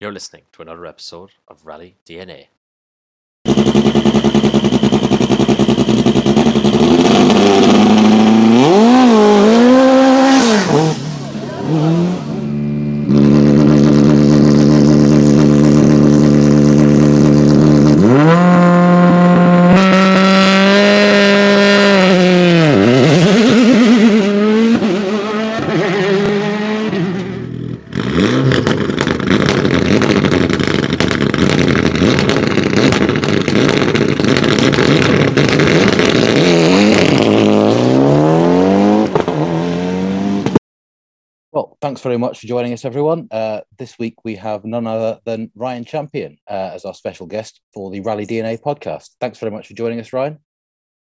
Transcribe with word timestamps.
You're 0.00 0.12
listening 0.12 0.42
to 0.52 0.62
another 0.62 0.86
episode 0.86 1.30
of 1.48 1.66
Rally 1.66 1.96
DNA. 2.04 2.48
Well, 41.52 41.76
thanks 41.80 41.93
very 42.04 42.18
much 42.18 42.38
for 42.38 42.46
joining 42.46 42.74
us, 42.74 42.84
everyone. 42.84 43.26
Uh, 43.30 43.62
this 43.78 43.98
week 43.98 44.14
we 44.24 44.36
have 44.36 44.62
none 44.66 44.86
other 44.86 45.18
than 45.24 45.50
Ryan 45.54 45.86
Champion 45.86 46.36
uh, 46.46 46.72
as 46.74 46.84
our 46.84 46.92
special 46.92 47.26
guest 47.26 47.62
for 47.72 47.90
the 47.90 48.00
Rally 48.00 48.26
DNA 48.26 48.60
podcast. 48.60 49.08
Thanks 49.22 49.38
very 49.38 49.50
much 49.50 49.68
for 49.68 49.72
joining 49.72 49.98
us, 50.00 50.12
Ryan. 50.12 50.38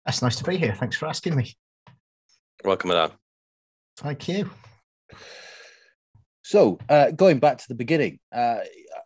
That's 0.05 0.21
nice 0.21 0.35
to 0.35 0.43
be 0.43 0.57
here. 0.57 0.75
Thanks 0.75 0.95
for 0.95 1.07
asking 1.07 1.35
me. 1.35 1.55
Welcome 2.63 2.91
along. 2.91 3.13
Thank 3.97 4.27
you. 4.27 4.51
So, 6.43 6.77
uh, 6.87 7.09
going 7.09 7.39
back 7.39 7.57
to 7.57 7.67
the 7.67 7.73
beginning, 7.73 8.19
uh, 8.31 8.59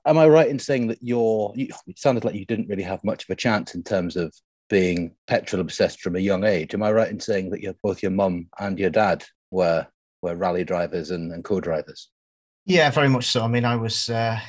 am 0.06 0.18
I 0.18 0.28
right 0.28 0.50
in 0.50 0.60
saying 0.60 0.88
that 0.88 1.00
you're? 1.02 1.54
You, 1.56 1.70
it 1.88 1.98
sounded 1.98 2.26
like 2.26 2.36
you 2.36 2.46
didn't 2.46 2.68
really 2.68 2.84
have 2.84 3.02
much 3.06 3.24
of 3.24 3.30
a 3.30 3.38
chance 3.38 3.74
in 3.74 3.84
terms 3.84 4.18
of 4.18 4.34
being 4.70 5.16
petrol 5.28 5.62
obsessed 5.62 6.02
from 6.02 6.18
a 6.18 6.20
young 6.20 6.44
age. 6.44 6.74
Am 6.74 6.84
I 6.84 6.92
right 6.92 7.10
in 7.10 7.22
saying 7.22 7.52
that 7.52 7.62
you 7.62 7.74
both 7.82 8.04
your 8.04 8.12
mum 8.12 8.50
and 8.60 8.78
your 8.78 8.90
dad 8.90 9.24
were 9.50 9.88
were 10.22 10.36
rally 10.36 10.64
drivers 10.64 11.12
and, 11.12 11.32
and 11.32 11.44
co-drivers? 11.44 12.10
Yeah, 12.66 12.90
very 12.92 13.10
much 13.10 13.26
so. 13.26 13.44
I 13.44 13.48
mean, 13.48 13.66
I 13.66 13.76
was, 13.76 14.10
uh, 14.10 14.40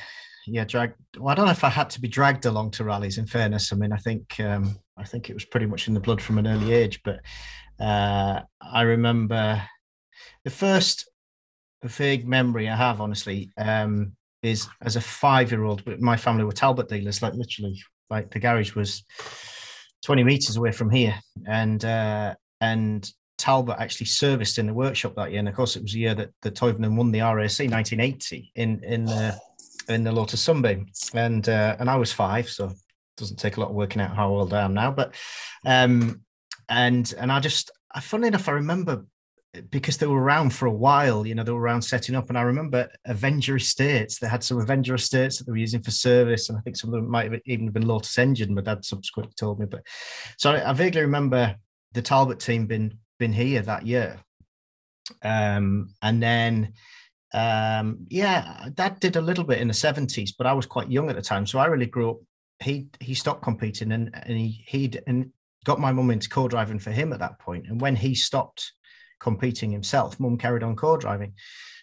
yeah, 0.47 0.65
dragged. 0.65 0.95
Well, 1.17 1.29
I 1.29 1.35
don't 1.35 1.45
know 1.45 1.51
if 1.51 1.63
I 1.63 1.69
had 1.69 1.89
to 1.91 2.01
be 2.01 2.07
dragged 2.07 2.45
along 2.45 2.71
to 2.71 2.83
rallies. 2.83 3.17
In 3.17 3.25
fairness, 3.25 3.71
I 3.71 3.75
mean, 3.75 3.91
I 3.91 3.97
think 3.97 4.39
um, 4.39 4.77
I 4.97 5.03
think 5.03 5.29
it 5.29 5.33
was 5.33 5.45
pretty 5.45 5.65
much 5.65 5.87
in 5.87 5.93
the 5.93 5.99
blood 5.99 6.21
from 6.21 6.37
an 6.37 6.47
early 6.47 6.73
age. 6.73 7.01
But 7.03 7.19
uh, 7.79 8.41
I 8.61 8.81
remember 8.81 9.61
the 10.43 10.49
first 10.49 11.09
vague 11.83 12.27
memory 12.27 12.69
I 12.69 12.75
have, 12.75 13.01
honestly, 13.01 13.51
um, 13.57 14.13
is 14.43 14.67
as 14.81 14.95
a 14.95 15.01
five-year-old. 15.01 15.83
My 15.99 16.17
family 16.17 16.43
were 16.43 16.51
Talbot 16.51 16.89
dealers, 16.89 17.21
like 17.21 17.33
literally, 17.33 17.79
like 18.09 18.31
the 18.31 18.39
garage 18.39 18.75
was 18.75 19.03
twenty 20.03 20.23
meters 20.23 20.57
away 20.57 20.71
from 20.71 20.89
here, 20.89 21.15
and 21.47 21.83
uh, 21.85 22.35
and 22.59 23.09
Talbot 23.41 23.77
actually 23.79 24.05
serviced 24.05 24.59
in 24.59 24.67
the 24.67 24.73
workshop 24.73 25.15
that 25.15 25.31
year, 25.31 25.39
and 25.39 25.49
of 25.49 25.55
course, 25.55 25.75
it 25.75 25.81
was 25.81 25.93
the 25.93 25.99
year 25.99 26.13
that 26.13 26.29
the 26.43 26.51
Toivonen 26.51 26.95
won 26.95 27.11
the 27.11 27.21
RAC 27.21 27.33
1980 27.33 28.51
in 28.55 28.83
in 28.83 29.05
the 29.05 29.35
in 29.89 30.03
the 30.03 30.11
Lotus 30.11 30.41
Sunbeam, 30.41 30.85
and 31.15 31.49
uh, 31.49 31.75
and 31.79 31.89
I 31.89 31.95
was 31.95 32.13
five, 32.13 32.47
so 32.47 32.67
it 32.67 32.77
doesn't 33.17 33.37
take 33.37 33.57
a 33.57 33.59
lot 33.59 33.69
of 33.69 33.75
working 33.75 34.01
out 34.01 34.15
how 34.15 34.29
old 34.29 34.53
I 34.53 34.61
am 34.61 34.75
now, 34.75 34.91
but 34.91 35.15
um, 35.65 36.21
and 36.69 37.11
and 37.17 37.31
I 37.31 37.39
just, 37.39 37.71
funnily 37.99 38.27
enough, 38.27 38.47
I 38.47 38.53
remember 38.53 39.05
because 39.69 39.97
they 39.97 40.07
were 40.07 40.21
around 40.21 40.51
for 40.51 40.67
a 40.67 40.71
while, 40.71 41.27
you 41.27 41.35
know, 41.35 41.43
they 41.43 41.51
were 41.51 41.59
around 41.59 41.81
setting 41.81 42.15
up, 42.15 42.29
and 42.29 42.37
I 42.37 42.43
remember 42.43 42.89
Avenger 43.05 43.55
Estates. 43.55 44.19
They 44.19 44.27
had 44.27 44.43
some 44.43 44.59
Avenger 44.59 44.95
Estates 44.95 45.37
that 45.37 45.45
they 45.45 45.51
were 45.51 45.57
using 45.57 45.81
for 45.81 45.91
service, 45.91 46.47
and 46.47 46.57
I 46.57 46.61
think 46.61 46.77
some 46.77 46.93
of 46.93 47.01
them 47.01 47.09
might 47.09 47.31
have 47.31 47.41
even 47.45 47.69
been 47.69 47.87
Lotus 47.87 48.17
Engine. 48.19 48.53
My 48.53 48.61
dad 48.61 48.85
subsequently 48.85 49.33
told 49.35 49.59
me, 49.59 49.65
but 49.65 49.81
so 50.37 50.51
I, 50.51 50.69
I 50.69 50.73
vaguely 50.73 51.01
remember 51.01 51.55
the 51.93 52.01
Talbot 52.01 52.39
team 52.39 52.67
being 52.67 52.97
been 53.21 53.31
here 53.31 53.61
that 53.61 53.85
year. 53.85 54.19
Um, 55.21 55.93
and 56.01 56.21
then, 56.21 56.73
um, 57.35 58.07
yeah, 58.09 58.67
dad 58.73 58.99
did 58.99 59.15
a 59.15 59.21
little 59.21 59.43
bit 59.43 59.59
in 59.59 59.67
the 59.67 59.75
70s, 59.75 60.31
but 60.35 60.47
I 60.47 60.53
was 60.53 60.65
quite 60.65 60.89
young 60.89 61.07
at 61.09 61.15
the 61.15 61.21
time. 61.21 61.45
So 61.45 61.59
I 61.59 61.67
really 61.67 61.85
grew 61.85 62.09
up. 62.09 62.17
He 62.63 62.89
he 62.99 63.15
stopped 63.15 63.43
competing 63.43 63.91
and, 63.91 64.09
and 64.13 64.37
he 64.37 64.63
he'd 64.67 65.01
and 65.07 65.31
got 65.65 65.79
my 65.79 65.91
mum 65.91 66.11
into 66.11 66.29
co-driving 66.29 66.79
for 66.79 66.91
him 66.91 67.13
at 67.13 67.19
that 67.19 67.39
point. 67.39 67.67
And 67.67 67.79
when 67.79 67.95
he 67.95 68.13
stopped 68.15 68.73
competing 69.19 69.71
himself, 69.71 70.19
mum 70.19 70.37
carried 70.37 70.63
on 70.63 70.75
co-driving. 70.75 71.33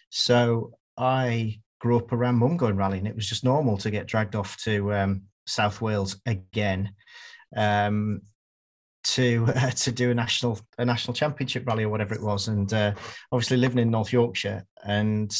So 0.09 0.71
I 0.97 1.59
grew 1.79 1.97
up 1.97 2.11
around 2.11 2.35
mum 2.35 2.57
going 2.57 2.75
rallying. 2.75 3.07
It 3.07 3.15
was 3.15 3.27
just 3.27 3.43
normal 3.43 3.77
to 3.77 3.91
get 3.91 4.07
dragged 4.07 4.35
off 4.35 4.57
to 4.63 4.93
um, 4.93 5.23
South 5.47 5.81
Wales 5.81 6.21
again. 6.25 6.93
Um, 7.55 8.21
to 9.03 9.45
uh, 9.55 9.69
to 9.75 9.91
do 9.91 10.11
a 10.11 10.13
national 10.13 10.59
a 10.77 10.85
national 10.85 11.13
championship 11.13 11.65
rally 11.67 11.83
or 11.83 11.89
whatever 11.89 12.13
it 12.13 12.21
was, 12.21 12.47
and 12.47 12.71
uh, 12.73 12.93
obviously 13.31 13.57
living 13.57 13.79
in 13.79 13.91
North 13.91 14.13
Yorkshire, 14.13 14.65
and 14.83 15.35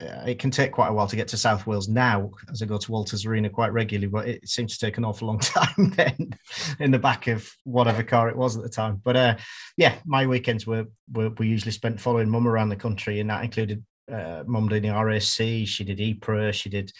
uh, 0.00 0.24
it 0.26 0.38
can 0.38 0.50
take 0.50 0.70
quite 0.70 0.88
a 0.88 0.92
while 0.92 1.08
to 1.08 1.16
get 1.16 1.26
to 1.28 1.36
South 1.36 1.66
Wales 1.66 1.88
now, 1.88 2.30
as 2.50 2.62
I 2.62 2.66
go 2.66 2.78
to 2.78 2.92
Walters 2.92 3.26
Arena 3.26 3.50
quite 3.50 3.72
regularly. 3.72 4.06
But 4.06 4.28
it 4.28 4.48
seems 4.48 4.76
to 4.76 4.86
take 4.86 4.96
an 4.96 5.04
awful 5.04 5.26
long 5.26 5.38
time 5.40 5.90
then, 5.96 6.30
in 6.78 6.90
the 6.90 6.98
back 6.98 7.26
of 7.26 7.50
whatever 7.64 8.02
car 8.02 8.28
it 8.28 8.36
was 8.36 8.56
at 8.56 8.62
the 8.62 8.68
time. 8.68 9.00
But 9.04 9.16
uh, 9.16 9.36
yeah, 9.76 9.96
my 10.04 10.26
weekends 10.26 10.66
were, 10.66 10.86
were 11.12 11.30
were 11.30 11.44
usually 11.44 11.72
spent 11.72 12.00
following 12.00 12.30
mum 12.30 12.46
around 12.46 12.68
the 12.68 12.76
country, 12.76 13.20
and 13.20 13.30
that 13.30 13.44
included 13.44 13.84
uh, 14.10 14.44
mum 14.46 14.68
doing 14.68 14.82
the 14.82 14.88
RSC, 14.88 15.66
She 15.66 15.84
did 15.84 16.00
Ypres. 16.00 16.56
She 16.56 16.70
did 16.70 16.92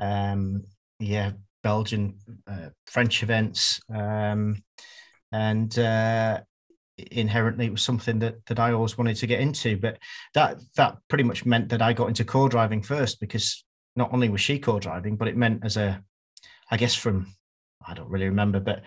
um, 0.00 0.64
yeah 0.98 1.32
Belgian 1.62 2.18
uh, 2.46 2.70
French 2.86 3.22
events. 3.22 3.80
Um, 3.94 4.62
and 5.32 5.78
uh, 5.78 6.40
inherently 7.10 7.66
it 7.66 7.72
was 7.72 7.82
something 7.82 8.18
that 8.18 8.44
that 8.46 8.58
I 8.58 8.72
always 8.72 8.98
wanted 8.98 9.16
to 9.16 9.26
get 9.26 9.40
into. 9.40 9.76
But 9.76 9.98
that 10.34 10.58
that 10.76 10.96
pretty 11.08 11.24
much 11.24 11.46
meant 11.46 11.68
that 11.70 11.82
I 11.82 11.92
got 11.92 12.08
into 12.08 12.24
co-driving 12.24 12.82
first 12.82 13.20
because 13.20 13.64
not 13.96 14.12
only 14.12 14.28
was 14.28 14.40
she 14.40 14.58
co-driving, 14.58 15.16
but 15.16 15.28
it 15.28 15.36
meant 15.36 15.64
as 15.64 15.76
a, 15.76 16.02
I 16.70 16.76
guess 16.76 16.94
from 16.94 17.34
I 17.86 17.94
don't 17.94 18.10
really 18.10 18.26
remember, 18.26 18.60
but 18.60 18.82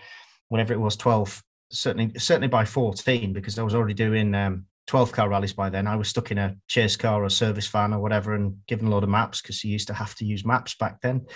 whatever 0.48 0.72
it 0.72 0.80
was, 0.80 0.96
twelve 0.96 1.42
certainly 1.70 2.18
certainly 2.18 2.48
by 2.48 2.64
fourteen 2.64 3.32
because 3.32 3.58
I 3.58 3.62
was 3.62 3.74
already 3.74 3.94
doing. 3.94 4.34
Um, 4.34 4.66
12 4.88 5.12
car 5.12 5.28
rallies 5.28 5.52
by 5.52 5.70
then. 5.70 5.86
I 5.86 5.94
was 5.94 6.08
stuck 6.08 6.32
in 6.32 6.38
a 6.38 6.56
chase 6.66 6.96
car 6.96 7.22
or 7.22 7.30
service 7.30 7.68
van 7.68 7.94
or 7.94 8.00
whatever 8.00 8.34
and 8.34 8.56
given 8.66 8.88
a 8.88 8.90
lot 8.90 9.04
of 9.04 9.08
maps 9.08 9.40
because 9.40 9.62
you 9.62 9.70
used 9.70 9.86
to 9.86 9.94
have 9.94 10.16
to 10.16 10.24
use 10.24 10.44
maps 10.44 10.74
back 10.74 11.00
then. 11.00 11.26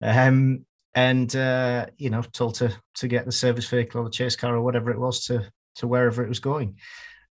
Um, 0.00 0.64
and 0.96 1.36
uh, 1.36 1.86
you 1.98 2.10
know 2.10 2.22
told 2.22 2.56
to 2.56 2.74
to 2.94 3.06
get 3.06 3.26
the 3.26 3.32
service 3.32 3.68
vehicle 3.68 4.00
or 4.00 4.04
the 4.04 4.10
chase 4.10 4.34
car 4.34 4.56
or 4.56 4.62
whatever 4.62 4.90
it 4.90 4.98
was 4.98 5.24
to 5.26 5.46
to 5.76 5.86
wherever 5.86 6.24
it 6.24 6.28
was 6.28 6.40
going. 6.40 6.76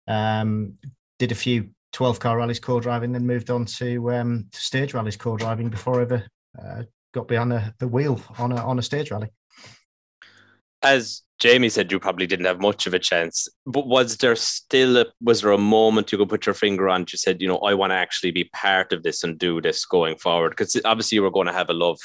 Um, 0.07 0.73
did 1.19 1.31
a 1.31 1.35
few 1.35 1.69
12 1.93 2.19
car 2.19 2.37
rallies 2.37 2.59
co-driving, 2.59 3.11
then 3.11 3.27
moved 3.27 3.51
on 3.51 3.65
to, 3.65 4.11
um, 4.11 4.47
to 4.51 4.59
stage 4.59 4.95
rallies 4.95 5.15
co-driving 5.15 5.69
before 5.69 5.99
I 5.99 6.01
ever 6.01 6.27
uh, 6.59 6.83
got 7.13 7.27
behind 7.27 7.51
the, 7.51 7.87
wheel 7.87 8.19
on 8.39 8.51
a 8.51 8.55
on 8.55 8.79
a 8.79 8.81
stage 8.81 9.11
rally. 9.11 9.29
As 10.81 11.21
Jamie 11.37 11.69
said, 11.69 11.91
you 11.91 11.99
probably 11.99 12.25
didn't 12.25 12.47
have 12.47 12.59
much 12.59 12.87
of 12.87 12.95
a 12.95 12.99
chance. 12.99 13.47
But 13.67 13.85
was 13.85 14.17
there 14.17 14.35
still 14.35 14.97
a, 14.97 15.05
was 15.21 15.41
there 15.41 15.51
a 15.51 15.57
moment 15.57 16.11
you 16.11 16.17
could 16.17 16.29
put 16.29 16.47
your 16.47 16.55
finger 16.55 16.89
on? 16.89 17.01
You 17.01 17.17
said, 17.17 17.41
you 17.41 17.47
know, 17.47 17.57
I 17.57 17.75
want 17.75 17.91
to 17.91 17.95
actually 17.95 18.31
be 18.31 18.45
part 18.45 18.91
of 18.91 19.03
this 19.03 19.23
and 19.23 19.37
do 19.37 19.61
this 19.61 19.85
going 19.85 20.17
forward 20.17 20.51
because 20.51 20.79
obviously 20.83 21.17
you 21.17 21.21
were 21.21 21.29
going 21.29 21.47
to 21.47 21.53
have 21.53 21.69
a 21.69 21.73
love 21.73 21.99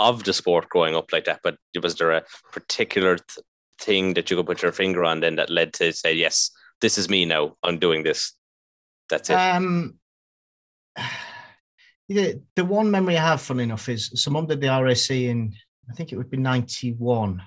of 0.00 0.24
the 0.24 0.32
sport 0.32 0.68
growing 0.68 0.96
up 0.96 1.12
like 1.12 1.26
that. 1.26 1.40
But 1.42 1.56
was 1.80 1.96
there 1.96 2.12
a 2.12 2.24
particular 2.52 3.16
th- 3.16 3.44
thing 3.78 4.14
that 4.14 4.30
you 4.30 4.36
could 4.36 4.46
put 4.46 4.62
your 4.62 4.72
finger 4.72 5.04
on 5.04 5.20
then 5.20 5.36
that 5.36 5.50
led 5.50 5.72
to 5.74 5.92
say, 5.92 6.14
yes, 6.14 6.50
this 6.80 6.98
is 6.98 7.08
me 7.08 7.24
now. 7.24 7.56
I'm 7.62 7.78
doing 7.78 8.02
this. 8.02 8.32
That's 9.08 9.30
it. 9.30 9.34
Um, 9.34 9.98
the, 12.08 12.42
the 12.56 12.64
one 12.64 12.90
memory 12.90 13.18
I 13.18 13.26
have, 13.26 13.42
funny 13.42 13.64
enough, 13.64 13.88
is 13.88 14.10
someone 14.14 14.46
did 14.46 14.60
the 14.60 14.68
RAC 14.68 15.10
in, 15.10 15.54
I 15.88 15.94
think 15.94 16.12
it 16.12 16.16
would 16.16 16.30
be 16.30 16.38
91. 16.38 17.42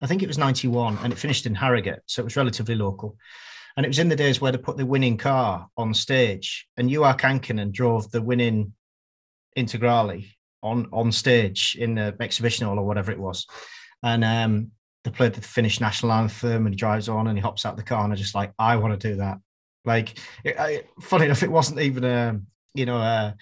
I 0.00 0.06
think 0.06 0.22
it 0.22 0.28
was 0.28 0.38
91 0.38 0.98
and 1.02 1.12
it 1.12 1.18
finished 1.18 1.46
in 1.46 1.54
Harrogate. 1.54 2.00
So 2.06 2.22
it 2.22 2.24
was 2.24 2.36
relatively 2.36 2.76
local. 2.76 3.16
And 3.76 3.84
it 3.84 3.88
was 3.88 3.98
in 3.98 4.08
the 4.08 4.16
days 4.16 4.40
where 4.40 4.52
they 4.52 4.58
put 4.58 4.76
the 4.76 4.86
winning 4.86 5.16
car 5.16 5.68
on 5.76 5.94
stage 5.94 6.68
and 6.76 6.90
Juha 6.90 7.18
Kankkunen 7.18 7.72
drove 7.72 8.10
the 8.10 8.22
winning 8.22 8.72
Integrale 9.56 10.24
on 10.62 10.88
on 10.92 11.12
stage 11.12 11.76
in 11.78 11.94
the 11.94 12.16
exhibition 12.20 12.66
hall 12.66 12.78
or 12.78 12.86
whatever 12.86 13.12
it 13.12 13.18
was, 13.18 13.46
and 14.02 14.24
um, 14.24 14.70
they 15.04 15.10
played 15.10 15.34
the 15.34 15.40
Finnish 15.40 15.80
national 15.80 16.12
anthem, 16.12 16.66
and 16.66 16.74
he 16.74 16.76
drives 16.76 17.08
on 17.08 17.26
and 17.26 17.38
he 17.38 17.42
hops 17.42 17.64
out 17.64 17.76
the 17.76 17.82
car, 17.82 18.04
and 18.04 18.12
I'm 18.12 18.18
just 18.18 18.34
like, 18.34 18.52
I 18.58 18.76
want 18.76 18.98
to 18.98 19.08
do 19.08 19.16
that. 19.16 19.38
Like, 19.84 20.18
it, 20.44 20.58
I, 20.58 20.84
funny 21.00 21.26
enough, 21.26 21.42
it 21.42 21.50
wasn't 21.50 21.80
even 21.80 22.04
a 22.04 22.40
you 22.74 22.86
know 22.86 22.98
a, 22.98 23.34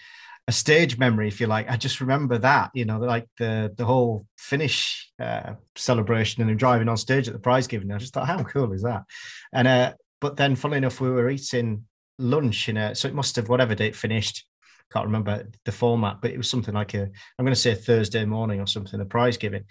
a 0.49 0.53
stage 0.53 0.99
memory, 0.99 1.29
if 1.29 1.41
you 1.41 1.47
like. 1.47 1.71
I 1.71 1.77
just 1.77 2.01
remember 2.01 2.39
that, 2.39 2.71
you 2.75 2.85
know, 2.85 2.99
like 2.99 3.27
the 3.39 3.73
the 3.77 3.85
whole 3.85 4.27
Finnish 4.39 5.11
uh, 5.21 5.55
celebration 5.75 6.43
and 6.43 6.51
him 6.51 6.57
driving 6.57 6.89
on 6.89 6.97
stage 6.97 7.27
at 7.27 7.35
the 7.35 7.41
prize 7.41 7.67
giving. 7.67 7.91
I 7.91 7.99
just 7.99 8.15
thought, 8.15 8.27
how 8.27 8.43
cool 8.45 8.73
is 8.73 8.83
that? 8.83 9.05
And 9.53 9.67
uh, 9.67 9.95
but 10.21 10.37
then, 10.37 10.57
funny 10.57 10.79
enough, 10.79 11.01
we 11.01 11.11
were 11.11 11.31
eating 11.31 11.85
lunch 12.19 12.69
in 12.69 12.77
a 12.77 12.95
so 12.95 13.09
it 13.09 13.15
must 13.15 13.37
have 13.37 13.49
whatever 13.49 13.75
date 13.75 13.95
finished 13.95 14.46
can't 14.93 15.07
remember 15.07 15.49
the 15.65 15.73
format, 15.73 16.19
but 16.21 16.31
it 16.31 16.37
was 16.37 16.51
something 16.51 16.75
like 16.75 16.95
a 16.95 17.03
I'm 17.03 17.45
going 17.45 17.55
to 17.55 17.57
say 17.57 17.75
Thursday 17.75 18.25
morning 18.25 18.61
or 18.61 18.67
something, 18.67 19.01
a 19.01 19.05
prize 19.05 19.37
giving, 19.37 19.65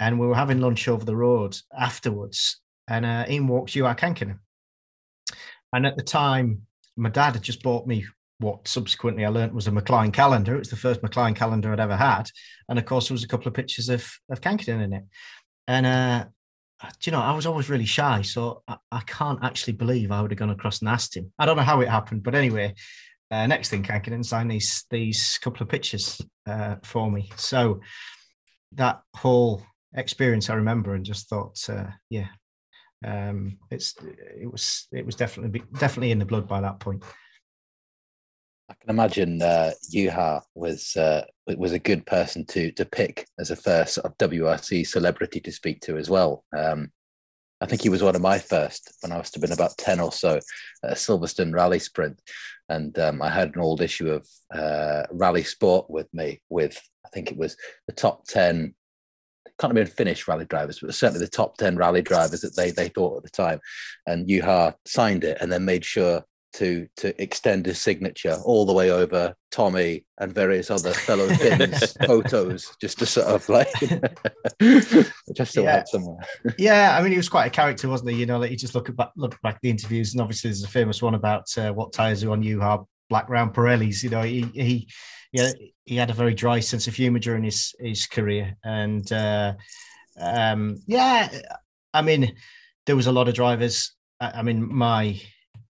and 0.00 0.18
we 0.18 0.26
were 0.26 0.34
having 0.34 0.60
lunch 0.60 0.88
over 0.88 1.04
the 1.04 1.16
road 1.16 1.56
afterwards, 1.78 2.60
and 2.88 3.04
uh, 3.06 3.24
in 3.28 3.46
walks 3.46 3.72
Juha 3.72 3.98
Kankkunen, 3.98 4.38
and 5.72 5.86
at 5.86 5.96
the 5.96 6.02
time, 6.02 6.62
my 6.96 7.08
dad 7.08 7.34
had 7.34 7.42
just 7.42 7.62
bought 7.62 7.86
me 7.86 8.04
what 8.38 8.66
subsequently 8.66 9.24
I 9.24 9.28
learned 9.28 9.52
was 9.52 9.68
a 9.68 9.70
McKlein 9.70 10.12
calendar. 10.12 10.56
It 10.56 10.60
was 10.60 10.70
the 10.70 10.76
first 10.76 11.00
McKlein 11.00 11.36
calendar 11.36 11.72
I'd 11.72 11.80
ever 11.80 11.96
had, 11.96 12.28
and 12.68 12.78
of 12.78 12.84
course 12.84 13.08
there 13.08 13.14
was 13.14 13.24
a 13.24 13.28
couple 13.28 13.48
of 13.48 13.54
pictures 13.54 13.88
of 13.88 14.08
of 14.30 14.40
Kankkunen 14.40 14.84
in 14.84 14.92
it. 14.92 15.04
And 15.68 15.86
uh, 15.86 16.24
you 17.04 17.12
know, 17.12 17.20
I 17.20 17.32
was 17.32 17.46
always 17.46 17.70
really 17.70 17.86
shy, 17.86 18.22
so 18.22 18.62
I, 18.66 18.76
I, 18.90 19.00
can't 19.06 19.42
actually 19.42 19.74
believe 19.74 20.10
I 20.10 20.20
would 20.20 20.30
have 20.30 20.38
gone 20.38 20.50
across 20.50 20.80
and 20.80 20.88
asked 20.88 21.16
him. 21.16 21.32
I 21.38 21.46
don't 21.46 21.56
know 21.56 21.62
how 21.62 21.80
it 21.80 21.88
happened, 21.88 22.22
but 22.22 22.34
anyway, 22.34 22.74
uh, 23.32 23.46
next 23.46 23.70
thing 23.70 23.82
Kankkunen 23.82 24.24
signed 24.24 24.50
these 24.50 24.84
these 24.90 25.38
couple 25.42 25.62
of 25.62 25.70
pictures 25.70 26.20
uh, 26.46 26.76
for 26.84 27.10
me. 27.10 27.30
So 27.36 27.80
that 28.72 29.00
whole 29.16 29.62
experience 29.94 30.50
I 30.50 30.54
remember 30.54 30.94
and 30.94 31.04
just 31.04 31.28
thought, 31.28 31.58
uh, 31.68 31.86
yeah, 32.10 32.28
um, 33.04 33.58
it's 33.70 33.94
it 34.02 34.50
was 34.50 34.86
it 34.92 35.06
was 35.06 35.16
definitely 35.16 35.62
definitely 35.78 36.12
in 36.12 36.18
the 36.18 36.26
blood 36.26 36.46
by 36.46 36.60
that 36.60 36.78
point. 36.78 37.02
I 38.68 38.74
can 38.80 38.90
imagine 38.90 39.42
uh, 39.42 39.72
Juha 39.94 40.42
was 40.54 40.94
uh, 40.96 41.24
was 41.46 41.72
a 41.72 41.78
good 41.78 42.04
person 42.04 42.44
to 42.46 42.70
to 42.72 42.84
pick 42.84 43.26
as 43.38 43.50
a 43.50 43.56
first 43.56 43.94
sort 43.94 44.06
of 44.06 44.18
WRC 44.18 44.86
celebrity 44.86 45.40
to 45.40 45.52
speak 45.52 45.80
to 45.82 45.96
as 45.96 46.10
well. 46.10 46.44
Um, 46.56 46.90
I 47.60 47.66
think 47.66 47.80
he 47.80 47.88
was 47.88 48.02
one 48.02 48.16
of 48.16 48.22
my 48.22 48.38
first 48.38 48.92
when 49.00 49.12
I 49.12 49.16
must 49.16 49.34
have 49.34 49.42
been 49.42 49.52
about 49.52 49.78
ten 49.78 50.00
or 50.00 50.12
so 50.12 50.38
at 50.84 50.96
Silverstone 50.96 51.54
Rally 51.54 51.78
Sprint, 51.78 52.20
and 52.68 52.98
um, 52.98 53.22
I 53.22 53.30
had 53.30 53.54
an 53.54 53.60
old 53.60 53.80
issue 53.80 54.10
of 54.10 54.28
uh, 54.54 55.04
Rally 55.10 55.42
Sport 55.42 55.90
with 55.90 56.12
me 56.12 56.40
with 56.48 56.80
I 57.04 57.08
think 57.10 57.30
it 57.30 57.36
was 57.36 57.56
the 57.86 57.92
top 57.92 58.24
ten. 58.26 58.74
Can't 59.60 59.76
have 59.76 59.86
been 59.86 59.94
Finnish 59.94 60.26
rally 60.26 60.46
drivers, 60.46 60.80
but 60.80 60.94
certainly 60.94 61.24
the 61.24 61.30
top 61.30 61.56
ten 61.56 61.76
rally 61.76 62.02
drivers 62.02 62.40
that 62.40 62.56
they 62.56 62.70
they 62.70 62.88
thought 62.88 63.18
at 63.18 63.22
the 63.22 63.30
time. 63.30 63.60
And 64.06 64.26
Juha 64.28 64.74
signed 64.86 65.24
it 65.24 65.38
and 65.40 65.52
then 65.52 65.64
made 65.64 65.84
sure 65.84 66.24
to 66.54 66.86
to 66.96 67.22
extend 67.22 67.66
his 67.66 67.80
signature 67.80 68.36
all 68.44 68.66
the 68.66 68.72
way 68.72 68.90
over 68.90 69.34
Tommy 69.50 70.04
and 70.18 70.34
various 70.34 70.70
other 70.70 70.92
fellow 70.92 71.28
Finns 71.28 71.92
photos, 72.06 72.76
just 72.80 72.98
to 72.98 73.06
sort 73.06 73.26
of 73.26 73.48
like 73.48 73.72
just 75.34 75.50
still 75.52 75.64
yeah. 75.64 75.84
somewhere. 75.86 76.18
yeah, 76.58 76.96
I 76.96 77.02
mean, 77.02 77.12
he 77.12 77.16
was 77.16 77.28
quite 77.28 77.46
a 77.46 77.50
character, 77.50 77.88
wasn't 77.88 78.10
he? 78.10 78.16
You 78.16 78.26
know, 78.26 78.38
like 78.38 78.50
you 78.50 78.56
just 78.56 78.74
look 78.74 78.88
at 78.88 78.96
back, 78.96 79.10
look 79.16 79.40
back 79.42 79.60
the 79.62 79.70
interviews, 79.70 80.12
and 80.12 80.20
obviously 80.20 80.50
there's 80.50 80.64
a 80.64 80.68
famous 80.68 81.02
one 81.02 81.14
about 81.14 81.46
uh, 81.56 81.72
what 81.72 81.92
tires 81.92 82.24
are 82.24 82.32
on 82.32 82.42
you, 82.42 82.60
how 82.60 82.86
black 83.08 83.28
round 83.28 83.54
Pirellis. 83.54 84.02
You 84.02 84.10
know, 84.10 84.22
he 84.22 84.42
he 84.54 84.88
yeah 85.32 85.52
he 85.84 85.96
had 85.96 86.10
a 86.10 86.14
very 86.14 86.34
dry 86.34 86.60
sense 86.60 86.86
of 86.86 86.94
humour 86.94 87.18
during 87.18 87.44
his 87.44 87.74
his 87.80 88.06
career, 88.06 88.56
and 88.64 89.10
uh, 89.12 89.54
um, 90.20 90.82
yeah, 90.86 91.28
I 91.94 92.02
mean, 92.02 92.34
there 92.86 92.96
was 92.96 93.06
a 93.06 93.12
lot 93.12 93.28
of 93.28 93.34
drivers. 93.34 93.94
I, 94.20 94.32
I 94.36 94.42
mean, 94.42 94.72
my 94.72 95.20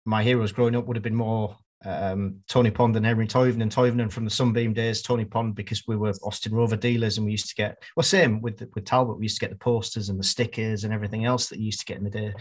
my 0.10 0.24
heroes 0.24 0.52
growing 0.52 0.76
up 0.76 0.88
would 0.88 0.98
have 0.98 1.04
been 1.04 1.16
more 1.16 1.56
um, 1.86 2.42
Tony 2.50 2.72
Pond 2.72 2.98
and 2.98 3.06
Henri 3.06 3.28
Toivonen, 3.28 3.62
And 3.62 3.72
Toivonen 3.72 4.12
from 4.12 4.26
the 4.26 4.32
Sunbeam 4.32 4.74
days, 4.74 5.04
Tony 5.04 5.24
Pond 5.24 5.56
because 5.56 5.84
we 5.88 5.96
were 5.96 6.12
Austin 6.24 6.54
Rover 6.54 6.76
dealers 6.76 7.18
and 7.18 7.26
we 7.26 7.32
used 7.32 7.48
to 7.50 7.56
get 7.56 7.82
well 7.96 8.04
same 8.04 8.42
with 8.42 8.68
with 8.74 8.86
Talbot 8.86 9.18
we 9.18 9.26
used 9.26 9.40
to 9.40 9.46
get 9.46 9.52
the 9.52 9.64
posters 9.64 10.10
and 10.10 10.20
the 10.20 10.24
stickers 10.24 10.84
and 10.84 10.94
everything 10.94 11.26
else 11.26 11.48
that 11.48 11.60
you 11.60 11.66
used 11.66 11.80
to 11.82 11.86
get 11.86 11.98
in 11.98 12.04
the 12.04 12.10
day. 12.10 12.34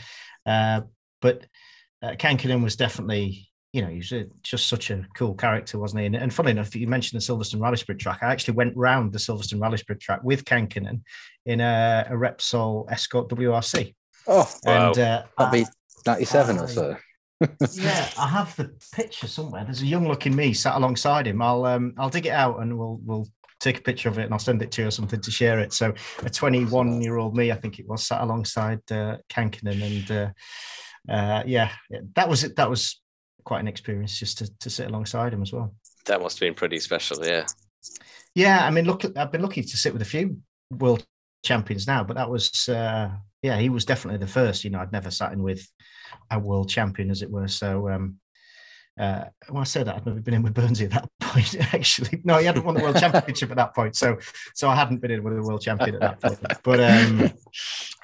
Uh, 0.47 0.81
but 1.20 1.47
uh, 2.03 2.12
Kankkunen 2.12 2.65
was 2.65 2.75
definitely 2.75 3.50
you 3.73 3.82
know 3.82 3.88
he 3.88 3.99
was 3.99 4.12
a, 4.12 4.25
just 4.43 4.67
such 4.67 4.91
a 4.91 5.06
cool 5.14 5.35
character, 5.35 5.79
wasn't 5.79 6.00
he? 6.00 6.06
And, 6.06 6.17
and 6.17 6.32
funny 6.32 6.53
enough, 6.53 6.75
you 6.75 6.88
mentioned 6.88 7.21
the 7.21 7.25
Silverstone 7.25 7.61
Rally 7.61 7.76
Sprint 7.76 8.00
track. 8.00 8.21
I 8.23 8.32
actually 8.32 8.55
went 8.55 8.76
round 8.76 9.12
the 9.12 9.19
Silverstone 9.19 9.61
Rally 9.61 9.76
Sprint 9.76 10.00
track 10.00 10.25
with 10.25 10.47
Kankkunen 10.47 11.03
in 11.44 11.61
a, 11.61 12.06
a 12.09 12.14
Repsol 12.14 12.91
Escort 12.91 13.29
WRC. 13.29 13.94
Oh, 14.26 14.50
wow. 14.64 14.88
and 14.88 14.99
uh, 14.99 15.23
that'd 15.37 15.53
be 15.53 15.71
ninety-seven 16.06 16.59
or 16.59 16.67
so 16.67 16.97
yeah, 17.73 18.11
I 18.19 18.29
have 18.29 18.55
the 18.56 18.70
picture 18.94 19.29
somewhere. 19.29 19.64
There's 19.64 19.82
a 19.82 19.87
young 19.87 20.08
looking 20.08 20.35
me 20.35 20.52
sat 20.52 20.76
alongside 20.76 21.26
him. 21.26 21.40
I'll 21.40 21.64
um 21.64 21.94
I'll 21.99 22.11
dig 22.11 22.26
it 22.26 22.32
out 22.32 22.61
and 22.61 22.79
we'll 22.79 23.00
we'll 23.05 23.29
take 23.61 23.79
a 23.79 23.82
picture 23.82 24.08
of 24.08 24.19
it 24.19 24.25
and 24.25 24.32
I'll 24.32 24.38
send 24.38 24.62
it 24.62 24.70
to 24.73 24.82
you 24.82 24.88
or 24.88 24.90
something 24.90 25.20
to 25.20 25.31
share 25.31 25.58
it. 25.58 25.73
So 25.73 25.93
a 26.23 26.31
21 26.31 27.02
year 27.02 27.17
old 27.17 27.37
me, 27.37 27.50
I 27.50 27.56
think 27.56 27.79
it 27.79 27.88
was, 27.88 28.06
sat 28.06 28.20
alongside 28.20 28.81
uh, 28.90 29.17
Kankkunen 29.29 29.82
and 29.82 30.11
uh, 30.11 31.12
uh, 31.12 31.43
yeah, 31.46 31.70
that 32.14 32.29
was 32.29 32.44
it. 32.44 32.56
That 32.56 32.70
was 32.70 33.00
quite 33.44 33.61
an 33.61 33.69
experience 33.69 34.19
just 34.19 34.38
to 34.38 34.50
to 34.61 34.70
sit 34.70 34.88
alongside 34.88 35.32
him 35.32 35.43
as 35.43 35.52
well. 35.52 35.75
That 36.06 36.20
must 36.20 36.38
have 36.38 36.46
been 36.46 36.55
pretty 36.55 36.81
special, 36.81 37.25
yeah. 37.25 37.46
Yeah, 38.35 38.64
I 38.64 38.70
mean, 38.70 38.85
look, 38.85 39.05
I've 39.17 39.32
been 39.32 39.43
lucky 39.43 39.62
to 39.62 39.76
sit 39.76 39.93
with 39.93 40.02
a 40.02 40.06
few 40.06 40.38
world 40.70 41.05
champions 41.44 41.87
now, 41.87 42.05
but 42.05 42.17
that 42.17 42.31
was 42.31 42.69
uh, 42.69 43.11
yeah, 43.43 43.58
he 43.58 43.69
was 43.69 43.85
definitely 43.85 44.19
the 44.19 44.32
first. 44.32 44.64
You 44.64 44.70
know, 44.70 44.81
I'd 44.81 44.93
never 44.93 45.11
sat 45.11 45.32
in 45.32 45.43
with 45.43 45.67
a 46.31 46.38
world 46.38 46.69
champion, 46.69 47.10
as 47.10 47.22
it 47.22 47.31
were. 47.31 47.49
So 47.49 47.88
um, 47.88 48.16
uh, 48.99 49.25
when 49.49 49.60
I 49.60 49.64
said 49.64 49.87
that, 49.87 49.96
I'd 49.96 50.06
never 50.06 50.20
been 50.20 50.34
in 50.34 50.43
with 50.43 50.55
Burnsy 50.55 50.84
at 50.84 50.90
that 50.90 51.08
point. 51.20 51.56
Actually, 51.75 52.20
no, 52.25 52.38
he 52.38 52.46
hadn't 52.46 52.64
won 52.64 52.75
the 52.75 52.82
world 52.82 52.96
championship 53.00 53.50
at 53.50 53.56
that 53.56 53.75
point, 53.75 53.96
so 53.96 54.19
so 54.55 54.69
I 54.69 54.75
hadn't 54.75 55.00
been 55.00 55.10
in 55.10 55.22
with 55.22 55.38
a 55.38 55.43
world 55.43 55.62
champion 55.62 55.96
at 55.96 56.00
that 56.00 56.20
point. 56.20 56.40
But 56.62 56.81
um, 56.81 57.32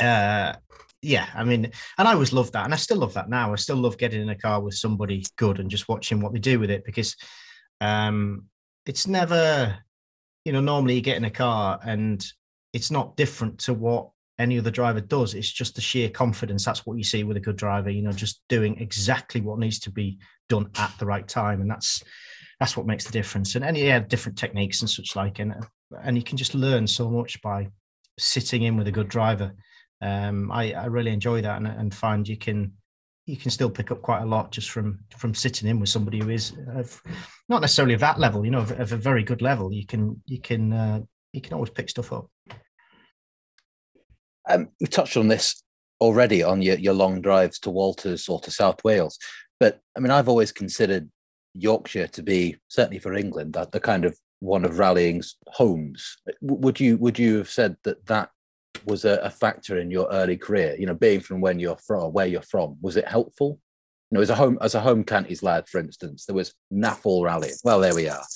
uh, 0.01 0.55
yeah, 1.03 1.27
I 1.35 1.45
mean, 1.45 1.71
and 1.99 2.09
I 2.09 2.13
always 2.13 2.33
loved 2.33 2.53
that, 2.53 2.65
and 2.65 2.73
I 2.73 2.77
still 2.77 2.99
love 2.99 3.15
that 3.15 3.29
now. 3.29 3.53
I 3.53 3.57
still 3.57 3.77
love 3.77 3.99
getting 3.99 4.23
in 4.23 4.29
a 4.29 4.39
car 4.39 4.61
with 4.61 4.75
somebody 4.75 5.25
good 5.37 5.59
and 5.59 5.71
just 5.71 5.89
watching 5.89 6.21
what 6.21 6.33
they 6.33 6.39
do 6.39 6.59
with 6.59 6.71
it 6.71 6.85
because 6.85 7.17
um, 7.81 8.45
it's 8.87 9.07
never, 9.07 9.77
you 10.45 10.53
know, 10.53 10.61
normally 10.61 10.95
you 10.95 11.01
get 11.01 11.17
in 11.17 11.25
a 11.25 11.31
car 11.31 11.79
and 11.85 12.25
it's 12.73 12.91
not 12.91 13.17
different 13.17 13.59
to 13.61 13.75
what 13.75 14.11
any 14.39 14.59
other 14.59 14.71
driver 14.71 15.01
does. 15.01 15.35
It's 15.35 15.51
just 15.51 15.75
the 15.75 15.81
sheer 15.81 16.11
confidence. 16.11 16.65
That's 16.65 16.85
what 16.85 16.99
you 16.99 17.05
see 17.05 17.23
with 17.25 17.37
a 17.37 17.41
good 17.41 17.57
driver, 17.57 17.91
you 17.91 18.03
know, 18.03 18.13
just 18.13 18.43
doing 18.49 18.79
exactly 18.81 19.41
what 19.41 19.59
needs 19.59 19.79
to 19.81 19.91
be 19.91 20.19
done 20.49 20.71
at 20.77 20.93
the 20.99 21.07
right 21.07 21.27
time. 21.27 21.61
And 21.61 21.71
that's 21.71 22.03
that's 22.61 22.77
what 22.77 22.87
makes 22.87 23.05
the 23.05 23.13
difference. 23.13 23.55
And 23.55 23.65
any 23.65 23.85
yeah, 23.85 24.01
different 24.01 24.39
techniques 24.39 24.81
and 24.81 24.91
such 24.91 25.17
like. 25.17 25.39
And 25.39 25.55
and 26.03 26.17
you 26.17 26.23
can 26.23 26.37
just 26.37 26.55
learn 26.55 26.87
so 26.87 27.09
much 27.09 27.41
by 27.43 27.69
sitting 28.19 28.63
in 28.63 28.77
with 28.77 28.89
a 28.89 28.93
good 28.93 29.09
driver. 29.09 29.53
Um, 30.01 30.51
I, 30.51 30.73
I 30.73 30.87
really 30.87 31.13
enjoy 31.13 31.41
that 31.43 31.57
and, 31.57 31.67
and 31.67 31.95
find 31.95 32.29
you 32.29 32.37
can 32.37 32.73
you 33.27 33.37
can 33.37 33.51
still 33.51 33.71
pick 33.71 33.91
up 33.91 34.03
quite 34.03 34.23
a 34.23 34.27
lot 34.27 34.53
just 34.53 34.71
from 34.71 34.99
from 35.17 35.35
sitting 35.35 35.69
in 35.69 35.81
with 35.81 35.89
somebody 35.89 36.19
who 36.19 36.29
is 36.29 36.53
of, 36.75 37.01
not 37.49 37.61
necessarily 37.61 37.95
of 37.95 38.01
that 38.01 38.19
level, 38.19 38.45
you 38.45 38.51
know, 38.51 38.61
of, 38.61 38.73
of 38.73 38.93
a 38.93 38.97
very 38.97 39.23
good 39.23 39.43
level. 39.43 39.73
You 39.73 39.87
can 39.87 40.21
you 40.27 40.41
can 40.41 40.73
uh, 40.73 41.01
you 41.33 41.41
can 41.41 41.55
always 41.55 41.71
pick 41.71 41.89
stuff 41.89 42.13
up. 42.13 42.29
Um, 44.49 44.69
we 44.81 44.87
touched 44.87 45.17
on 45.17 45.29
this 45.29 45.63
already 46.01 46.43
on 46.43 46.61
your, 46.61 46.77
your 46.77 46.95
long 46.95 47.21
drives 47.21 47.59
to 47.61 47.71
Walters 47.71 48.29
or 48.29 48.41
to 48.41 48.51
South 48.51 48.83
Wales, 48.85 49.19
but 49.61 49.81
I 49.97 50.01
mean, 50.01 50.11
I've 50.11 50.29
always 50.29 50.53
considered 50.53 51.11
Yorkshire 51.55 52.09
to 52.09 52.23
be 52.23 52.57
certainly 52.69 52.99
for 52.99 53.15
England 53.15 53.55
that 53.55 53.73
the 53.73 53.81
kind 53.81 54.05
of 54.05 54.19
one 54.41 54.65
of 54.65 54.79
rallying's 54.79 55.37
homes. 55.47 56.17
Would 56.43 56.79
you 56.79 56.99
would 56.99 57.19
you 57.19 57.39
have 57.39 57.49
said 57.49 57.77
that 57.85 58.05
that 58.07 58.31
was 58.85 59.05
a, 59.05 59.15
a 59.23 59.31
factor 59.31 59.79
in 59.79 59.91
your 59.91 60.09
early 60.11 60.37
career? 60.37 60.77
You 60.79 60.87
know, 60.87 60.95
being 60.95 61.21
from 61.21 61.41
when 61.41 61.59
you're 61.59 61.79
from, 61.79 62.13
where 62.13 62.27
you're 62.27 62.43
from, 62.43 62.77
was 62.83 62.97
it 62.97 63.09
helpful? 63.09 63.59
Know, 64.11 64.21
as 64.21 64.31
a 64.31 64.35
home 64.35 64.59
as 64.61 64.75
a 64.75 64.81
home 64.81 65.05
counties 65.05 65.43
lad, 65.43 65.69
for 65.69 65.79
instance, 65.79 66.27
there 66.27 66.35
was 66.35 66.55
Naffle 66.73 67.25
Rally. 67.25 67.51
Well, 67.65 67.81
there 67.81 67.95
we 67.95 68.09
are. 68.09 68.23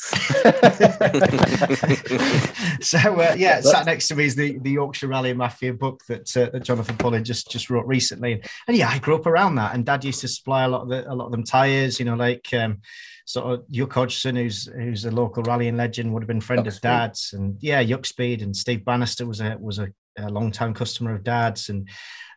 so 2.80 2.98
uh, 2.98 3.34
yeah, 3.38 3.60
sat 3.60 3.86
next 3.86 4.08
to 4.08 4.16
me 4.16 4.24
is 4.24 4.34
the, 4.34 4.58
the 4.58 4.72
Yorkshire 4.72 5.08
Rally 5.08 5.32
Mafia 5.32 5.72
book 5.72 6.02
that, 6.08 6.36
uh, 6.36 6.50
that 6.50 6.64
Jonathan 6.64 6.96
Pullen 6.96 7.24
just 7.24 7.50
just 7.50 7.70
wrote 7.70 7.86
recently, 7.86 8.42
and 8.66 8.76
yeah, 8.76 8.88
I 8.88 8.98
grew 8.98 9.14
up 9.14 9.26
around 9.26 9.56
that, 9.56 9.74
and 9.74 9.84
Dad 9.84 10.04
used 10.04 10.20
to 10.22 10.28
supply 10.28 10.64
a 10.64 10.68
lot 10.68 10.82
of 10.82 10.88
the, 10.88 11.10
a 11.10 11.14
lot 11.14 11.26
of 11.26 11.32
them 11.32 11.44
tires, 11.44 11.98
you 11.98 12.04
know, 12.04 12.16
like. 12.16 12.52
Um, 12.52 12.80
sort 13.24 13.52
of 13.52 13.68
Yuck 13.68 13.92
Hodgson, 13.92 14.36
who's 14.36 14.68
who's 14.68 15.04
a 15.04 15.10
local 15.10 15.42
rallying 15.42 15.76
legend, 15.76 16.14
would 16.14 16.22
have 16.22 16.28
been 16.28 16.40
friend 16.40 16.62
Yuck 16.62 16.68
of 16.68 16.72
Speed. 16.72 16.88
Dad's, 16.88 17.34
and 17.34 17.58
yeah, 17.60 17.84
Yuck 17.84 18.06
Speed 18.06 18.40
and 18.40 18.56
Steve 18.56 18.86
Bannister 18.86 19.26
was 19.26 19.42
a 19.42 19.54
was 19.60 19.78
a, 19.78 19.88
a 20.16 20.30
long 20.30 20.50
time 20.50 20.72
customer 20.72 21.14
of 21.14 21.24
Dad's, 21.24 21.68
and 21.68 21.90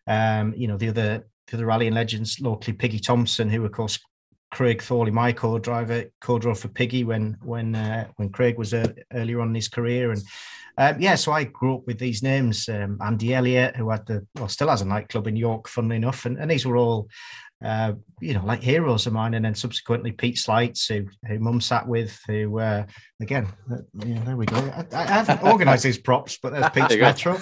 um, 0.06 0.54
you 0.54 0.68
know 0.68 0.76
the 0.76 0.90
other 0.90 1.26
to 1.48 1.58
the 1.58 1.66
rallying 1.66 1.94
legends 1.94 2.40
locally, 2.40 2.74
Piggy 2.74 3.00
Thompson, 3.00 3.50
who 3.50 3.66
of 3.66 3.72
course 3.72 4.00
Craig 4.52 4.82
Thorley, 4.82 5.12
my 5.12 5.32
co-driver, 5.32 6.06
co-drove 6.20 6.60
for 6.60 6.68
Piggy 6.68 7.04
when 7.04 7.38
when 7.42 7.74
uh, 7.74 8.08
when 8.18 8.30
Craig 8.30 8.58
was 8.58 8.74
uh, 8.74 8.88
earlier 9.14 9.42
on 9.42 9.50
in 9.50 9.56
his 9.56 9.70
career, 9.70 10.12
and 10.12 10.22
um, 10.78 11.02
yeah, 11.02 11.16
so 11.16 11.32
I 11.32 11.46
grew 11.46 11.76
up 11.76 11.88
with 11.88 12.00
these 12.00 12.22
names. 12.22 12.68
Um, 12.68 12.98
Andy 13.04 13.34
Elliott, 13.34 13.76
who 13.76 13.90
had 13.90 14.06
the 14.06 14.26
well, 14.36 14.50
still 14.50 14.70
has 14.70 14.82
a 14.82 14.86
nightclub 14.86 15.28
in 15.28 15.36
York, 15.36 15.68
funnily 15.68 15.96
enough, 15.96 16.26
and, 16.26 16.38
and 16.38 16.52
these 16.52 16.66
were 16.66 16.78
all. 16.78 17.08
Uh, 17.64 17.94
you 18.20 18.34
know, 18.34 18.44
like 18.44 18.64
heroes 18.64 19.06
of 19.06 19.14
mine, 19.14 19.36
and 19.36 19.46
then 19.46 19.54
subsequently 19.54 20.12
Pete 20.12 20.40
Slights, 20.40 20.88
who 20.88 21.06
who 21.28 21.38
Mum 21.38 21.62
sat 21.62 21.88
with, 21.88 22.20
who 22.26 22.58
uh, 22.58 22.88
again, 23.22 23.48
uh, 23.72 23.78
yeah, 24.04 24.24
there 24.24 24.36
we 24.36 24.48
go. 24.48 24.56
I, 24.56 24.84
I 24.94 25.06
haven't 25.06 25.44
organised 25.48 25.84
these 25.84 26.00
props, 26.00 26.40
but 26.42 26.54
there's 26.54 26.72
Pete's 26.72 27.00
Metro. 27.00 27.38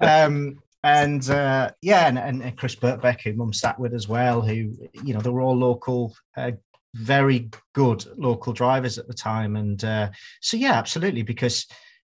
Um, 0.00 0.60
and 0.86 1.28
uh, 1.30 1.72
yeah, 1.82 2.06
and, 2.06 2.16
and 2.18 2.56
Chris 2.56 2.76
Birkbeck, 2.76 3.22
who 3.22 3.32
Mum 3.32 3.52
sat 3.52 3.76
with 3.78 3.92
as 3.92 4.06
well, 4.06 4.40
who 4.40 4.72
you 5.02 5.14
know 5.14 5.20
they 5.20 5.30
were 5.30 5.40
all 5.40 5.56
local 5.56 6.14
uh, 6.36 6.52
very 6.94 7.50
good 7.74 8.06
local 8.16 8.52
drivers 8.52 8.96
at 8.96 9.08
the 9.08 9.14
time, 9.14 9.56
and 9.56 9.82
uh, 9.82 10.10
so 10.40 10.56
yeah, 10.56 10.74
absolutely, 10.74 11.22
because 11.22 11.66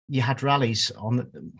you 0.08 0.20
had 0.20 0.42
rallies 0.42 0.90
on. 0.98 1.16
The, 1.18 1.52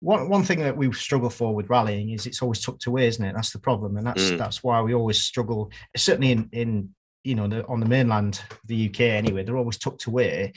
one 0.00 0.28
one 0.28 0.42
thing 0.42 0.58
that 0.58 0.76
we 0.76 0.92
struggle 0.92 1.30
for 1.30 1.54
with 1.54 1.70
rallying 1.70 2.10
is 2.10 2.26
it's 2.26 2.42
always 2.42 2.60
tucked 2.60 2.86
away, 2.86 3.06
isn't 3.06 3.24
it? 3.24 3.34
That's 3.36 3.52
the 3.52 3.60
problem, 3.60 3.96
and 3.96 4.04
that's 4.04 4.32
mm. 4.32 4.36
that's 4.36 4.64
why 4.64 4.82
we 4.82 4.94
always 4.94 5.20
struggle. 5.20 5.70
Certainly 5.96 6.32
in 6.32 6.48
in 6.50 6.94
you 7.22 7.36
know 7.36 7.46
the, 7.46 7.64
on 7.68 7.78
the 7.78 7.86
mainland, 7.86 8.42
the 8.66 8.88
UK 8.88 9.00
anyway, 9.00 9.44
they're 9.44 9.56
always 9.56 9.78
tucked 9.78 10.06
away, 10.06 10.54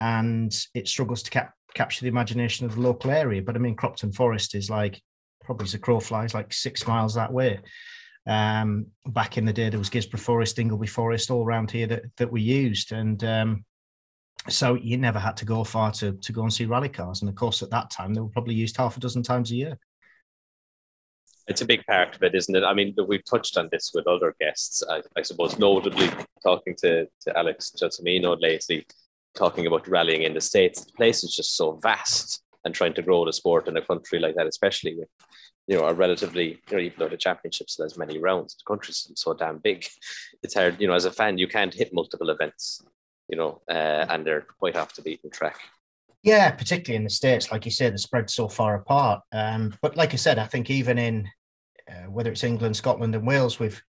and 0.00 0.56
it 0.74 0.86
struggles 0.86 1.24
to 1.24 1.30
cap- 1.30 1.54
capture 1.74 2.04
the 2.04 2.08
imagination 2.08 2.66
of 2.66 2.76
the 2.76 2.80
local 2.80 3.10
area. 3.10 3.42
But 3.42 3.56
I 3.56 3.58
mean, 3.58 3.74
Cropton 3.74 4.12
Forest 4.12 4.54
is 4.54 4.70
like 4.70 5.02
probably 5.44 5.64
as 5.64 5.74
a 5.74 5.78
crow 5.78 6.00
flies, 6.00 6.34
like 6.34 6.52
six 6.52 6.86
miles 6.86 7.14
that 7.14 7.32
way. 7.32 7.60
Um, 8.26 8.86
back 9.06 9.36
in 9.36 9.44
the 9.44 9.52
day, 9.52 9.68
there 9.68 9.78
was 9.78 9.90
Guisborough 9.90 10.20
Forest, 10.20 10.58
Ingleby 10.58 10.86
Forest, 10.86 11.30
all 11.30 11.44
around 11.44 11.70
here 11.70 11.86
that 11.86 12.04
that 12.16 12.32
we 12.32 12.40
used, 12.40 12.92
and 12.92 13.22
um, 13.22 13.64
so 14.48 14.74
you 14.74 14.96
never 14.96 15.18
had 15.18 15.36
to 15.38 15.44
go 15.44 15.62
far 15.64 15.90
to 15.92 16.12
to 16.12 16.32
go 16.32 16.42
and 16.42 16.52
see 16.52 16.64
rally 16.64 16.88
cars. 16.88 17.20
And 17.20 17.28
of 17.28 17.34
course, 17.34 17.62
at 17.62 17.70
that 17.70 17.90
time, 17.90 18.14
they 18.14 18.20
were 18.20 18.28
probably 18.28 18.54
used 18.54 18.76
half 18.76 18.96
a 18.96 19.00
dozen 19.00 19.22
times 19.22 19.50
a 19.50 19.56
year. 19.56 19.78
It's 21.46 21.60
a 21.60 21.66
big 21.66 21.84
part 21.84 22.16
of 22.16 22.22
it, 22.22 22.34
isn't 22.34 22.56
it? 22.56 22.64
I 22.64 22.72
mean, 22.72 22.94
we've 23.06 23.24
touched 23.24 23.58
on 23.58 23.68
this 23.70 23.90
with 23.92 24.06
other 24.06 24.34
guests. 24.40 24.82
I, 24.88 25.02
I 25.14 25.20
suppose, 25.20 25.58
notably 25.58 26.08
talking 26.42 26.74
to, 26.76 27.06
to 27.20 27.38
Alex 27.38 27.72
Gelsomino 27.78 28.40
lately, 28.40 28.86
talking 29.36 29.66
about 29.66 29.86
rallying 29.86 30.22
in 30.22 30.32
the 30.32 30.40
States. 30.40 30.82
The 30.82 30.92
place 30.92 31.22
is 31.22 31.36
just 31.36 31.54
so 31.54 31.78
vast 31.82 32.43
and 32.64 32.74
trying 32.74 32.94
to 32.94 33.02
grow 33.02 33.24
the 33.24 33.32
sport 33.32 33.68
in 33.68 33.76
a 33.76 33.82
country 33.82 34.18
like 34.18 34.34
that, 34.36 34.46
especially 34.46 34.96
with, 34.96 35.08
you 35.66 35.76
know, 35.76 35.86
a 35.86 35.94
relatively, 35.94 36.60
you 36.70 36.76
know, 36.76 36.82
even 36.82 36.98
though 36.98 37.08
the 37.08 37.16
championships 37.16 37.76
there's 37.76 37.98
many 37.98 38.18
rounds, 38.18 38.56
the 38.56 38.64
country's 38.66 39.10
so 39.14 39.34
damn 39.34 39.58
big. 39.58 39.86
It's 40.42 40.54
hard, 40.54 40.80
you 40.80 40.86
know, 40.86 40.94
as 40.94 41.04
a 41.04 41.12
fan, 41.12 41.38
you 41.38 41.48
can't 41.48 41.74
hit 41.74 41.92
multiple 41.92 42.30
events 42.30 42.82
you 43.28 43.36
know, 43.36 43.62
uh, 43.68 44.06
and 44.08 44.26
they're 44.26 44.46
quite 44.58 44.76
off 44.76 44.94
the 44.94 45.02
beaten 45.02 45.30
track. 45.30 45.58
Yeah, 46.22 46.50
particularly 46.50 46.96
in 46.96 47.04
the 47.04 47.10
states, 47.10 47.52
like 47.52 47.64
you 47.64 47.70
said, 47.70 47.94
the 47.94 47.98
spread 47.98 48.30
so 48.30 48.48
far 48.48 48.76
apart. 48.76 49.20
Um, 49.32 49.74
but 49.82 49.96
like 49.96 50.12
I 50.14 50.16
said, 50.16 50.38
I 50.38 50.46
think 50.46 50.70
even 50.70 50.98
in 50.98 51.28
uh, 51.90 52.10
whether 52.10 52.32
it's 52.32 52.44
England, 52.44 52.76
Scotland, 52.76 53.14
and 53.14 53.26
Wales, 53.26 53.58
we've 53.58 53.82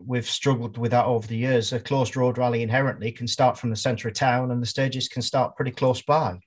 we've 0.00 0.28
struggled 0.28 0.78
with 0.78 0.92
that 0.92 1.06
over 1.06 1.26
the 1.26 1.36
years. 1.36 1.72
A 1.72 1.80
closed 1.80 2.16
road 2.16 2.38
rally 2.38 2.62
inherently 2.62 3.10
can 3.10 3.26
start 3.26 3.58
from 3.58 3.70
the 3.70 3.76
centre 3.76 4.08
of 4.08 4.14
town, 4.14 4.50
and 4.50 4.62
the 4.62 4.66
stages 4.66 5.08
can 5.08 5.22
start 5.22 5.56
pretty 5.56 5.72
close 5.72 6.02
by. 6.02 6.38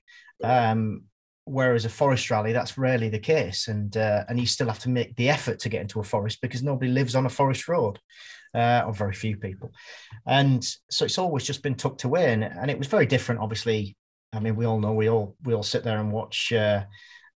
Um, 0.42 1.04
whereas 1.48 1.84
a 1.84 1.88
forest 1.88 2.30
rally, 2.30 2.52
that's 2.52 2.78
rarely 2.78 3.08
the 3.08 3.18
case, 3.18 3.68
and 3.68 3.96
uh, 3.96 4.24
and 4.28 4.38
you 4.38 4.46
still 4.46 4.68
have 4.68 4.78
to 4.80 4.88
make 4.88 5.16
the 5.16 5.28
effort 5.28 5.58
to 5.60 5.68
get 5.68 5.82
into 5.82 6.00
a 6.00 6.04
forest 6.04 6.40
because 6.40 6.62
nobody 6.62 6.90
lives 6.90 7.14
on 7.14 7.26
a 7.26 7.30
forest 7.30 7.68
road 7.68 7.98
uh, 8.54 8.82
or 8.86 8.92
very 8.92 9.14
few 9.14 9.36
people. 9.36 9.72
And 10.26 10.64
so 10.90 11.04
it's 11.04 11.18
always 11.18 11.44
just 11.44 11.62
been 11.62 11.74
tucked 11.74 12.04
away. 12.04 12.32
And, 12.32 12.44
and 12.44 12.70
it 12.70 12.78
was 12.78 12.88
very 12.88 13.06
different, 13.06 13.40
obviously. 13.40 13.96
I 14.32 14.40
mean, 14.40 14.56
we 14.56 14.66
all 14.66 14.80
know 14.80 14.92
we 14.92 15.08
all 15.08 15.36
we 15.44 15.54
all 15.54 15.62
sit 15.62 15.84
there 15.84 16.00
and 16.00 16.12
watch 16.12 16.52
uh, 16.52 16.84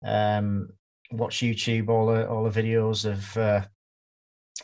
um, 0.03 0.69
watch 1.11 1.37
YouTube, 1.37 1.89
all 1.89 2.07
the 2.07 2.27
all 2.27 2.49
the 2.49 2.61
videos 2.61 3.05
of 3.05 3.37
uh, 3.37 3.65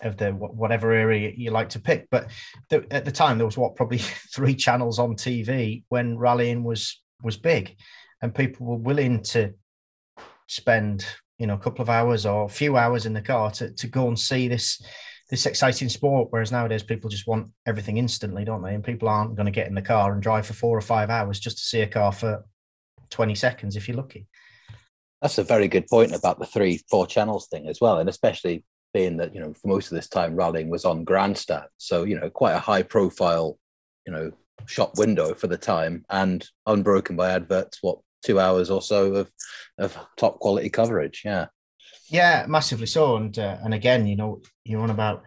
of 0.01 0.17
the 0.17 0.31
whatever 0.31 0.91
area 0.91 1.31
you 1.35 1.51
like 1.51 1.69
to 1.69 1.79
pick. 1.79 2.07
But 2.11 2.29
the, 2.69 2.85
at 2.91 3.05
the 3.05 3.11
time, 3.11 3.37
there 3.37 3.45
was 3.45 3.57
what 3.57 3.75
probably 3.75 3.97
three 4.33 4.55
channels 4.55 4.99
on 4.99 5.15
TV 5.15 5.83
when 5.87 6.17
rallying 6.17 6.63
was 6.63 7.01
was 7.23 7.37
big, 7.37 7.77
and 8.21 8.33
people 8.33 8.65
were 8.65 8.75
willing 8.75 9.21
to 9.21 9.53
spend 10.47 11.05
you 11.37 11.45
know 11.45 11.53
a 11.53 11.59
couple 11.59 11.81
of 11.81 11.89
hours 11.89 12.25
or 12.25 12.45
a 12.45 12.49
few 12.49 12.77
hours 12.77 13.05
in 13.05 13.13
the 13.13 13.21
car 13.21 13.51
to, 13.51 13.71
to 13.71 13.87
go 13.87 14.07
and 14.07 14.17
see 14.17 14.47
this 14.47 14.81
this 15.29 15.45
exciting 15.45 15.89
sport. 15.89 16.29
Whereas 16.31 16.51
nowadays 16.51 16.83
people 16.83 17.09
just 17.09 17.27
want 17.27 17.49
everything 17.65 17.97
instantly, 17.97 18.45
don't 18.45 18.61
they? 18.61 18.73
And 18.73 18.83
people 18.83 19.09
aren't 19.09 19.35
going 19.35 19.45
to 19.45 19.51
get 19.51 19.67
in 19.67 19.75
the 19.75 19.81
car 19.81 20.13
and 20.13 20.21
drive 20.21 20.45
for 20.45 20.53
four 20.53 20.77
or 20.77 20.81
five 20.81 21.09
hours 21.09 21.39
just 21.39 21.57
to 21.57 21.63
see 21.63 21.81
a 21.81 21.87
car 21.87 22.11
for 22.11 22.45
20 23.09 23.35
seconds 23.35 23.75
if 23.75 23.87
you're 23.87 23.97
lucky. 23.97 24.27
That's 25.21 25.37
a 25.37 25.43
very 25.43 25.67
good 25.67 25.87
point 25.87 26.13
about 26.13 26.39
the 26.39 26.45
three, 26.45 26.81
four 26.89 27.07
channels 27.07 27.47
thing 27.47 27.67
as 27.67 27.81
well. 27.81 27.97
And 27.97 28.07
especially 28.07 28.63
being 28.93 29.17
that, 29.17 29.33
you 29.33 29.41
know, 29.41 29.53
for 29.53 29.67
most 29.67 29.91
of 29.91 29.95
this 29.95 30.07
time 30.07 30.35
rallying 30.35 30.69
was 30.69 30.85
on 30.85 31.03
grandstand. 31.03 31.67
So, 31.77 32.03
you 32.03 32.19
know, 32.19 32.29
quite 32.29 32.53
a 32.53 32.59
high 32.59 32.83
profile, 32.83 33.57
you 34.05 34.13
know, 34.13 34.31
shop 34.65 34.97
window 34.97 35.33
for 35.33 35.47
the 35.47 35.57
time 35.57 36.05
and 36.09 36.47
unbroken 36.65 37.15
by 37.15 37.31
adverts, 37.31 37.79
what, 37.81 37.99
two 38.23 38.39
hours 38.39 38.69
or 38.69 38.81
so 38.81 39.13
of, 39.15 39.31
of 39.77 39.97
top 40.17 40.39
quality 40.39 40.69
coverage. 40.69 41.21
Yeah. 41.25 41.47
Yeah, 42.09 42.45
massively 42.47 42.87
so. 42.87 43.17
And 43.17 43.37
uh, 43.37 43.57
and 43.63 43.73
again, 43.73 44.07
you 44.07 44.15
know, 44.15 44.41
you're 44.63 44.81
on 44.81 44.89
about 44.89 45.23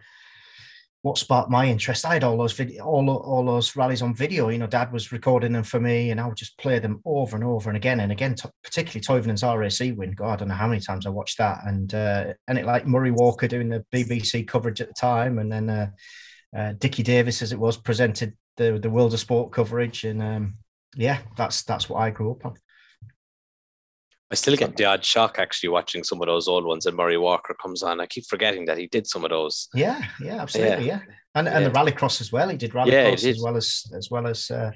what 1.02 1.16
sparked 1.16 1.50
my 1.50 1.66
interest. 1.66 2.04
I 2.04 2.14
had 2.14 2.24
all 2.24 2.36
those 2.36 2.52
video, 2.52 2.84
all 2.84 3.08
all 3.10 3.44
those 3.44 3.74
rallies 3.76 4.02
on 4.02 4.14
video. 4.14 4.48
You 4.48 4.58
know, 4.58 4.66
Dad 4.66 4.92
was 4.92 5.12
recording 5.12 5.52
them 5.52 5.62
for 5.62 5.80
me, 5.80 6.10
and 6.10 6.20
I 6.20 6.26
would 6.26 6.36
just 6.36 6.58
play 6.58 6.78
them 6.78 7.00
over 7.04 7.36
and 7.36 7.44
over 7.44 7.70
and 7.70 7.76
again 7.76 8.00
and 8.00 8.12
again. 8.12 8.34
particularly 8.62 9.00
Toivonen's 9.00 9.42
RAC 9.42 9.96
win. 9.96 10.12
God, 10.12 10.32
I 10.32 10.36
don't 10.36 10.48
know 10.48 10.54
how 10.54 10.68
many 10.68 10.80
times 10.80 11.06
I 11.06 11.10
watched 11.10 11.38
that. 11.38 11.60
And 11.66 11.92
uh, 11.94 12.34
and 12.48 12.58
it 12.58 12.66
like 12.66 12.86
Murray 12.86 13.10
Walker 13.10 13.48
doing 13.48 13.68
the 13.68 13.84
BBC 13.92 14.46
coverage 14.46 14.80
at 14.80 14.88
the 14.88 14.94
time, 14.94 15.38
and 15.38 15.50
then 15.50 15.70
uh, 15.70 15.90
uh, 16.56 16.72
Dickie 16.78 17.02
Davies, 17.02 17.42
as 17.42 17.52
it 17.52 17.58
was, 17.58 17.76
presented 17.76 18.36
the 18.56 18.78
the 18.78 18.90
World 18.90 19.14
of 19.14 19.20
Sport 19.20 19.52
coverage. 19.52 20.04
And 20.04 20.22
um, 20.22 20.56
yeah, 20.96 21.20
that's 21.36 21.62
that's 21.62 21.88
what 21.88 22.00
I 22.00 22.10
grew 22.10 22.32
up 22.32 22.44
on. 22.44 22.54
I 24.32 24.36
still 24.36 24.56
get 24.56 24.76
the 24.76 24.84
odd 24.84 25.04
shock 25.04 25.40
actually 25.40 25.70
watching 25.70 26.04
some 26.04 26.20
of 26.22 26.26
those 26.26 26.46
old 26.46 26.64
ones 26.64 26.86
and 26.86 26.96
Murray 26.96 27.16
Walker 27.16 27.54
comes 27.60 27.82
on. 27.82 28.00
I 28.00 28.06
keep 28.06 28.26
forgetting 28.26 28.64
that 28.66 28.78
he 28.78 28.86
did 28.86 29.06
some 29.08 29.24
of 29.24 29.30
those. 29.30 29.68
Yeah, 29.74 30.00
yeah, 30.22 30.40
absolutely, 30.40 30.86
yeah. 30.86 31.00
yeah. 31.06 31.14
And 31.34 31.48
and 31.48 31.66
the 31.66 31.70
rallycross 31.70 32.20
as 32.20 32.30
well. 32.30 32.48
He 32.48 32.56
did 32.56 32.72
rallycross 32.72 33.22
yeah, 33.22 33.30
as 33.30 33.40
well 33.42 33.56
as 33.56 33.84
as 33.96 34.10
well 34.10 34.26
as 34.28 34.50
uh, 34.50 34.70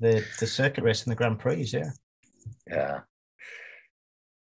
the 0.00 0.24
the 0.40 0.46
circuit 0.46 0.82
race 0.82 1.04
and 1.04 1.12
the 1.12 1.16
Grand 1.16 1.38
Prix, 1.38 1.68
yeah. 1.72 1.90
Yeah. 2.66 3.00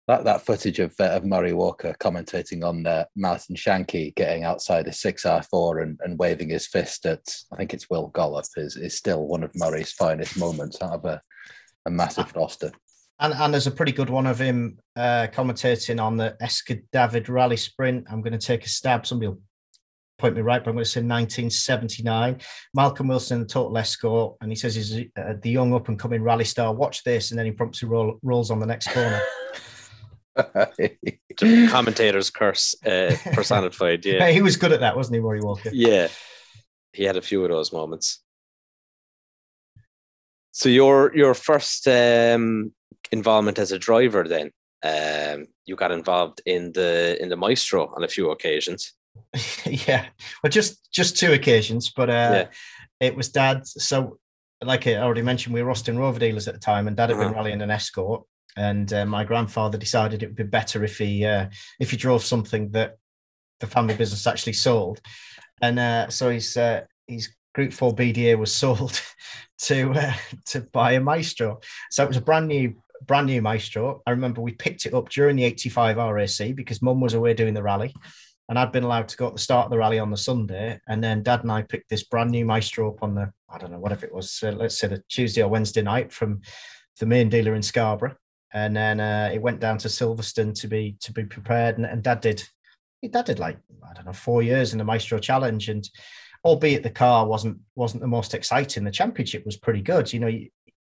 That, 0.09 0.25
that 0.25 0.45
footage 0.45 0.81
of, 0.81 0.95
uh, 0.99 1.05
of 1.05 1.25
Murray 1.25 1.53
Walker 1.53 1.95
commentating 2.01 2.65
on 2.65 2.85
uh, 2.87 3.05
Martin 3.17 3.55
Schanche 3.55 4.15
getting 4.17 4.43
outside 4.43 4.89
a 4.89 4.91
6R4 4.91 5.83
and, 5.83 6.01
and 6.03 6.19
waving 6.19 6.51
his 6.51 6.67
fist 6.67 7.07
at, 7.07 7.23
I 7.53 7.57
think 7.57 7.73
it's 7.73 7.89
Will 7.89 8.09
Gollop, 8.09 8.45
is, 8.57 8.77
is 8.77 8.99
still 8.99 9.29
one 9.29 9.45
of 9.45 9.55
Murray's 9.55 9.93
finest 9.93 10.37
moments 10.37 10.83
out 10.83 10.95
of 10.95 11.05
a, 11.05 11.21
a 11.87 11.91
massive 11.91 12.35
roster. 12.35 12.73
And, 13.21 13.35
and 13.35 13.53
there's 13.53 13.67
a 13.67 13.73
pretty 13.73 13.93
good 13.93 14.11
one 14.11 14.27
of 14.27 14.39
him 14.39 14.79
uh, 14.97 15.29
commentating 15.33 16.03
on 16.03 16.17
the 16.17 16.37
David 16.93 17.29
Rally 17.29 17.57
Sprint. 17.57 18.07
I'm 18.11 18.21
going 18.21 18.33
to 18.33 18.47
take 18.47 18.65
a 18.65 18.69
stab. 18.69 19.07
Somebody 19.07 19.29
will 19.29 19.41
point 20.19 20.37
me 20.37 20.43
right, 20.43 20.63
but 20.63 20.71
I'm 20.71 20.77
going 20.77 20.85
to 20.85 20.91
say 20.91 21.01
1979. 21.01 22.41
Malcolm 22.75 23.09
Wilson 23.09 23.41
the 23.41 23.47
Total 23.47 23.77
Escort, 23.79 24.37
and 24.41 24.51
he 24.51 24.57
says 24.57 24.75
he's 24.75 25.07
uh, 25.17 25.35
the 25.41 25.51
young 25.51 25.75
up 25.75 25.89
and 25.89 25.99
coming 25.99 26.23
rally 26.23 26.45
star. 26.45 26.73
Watch 26.75 27.05
this, 27.05 27.31
and 27.31 27.39
then 27.39 27.47
he 27.47 27.53
promptly 27.53 27.89
roll, 27.89 28.19
rolls 28.23 28.51
on 28.51 28.61
the 28.61 28.67
next 28.67 28.89
corner. 28.89 29.21
commentator's 31.69 32.31
curse 32.31 32.75
uh, 32.87 33.15
personified. 33.33 34.05
Yeah, 34.05 34.31
he 34.31 34.43
was 34.43 34.57
good 34.57 34.73
at 34.73 34.81
that, 34.81 34.97
wasn't 34.97 35.17
he, 35.17 35.21
Murray 35.21 35.41
Walker? 35.41 35.71
Yeah, 35.73 36.09
he 36.93 37.05
had 37.05 37.17
a 37.17 37.23
few 37.23 37.43
of 37.43 37.51
those 37.51 37.73
moments. 37.73 38.23
So 40.53 40.69
your 40.69 41.15
your 41.17 41.35
first 41.35 41.89
um, 41.89 42.73
involvement 43.13 43.59
as 43.59 43.73
a 43.73 43.79
driver 43.79 44.27
then 44.27 44.51
um, 44.85 45.47
you 45.65 45.77
got 45.77 45.93
involved 45.93 46.41
in 46.45 46.73
the 46.73 47.17
in 47.23 47.29
the 47.29 47.37
maestro 47.37 47.93
on 47.95 48.03
a 48.03 48.09
few 48.09 48.31
occasions 48.31 48.95
yeah 49.67 50.07
well 50.43 50.51
just 50.51 50.91
just 50.93 51.17
two 51.17 51.33
occasions 51.33 51.93
but 51.95 52.11
uh, 52.11 52.13
yeah. 52.13 52.47
it 53.01 53.15
was 53.15 53.29
dad 53.29 53.67
so 53.67 54.19
like 54.65 54.87
i 54.87 54.97
already 54.97 55.23
mentioned 55.23 55.55
we 55.55 55.63
were 55.63 55.71
austin 55.71 55.99
rover 55.99 56.19
dealers 56.19 56.49
at 56.49 56.55
the 56.55 56.61
time 56.61 56.89
and 56.89 56.97
dad 56.97 57.11
had 57.11 57.19
uh-huh. 57.19 57.29
been 57.29 57.35
rallying 57.35 57.63
an 57.63 57.71
escort 57.71 58.23
and 58.57 58.93
uh, 58.93 59.07
my 59.07 59.25
grandfather 59.25 59.79
decided 59.79 60.23
it 60.23 60.27
would 60.27 60.37
be 60.37 60.43
better 60.43 60.85
if 60.85 60.99
he 60.99 61.25
uh, 61.25 61.47
if 61.81 61.91
he 61.91 61.97
drove 61.97 62.23
something 62.23 62.71
that 62.71 62.97
the 63.61 63.67
family 63.67 63.95
business 63.95 64.27
actually 64.27 64.53
sold 64.53 65.01
and 65.61 65.79
uh, 65.79 66.09
so 66.09 66.31
his 66.31 66.57
uh, 66.57 66.83
his 67.07 67.29
group 67.55 67.73
4 67.73 67.95
bda 67.95 68.39
was 68.39 68.55
sold 68.55 69.01
to 69.59 69.93
uh, 69.93 70.15
to 70.47 70.61
buy 70.61 70.93
a 70.93 71.01
maestro 71.01 71.61
so 71.91 72.03
it 72.03 72.09
was 72.09 72.17
a 72.17 72.23
brand 72.23 72.49
new 72.49 72.75
brand 73.07 73.27
new 73.27 73.43
Maestro. 73.43 74.03
I 74.07 74.11
remember 74.11 74.41
we 74.41 74.53
picked 74.53 74.87
it 74.87 74.95
up 74.95 75.09
during 75.09 75.37
the 75.37 75.45
85 75.45 75.97
RAC 75.97 76.55
because 76.55 76.83
mum 76.83 77.01
was 77.01 77.15
away 77.15 77.35
doing 77.35 77.55
the 77.55 77.63
rally 77.63 77.95
and 78.49 78.59
I'd 78.59 78.73
been 78.73 78.85
allowed 78.85 79.09
to 79.09 79.17
go 79.17 79.29
at 79.29 79.33
the 79.33 79.41
start 79.41 79.67
of 79.67 79.71
the 79.71 79.79
rally 79.79 79.99
on 79.99 80.11
the 80.11 80.17
Sunday. 80.17 80.79
And 80.89 81.03
then 81.03 81.23
dad 81.23 81.43
and 81.43 81.51
I 81.51 81.63
picked 81.63 81.89
this 81.89 82.05
brand 82.05 82.31
new 82.31 82.45
Maestro 82.45 82.91
up 82.91 83.03
on 83.03 83.15
the, 83.15 83.33
I 83.49 83.59
don't 83.59 83.71
know, 83.71 83.79
whatever 83.79 84.05
it 84.05 84.15
was, 84.15 84.43
uh, 84.43 84.53
let's 84.53 84.79
say 84.79 84.89
the 84.89 85.03
Tuesday 85.09 85.43
or 85.43 85.49
Wednesday 85.49 85.83
night 85.83 86.13
from 86.13 86.43
the 87.01 87.07
main 87.07 87.29
dealer 87.29 87.55
in 87.55 87.63
Scarborough. 87.63 88.17
And 88.53 88.77
then 88.77 89.01
uh, 89.01 89.31
it 89.33 89.41
went 89.41 89.61
down 89.61 89.79
to 89.79 89.89
Silverstone 89.89 90.55
to 90.61 90.69
be 90.69 90.97
to 91.01 91.13
be 91.13 91.25
prepared. 91.25 91.79
And, 91.79 91.87
and 91.87 92.03
dad 92.03 92.21
did, 92.21 92.45
dad 93.11 93.25
did 93.25 93.39
like, 93.39 93.57
I 93.89 93.95
don't 93.95 94.05
know, 94.05 94.13
four 94.13 94.43
years 94.43 94.73
in 94.73 94.79
the 94.79 94.85
Maestro 94.85 95.19
Challenge. 95.19 95.71
And 95.71 95.89
albeit 96.45 96.83
the 96.83 96.91
car 96.91 97.27
wasn't 97.27 97.59
wasn't 97.75 98.03
the 98.03 98.09
most 98.09 98.35
exciting, 98.35 98.85
the 98.85 98.91
championship 98.91 99.47
was 99.47 99.57
pretty 99.57 99.81
good. 99.81 100.13
You 100.13 100.21
know, 100.21 100.39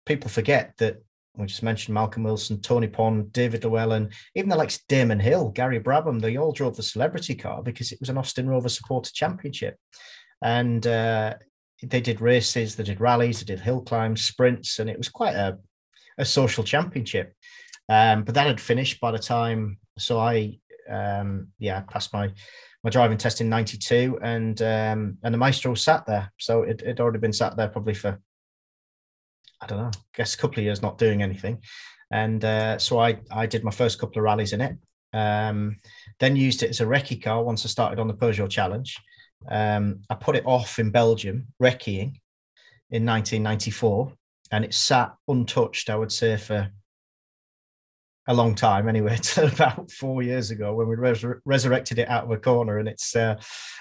people 0.06 0.28
forget 0.28 0.72
that 0.78 0.96
we 1.36 1.46
just 1.46 1.62
mentioned 1.62 1.94
Malcolm 1.94 2.22
Wilson, 2.22 2.60
Tony 2.60 2.86
Pond, 2.86 3.32
David 3.32 3.64
Llewellyn, 3.64 4.10
even 4.34 4.48
the 4.48 4.56
likes 4.56 4.84
Damon 4.88 5.18
Hill, 5.18 5.50
Gary 5.50 5.80
Brabham, 5.80 6.20
they 6.20 6.36
all 6.36 6.52
drove 6.52 6.76
the 6.76 6.82
celebrity 6.82 7.34
car 7.34 7.62
because 7.62 7.90
it 7.90 7.98
was 8.00 8.08
an 8.08 8.18
Austin 8.18 8.48
Rover 8.48 8.68
supporter 8.68 9.10
championship. 9.12 9.76
And 10.42 10.86
uh, 10.86 11.34
they 11.82 12.00
did 12.00 12.20
races, 12.20 12.76
they 12.76 12.84
did 12.84 13.00
rallies, 13.00 13.40
they 13.40 13.46
did 13.46 13.60
hill 13.60 13.82
climbs, 13.82 14.22
sprints, 14.22 14.78
and 14.78 14.88
it 14.88 14.98
was 14.98 15.08
quite 15.08 15.34
a, 15.34 15.58
a 16.18 16.24
social 16.24 16.62
championship. 16.62 17.34
Um, 17.88 18.22
but 18.24 18.34
that 18.34 18.46
had 18.46 18.60
finished 18.60 19.00
by 19.00 19.10
the 19.10 19.18
time, 19.18 19.78
so 19.98 20.18
I 20.18 20.58
um, 20.88 21.48
yeah 21.58 21.80
passed 21.80 22.12
my 22.12 22.30
my 22.82 22.90
driving 22.90 23.18
test 23.18 23.40
in 23.40 23.48
'92, 23.48 24.18
and 24.22 24.60
um, 24.62 25.18
and 25.22 25.34
the 25.34 25.38
Maestro 25.38 25.74
sat 25.74 26.06
there, 26.06 26.32
so 26.38 26.62
it 26.62 26.80
had 26.80 27.00
already 27.00 27.18
been 27.18 27.32
sat 27.32 27.56
there 27.56 27.68
probably 27.68 27.94
for 27.94 28.20
I 29.64 29.66
don't 29.66 29.78
know, 29.78 29.86
I 29.86 30.16
guess 30.16 30.34
a 30.34 30.38
couple 30.38 30.58
of 30.58 30.64
years 30.64 30.82
not 30.82 30.98
doing 30.98 31.22
anything, 31.22 31.62
and 32.10 32.44
uh, 32.44 32.78
so 32.78 32.98
I 32.98 33.18
I 33.30 33.46
did 33.46 33.64
my 33.64 33.70
first 33.70 33.98
couple 33.98 34.18
of 34.18 34.24
rallies 34.24 34.52
in 34.52 34.60
it. 34.60 34.76
Um, 35.14 35.76
then 36.18 36.36
used 36.36 36.62
it 36.62 36.70
as 36.70 36.80
a 36.80 36.84
recce 36.84 37.22
car 37.22 37.42
once 37.42 37.64
I 37.64 37.68
started 37.68 37.98
on 37.98 38.08
the 38.08 38.14
Peugeot 38.14 38.50
Challenge. 38.50 38.96
Um, 39.48 40.00
I 40.10 40.14
put 40.14 40.36
it 40.36 40.44
off 40.44 40.78
in 40.78 40.90
Belgium, 40.90 41.48
recceing 41.62 42.20
in 42.90 43.06
1994, 43.06 44.12
and 44.50 44.64
it 44.64 44.74
sat 44.74 45.14
untouched, 45.28 45.88
I 45.88 45.96
would 45.96 46.12
say, 46.12 46.36
for 46.36 46.70
a 48.26 48.34
long 48.34 48.54
time 48.54 48.88
anyway, 48.88 49.12
until 49.16 49.48
about 49.48 49.90
four 49.90 50.22
years 50.22 50.50
ago 50.50 50.74
when 50.74 50.88
we 50.88 50.96
res- 50.96 51.24
resurrected 51.44 51.98
it 51.98 52.08
out 52.08 52.24
of 52.24 52.30
a 52.30 52.36
corner, 52.36 52.78
and 52.78 52.88
it's 52.88 53.16
uh, 53.16 53.36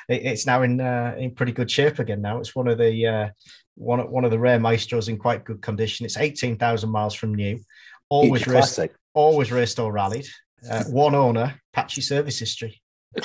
it, 0.08 0.24
it's 0.24 0.46
now 0.46 0.62
in 0.62 0.80
uh, 0.80 1.16
in 1.18 1.36
pretty 1.36 1.52
good 1.52 1.72
shape 1.72 2.00
again. 2.00 2.22
Now 2.22 2.40
it's 2.40 2.56
one 2.56 2.68
of 2.68 2.78
the 2.78 3.08
uh, 3.08 3.30
one 3.76 4.00
one 4.12 4.26
of 4.26 4.32
the 4.32 4.40
rare 4.40 4.60
maestros 4.60 5.08
in 5.08 5.18
quite 5.18 5.44
good 5.44 5.62
condition. 5.62 6.06
It's 6.06 6.18
eighteen 6.18 6.58
thousand 6.58 6.90
miles 6.90 7.14
from 7.14 7.34
new, 7.34 7.60
always 8.10 8.48
raced, 8.48 8.80
always 9.14 9.52
raced 9.52 9.80
or 9.80 9.92
rallied. 9.92 10.28
Uh, 10.70 10.84
one 10.90 11.16
owner, 11.16 11.60
patchy 11.74 12.02
service 12.02 12.40
history. 12.40 12.82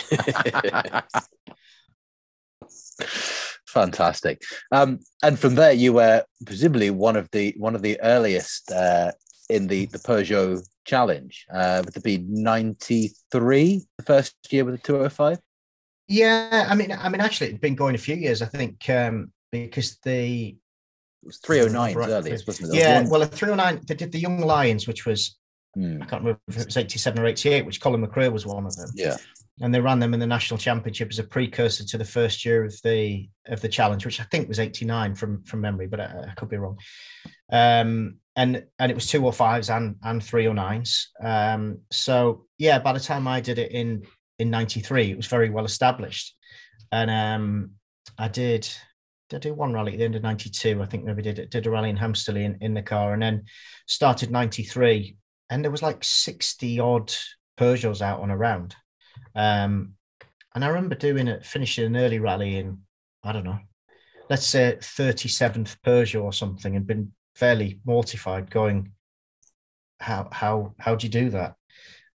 Fantastic. 3.66 4.42
Um, 4.72 5.00
and 5.22 5.38
from 5.38 5.54
there, 5.54 5.72
you 5.72 5.92
were 5.92 6.24
presumably 6.44 6.90
one 6.90 7.16
of 7.16 7.30
the 7.30 7.54
one 7.56 7.74
of 7.74 7.82
the 7.82 8.00
earliest 8.00 8.72
uh, 8.72 9.12
in 9.50 9.66
the 9.66 9.86
the 9.86 9.98
Peugeot 9.98 10.66
Challenge. 10.84 11.46
Uh, 11.52 11.82
would 11.84 11.96
it 11.96 12.02
be 12.02 12.24
ninety 12.28 13.12
three, 13.30 13.82
the 13.98 14.04
first 14.04 14.34
year 14.50 14.64
with 14.64 14.74
the 14.76 14.80
two 14.80 14.96
hundred 14.96 15.10
five. 15.10 15.38
Yeah, 16.08 16.66
I 16.68 16.74
mean, 16.74 16.90
I 16.90 17.10
mean, 17.10 17.20
actually, 17.20 17.50
it's 17.50 17.58
been 17.58 17.74
going 17.74 17.94
a 17.94 17.98
few 17.98 18.16
years. 18.16 18.40
I 18.40 18.46
think 18.46 18.88
um, 18.88 19.30
because 19.50 19.98
the 20.04 20.56
it 21.22 21.26
was 21.26 21.38
309 21.38 21.96
right. 21.96 22.08
earliest, 22.10 22.46
wasn't 22.46 22.74
it? 22.74 22.78
Yeah, 22.78 23.04
well, 23.08 23.22
a 23.22 23.26
309, 23.26 23.84
they 23.86 23.94
did 23.94 24.12
the 24.12 24.20
Young 24.20 24.40
Lions, 24.40 24.86
which 24.86 25.04
was, 25.04 25.36
hmm. 25.74 26.00
I 26.00 26.06
can't 26.06 26.22
remember 26.22 26.40
if 26.46 26.58
it 26.58 26.66
was 26.66 26.76
87 26.76 27.20
or 27.20 27.26
88, 27.26 27.66
which 27.66 27.80
Colin 27.80 28.06
McRae 28.06 28.32
was 28.32 28.46
one 28.46 28.66
of 28.66 28.76
them. 28.76 28.90
Yeah 28.94 29.16
and 29.60 29.74
they 29.74 29.80
ran 29.80 29.98
them 29.98 30.14
in 30.14 30.20
the 30.20 30.26
national 30.26 30.58
championship 30.58 31.08
as 31.10 31.18
a 31.18 31.24
precursor 31.24 31.84
to 31.84 31.98
the 31.98 32.04
first 32.04 32.44
year 32.44 32.64
of 32.64 32.74
the 32.82 33.28
of 33.46 33.60
the 33.60 33.68
challenge, 33.68 34.04
which 34.04 34.20
I 34.20 34.24
think 34.24 34.48
was 34.48 34.60
eighty 34.60 34.84
nine 34.84 35.14
from 35.14 35.42
from 35.44 35.60
memory, 35.60 35.86
but 35.86 36.00
I, 36.00 36.26
I, 36.30 36.34
could 36.36 36.48
be 36.48 36.56
wrong. 36.56 36.78
Um, 37.50 38.16
and 38.36 38.64
and 38.78 38.90
it 38.90 38.94
was 38.94 39.08
two 39.08 39.24
or 39.24 39.32
fives 39.32 39.70
and 39.70 39.96
and 40.02 40.22
three 40.22 40.46
or 40.46 40.54
nines. 40.54 41.10
Um, 41.22 41.80
so 41.90 42.46
yeah, 42.58 42.78
by 42.78 42.92
the 42.92 43.00
time 43.00 43.26
I 43.26 43.40
did 43.40 43.58
it 43.58 43.72
in 43.72 44.04
in 44.38 44.50
ninety 44.50 44.80
three, 44.80 45.10
it 45.10 45.16
was 45.16 45.26
very 45.26 45.50
well 45.50 45.64
established, 45.64 46.36
and 46.92 47.10
um, 47.10 47.70
I 48.16 48.28
did. 48.28 48.68
I 49.32 49.38
do 49.38 49.54
one 49.54 49.72
rally 49.72 49.92
at 49.92 49.98
the 49.98 50.04
end 50.04 50.14
of 50.14 50.22
92? 50.22 50.82
I 50.82 50.86
think 50.86 51.04
maybe 51.04 51.22
did 51.22 51.50
did 51.50 51.66
a 51.66 51.70
rally 51.70 51.90
in 51.90 51.96
Hamsterley 51.96 52.44
in, 52.44 52.56
in 52.60 52.74
the 52.74 52.82
car 52.82 53.12
and 53.12 53.22
then 53.22 53.44
started 53.86 54.30
93. 54.30 55.16
And 55.50 55.64
there 55.64 55.70
was 55.70 55.82
like 55.82 56.02
60 56.02 56.80
odd 56.80 57.12
Peugeots 57.58 58.02
out 58.02 58.20
on 58.20 58.30
a 58.30 58.36
round. 58.36 58.74
Um, 59.34 59.94
and 60.54 60.64
I 60.64 60.68
remember 60.68 60.94
doing 60.94 61.28
it, 61.28 61.44
finishing 61.44 61.84
an 61.84 61.96
early 61.96 62.18
rally 62.18 62.56
in, 62.56 62.78
I 63.22 63.32
don't 63.32 63.44
know, 63.44 63.58
let's 64.30 64.46
say 64.46 64.76
37th 64.80 65.76
Peugeot 65.84 66.22
or 66.22 66.32
something, 66.32 66.76
and 66.76 66.86
been 66.86 67.12
fairly 67.34 67.80
mortified, 67.84 68.50
going, 68.50 68.92
how 70.00 70.28
how 70.32 70.74
how 70.78 70.94
do 70.94 71.06
you 71.06 71.10
do 71.10 71.30
that? 71.30 71.54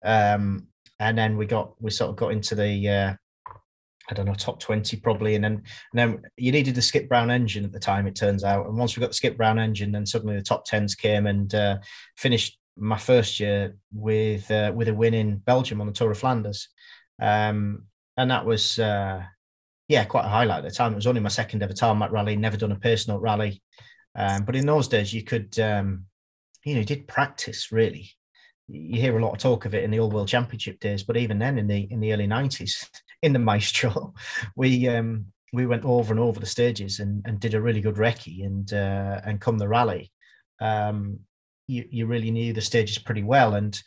Um, 0.05 0.69
and 0.99 1.17
then 1.19 1.37
we 1.37 1.47
got 1.47 1.75
we 1.81 1.91
sort 1.91 2.11
of 2.11 2.17
got 2.17 2.33
into 2.33 2.55
the 2.55 2.89
uh, 2.89 3.15
I 4.11 4.15
don't 4.15 4.27
know 4.27 4.35
top 4.35 4.59
20 4.61 4.97
probably, 4.99 5.35
and 5.37 5.45
then 5.45 5.53
and 5.53 5.63
then 5.95 6.23
you 6.37 6.53
needed 6.53 6.75
the 6.75 6.83
Skip 6.83 7.09
Brown 7.09 7.31
engine 7.31 7.65
at 7.65 7.73
the 7.73 7.79
time. 7.79 8.07
It 8.07 8.17
turns 8.17 8.45
out, 8.45 8.67
and 8.67 8.77
once 8.77 8.97
we 8.97 9.01
got 9.01 9.11
the 9.11 9.15
Skip 9.15 9.37
Brown 9.37 9.59
engine, 9.59 9.93
then 9.93 10.07
suddenly 10.07 10.37
the 10.37 10.43
top 10.43 10.65
tens 10.65 10.95
came 10.95 11.27
and 11.27 11.55
uh, 11.55 11.79
finished 12.17 12.59
my 12.77 12.99
first 12.99 13.39
year 13.39 13.77
with 13.93 14.51
uh, 14.51 14.73
with 14.75 14.89
a 14.89 14.95
win 14.95 15.15
in 15.15 15.37
Belgium 15.37 15.81
on 15.81 15.87
the 15.87 15.93
Tour 15.93 16.11
of 16.11 16.19
Flanders. 16.19 16.69
Um, 17.21 17.85
and 18.17 18.31
that 18.31 18.45
was, 18.45 18.79
uh, 18.79 19.23
yeah, 19.89 20.05
quite 20.05 20.25
a 20.25 20.29
highlight 20.29 20.65
at 20.65 20.71
the 20.71 20.75
time. 20.75 20.93
It 20.93 20.97
was 20.97 21.07
only 21.07 21.21
my 21.21 21.29
second 21.29 21.63
ever 21.63 21.73
tarmac 21.73 22.11
rally, 22.11 22.37
never 22.37 22.57
done 22.57 22.73
a 22.73 22.79
personal 22.79 23.21
rally. 23.21 23.63
Um, 24.15 24.45
but 24.45 24.57
in 24.57 24.67
those 24.67 24.89
days, 24.89 25.13
you 25.15 25.23
could, 25.23 25.59
um, 25.59 26.05
you 26.65 26.75
know, 26.75 26.81
you 26.81 26.87
did 26.87 27.09
practice 27.09 27.73
really. 27.73 28.11
You 28.69 29.01
hear 29.01 29.19
a 29.19 29.25
lot 29.25 29.33
of 29.33 29.39
talk 29.39 29.65
of 29.65 29.75
it 29.75 29.85
in 29.85 29.91
the 29.91 30.01
All 30.01 30.11
World 30.11 30.29
Championship 30.29 30.81
days, 30.81 31.03
but 31.03 31.17
even 31.17 31.39
then, 31.39 31.59
in 31.59 31.67
the 31.67 31.89
in 31.91 32.01
the 32.01 32.13
early 32.13 32.27
nineties, 32.27 32.89
in 33.23 33.33
the 33.33 33.39
Maestro, 33.39 34.15
we 34.57 34.89
um, 34.89 35.27
we 35.53 35.67
went 35.67 35.85
over 35.85 36.13
and 36.13 36.21
over 36.21 36.41
the 36.41 36.47
stages 36.47 37.01
and, 37.01 37.23
and 37.27 37.41
did 37.41 37.55
a 37.55 37.61
really 37.61 37.81
good 37.81 37.97
recce 37.97 38.45
and 38.45 38.73
uh, 38.73 39.21
and 39.25 39.41
come 39.41 39.59
the 39.59 39.69
rally. 39.69 40.11
Um, 40.61 41.21
you, 41.67 41.87
you 41.91 42.07
really 42.07 42.31
knew 42.31 42.53
the 42.53 42.61
stages 42.61 42.99
pretty 42.99 43.23
well 43.23 43.55
and 43.55 43.81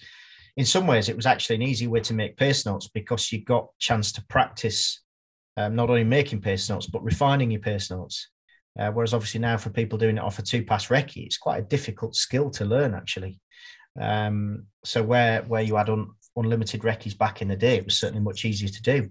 in 0.58 0.66
some 0.66 0.88
ways 0.88 1.10
it 1.10 1.16
was 1.16 1.26
actually 1.26 1.58
an 1.58 1.62
easy 1.62 1.88
way 1.88 2.00
to 2.02 2.14
make 2.14 2.38
pace 2.38 2.66
notes 2.66 2.88
because 2.88 3.32
you 3.32 3.44
got 3.44 3.68
chance 3.80 4.12
to 4.14 4.26
practice 4.28 5.02
um, 5.58 5.76
not 5.76 5.90
only 5.90 6.04
making 6.04 6.42
pace 6.42 6.70
notes 6.70 6.88
but 6.88 7.04
refining 7.04 7.52
your 7.52 7.62
pace 7.62 7.92
notes 7.92 8.30
uh, 8.80 8.92
whereas 8.92 9.14
obviously 9.14 9.40
now 9.40 9.58
for 9.58 9.70
people 9.70 9.98
doing 9.98 10.18
it 10.18 10.24
off 10.24 10.40
a 10.40 10.42
two 10.42 10.64
pass 10.64 10.88
recce 10.88 11.26
it's 11.26 11.38
quite 11.38 11.60
a 11.60 11.68
difficult 11.68 12.16
skill 12.16 12.50
to 12.50 12.66
learn 12.66 12.94
actually 12.94 13.40
um, 14.00 14.66
so 14.84 15.02
where 15.04 15.44
where 15.44 15.62
you 15.62 15.76
had 15.76 15.90
un, 15.90 16.10
unlimited 16.36 16.82
recce's 16.82 17.14
back 17.14 17.42
in 17.42 17.48
the 17.48 17.56
day 17.56 17.76
it 17.78 17.86
was 17.86 18.00
certainly 18.00 18.24
much 18.24 18.46
easier 18.46 18.70
to 18.70 18.82
do 18.82 19.10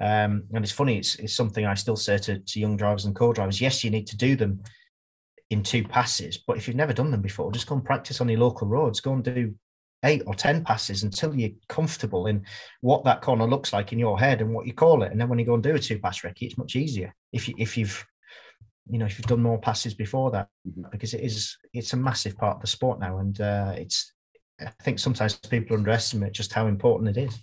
um, 0.00 0.44
and 0.54 0.64
it's 0.64 0.72
funny 0.72 0.98
it's, 0.98 1.16
it's 1.16 1.34
something 1.34 1.66
i 1.66 1.74
still 1.74 1.96
say 1.96 2.18
to, 2.18 2.38
to 2.40 2.60
young 2.60 2.76
drivers 2.76 3.04
and 3.04 3.16
co-drivers 3.16 3.60
yes 3.60 3.82
you 3.82 3.90
need 3.90 4.06
to 4.06 4.16
do 4.16 4.36
them 4.36 4.62
in 5.50 5.62
two 5.62 5.82
passes 5.82 6.38
but 6.38 6.56
if 6.56 6.66
you've 6.66 6.76
never 6.76 6.92
done 6.92 7.10
them 7.10 7.22
before 7.22 7.50
just 7.50 7.66
go 7.66 7.74
and 7.74 7.84
practice 7.84 8.20
on 8.20 8.28
your 8.28 8.40
local 8.40 8.68
roads 8.68 9.00
go 9.00 9.14
and 9.14 9.24
do 9.24 9.54
eight 10.04 10.22
or 10.26 10.34
10 10.34 10.64
passes 10.64 11.02
until 11.02 11.34
you're 11.34 11.50
comfortable 11.68 12.26
in 12.26 12.44
what 12.80 13.04
that 13.04 13.22
corner 13.22 13.46
looks 13.46 13.72
like 13.72 13.92
in 13.92 13.98
your 13.98 14.18
head 14.18 14.40
and 14.40 14.52
what 14.52 14.66
you 14.66 14.72
call 14.72 15.02
it. 15.02 15.10
And 15.10 15.20
then 15.20 15.28
when 15.28 15.38
you 15.38 15.44
go 15.44 15.54
and 15.54 15.62
do 15.62 15.74
a 15.74 15.78
two 15.78 15.98
pass 15.98 16.20
recce, 16.20 16.42
it's 16.42 16.58
much 16.58 16.76
easier 16.76 17.14
if 17.32 17.48
you, 17.48 17.54
if 17.58 17.76
you've, 17.76 18.04
you 18.90 18.98
know, 18.98 19.06
if 19.06 19.18
you've 19.18 19.26
done 19.26 19.42
more 19.42 19.58
passes 19.58 19.94
before 19.94 20.30
that, 20.30 20.48
mm-hmm. 20.66 20.84
because 20.90 21.14
it 21.14 21.20
is, 21.20 21.56
it's 21.72 21.92
a 21.92 21.96
massive 21.96 22.36
part 22.36 22.56
of 22.56 22.60
the 22.60 22.66
sport 22.66 23.00
now. 23.00 23.18
And 23.18 23.40
uh, 23.40 23.74
it's, 23.76 24.12
I 24.60 24.70
think 24.82 24.98
sometimes 24.98 25.36
people 25.36 25.76
underestimate 25.76 26.32
just 26.32 26.52
how 26.52 26.66
important 26.66 27.16
it 27.16 27.20
is. 27.20 27.38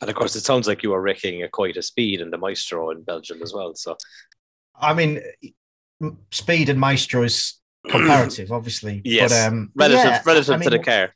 And 0.00 0.10
of 0.10 0.16
course, 0.16 0.34
it 0.36 0.44
sounds 0.44 0.66
like 0.66 0.82
you 0.82 0.90
were 0.90 1.02
recceing 1.02 1.44
at 1.44 1.52
quite 1.52 1.76
a 1.76 1.82
speed 1.82 2.20
in 2.20 2.30
the 2.30 2.38
Maestro 2.38 2.90
in 2.90 3.02
Belgium 3.02 3.40
as 3.42 3.54
well. 3.54 3.74
So, 3.74 3.96
I 4.74 4.94
mean, 4.94 5.20
speed 6.30 6.68
and 6.68 6.80
Maestro 6.80 7.22
is 7.22 7.60
comparative, 7.88 8.50
obviously. 8.50 9.00
Yes, 9.04 9.30
but, 9.30 9.46
um, 9.46 9.70
relative, 9.74 10.04
yeah, 10.04 10.22
relative 10.26 10.54
I 10.54 10.56
mean, 10.58 10.70
to 10.70 10.70
the 10.70 10.78
car. 10.80 11.14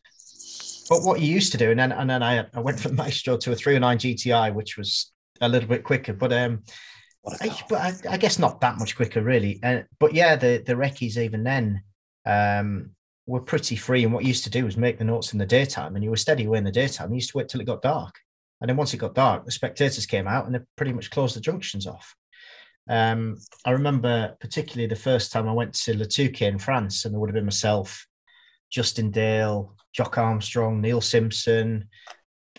But 0.89 1.03
what 1.03 1.21
you 1.21 1.33
used 1.33 1.51
to 1.53 1.59
do, 1.59 1.71
and 1.71 1.81
then 1.81 1.91
and 1.91 2.09
then 2.09 2.23
I, 2.23 2.47
I 2.55 2.61
went 2.61 2.79
from 2.79 2.95
Maestro 2.97 3.37
to 3.39 3.53
a 3.53 3.57
309 3.57 3.99
GTI, 3.99 4.55
which 4.55 4.77
was 4.77 5.13
a 5.41 5.49
little 5.49 5.69
bit 5.69 5.85
quicker, 5.85 6.13
but 6.13 6.33
um, 6.33 6.63
I, 7.41 7.63
but 7.69 7.81
I, 7.81 8.15
I, 8.15 8.17
guess 8.17 8.39
not 8.39 8.61
that 8.61 8.79
much 8.79 8.95
quicker, 8.95 9.21
really. 9.21 9.61
Uh, 9.63 9.83
but 9.99 10.15
yeah, 10.15 10.37
the 10.37 10.63
the 10.65 10.77
recce's 10.77 11.19
even 11.19 11.43
then 11.43 11.83
um, 12.25 12.91
were 13.27 13.41
pretty 13.41 13.77
free. 13.77 14.05
And 14.05 14.13
what 14.13 14.23
you 14.23 14.29
used 14.29 14.45
to 14.45 14.51
do 14.51 14.65
was 14.65 14.77
make 14.77 14.99
the 14.99 15.05
notes 15.05 15.33
in 15.33 15.39
the 15.39 15.47
daytime, 15.47 15.95
and 15.95 16.05
you 16.05 16.11
were 16.11 16.17
steady 16.17 16.45
away 16.45 16.59
in 16.59 16.65
the 16.65 16.73
daytime. 16.73 17.11
You 17.11 17.17
used 17.17 17.31
to 17.31 17.39
wait 17.39 17.49
till 17.49 17.61
it 17.61 17.67
got 17.67 17.83
dark, 17.83 18.15
and 18.61 18.69
then 18.69 18.77
once 18.77 18.95
it 18.95 18.99
got 18.99 19.15
dark, 19.15 19.45
the 19.45 19.51
spectators 19.51 20.07
came 20.07 20.27
out 20.27 20.47
and 20.47 20.55
they 20.55 20.61
pretty 20.77 20.93
much 20.93 21.11
closed 21.11 21.37
the 21.37 21.41
junctions 21.41 21.87
off. 21.87 22.15
Um, 22.89 23.39
I 23.65 23.73
remember 23.73 24.37
particularly 24.41 24.87
the 24.87 24.97
first 24.97 25.33
time 25.33 25.49
I 25.49 25.53
went 25.53 25.75
to 25.75 25.97
Le 25.97 26.07
Touquet 26.07 26.49
in 26.49 26.59
France, 26.59 27.05
and 27.05 27.13
there 27.13 27.21
would 27.21 27.29
have 27.29 27.35
been 27.35 27.45
myself, 27.45 28.07
Justin 28.71 29.11
Dale, 29.11 29.75
Jock 29.93 30.19
Armstrong, 30.19 30.81
Neil 30.81 31.01
Simpson, 31.01 31.89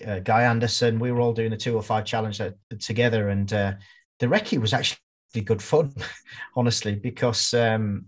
uh, 0.06 0.20
Guy 0.20 0.44
Anderson. 0.44 1.00
We 1.00 1.12
were 1.12 1.22
all 1.22 1.34
doing 1.34 1.52
the 1.52 1.58
205 1.58 2.06
challenge 2.06 2.42
together, 2.80 3.30
and 3.30 3.52
uh, 3.54 3.74
the 4.20 4.28
recce 4.28 4.60
was 4.60 4.74
actually 4.74 5.00
good 5.46 5.62
fun, 5.62 5.94
honestly, 6.56 6.96
because 6.96 7.54
um, 7.54 8.08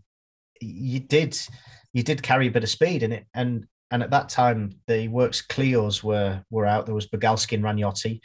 you 0.60 1.00
did 1.00 1.40
you 1.94 2.04
did 2.04 2.22
carry 2.22 2.48
a 2.48 2.52
bit 2.52 2.64
of 2.64 2.70
speed 2.70 3.04
in 3.04 3.12
it, 3.12 3.26
and 3.34 3.66
and 3.92 4.04
at 4.04 4.12
that 4.12 4.30
time 4.30 4.80
the 4.88 5.08
works 5.08 5.42
Clios 5.46 6.04
were 6.04 6.44
were 6.50 6.66
out. 6.66 6.86
There 6.86 6.96
was 6.96 7.08
Bugalski 7.08 7.54
and 7.54 7.64
Ragnotti. 7.64 8.22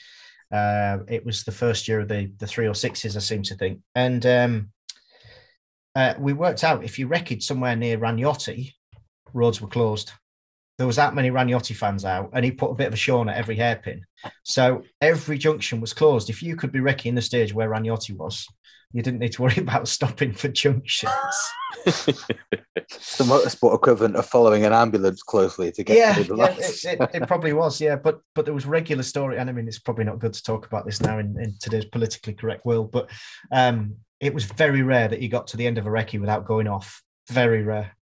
Uh, 0.53 0.99
it 1.09 1.25
was 1.25 1.43
the 1.43 1.53
first 1.53 1.89
year 1.89 2.01
of 2.01 2.09
the 2.09 2.31
the 2.39 2.47
306s, 2.47 3.17
I 3.17 3.21
seem 3.21 3.43
to 3.45 3.57
think. 3.57 3.81
And 3.95 4.25
um, 4.27 4.71
uh, 5.95 6.15
we 6.19 6.33
worked 6.33 6.65
out 6.65 6.85
if 6.85 6.99
you 6.99 7.09
recced 7.09 7.43
somewhere 7.43 7.77
near 7.77 7.99
Ragnotti, 7.99 8.73
roads 9.33 9.61
were 9.61 9.69
closed. 9.69 10.13
there 10.77 10.87
was 10.87 10.97
that 10.97 11.15
many 11.15 11.31
Ragnotti 11.31 11.75
fans 11.75 12.05
out, 12.05 12.31
and 12.33 12.45
he 12.45 12.51
put 12.51 12.71
a 12.71 12.75
bit 12.75 12.89
of 12.89 12.95
a 12.95 12.97
show 12.97 13.21
on 13.21 13.29
at 13.29 13.37
every 13.37 13.57
hairpin. 13.57 14.05
So 14.43 14.83
every 15.01 15.39
junction 15.39 15.81
was 15.81 15.93
closed. 15.93 16.31
If 16.31 16.43
you 16.43 16.57
could 16.57 16.73
be 16.73 16.81
recceing 16.81 17.15
the 17.15 17.23
stage 17.23 17.55
where 17.55 17.71
Ragnotti 17.71 18.17
was, 18.17 18.47
you 18.95 19.03
didn't 19.03 19.19
need 19.19 19.33
to 19.33 19.43
worry 19.43 19.57
about 19.59 19.89
stopping 19.89 20.33
for 20.33 20.49
junctions. 20.49 21.13
it's 21.85 23.17
the 23.19 23.25
motorsport 23.25 23.75
equivalent 23.75 24.17
of 24.17 24.25
following 24.25 24.65
an 24.65 24.73
ambulance 24.73 25.23
closely 25.23 25.71
to 25.73 25.83
get 25.83 25.99
yeah, 25.99 26.15
to 26.15 26.25
the 26.25 26.37
yeah 26.37 26.45
lights. 26.45 26.85
it, 26.85 27.01
it, 27.01 27.11
it 27.13 27.27
probably 27.27 27.53
was, 27.53 27.81
yeah. 27.81 27.97
But 27.97 28.21
but 28.35 28.45
there 28.47 28.55
was 28.55 28.65
regular 28.65 29.03
story, 29.03 29.37
and 29.37 29.51
I 29.51 29.53
mean, 29.53 29.69
it's 29.69 29.81
probably 29.81 30.05
not 30.05 30.21
good 30.21 30.33
to 30.33 30.43
talk 30.43 30.67
about 30.67 30.87
this 30.87 31.03
now 31.03 31.19
in, 31.19 31.39
in 31.39 31.55
today's 31.61 31.85
politically 31.85 32.33
correct 32.35 32.65
world, 32.65 32.93
but 32.93 33.11
um, 33.53 33.97
it 34.21 34.33
was 34.33 34.45
very 34.45 34.83
rare 34.83 35.09
that 35.09 35.21
you 35.21 35.29
got 35.29 35.49
to 35.49 35.57
the 35.57 35.67
end 35.67 35.77
of 35.77 35.87
a 35.87 35.91
recce 35.91 36.21
without 36.21 36.47
going 36.47 36.69
off. 36.69 37.03
Very 37.29 37.63
rare. 37.65 37.97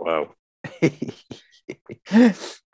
Wow. 0.00 0.34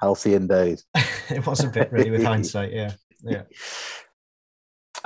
Halcyon 0.01 0.47
days. 0.47 0.87
it 1.31 1.47
was 1.47 1.63
a 1.63 1.69
bit 1.69 1.93
really 1.93 2.11
with 2.11 2.25
hindsight, 2.25 2.73
yeah, 2.73 2.93
yeah. 3.23 3.43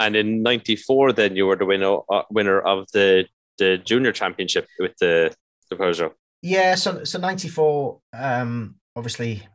And 0.00 0.16
in 0.16 0.42
'94, 0.42 1.12
then 1.12 1.36
you 1.36 1.46
were 1.46 1.56
the 1.56 1.66
winner 1.66 1.98
uh, 2.08 2.22
winner 2.30 2.60
of 2.60 2.86
the 2.92 3.26
the 3.58 3.78
junior 3.78 4.12
championship 4.12 4.66
with 4.78 4.96
the 4.98 5.32
the 5.68 5.76
Peugeot. 5.76 6.12
Yeah, 6.42 6.74
so 6.74 7.04
so 7.04 7.18
'94, 7.18 8.00
um, 8.14 8.76
obviously 8.96 9.46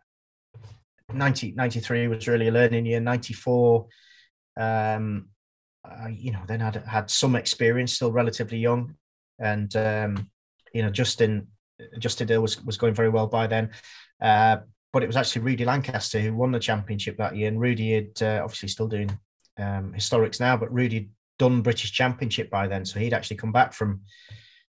90, 1.12 1.54
93 1.54 2.08
was 2.08 2.28
really 2.28 2.48
a 2.48 2.52
learning 2.52 2.86
year. 2.86 3.00
94, 3.00 3.88
um, 4.58 5.28
you 6.12 6.32
know, 6.32 6.42
then 6.48 6.60
had 6.60 6.76
had 6.88 7.10
some 7.10 7.36
experience, 7.36 7.94
still 7.94 8.12
relatively 8.12 8.58
young, 8.58 8.96
and 9.40 9.76
um, 9.76 10.30
you 10.74 10.82
know, 10.82 10.90
Justin 10.90 11.48
Justin 12.00 12.28
Dill 12.28 12.42
was 12.42 12.64
was 12.64 12.78
going 12.78 12.94
very 12.94 13.10
well 13.10 13.28
by 13.28 13.48
then. 13.48 13.72
Uh, 14.22 14.58
but 14.94 15.04
it 15.04 15.08
was 15.08 15.18
actually 15.18 15.42
Rudy 15.42 15.66
Lancaster 15.66 16.20
who 16.22 16.34
won 16.34 16.52
the 16.52 16.60
championship 16.60 17.18
that 17.18 17.36
year, 17.36 17.48
and 17.48 17.60
Rudy 17.60 17.94
had 17.94 18.22
uh, 18.22 18.42
obviously 18.44 18.70
still 18.70 18.88
doing 18.88 19.10
um, 19.58 19.94
historics 19.96 20.40
now, 20.40 20.58
but 20.58 20.74
Rudy 20.74 21.10
done 21.40 21.62
British 21.62 21.92
Championship 21.92 22.50
by 22.50 22.68
then, 22.68 22.86
so 22.86 23.00
he'd 23.00 23.14
actually 23.14 23.38
come 23.38 23.52
back 23.52 23.74
from 23.74 24.02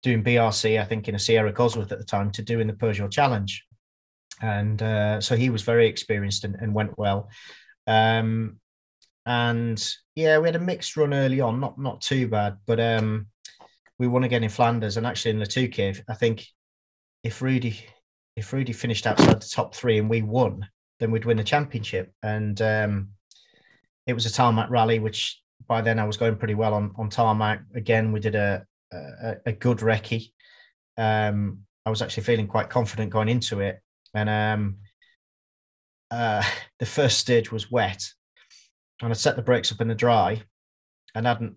doing 0.02 0.22
BRC, 0.22 0.80
I 0.80 0.84
think, 0.84 1.08
in 1.08 1.14
a 1.14 1.18
Sierra 1.18 1.52
Cosworth 1.52 1.92
at 1.92 1.98
the 1.98 2.04
time 2.04 2.30
to 2.32 2.42
doing 2.42 2.66
the 2.66 2.72
Peugeot 2.72 3.10
Challenge, 3.10 3.64
and 4.40 4.82
uh, 4.82 5.20
so 5.20 5.36
he 5.36 5.50
was 5.50 5.62
very 5.62 5.88
experienced 5.88 6.44
and, 6.44 6.54
and 6.56 6.74
went 6.74 6.98
well. 6.98 7.28
Um, 7.86 8.60
and 9.26 9.84
yeah, 10.14 10.38
we 10.38 10.48
had 10.48 10.56
a 10.56 10.60
mixed 10.60 10.96
run 10.96 11.12
early 11.12 11.40
on, 11.40 11.60
not 11.60 11.78
not 11.78 12.00
too 12.00 12.28
bad, 12.28 12.58
but 12.66 12.80
um, 12.80 13.26
we 13.98 14.06
won 14.06 14.24
again 14.24 14.44
in 14.44 14.50
Flanders 14.50 14.96
and 14.96 15.06
actually 15.06 15.32
in 15.32 15.40
Touquet. 15.40 16.02
I 16.08 16.14
think 16.14 16.46
if 17.24 17.42
Rudy 17.42 17.84
if 18.38 18.52
Rudy 18.52 18.72
finished 18.72 19.06
outside 19.06 19.42
the 19.42 19.48
top 19.48 19.74
three 19.74 19.98
and 19.98 20.08
we 20.08 20.22
won, 20.22 20.66
then 21.00 21.10
we'd 21.10 21.24
win 21.24 21.38
the 21.38 21.44
championship. 21.44 22.12
And 22.22 22.60
um, 22.62 23.08
it 24.08 24.14
was 24.14 24.26
a 24.26 24.32
tarmac 24.32 24.70
rally, 24.70 24.98
which 24.98 25.40
by 25.68 25.82
then 25.82 25.98
I 25.98 26.04
was 26.04 26.16
going 26.16 26.36
pretty 26.36 26.54
well 26.54 26.74
on 26.74 26.92
on 26.96 27.10
tarmac. 27.10 27.60
Again, 27.74 28.10
we 28.10 28.18
did 28.18 28.34
a 28.34 28.64
a, 28.92 29.36
a 29.46 29.52
good 29.52 29.78
recce. 29.78 30.32
Um, 30.96 31.60
I 31.86 31.90
was 31.90 32.02
actually 32.02 32.24
feeling 32.24 32.48
quite 32.48 32.70
confident 32.70 33.10
going 33.10 33.28
into 33.28 33.60
it, 33.60 33.80
and 34.14 34.28
um, 34.28 34.76
uh, 36.10 36.42
the 36.80 36.86
first 36.86 37.18
stage 37.18 37.52
was 37.52 37.70
wet, 37.70 38.02
and 39.02 39.10
I 39.10 39.14
set 39.14 39.36
the 39.36 39.42
brakes 39.42 39.70
up 39.70 39.80
in 39.82 39.88
the 39.88 39.94
dry, 39.94 40.42
and 41.14 41.26
hadn't 41.26 41.56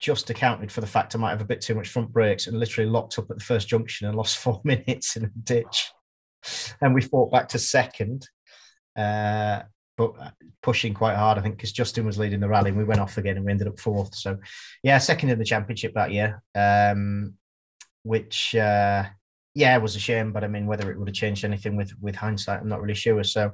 just 0.00 0.28
accounted 0.28 0.72
for 0.72 0.80
the 0.80 0.86
fact 0.88 1.14
I 1.14 1.18
might 1.18 1.30
have 1.30 1.40
a 1.40 1.46
bit 1.46 1.60
too 1.60 1.76
much 1.76 1.88
front 1.88 2.12
brakes, 2.12 2.48
and 2.48 2.58
literally 2.58 2.90
locked 2.90 3.16
up 3.18 3.30
at 3.30 3.38
the 3.38 3.44
first 3.44 3.68
junction 3.68 4.08
and 4.08 4.16
lost 4.16 4.38
four 4.44 4.60
minutes 4.64 5.16
in 5.16 5.24
a 5.24 5.30
ditch. 5.44 5.92
And 6.80 6.92
we 6.92 7.00
fought 7.00 7.30
back 7.30 7.48
to 7.50 7.60
second, 7.60 8.28
uh, 8.98 9.62
but 9.96 10.14
pushing 10.62 10.94
quite 10.94 11.16
hard, 11.16 11.38
I 11.38 11.42
think, 11.42 11.56
because 11.56 11.72
Justin 11.72 12.06
was 12.06 12.18
leading 12.18 12.40
the 12.40 12.48
rally 12.48 12.70
and 12.70 12.78
we 12.78 12.84
went 12.84 13.00
off 13.00 13.18
again 13.18 13.36
and 13.36 13.44
we 13.44 13.52
ended 13.52 13.68
up 13.68 13.78
fourth. 13.78 14.14
So, 14.14 14.38
yeah, 14.82 14.98
second 14.98 15.30
in 15.30 15.38
the 15.38 15.44
championship 15.44 15.92
that 15.94 16.12
year, 16.12 16.42
um, 16.54 17.34
which, 18.02 18.54
uh, 18.54 19.04
yeah, 19.54 19.76
was 19.76 19.96
a 19.96 20.00
shame. 20.00 20.32
But 20.32 20.44
I 20.44 20.48
mean, 20.48 20.66
whether 20.66 20.90
it 20.90 20.98
would 20.98 21.08
have 21.08 21.14
changed 21.14 21.44
anything 21.44 21.76
with 21.76 21.92
with 22.00 22.16
hindsight, 22.16 22.60
I'm 22.60 22.68
not 22.68 22.80
really 22.80 22.94
sure. 22.94 23.22
So, 23.24 23.52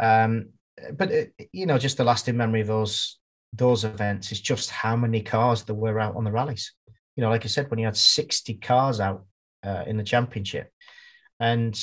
um, 0.00 0.50
but 0.96 1.10
it, 1.10 1.32
you 1.52 1.66
know, 1.66 1.78
just 1.78 1.96
the 1.96 2.04
lasting 2.04 2.36
memory 2.36 2.60
of 2.60 2.68
those 2.68 3.18
those 3.52 3.84
events 3.84 4.30
is 4.30 4.40
just 4.40 4.70
how 4.70 4.94
many 4.94 5.22
cars 5.22 5.64
there 5.64 5.74
were 5.74 5.98
out 5.98 6.16
on 6.16 6.24
the 6.24 6.30
rallies. 6.30 6.72
You 7.16 7.22
know, 7.22 7.30
like 7.30 7.44
I 7.44 7.48
said, 7.48 7.68
when 7.68 7.80
you 7.80 7.86
had 7.86 7.96
60 7.96 8.54
cars 8.54 9.00
out 9.00 9.24
uh, 9.64 9.84
in 9.86 9.96
the 9.96 10.04
championship, 10.04 10.70
and 11.40 11.78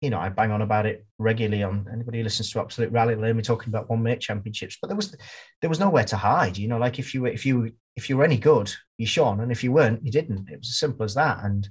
you 0.00 0.08
know, 0.08 0.18
I 0.18 0.30
bang 0.30 0.50
on 0.50 0.62
about 0.62 0.86
it 0.86 1.04
regularly 1.18 1.62
on 1.62 1.86
anybody 1.92 2.18
who 2.18 2.24
listens 2.24 2.50
to 2.50 2.60
Absolute 2.60 2.90
Rally. 2.90 3.16
Learn 3.16 3.36
me 3.36 3.42
talking 3.42 3.68
about 3.68 3.90
one 3.90 4.02
make 4.02 4.20
championships, 4.20 4.78
but 4.80 4.88
there 4.88 4.96
was 4.96 5.14
there 5.60 5.68
was 5.68 5.80
nowhere 5.80 6.04
to 6.04 6.16
hide. 6.16 6.56
You 6.56 6.68
know, 6.68 6.78
like 6.78 6.98
if 6.98 7.14
you 7.14 7.26
if 7.26 7.44
you 7.44 7.72
if 7.96 8.08
you 8.08 8.16
were 8.16 8.24
any 8.24 8.38
good, 8.38 8.72
you 8.96 9.06
shone, 9.06 9.40
and 9.40 9.52
if 9.52 9.62
you 9.62 9.72
weren't, 9.72 10.04
you 10.04 10.10
didn't. 10.10 10.48
It 10.48 10.58
was 10.58 10.70
as 10.70 10.78
simple 10.78 11.04
as 11.04 11.14
that. 11.14 11.44
And 11.44 11.68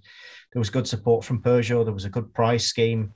there 0.53 0.59
was 0.59 0.69
good 0.69 0.87
support 0.87 1.25
from 1.25 1.41
Peugeot. 1.41 1.85
There 1.85 1.93
was 1.93 2.05
a 2.05 2.09
good 2.09 2.33
price 2.33 2.65
scheme. 2.65 3.13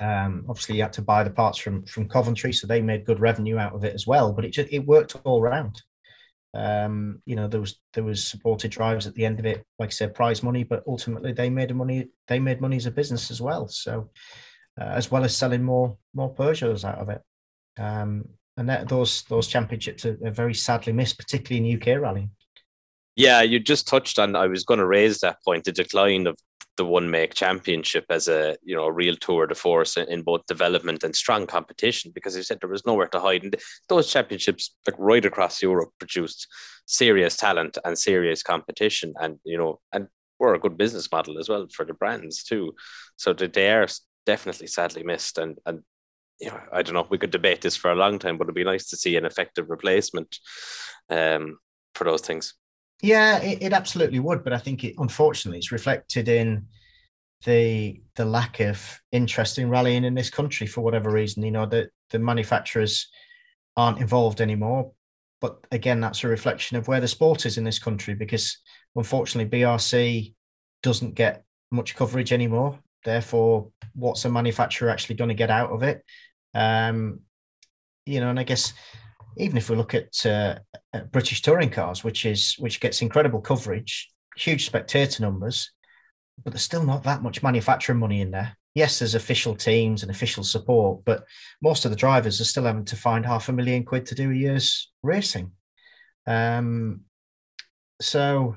Um, 0.00 0.46
obviously, 0.48 0.76
you 0.76 0.82
had 0.82 0.94
to 0.94 1.02
buy 1.02 1.22
the 1.22 1.30
parts 1.30 1.58
from 1.58 1.84
from 1.84 2.08
Coventry, 2.08 2.54
so 2.54 2.66
they 2.66 2.80
made 2.80 3.04
good 3.04 3.20
revenue 3.20 3.58
out 3.58 3.74
of 3.74 3.84
it 3.84 3.94
as 3.94 4.06
well. 4.06 4.32
But 4.32 4.46
it 4.46 4.50
just 4.52 4.72
it 4.72 4.86
worked 4.86 5.16
all 5.24 5.42
around. 5.42 5.82
Um, 6.54 7.20
you 7.26 7.34
know, 7.34 7.48
there 7.48 7.60
was 7.60 7.80
there 7.94 8.04
was 8.04 8.24
supported 8.24 8.70
drives 8.70 9.06
at 9.06 9.14
the 9.14 9.24
end 9.26 9.40
of 9.40 9.46
it, 9.46 9.64
like 9.78 9.88
I 9.88 9.90
said, 9.90 10.14
prize 10.14 10.42
money, 10.42 10.62
but 10.62 10.84
ultimately 10.86 11.32
they 11.32 11.50
made 11.50 11.74
money. 11.74 12.08
They 12.28 12.38
made 12.38 12.60
money 12.60 12.76
as 12.76 12.86
a 12.86 12.92
business 12.92 13.30
as 13.30 13.40
well. 13.40 13.66
So, 13.68 14.10
uh, 14.80 14.84
as 14.84 15.10
well 15.10 15.24
as 15.24 15.36
selling 15.36 15.62
more 15.62 15.96
more 16.14 16.32
Peugeots 16.32 16.84
out 16.84 16.98
of 16.98 17.08
it. 17.08 17.22
Um, 17.76 18.28
and 18.56 18.68
that, 18.68 18.88
those 18.88 19.24
those 19.24 19.48
championships 19.48 20.06
are, 20.06 20.16
are 20.24 20.30
very 20.30 20.54
sadly 20.54 20.92
missed, 20.92 21.18
particularly 21.18 21.68
in 21.68 21.80
UK 21.80 22.00
rally. 22.00 22.28
Yeah, 23.16 23.42
you 23.42 23.60
just 23.60 23.86
touched 23.86 24.18
on. 24.18 24.34
I 24.34 24.46
was 24.46 24.64
going 24.64 24.80
to 24.80 24.86
raise 24.86 25.20
that 25.20 25.42
point: 25.44 25.64
the 25.64 25.72
decline 25.72 26.26
of 26.26 26.36
the 26.76 26.84
one 26.84 27.10
make 27.10 27.34
championship 27.34 28.04
as 28.10 28.26
a 28.28 28.56
you 28.62 28.74
know 28.74 28.84
a 28.84 28.92
real 28.92 29.14
tour 29.16 29.46
de 29.46 29.54
force 29.54 29.96
in 29.96 30.22
both 30.22 30.44
development 30.46 31.04
and 31.04 31.14
strong 31.14 31.46
competition 31.46 32.10
because 32.14 32.36
you 32.36 32.42
said 32.42 32.58
there 32.60 32.68
was 32.68 32.84
nowhere 32.86 33.06
to 33.06 33.20
hide 33.20 33.44
and 33.44 33.56
those 33.88 34.12
championships 34.12 34.74
like 34.86 34.96
right 34.98 35.24
across 35.24 35.62
Europe 35.62 35.90
produced 35.98 36.48
serious 36.86 37.36
talent 37.36 37.78
and 37.84 37.96
serious 37.98 38.42
competition 38.42 39.14
and 39.20 39.38
you 39.44 39.56
know 39.56 39.78
and 39.92 40.08
were 40.40 40.54
a 40.54 40.58
good 40.58 40.76
business 40.76 41.10
model 41.12 41.38
as 41.38 41.48
well 41.48 41.66
for 41.72 41.84
the 41.84 41.94
brands 41.94 42.42
too 42.42 42.74
so 43.16 43.32
they 43.32 43.70
are 43.70 43.86
definitely 44.26 44.66
sadly 44.66 45.04
missed 45.04 45.38
and 45.38 45.58
and 45.66 45.80
you 46.40 46.48
know 46.48 46.60
I 46.72 46.82
don't 46.82 46.94
know 46.94 47.06
we 47.08 47.18
could 47.18 47.30
debate 47.30 47.60
this 47.60 47.76
for 47.76 47.92
a 47.92 47.96
long 47.96 48.18
time 48.18 48.36
but 48.36 48.46
it'd 48.46 48.54
be 48.54 48.64
nice 48.64 48.88
to 48.88 48.96
see 48.96 49.16
an 49.16 49.24
effective 49.24 49.70
replacement 49.70 50.38
um 51.08 51.58
for 51.94 52.02
those 52.04 52.22
things 52.22 52.54
yeah, 53.02 53.38
it, 53.42 53.62
it, 53.62 53.72
absolutely 53.72 54.20
would, 54.20 54.44
but 54.44 54.52
I 54.52 54.58
think 54.58 54.84
it 54.84 54.94
unfortunately 54.98 55.58
it's 55.58 55.72
reflected 55.72 56.28
in 56.28 56.66
the 57.44 58.00
the 58.16 58.24
lack 58.24 58.60
of 58.60 59.00
interest 59.12 59.58
in 59.58 59.68
rallying 59.68 60.04
in 60.04 60.14
this 60.14 60.30
country 60.30 60.66
for 60.66 60.80
whatever 60.80 61.10
reason. 61.10 61.42
You 61.42 61.50
know, 61.50 61.66
that 61.66 61.90
the 62.10 62.18
manufacturers 62.18 63.08
aren't 63.76 64.00
involved 64.00 64.40
anymore. 64.40 64.92
But 65.40 65.58
again, 65.70 66.00
that's 66.00 66.24
a 66.24 66.28
reflection 66.28 66.76
of 66.76 66.88
where 66.88 67.00
the 67.00 67.08
sport 67.08 67.44
is 67.44 67.58
in 67.58 67.64
this 67.64 67.78
country 67.78 68.14
because 68.14 68.58
unfortunately 68.96 69.58
BRC 69.58 70.34
doesn't 70.82 71.14
get 71.14 71.44
much 71.70 71.94
coverage 71.96 72.32
anymore. 72.32 72.78
Therefore, 73.04 73.70
what's 73.94 74.24
a 74.24 74.30
manufacturer 74.30 74.88
actually 74.88 75.16
going 75.16 75.28
to 75.28 75.34
get 75.34 75.50
out 75.50 75.70
of 75.70 75.82
it? 75.82 76.02
Um, 76.54 77.20
you 78.06 78.20
know, 78.20 78.30
and 78.30 78.38
I 78.38 78.44
guess 78.44 78.72
even 79.36 79.56
if 79.56 79.68
we 79.70 79.76
look 79.76 79.94
at, 79.94 80.26
uh, 80.26 80.58
at 80.92 81.12
British 81.12 81.42
touring 81.42 81.70
cars, 81.70 82.04
which 82.04 82.24
is 82.26 82.54
which 82.58 82.80
gets 82.80 83.02
incredible 83.02 83.40
coverage, 83.40 84.10
huge 84.36 84.66
spectator 84.66 85.22
numbers, 85.22 85.70
but 86.42 86.52
there's 86.52 86.62
still 86.62 86.84
not 86.84 87.04
that 87.04 87.22
much 87.22 87.42
manufacturing 87.42 87.98
money 87.98 88.20
in 88.20 88.30
there. 88.30 88.56
Yes, 88.74 88.98
there's 88.98 89.14
official 89.14 89.54
teams 89.54 90.02
and 90.02 90.10
official 90.10 90.42
support, 90.42 91.04
but 91.04 91.24
most 91.62 91.84
of 91.84 91.92
the 91.92 91.96
drivers 91.96 92.40
are 92.40 92.44
still 92.44 92.64
having 92.64 92.84
to 92.86 92.96
find 92.96 93.24
half 93.24 93.48
a 93.48 93.52
million 93.52 93.84
quid 93.84 94.06
to 94.06 94.16
do 94.16 94.30
a 94.32 94.34
year's 94.34 94.90
racing. 95.02 95.52
Um, 96.26 97.02
so, 98.00 98.56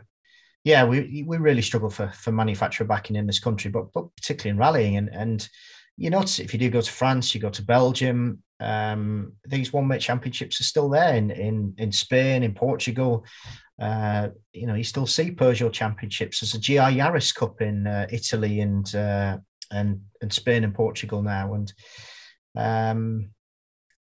yeah, 0.63 0.85
we 0.85 1.23
we 1.27 1.37
really 1.37 1.61
struggle 1.61 1.89
for 1.89 2.09
for 2.09 2.31
manufacturer 2.31 2.87
backing 2.87 3.15
in 3.15 3.27
this 3.27 3.39
country, 3.39 3.69
but 3.69 3.93
but 3.93 4.15
particularly 4.15 4.51
in 4.51 4.57
rallying. 4.57 4.97
And 4.97 5.09
and 5.09 5.49
you 5.97 6.09
notice 6.09 6.39
if 6.39 6.53
you 6.53 6.59
do 6.59 6.69
go 6.69 6.81
to 6.81 6.91
France, 6.91 7.35
you 7.35 7.41
go 7.41 7.49
to 7.51 7.61
Belgium, 7.61 8.41
um, 8.59 9.33
these 9.45 9.71
one 9.71 9.87
make 9.87 10.01
championships 10.01 10.59
are 10.59 10.65
still 10.65 10.89
there 10.89 11.15
in 11.15 11.31
in 11.31 11.73
in 11.77 11.91
Spain, 11.91 12.43
in 12.43 12.53
Portugal. 12.53 13.25
Uh, 13.79 14.29
you 14.53 14.65
know, 14.65 14.73
you 14.73 14.83
still 14.83 15.05
see 15.05 15.31
Peugeot 15.31 15.71
championships. 15.71 16.39
There's 16.39 16.55
a 16.55 16.59
GR 16.59 16.97
Yaris 16.97 17.33
Cup 17.33 17.61
in 17.61 17.85
uh, 17.85 18.07
Italy 18.11 18.61
and 18.61 18.93
uh, 18.95 19.37
and 19.71 20.01
and 20.21 20.33
Spain 20.33 20.63
and 20.63 20.73
Portugal 20.73 21.21
now. 21.21 21.53
And 21.53 21.73
um, 22.55 23.29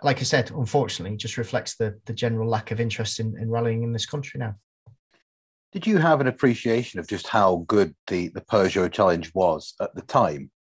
like 0.03 0.21
I 0.21 0.25
said, 0.25 0.51
unfortunately, 0.51 1.17
just 1.17 1.37
reflects 1.37 1.77
the 1.77 1.99
the 2.07 2.15
general 2.15 2.49
lack 2.49 2.71
of 2.71 2.81
interest 2.81 3.19
in, 3.19 3.37
in 3.39 3.51
rallying 3.51 3.83
in 3.83 3.93
this 3.93 4.07
country 4.07 4.39
now. 4.39 4.55
Did 5.73 5.89
you 5.89 5.99
have 5.99 6.21
an 6.21 6.29
appreciation 6.29 7.01
of 7.01 7.09
just 7.09 7.27
how 7.27 7.65
good 7.67 7.97
the 8.07 8.29
the 8.29 8.43
Peugeot 8.43 8.93
Challenge 8.93 9.33
was 9.35 9.75
at 9.81 9.93
the 9.97 10.03
time? 10.03 10.53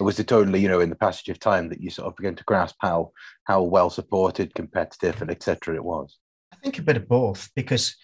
Was 0.00 0.18
it 0.18 0.26
totally, 0.26 0.60
you 0.60 0.68
know, 0.68 0.80
in 0.80 0.90
the 0.90 0.96
passage 0.96 1.28
of 1.28 1.38
time 1.38 1.68
that 1.68 1.80
you 1.80 1.90
sort 1.90 2.08
of 2.08 2.16
began 2.16 2.34
to 2.36 2.44
grasp 2.44 2.76
how 2.80 3.12
how 3.44 3.62
well 3.62 3.90
supported, 3.90 4.54
competitive, 4.54 5.20
and 5.20 5.30
etc. 5.30 5.74
it 5.74 5.84
was? 5.84 6.18
I 6.52 6.56
think 6.56 6.78
a 6.78 6.82
bit 6.82 6.96
of 6.96 7.08
both 7.08 7.50
because 7.54 7.96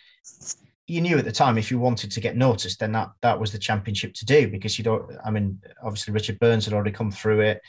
you 0.87 1.03
knew 1.03 1.19
at 1.19 1.25
the 1.25 1.33
time 1.33 1.59
if 1.59 1.71
you 1.71 1.79
wanted 1.79 2.11
to 2.11 2.21
get 2.21 2.37
noticed, 2.37 2.81
then 2.81 2.93
that 2.93 3.11
that 3.23 3.39
was 3.39 3.53
the 3.53 3.59
championship 3.59 4.15
to 4.15 4.25
do 4.25 4.49
because 4.49 4.79
you 4.79 4.85
don't. 4.85 5.11
I 5.25 5.31
mean, 5.31 5.61
obviously 5.83 6.13
Richard 6.13 6.39
Burns 6.39 6.65
had 6.65 6.75
already 6.75 6.93
come 6.93 7.11
through 7.11 7.41
it. 7.41 7.61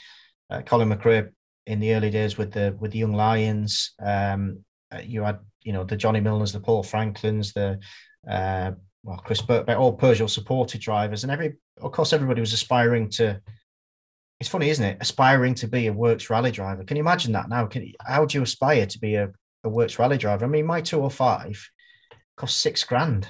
Uh, 0.50 0.62
Colin 0.62 0.90
McRae 0.90 1.30
in 1.68 1.80
the 1.80 1.94
early 1.94 2.10
days 2.10 2.38
with 2.38 2.52
the 2.52 2.76
with 2.80 2.92
the 2.92 3.00
Young 3.00 3.14
Lions. 3.14 3.94
Um, 4.02 4.64
uh, 4.92 5.00
you 5.04 5.24
had 5.24 5.40
you 5.62 5.74
know 5.74 5.84
the 5.84 5.98
Johnny 5.98 6.22
Milners, 6.22 6.54
the 6.54 6.60
Paul 6.60 6.84
Franklins, 6.84 7.54
the 7.54 7.80
uh, 8.28 8.72
well 9.04 9.22
Chris 9.24 9.42
Birkbeck, 9.42 9.78
all 9.78 9.98
Peugeot 9.98 10.30
supported 10.30 10.82
drivers, 10.82 11.24
and 11.24 11.32
every 11.32 11.58
of 11.82 11.92
course 11.92 12.14
everybody 12.14 12.42
was 12.42 12.54
aspiring 12.54 13.10
to. 13.12 13.42
It's 14.40 14.50
funny, 14.50 14.70
isn't 14.70 14.86
it? 14.86 14.98
Aspiring 15.02 15.54
to 15.56 15.68
be 15.68 15.88
a 15.88 15.94
works 15.94 16.30
rally 16.30 16.52
driver. 16.52 16.84
Can 16.84 16.96
you 16.96 17.04
imagine 17.04 17.34
that 17.34 17.50
now? 17.50 17.66
Can 17.66 17.92
how 18.06 18.26
do 18.26 18.38
you 18.38 18.44
aspire 18.44 18.86
to 18.86 19.00
be 19.00 19.16
a, 19.16 19.32
a 19.64 19.70
works 19.70 20.00
rally 20.00 20.18
driver? 20.18 20.46
I 20.46 20.48
mean, 20.48 20.66
my 20.66 20.80
205 20.82 21.70
cost 22.38 22.58
six 22.58 22.84
grand. 22.84 23.28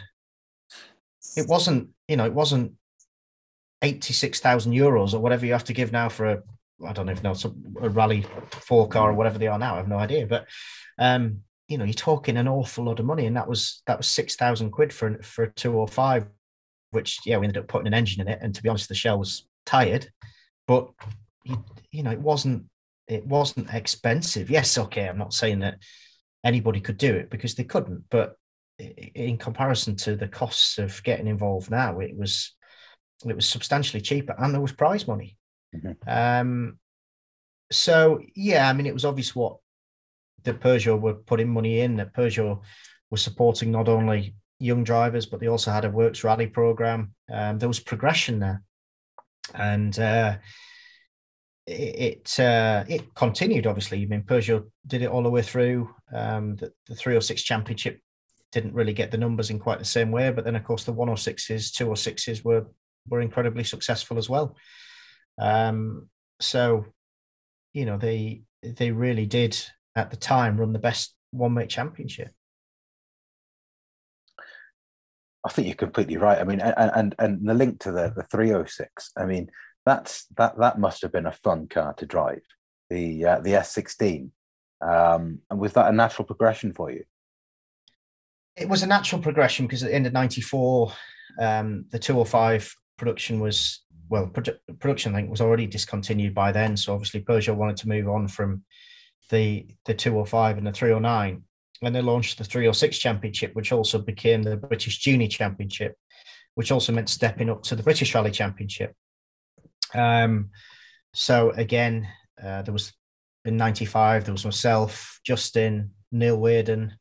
It 1.35 1.47
wasn't, 1.47 1.89
you 2.07 2.15
know, 2.15 2.25
it 2.25 2.33
wasn't 2.33 2.73
86,000 3.81 4.71
euros 4.73 5.13
or 5.13 5.19
whatever 5.19 5.45
you 5.45 5.53
have 5.53 5.63
to 5.65 5.73
give 5.73 5.91
now 5.91 6.09
for 6.09 6.25
a, 6.25 6.43
I 6.85 6.93
don't 6.93 7.23
know, 7.23 7.33
some, 7.33 7.75
a 7.81 7.89
rally 7.89 8.25
four 8.51 8.87
car 8.87 9.09
or 9.09 9.13
whatever 9.13 9.39
they 9.39 9.47
are 9.47 9.59
now. 9.59 9.73
I 9.73 9.77
have 9.77 9.87
no 9.87 9.97
idea. 9.97 10.27
But, 10.27 10.45
um, 10.99 11.41
you 11.67 11.77
know, 11.77 11.85
you're 11.85 11.93
talking 11.93 12.37
an 12.37 12.47
awful 12.47 12.85
lot 12.85 12.99
of 12.99 13.05
money. 13.05 13.25
And 13.25 13.35
that 13.35 13.47
was, 13.47 13.81
that 13.87 13.97
was 13.97 14.07
6,000 14.07 14.69
quid 14.71 14.93
for, 14.93 15.21
for 15.23 15.45
a 15.45 15.53
205, 15.53 16.27
which, 16.91 17.19
yeah, 17.25 17.37
we 17.37 17.47
ended 17.47 17.63
up 17.63 17.67
putting 17.67 17.87
an 17.87 17.93
engine 17.95 18.21
in 18.21 18.27
it. 18.27 18.39
And 18.41 18.53
to 18.53 18.61
be 18.61 18.69
honest, 18.69 18.89
the 18.89 18.95
shell 18.95 19.17
was 19.17 19.47
tired, 19.65 20.11
but, 20.69 20.91
you, 21.43 21.65
you 21.91 22.03
know, 22.03 22.11
it 22.11 22.21
wasn't, 22.21 22.65
it 23.07 23.25
wasn't 23.25 23.73
expensive. 23.73 24.51
Yes, 24.51 24.77
okay. 24.77 25.09
I'm 25.09 25.17
not 25.17 25.33
saying 25.33 25.61
that 25.61 25.79
anybody 26.43 26.79
could 26.79 26.99
do 26.99 27.15
it 27.15 27.31
because 27.31 27.55
they 27.55 27.63
couldn't, 27.63 28.03
but 28.11 28.35
in 28.79 29.37
comparison 29.37 29.95
to 29.95 30.15
the 30.15 30.27
costs 30.27 30.77
of 30.77 31.01
getting 31.03 31.27
involved 31.27 31.71
now, 31.71 31.99
it 31.99 32.15
was 32.15 32.55
it 33.25 33.35
was 33.35 33.49
substantially 33.49 34.01
cheaper, 34.01 34.35
and 34.37 34.53
there 34.53 34.61
was 34.61 34.71
prize 34.71 35.07
money. 35.07 35.37
Mm-hmm. 35.75 36.07
Um, 36.07 36.79
so 37.71 38.21
yeah, 38.35 38.69
I 38.69 38.73
mean, 38.73 38.85
it 38.85 38.93
was 38.93 39.05
obvious 39.05 39.35
what 39.35 39.57
the 40.43 40.53
Peugeot 40.53 41.01
were 41.01 41.15
putting 41.15 41.49
money 41.49 41.81
in. 41.81 41.97
That 41.97 42.13
Peugeot 42.13 42.61
was 43.09 43.21
supporting 43.21 43.71
not 43.71 43.89
only 43.89 44.35
young 44.59 44.83
drivers, 44.83 45.25
but 45.25 45.39
they 45.39 45.47
also 45.47 45.71
had 45.71 45.85
a 45.85 45.89
works 45.89 46.23
rally 46.23 46.47
program. 46.47 47.13
Um, 47.31 47.57
there 47.57 47.67
was 47.67 47.79
progression 47.79 48.39
there, 48.39 48.61
and 49.53 49.97
uh, 49.99 50.37
it 51.67 52.33
it, 52.35 52.39
uh, 52.39 52.83
it 52.87 53.13
continued. 53.15 53.67
Obviously, 53.67 54.01
I 54.01 54.05
mean, 54.05 54.23
Peugeot 54.23 54.69
did 54.87 55.01
it 55.01 55.09
all 55.09 55.23
the 55.23 55.29
way 55.29 55.41
through. 55.41 55.89
Um, 56.13 56.55
the, 56.55 56.71
the 56.87 56.95
306 56.95 57.41
Championship 57.43 57.99
didn't 58.51 58.73
really 58.73 58.93
get 58.93 59.11
the 59.11 59.17
numbers 59.17 59.49
in 59.49 59.59
quite 59.59 59.79
the 59.79 59.85
same 59.85 60.11
way. 60.11 60.31
But 60.31 60.45
then, 60.45 60.55
of 60.55 60.63
course, 60.63 60.83
the 60.83 60.93
106s, 60.93 61.71
206s 61.71 62.43
were 62.43 62.65
were 63.07 63.21
incredibly 63.21 63.63
successful 63.63 64.17
as 64.17 64.29
well. 64.29 64.55
Um, 65.39 66.09
so, 66.39 66.85
you 67.73 67.85
know, 67.85 67.97
they 67.97 68.43
they 68.63 68.91
really 68.91 69.25
did 69.25 69.57
at 69.95 70.11
the 70.11 70.17
time 70.17 70.57
run 70.57 70.73
the 70.73 70.79
best 70.79 71.15
one 71.31 71.53
make 71.53 71.69
championship. 71.69 72.31
I 75.45 75.49
think 75.49 75.67
you're 75.67 75.75
completely 75.75 76.17
right. 76.17 76.39
I 76.39 76.43
mean, 76.43 76.59
and 76.59 76.91
and, 76.95 77.15
and 77.17 77.47
the 77.47 77.53
link 77.53 77.79
to 77.81 77.91
the 77.91 78.13
the 78.15 78.23
306. 78.23 79.11
I 79.17 79.25
mean, 79.25 79.49
that's 79.85 80.25
that 80.37 80.57
that 80.59 80.79
must 80.79 81.01
have 81.01 81.11
been 81.11 81.25
a 81.25 81.31
fun 81.31 81.67
car 81.67 81.93
to 81.95 82.05
drive. 82.05 82.41
The 82.89 83.25
uh, 83.25 83.39
the 83.39 83.51
S16. 83.53 84.29
Um, 84.81 85.39
and 85.49 85.59
was 85.59 85.73
that 85.73 85.89
a 85.89 85.95
natural 85.95 86.25
progression 86.25 86.73
for 86.73 86.89
you? 86.89 87.03
it 88.59 88.67
was 88.67 88.83
a 88.83 88.87
natural 88.87 89.21
progression 89.21 89.65
because 89.65 89.83
at 89.83 89.89
the 89.89 89.95
end 89.95 90.05
of 90.05 90.13
94 90.13 90.91
um, 91.39 91.85
the 91.91 91.99
205 91.99 92.75
production 92.97 93.39
was 93.39 93.81
well 94.09 94.27
produ- 94.27 94.57
production 94.79 95.15
i 95.15 95.19
think 95.19 95.31
was 95.31 95.41
already 95.41 95.65
discontinued 95.65 96.35
by 96.35 96.51
then 96.51 96.75
so 96.75 96.93
obviously 96.93 97.21
peugeot 97.21 97.55
wanted 97.55 97.77
to 97.77 97.87
move 97.87 98.07
on 98.07 98.27
from 98.27 98.63
the 99.29 99.65
the 99.85 99.93
205 99.93 100.57
and 100.57 100.67
the 100.67 100.71
309 100.71 101.43
and 101.81 101.95
they 101.95 102.01
launched 102.01 102.37
the 102.37 102.43
306 102.43 102.97
championship 102.97 103.55
which 103.55 103.71
also 103.71 103.99
became 103.99 104.43
the 104.43 104.57
british 104.57 104.97
junior 104.99 105.27
championship 105.27 105.95
which 106.55 106.71
also 106.71 106.91
meant 106.91 107.09
stepping 107.09 107.49
up 107.49 107.63
to 107.63 107.75
the 107.75 107.83
british 107.83 108.13
rally 108.13 108.31
championship 108.31 108.93
um, 109.95 110.49
so 111.13 111.51
again 111.51 112.07
uh, 112.43 112.61
there 112.61 112.73
was 112.73 112.93
in 113.45 113.57
95 113.57 114.25
there 114.25 114.33
was 114.33 114.45
myself 114.45 115.19
justin 115.25 115.91
neil 116.11 116.37
Wearden, 116.37 116.91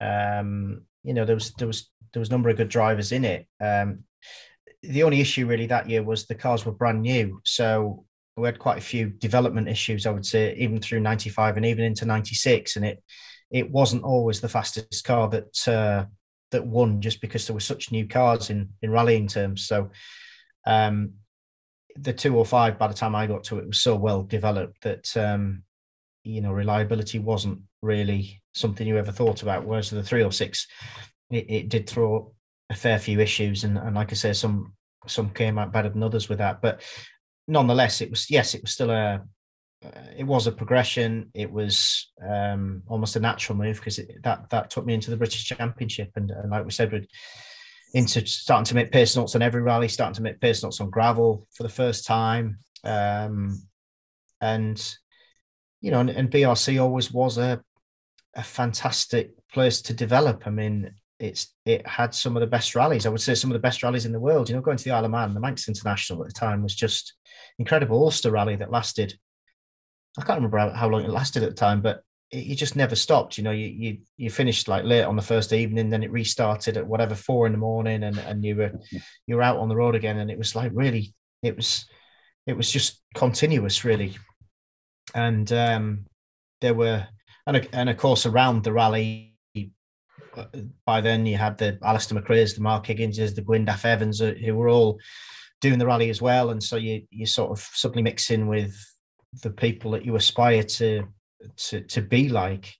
um, 0.00 0.82
you 1.04 1.14
know, 1.14 1.24
there 1.24 1.36
was 1.36 1.52
there 1.54 1.66
was 1.66 1.90
there 2.12 2.20
was 2.20 2.28
a 2.28 2.32
number 2.32 2.48
of 2.48 2.56
good 2.56 2.68
drivers 2.68 3.12
in 3.12 3.24
it. 3.24 3.46
Um, 3.60 4.04
the 4.82 5.04
only 5.04 5.20
issue 5.20 5.46
really 5.46 5.66
that 5.66 5.88
year 5.88 6.02
was 6.02 6.26
the 6.26 6.34
cars 6.34 6.66
were 6.66 6.72
brand 6.72 7.02
new, 7.02 7.40
so 7.44 8.04
we 8.36 8.46
had 8.46 8.58
quite 8.58 8.78
a 8.78 8.82
few 8.82 9.10
development 9.10 9.68
issues. 9.68 10.06
I 10.06 10.10
would 10.10 10.26
say 10.26 10.54
even 10.56 10.80
through 10.80 11.00
'95 11.00 11.56
and 11.56 11.66
even 11.66 11.84
into 11.84 12.04
'96, 12.04 12.76
and 12.76 12.84
it 12.84 13.02
it 13.52 13.70
wasn't 13.70 14.02
always 14.02 14.40
the 14.40 14.48
fastest 14.48 15.04
car 15.04 15.28
that 15.28 15.68
uh, 15.68 16.06
that 16.50 16.66
won 16.66 17.00
just 17.00 17.20
because 17.20 17.46
there 17.46 17.54
were 17.54 17.60
such 17.60 17.92
new 17.92 18.08
cars 18.08 18.50
in 18.50 18.70
in 18.80 18.90
rallying 18.90 19.28
terms. 19.28 19.66
So 19.66 19.90
um, 20.66 21.12
the 21.96 22.12
205 22.12 22.78
by 22.78 22.88
the 22.88 22.94
time 22.94 23.14
I 23.14 23.26
got 23.26 23.44
to 23.44 23.58
it 23.58 23.66
was 23.66 23.80
so 23.80 23.94
well 23.94 24.22
developed 24.22 24.82
that 24.82 25.14
um, 25.16 25.64
you 26.24 26.40
know 26.40 26.52
reliability 26.52 27.18
wasn't 27.18 27.60
really 27.82 28.42
something 28.54 28.86
you 28.86 28.96
ever 28.96 29.12
thought 29.12 29.42
about. 29.42 29.66
Whereas 29.66 29.90
the 29.90 30.02
306, 30.02 30.66
it, 31.30 31.50
it 31.50 31.68
did 31.68 31.88
throw 31.88 32.32
a 32.70 32.74
fair 32.74 32.98
few 32.98 33.20
issues, 33.20 33.64
and, 33.64 33.76
and 33.76 33.94
like 33.94 34.12
I 34.12 34.14
say, 34.14 34.32
some 34.32 34.72
some 35.06 35.30
came 35.30 35.58
out 35.58 35.72
better 35.72 35.90
than 35.90 36.02
others 36.02 36.28
with 36.28 36.38
that. 36.38 36.62
But 36.62 36.80
nonetheless, 37.46 38.00
it 38.00 38.08
was 38.08 38.30
yes, 38.30 38.54
it 38.54 38.62
was 38.62 38.72
still 38.72 38.90
a 38.90 39.22
it 40.16 40.24
was 40.24 40.46
a 40.46 40.52
progression. 40.52 41.30
It 41.34 41.50
was 41.50 42.10
um, 42.26 42.82
almost 42.86 43.16
a 43.16 43.20
natural 43.20 43.58
move 43.58 43.76
because 43.76 44.00
that 44.22 44.50
that 44.50 44.70
took 44.70 44.86
me 44.86 44.94
into 44.94 45.10
the 45.10 45.16
British 45.16 45.44
Championship, 45.44 46.10
and, 46.16 46.30
and 46.30 46.50
like 46.50 46.64
we 46.64 46.70
said, 46.70 46.92
we 46.92 47.06
into 47.94 48.24
starting 48.26 48.64
to 48.64 48.74
make 48.74 48.90
pace 48.90 49.16
notes 49.16 49.34
on 49.34 49.42
every 49.42 49.60
rally, 49.60 49.88
starting 49.88 50.14
to 50.14 50.22
make 50.22 50.40
pace 50.40 50.62
notes 50.62 50.80
on 50.80 50.90
gravel 50.90 51.46
for 51.54 51.62
the 51.62 51.68
first 51.68 52.06
time, 52.06 52.58
um, 52.84 53.60
and 54.40 54.96
you 55.80 55.90
know, 55.90 56.00
and, 56.00 56.10
and 56.10 56.30
BRC 56.30 56.80
always 56.80 57.12
was 57.12 57.38
a 57.38 57.62
a 58.34 58.42
fantastic 58.42 59.32
place 59.52 59.82
to 59.82 59.92
develop. 59.94 60.46
I 60.46 60.50
mean, 60.50 60.92
it's 61.18 61.54
it 61.66 61.86
had 61.86 62.14
some 62.14 62.36
of 62.36 62.40
the 62.40 62.46
best 62.46 62.74
rallies. 62.74 63.06
I 63.06 63.10
would 63.10 63.20
say 63.20 63.34
some 63.34 63.50
of 63.50 63.54
the 63.54 63.60
best 63.60 63.82
rallies 63.82 64.06
in 64.06 64.12
the 64.12 64.20
world. 64.20 64.48
You 64.48 64.56
know, 64.56 64.62
going 64.62 64.76
to 64.76 64.84
the 64.84 64.90
Isle 64.90 65.04
of 65.04 65.10
Man, 65.10 65.34
the 65.34 65.40
Manx 65.40 65.68
International 65.68 66.22
at 66.22 66.28
the 66.28 66.34
time 66.34 66.62
was 66.62 66.74
just 66.74 67.14
incredible. 67.58 68.02
Ulster 68.02 68.30
rally 68.30 68.56
that 68.56 68.70
lasted. 68.70 69.18
I 70.18 70.22
can't 70.22 70.38
remember 70.38 70.58
how, 70.58 70.70
how 70.70 70.88
long 70.88 71.04
it 71.04 71.10
lasted 71.10 71.42
at 71.42 71.50
the 71.50 71.56
time, 71.56 71.80
but 71.80 72.02
it, 72.30 72.44
you 72.44 72.54
just 72.54 72.76
never 72.76 72.94
stopped. 72.94 73.38
You 73.38 73.44
know, 73.44 73.50
you 73.50 73.66
you 73.66 73.98
you 74.16 74.30
finished 74.30 74.68
like 74.68 74.84
late 74.84 75.04
on 75.04 75.16
the 75.16 75.22
first 75.22 75.52
evening, 75.52 75.90
then 75.90 76.02
it 76.02 76.12
restarted 76.12 76.76
at 76.76 76.86
whatever 76.86 77.14
four 77.14 77.46
in 77.46 77.52
the 77.52 77.58
morning, 77.58 78.02
and 78.04 78.18
and 78.18 78.44
you 78.44 78.56
were 78.56 78.72
you 79.26 79.36
were 79.36 79.42
out 79.42 79.58
on 79.58 79.68
the 79.68 79.76
road 79.76 79.94
again, 79.94 80.18
and 80.18 80.30
it 80.30 80.38
was 80.38 80.54
like 80.54 80.72
really, 80.74 81.14
it 81.42 81.56
was 81.56 81.86
it 82.46 82.56
was 82.56 82.70
just 82.70 83.00
continuous, 83.14 83.84
really 83.84 84.16
and 85.14 85.52
um, 85.52 86.06
there 86.60 86.74
were 86.74 87.06
and, 87.46 87.68
and 87.72 87.90
of 87.90 87.96
course 87.96 88.26
around 88.26 88.64
the 88.64 88.72
rally 88.72 89.34
uh, 90.36 90.44
by 90.86 91.00
then 91.00 91.26
you 91.26 91.36
had 91.36 91.58
the 91.58 91.78
Alister 91.82 92.14
McRae's, 92.14 92.54
the 92.54 92.62
Mark 92.62 92.86
Higginses, 92.86 93.34
the 93.34 93.42
Gwyndaf 93.42 93.84
Evans, 93.84 94.22
uh, 94.22 94.32
who 94.42 94.54
were 94.54 94.70
all 94.70 94.98
doing 95.60 95.78
the 95.78 95.84
rally 95.84 96.08
as 96.08 96.22
well. 96.22 96.50
And 96.50 96.62
so 96.62 96.76
you 96.76 97.02
you 97.10 97.26
sort 97.26 97.50
of 97.50 97.60
suddenly 97.74 98.02
mix 98.02 98.30
in 98.30 98.46
with 98.46 98.74
the 99.42 99.50
people 99.50 99.92
that 99.92 100.04
you 100.04 100.16
aspire 100.16 100.62
to 100.62 101.08
to 101.56 101.80
to 101.82 102.02
be 102.02 102.28
like. 102.28 102.74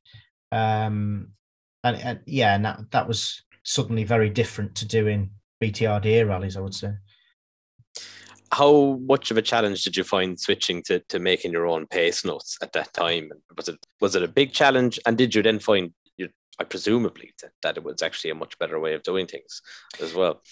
Um, 0.51 1.29
and, 1.85 1.97
and 1.97 2.21
yeah, 2.27 2.55
and 2.55 2.65
that, 2.65 2.91
that 2.91 3.09
was 3.09 3.43
suddenly 3.65 4.05
very 4.05 4.31
different 4.31 4.75
to 4.77 4.87
doing 4.87 5.31
BTRDA 5.63 6.29
rallies, 6.29 6.57
I 6.57 6.61
would 6.61 6.75
say 6.75 6.93
how 8.53 9.01
much 9.07 9.31
of 9.31 9.39
a 9.39 9.43
challenge 9.43 9.83
did 9.83 9.97
you 9.97 10.05
find 10.05 10.39
switching 10.39 10.83
to, 10.83 11.01
to 11.09 11.19
making 11.19 11.53
your 11.53 11.67
own 11.67 11.87
pace 11.87 12.25
notes 12.25 12.59
at 12.63 12.73
that 12.75 12.93
time? 12.93 13.31
Was 13.57 13.69
it 13.69 13.79
was 14.01 14.15
it 14.15 14.23
a 14.23 14.29
big 14.29 14.53
challenge? 14.53 15.01
And 15.07 15.17
did 15.17 15.35
you 15.35 15.43
then 15.43 15.59
find 15.59 15.93
you 16.19 16.29
I 16.61 16.65
presumably 16.65 17.33
that, 17.41 17.53
that 17.63 17.77
it 17.79 17.85
was 17.85 18.03
actually 18.03 18.31
a 18.31 18.35
much 18.35 18.59
better 18.59 18.79
way 18.79 18.95
of 18.95 19.03
doing 19.03 19.27
things 19.27 19.63
as 20.01 20.15
well? 20.15 20.43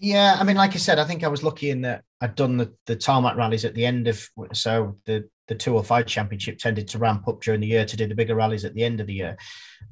Yeah, 0.00 0.36
I 0.38 0.42
mean, 0.42 0.56
like 0.56 0.74
I 0.74 0.78
said, 0.78 0.98
I 0.98 1.04
think 1.04 1.22
I 1.22 1.28
was 1.28 1.44
lucky 1.44 1.70
in 1.70 1.82
that 1.82 2.02
I'd 2.20 2.34
done 2.34 2.56
the, 2.56 2.74
the 2.86 2.96
tarmac 2.96 3.36
rallies 3.36 3.64
at 3.64 3.74
the 3.74 3.86
end 3.86 4.08
of 4.08 4.28
so 4.52 4.96
the 5.06 5.28
the 5.48 5.54
205 5.54 6.06
championship 6.06 6.58
tended 6.58 6.88
to 6.88 6.98
ramp 6.98 7.28
up 7.28 7.40
during 7.42 7.60
the 7.60 7.66
year 7.66 7.84
to 7.84 7.96
do 7.96 8.06
the 8.06 8.14
bigger 8.14 8.34
rallies 8.34 8.64
at 8.64 8.74
the 8.74 8.84
end 8.84 9.00
of 9.00 9.06
the 9.06 9.14
year. 9.14 9.36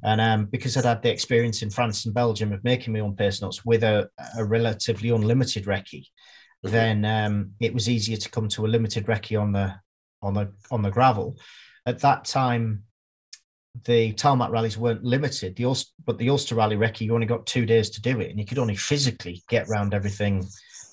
And 0.03 0.19
um, 0.19 0.45
because 0.45 0.75
I'd 0.75 0.85
had 0.85 1.01
the 1.01 1.11
experience 1.11 1.61
in 1.61 1.69
France 1.69 2.05
and 2.05 2.13
Belgium 2.13 2.51
of 2.51 2.63
making 2.63 2.93
my 2.93 2.99
own 2.99 3.15
pace 3.15 3.41
notes 3.41 3.63
with 3.63 3.83
a, 3.83 4.09
a 4.37 4.43
relatively 4.43 5.09
unlimited 5.09 5.65
recce, 5.65 6.05
mm-hmm. 6.65 6.71
then 6.71 7.05
um, 7.05 7.51
it 7.59 7.73
was 7.73 7.89
easier 7.89 8.17
to 8.17 8.29
come 8.29 8.47
to 8.49 8.65
a 8.65 8.67
limited 8.67 9.05
recce 9.05 9.39
on 9.39 9.51
the 9.51 9.73
on 10.21 10.33
the 10.33 10.51
on 10.71 10.81
the 10.81 10.91
gravel. 10.91 11.37
At 11.85 11.99
that 11.99 12.25
time, 12.25 12.83
the 13.85 14.13
tarmac 14.13 14.51
rallies 14.51 14.77
weren't 14.77 15.03
limited. 15.03 15.55
The 15.55 15.65
Ulster, 15.65 15.91
but 16.05 16.17
the 16.17 16.29
Ulster 16.29 16.55
Rally 16.55 16.77
recce, 16.77 17.01
you 17.01 17.13
only 17.13 17.27
got 17.27 17.45
two 17.45 17.65
days 17.65 17.89
to 17.91 18.01
do 18.01 18.19
it, 18.19 18.29
and 18.29 18.39
you 18.39 18.45
could 18.45 18.59
only 18.59 18.75
physically 18.75 19.43
get 19.49 19.67
around 19.67 19.93
everything 19.93 20.47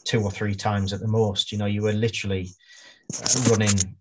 two 0.04 0.22
or 0.22 0.30
three 0.30 0.54
times 0.54 0.92
at 0.92 1.00
the 1.00 1.08
most. 1.08 1.52
You 1.52 1.58
know, 1.58 1.66
you 1.66 1.82
were 1.82 1.92
literally 1.92 2.50
uh, 3.14 3.50
running. 3.50 3.96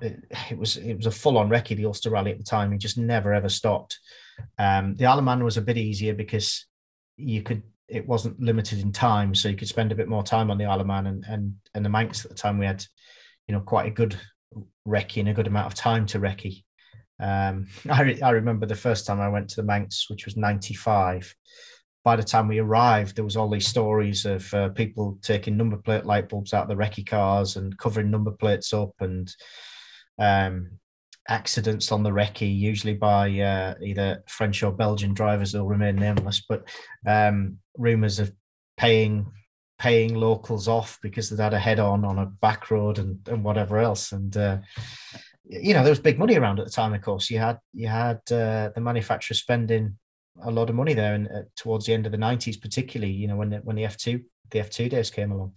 It, 0.00 0.58
was 0.58 0.76
it 0.76 0.94
was 0.94 1.06
a 1.06 1.10
full 1.10 1.38
on 1.38 1.48
recce 1.48 1.76
the 1.76 1.86
Ulster 1.86 2.10
Rally 2.10 2.32
at 2.32 2.38
the 2.38 2.44
time. 2.44 2.72
He 2.72 2.78
just 2.78 2.98
never 2.98 3.32
ever 3.32 3.48
stopped. 3.48 3.98
Um, 4.58 4.96
the 4.96 5.06
Isle 5.06 5.44
was 5.44 5.56
a 5.56 5.62
bit 5.62 5.76
easier 5.76 6.14
because 6.14 6.66
you 7.16 7.42
could 7.42 7.62
it 7.88 8.06
wasn't 8.06 8.40
limited 8.40 8.80
in 8.80 8.92
time, 8.92 9.34
so 9.34 9.48
you 9.48 9.56
could 9.56 9.68
spend 9.68 9.92
a 9.92 9.96
bit 9.96 10.08
more 10.08 10.22
time 10.22 10.50
on 10.50 10.58
the 10.58 10.64
Isle 10.64 10.90
and 10.90 11.24
and 11.28 11.54
and 11.74 11.84
the 11.84 11.90
Manx 11.90 12.24
at 12.24 12.30
the 12.30 12.36
time 12.36 12.58
we 12.58 12.66
had, 12.66 12.84
you 13.48 13.54
know, 13.54 13.60
quite 13.60 13.86
a 13.86 13.90
good 13.90 14.18
recce 14.86 15.20
and 15.20 15.28
a 15.28 15.34
good 15.34 15.46
amount 15.46 15.66
of 15.66 15.74
time 15.74 16.06
to 16.06 16.18
recce. 16.18 16.64
Um, 17.20 17.68
I, 17.90 18.02
re- 18.02 18.22
I 18.22 18.30
remember 18.30 18.66
the 18.66 18.74
first 18.74 19.06
time 19.06 19.20
I 19.20 19.28
went 19.28 19.50
to 19.50 19.56
the 19.56 19.66
Manx, 19.66 20.08
which 20.08 20.24
was 20.24 20.36
95. 20.36 21.34
By 22.02 22.16
the 22.16 22.22
time 22.22 22.48
we 22.48 22.58
arrived, 22.58 23.16
there 23.16 23.24
was 23.24 23.36
all 23.36 23.50
these 23.50 23.68
stories 23.68 24.24
of 24.24 24.52
uh, 24.54 24.70
people 24.70 25.18
taking 25.20 25.56
number 25.56 25.76
plate 25.76 26.06
light 26.06 26.30
bulbs 26.30 26.54
out 26.54 26.62
of 26.62 26.68
the 26.68 26.82
recce 26.82 27.06
cars 27.06 27.56
and 27.56 27.76
covering 27.76 28.10
number 28.10 28.30
plates 28.30 28.72
up 28.72 28.94
and 29.00 29.34
um, 30.20 30.70
accidents 31.28 31.90
on 31.90 32.02
the 32.02 32.10
recce, 32.10 32.56
usually 32.56 32.94
by 32.94 33.30
uh, 33.40 33.74
either 33.82 34.22
French 34.28 34.62
or 34.62 34.72
Belgian 34.72 35.14
drivers 35.14 35.52
who'll 35.52 35.66
remain 35.66 35.96
nameless, 35.96 36.44
but 36.48 36.68
um, 37.06 37.58
rumours 37.76 38.18
of 38.18 38.32
paying 38.76 39.26
paying 39.78 40.14
locals 40.14 40.68
off 40.68 40.98
because 41.02 41.30
they'd 41.30 41.42
had 41.42 41.54
a 41.54 41.58
head 41.58 41.80
on 41.80 42.04
on 42.04 42.18
a 42.18 42.26
back 42.26 42.70
road 42.70 42.98
and, 42.98 43.26
and 43.28 43.42
whatever 43.42 43.78
else. 43.78 44.12
And 44.12 44.36
uh, 44.36 44.58
you 45.44 45.72
know 45.72 45.82
there 45.82 45.90
was 45.90 45.98
big 46.00 46.18
money 46.18 46.36
around 46.36 46.60
at 46.60 46.66
the 46.66 46.72
time. 46.72 46.94
Of 46.94 47.02
course, 47.02 47.30
you 47.30 47.38
had 47.38 47.58
you 47.72 47.88
had 47.88 48.20
uh, 48.30 48.70
the 48.74 48.80
manufacturer 48.80 49.34
spending 49.34 49.96
a 50.42 50.50
lot 50.50 50.68
of 50.70 50.76
money 50.76 50.94
there, 50.94 51.14
and 51.14 51.28
uh, 51.28 51.42
towards 51.56 51.86
the 51.86 51.94
end 51.94 52.06
of 52.06 52.12
the 52.12 52.18
nineties, 52.18 52.56
particularly, 52.56 53.12
you 53.12 53.26
know 53.26 53.36
when 53.36 53.50
the, 53.50 53.58
when 53.58 53.76
the 53.76 53.84
F 53.84 53.96
two 53.96 54.22
the 54.50 54.60
F 54.60 54.70
two 54.70 54.88
days 54.88 55.10
came 55.10 55.32
along. 55.32 55.54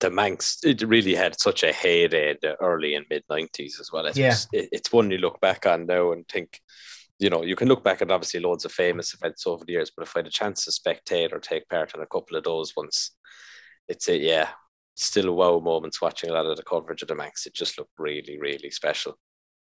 The 0.00 0.10
Manx, 0.10 0.58
it 0.64 0.82
really 0.82 1.14
had 1.14 1.38
such 1.40 1.62
a 1.62 1.72
heyday 1.72 2.30
in 2.30 2.36
the 2.42 2.60
early 2.60 2.94
and 2.94 3.06
mid 3.08 3.22
nineties 3.30 3.78
as 3.80 3.90
well. 3.92 4.06
It 4.06 4.16
yeah, 4.16 4.36
it, 4.52 4.68
it's 4.72 4.92
one 4.92 5.10
you 5.10 5.18
look 5.18 5.40
back 5.40 5.66
on 5.66 5.86
now 5.86 6.12
and 6.12 6.26
think, 6.28 6.60
you 7.18 7.30
know, 7.30 7.42
you 7.42 7.54
can 7.54 7.68
look 7.68 7.84
back 7.84 8.02
at 8.02 8.10
obviously 8.10 8.40
loads 8.40 8.64
of 8.64 8.72
famous 8.72 9.14
events 9.14 9.46
over 9.46 9.64
the 9.64 9.72
years, 9.72 9.92
but 9.96 10.02
if 10.02 10.16
I 10.16 10.20
had 10.20 10.26
a 10.26 10.30
chance 10.30 10.64
to 10.64 10.70
spectate 10.72 11.32
or 11.32 11.38
take 11.38 11.68
part 11.68 11.94
in 11.94 12.00
a 12.00 12.06
couple 12.06 12.36
of 12.36 12.44
those 12.44 12.74
ones, 12.76 13.12
it's 13.88 14.08
a 14.08 14.16
yeah, 14.18 14.48
still 14.96 15.32
wow 15.34 15.60
moments 15.60 16.02
watching 16.02 16.30
a 16.30 16.32
lot 16.32 16.46
of 16.46 16.56
the 16.56 16.62
coverage 16.64 17.02
of 17.02 17.08
the 17.08 17.14
Manx. 17.14 17.46
It 17.46 17.54
just 17.54 17.78
looked 17.78 17.92
really, 17.98 18.38
really 18.40 18.70
special. 18.70 19.16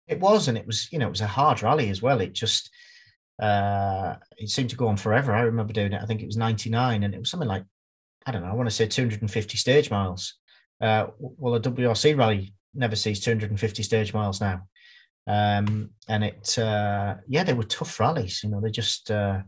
It 0.08 0.20
was, 0.20 0.48
and 0.48 0.58
it 0.58 0.66
was, 0.66 0.92
you 0.92 1.00
know, 1.00 1.08
it 1.08 1.12
was 1.12 1.22
a 1.22 1.28
hard 1.28 1.62
rally 1.62 1.90
as 1.90 2.02
well. 2.02 2.20
It 2.20 2.34
just, 2.34 2.72
uh, 3.42 4.16
it 4.38 4.50
seemed 4.50 4.72
to 4.72 4.76
go 4.76 4.88
on 4.88 4.98
forever. 4.98 5.32
I 5.34 5.42
remember 5.42 5.74
doing 5.74 5.94
it. 5.94 6.02
I 6.02 6.06
think 6.06 6.22
it 6.22 6.26
was 6.26 6.38
'99, 6.38 7.04
and 7.04 7.14
it 7.14 7.20
was 7.20 7.30
something 7.30 7.48
like, 7.48 7.64
I 8.26 8.32
don't 8.32 8.44
know, 8.44 8.50
I 8.50 8.54
want 8.54 8.70
to 8.70 8.76
say 8.76 8.88
250 8.88 9.58
stage 9.58 9.90
miles. 9.90 10.36
Uh, 10.80 11.08
well, 11.18 11.56
a 11.56 11.60
WRC 11.60 12.18
rally 12.18 12.54
never 12.74 12.96
sees 12.96 13.20
250 13.20 13.84
stage 13.84 14.14
miles 14.14 14.42
now. 14.42 14.68
Um, 15.28 15.92
and 16.08 16.24
it, 16.24 16.58
uh, 16.58 17.16
yeah, 17.28 17.44
they 17.44 17.54
were 17.54 17.64
tough 17.64 18.00
rallies. 18.00 18.42
You 18.44 18.50
know, 18.50 18.62
they 18.62 18.72
just, 18.72 19.12
uh, 19.12 19.42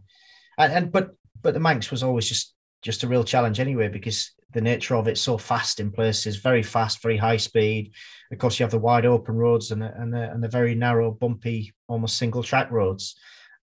and, 0.58 0.74
and 0.74 0.92
but 0.92 1.12
but 1.42 1.54
the 1.54 1.60
Manx 1.60 1.92
was 1.92 2.04
always 2.04 2.28
just 2.28 2.54
just 2.82 3.04
a 3.04 3.08
real 3.08 3.24
challenge 3.24 3.60
anyway 3.60 3.88
because 3.88 4.32
the 4.54 4.62
nature 4.62 4.96
of 4.96 5.08
it 5.08 5.18
so 5.18 5.38
fast 5.38 5.80
in 5.80 5.92
places, 5.92 6.38
very 6.38 6.62
fast, 6.62 7.02
very 7.02 7.18
high 7.18 7.38
speed. 7.38 7.92
Of 8.32 8.38
course, 8.38 8.60
you 8.60 8.64
have 8.64 8.72
the 8.72 8.78
wide 8.78 9.06
open 9.06 9.36
roads 9.36 9.72
and 9.72 9.82
the, 9.82 9.92
and 9.96 10.14
the, 10.14 10.32
and 10.32 10.44
the 10.44 10.48
very 10.48 10.76
narrow, 10.76 11.12
bumpy, 11.12 11.74
almost 11.88 12.18
single 12.18 12.44
track 12.44 12.70
roads. 12.72 13.16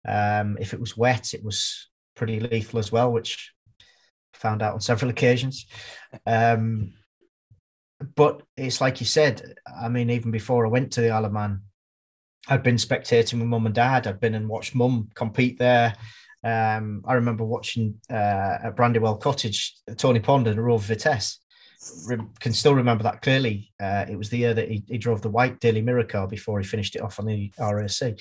Um, 0.07 0.57
if 0.61 0.73
it 0.73 0.81
was 0.81 0.97
wet, 0.97 1.35
it 1.35 1.45
was 1.45 1.89
pretty 2.15 2.41
lethal 2.41 2.79
as 2.79 2.91
well, 2.91 3.13
which 3.13 3.53
found 4.39 4.63
out 4.63 4.75
on 4.75 4.81
several 4.81 5.11
occasions. 5.11 5.67
Um, 6.27 6.95
but 8.15 8.43
it's 8.57 8.81
like 8.81 9.01
you 9.01 9.07
said. 9.07 9.55
I 9.81 9.89
mean, 9.89 10.11
even 10.11 10.31
before 10.31 10.65
I 10.65 10.71
went 10.71 10.93
to 10.93 11.01
the 11.01 11.11
Isle 11.11 11.27
of 11.27 11.33
Man, 11.33 11.63
I'd 12.49 12.63
been 12.63 12.77
spectating 12.77 13.35
with 13.35 13.49
mum 13.49 13.67
and 13.67 13.75
dad. 13.75 14.07
I'd 14.07 14.21
been 14.21 14.35
and 14.35 14.49
watched 14.49 14.75
mum 14.75 15.11
compete 15.15 15.59
there. 15.59 15.95
Um, 16.45 17.03
I 17.07 17.15
remember 17.15 17.45
watching 17.45 18.01
uh, 18.11 18.59
at 18.63 18.77
Brandywell 18.77 19.21
Cottage, 19.21 19.75
Tony 19.97 20.21
Pond 20.21 20.47
and 20.47 20.65
Rover 20.65 20.95
Vitesse. 20.95 21.41
Re- 22.07 22.19
can 22.41 22.53
still 22.53 22.75
remember 22.75 23.05
that 23.05 23.23
clearly. 23.23 23.73
Uh, 23.81 24.05
it 24.09 24.17
was 24.17 24.31
the 24.31 24.39
year 24.39 24.55
that 24.55 24.69
he, 24.69 24.83
he, 24.89 24.99
drove 24.99 25.23
the 25.23 25.31
white 25.31 25.61
Daily 25.61 25.81
Mirror 25.81 26.05
car 26.05 26.27
before 26.27 26.59
he 26.59 26.67
finished 26.67 26.97
it 26.97 27.03
off 27.03 27.21
on 27.21 27.27
the 27.27 27.53
RAC. 27.59 28.19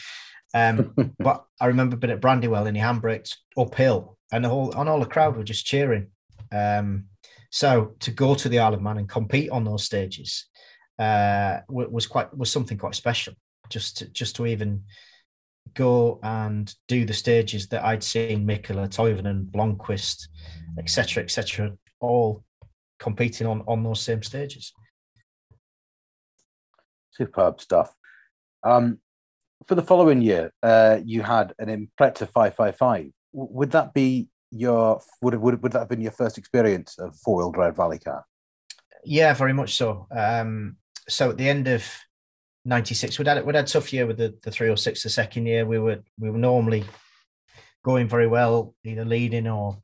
Um, 0.54 0.94
but 1.20 1.46
I 1.60 1.68
remember 1.68 1.96
being 1.96 2.12
at 2.12 2.22
Brandywell 2.22 2.68
and 2.68 2.76
he 2.76 2.84
handbraked 2.84 3.36
uphill, 3.56 4.17
and 4.32 4.44
the 4.44 4.50
whole 4.50 4.74
and 4.74 4.90
all 4.90 5.00
the 5.00 5.06
crowd 5.06 5.36
were 5.36 5.44
just 5.44 5.66
cheering. 5.66 6.08
Um, 6.52 7.06
so 7.50 7.96
to 8.00 8.12
go 8.12 8.36
to 8.36 8.50
the 8.50 8.60
Isle 8.60 8.76
of 8.76 8.82
Man 8.82 8.98
and 8.98 9.10
compete 9.10 9.50
on 9.50 9.64
those 9.64 9.84
stages 9.84 10.46
uh, 11.00 11.60
was 11.70 12.08
quite 12.08 12.36
was 12.36 12.52
something 12.52 12.78
quite 12.78 12.96
special. 12.96 13.34
Just 13.70 13.98
to, 13.98 14.08
just 14.10 14.36
to 14.38 14.46
even 14.46 14.84
go 15.74 16.20
and 16.24 16.74
do 16.88 17.06
the 17.06 17.14
stages 17.14 17.68
that 17.68 17.84
I'd 17.84 18.04
seen 18.04 18.48
Mikkola, 18.48 18.88
Toivonen, 18.88 19.52
Blomqvist, 19.52 20.28
etc., 20.80 21.24
etc., 21.24 21.74
all 22.00 22.44
competing 22.98 23.46
on 23.48 23.64
on 23.68 23.84
those 23.84 24.02
same 24.02 24.24
stages. 24.24 24.74
Superb 27.12 27.60
stuff. 27.62 27.94
Um, 28.64 29.00
for 29.66 29.76
the 29.76 29.82
following 29.82 30.22
year, 30.22 30.52
uh, 30.64 31.00
you 31.04 31.24
had 31.24 31.54
an 31.60 31.68
Impreza 31.68 32.30
555. 32.30 33.12
Would 33.34 33.72
that 33.72 33.94
be 33.94 34.28
your 34.52 35.02
would 35.22 35.36
would 35.36 35.62
would 35.62 35.72
that 35.74 35.80
have 35.80 35.90
been 35.90 36.02
your 36.02 36.12
first 36.12 36.38
experience 36.38 36.98
of 36.98 37.16
four 37.18 37.38
wheel 37.38 37.52
drive 37.52 37.78
rally 37.78 38.00
car? 38.00 38.26
Yeah, 39.04 39.34
very 39.34 39.54
much 39.54 39.76
so. 39.76 40.08
Um, 40.12 40.78
so 41.08 41.30
at 41.30 41.38
the 41.38 41.48
end 41.48 41.68
of 41.68 41.84
96. 42.68 43.18
We'd 43.18 43.28
had 43.28 43.46
we'd 43.46 43.56
had 43.56 43.66
a 43.66 43.68
tough 43.68 43.92
year 43.94 44.06
with 44.06 44.18
the, 44.18 44.38
the 44.44 44.52
306 44.52 45.04
the 45.04 45.10
second 45.10 45.46
year. 45.46 45.66
We 45.66 45.80
were 45.80 46.04
we 46.20 46.30
were 46.30 46.38
normally 46.38 46.84
going 47.84 48.08
very 48.08 48.28
well, 48.28 48.76
either 48.84 49.06
leading 49.06 49.48
or 49.48 49.82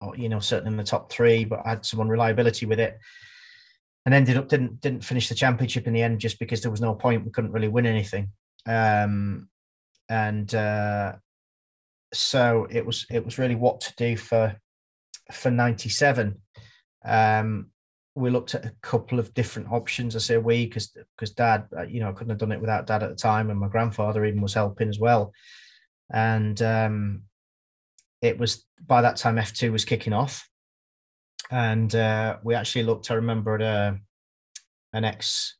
or 0.00 0.16
you 0.16 0.28
know, 0.28 0.40
certainly 0.40 0.72
in 0.72 0.76
the 0.76 0.84
top 0.84 1.10
three, 1.10 1.44
but 1.44 1.64
had 1.64 1.86
some 1.86 2.00
unreliability 2.00 2.66
with 2.66 2.80
it. 2.80 2.98
And 4.04 4.14
ended 4.14 4.36
up 4.36 4.48
didn't 4.48 4.80
didn't 4.80 5.04
finish 5.04 5.28
the 5.28 5.34
championship 5.34 5.86
in 5.86 5.94
the 5.94 6.02
end 6.02 6.20
just 6.20 6.38
because 6.38 6.60
there 6.60 6.72
was 6.72 6.80
no 6.80 6.94
point. 6.94 7.24
We 7.24 7.30
couldn't 7.30 7.52
really 7.52 7.68
win 7.68 7.86
anything. 7.86 8.28
Um 8.66 9.48
and 10.08 10.52
uh 10.54 11.14
so 12.14 12.66
it 12.70 12.84
was 12.84 13.06
it 13.10 13.24
was 13.24 13.38
really 13.38 13.54
what 13.54 13.80
to 13.80 13.94
do 13.96 14.16
for 14.16 14.56
for 15.32 15.50
97 15.50 16.40
um 17.04 17.70
we 18.16 18.30
looked 18.30 18.54
at 18.54 18.64
a 18.64 18.72
couple 18.80 19.18
of 19.18 19.34
different 19.34 19.72
options. 19.72 20.14
I 20.14 20.20
say 20.20 20.36
we 20.36 20.66
because 20.66 20.96
because 21.16 21.32
dad, 21.32 21.66
uh, 21.76 21.82
you 21.82 22.00
know, 22.00 22.08
I 22.08 22.12
couldn't 22.12 22.30
have 22.30 22.38
done 22.38 22.52
it 22.52 22.60
without 22.60 22.86
dad 22.86 23.02
at 23.02 23.10
the 23.10 23.16
time, 23.16 23.50
and 23.50 23.58
my 23.58 23.68
grandfather 23.68 24.24
even 24.24 24.40
was 24.40 24.54
helping 24.54 24.88
as 24.88 25.00
well. 25.00 25.32
And 26.12 26.60
um, 26.62 27.22
it 28.22 28.38
was 28.38 28.64
by 28.86 29.02
that 29.02 29.16
time 29.16 29.38
F 29.38 29.52
two 29.52 29.72
was 29.72 29.84
kicking 29.84 30.12
off, 30.12 30.48
and 31.50 31.92
uh, 31.94 32.36
we 32.44 32.54
actually 32.54 32.84
looked. 32.84 33.10
I 33.10 33.14
remember 33.14 33.56
at 33.56 33.62
a, 33.62 33.66
uh, 33.66 33.94
an 34.92 35.04
X, 35.04 35.56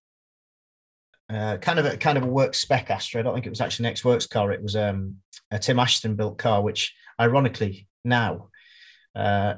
uh, 1.30 1.56
kind 1.58 1.78
of 1.78 1.86
a 1.86 1.96
kind 1.96 2.18
of 2.18 2.24
a 2.24 2.28
work 2.28 2.54
spec 2.54 2.90
Astra. 2.90 3.20
I 3.20 3.22
don't 3.22 3.34
think 3.34 3.46
it 3.46 3.50
was 3.50 3.60
actually 3.60 3.86
an 3.86 3.92
X 3.92 4.04
Works 4.04 4.26
car. 4.26 4.52
It 4.52 4.62
was 4.62 4.76
um, 4.76 5.16
a 5.50 5.58
Tim 5.58 5.78
Ashton 5.78 6.16
built 6.16 6.38
car, 6.38 6.62
which 6.62 6.94
ironically 7.20 7.88
now 8.04 8.48
uh, 9.14 9.54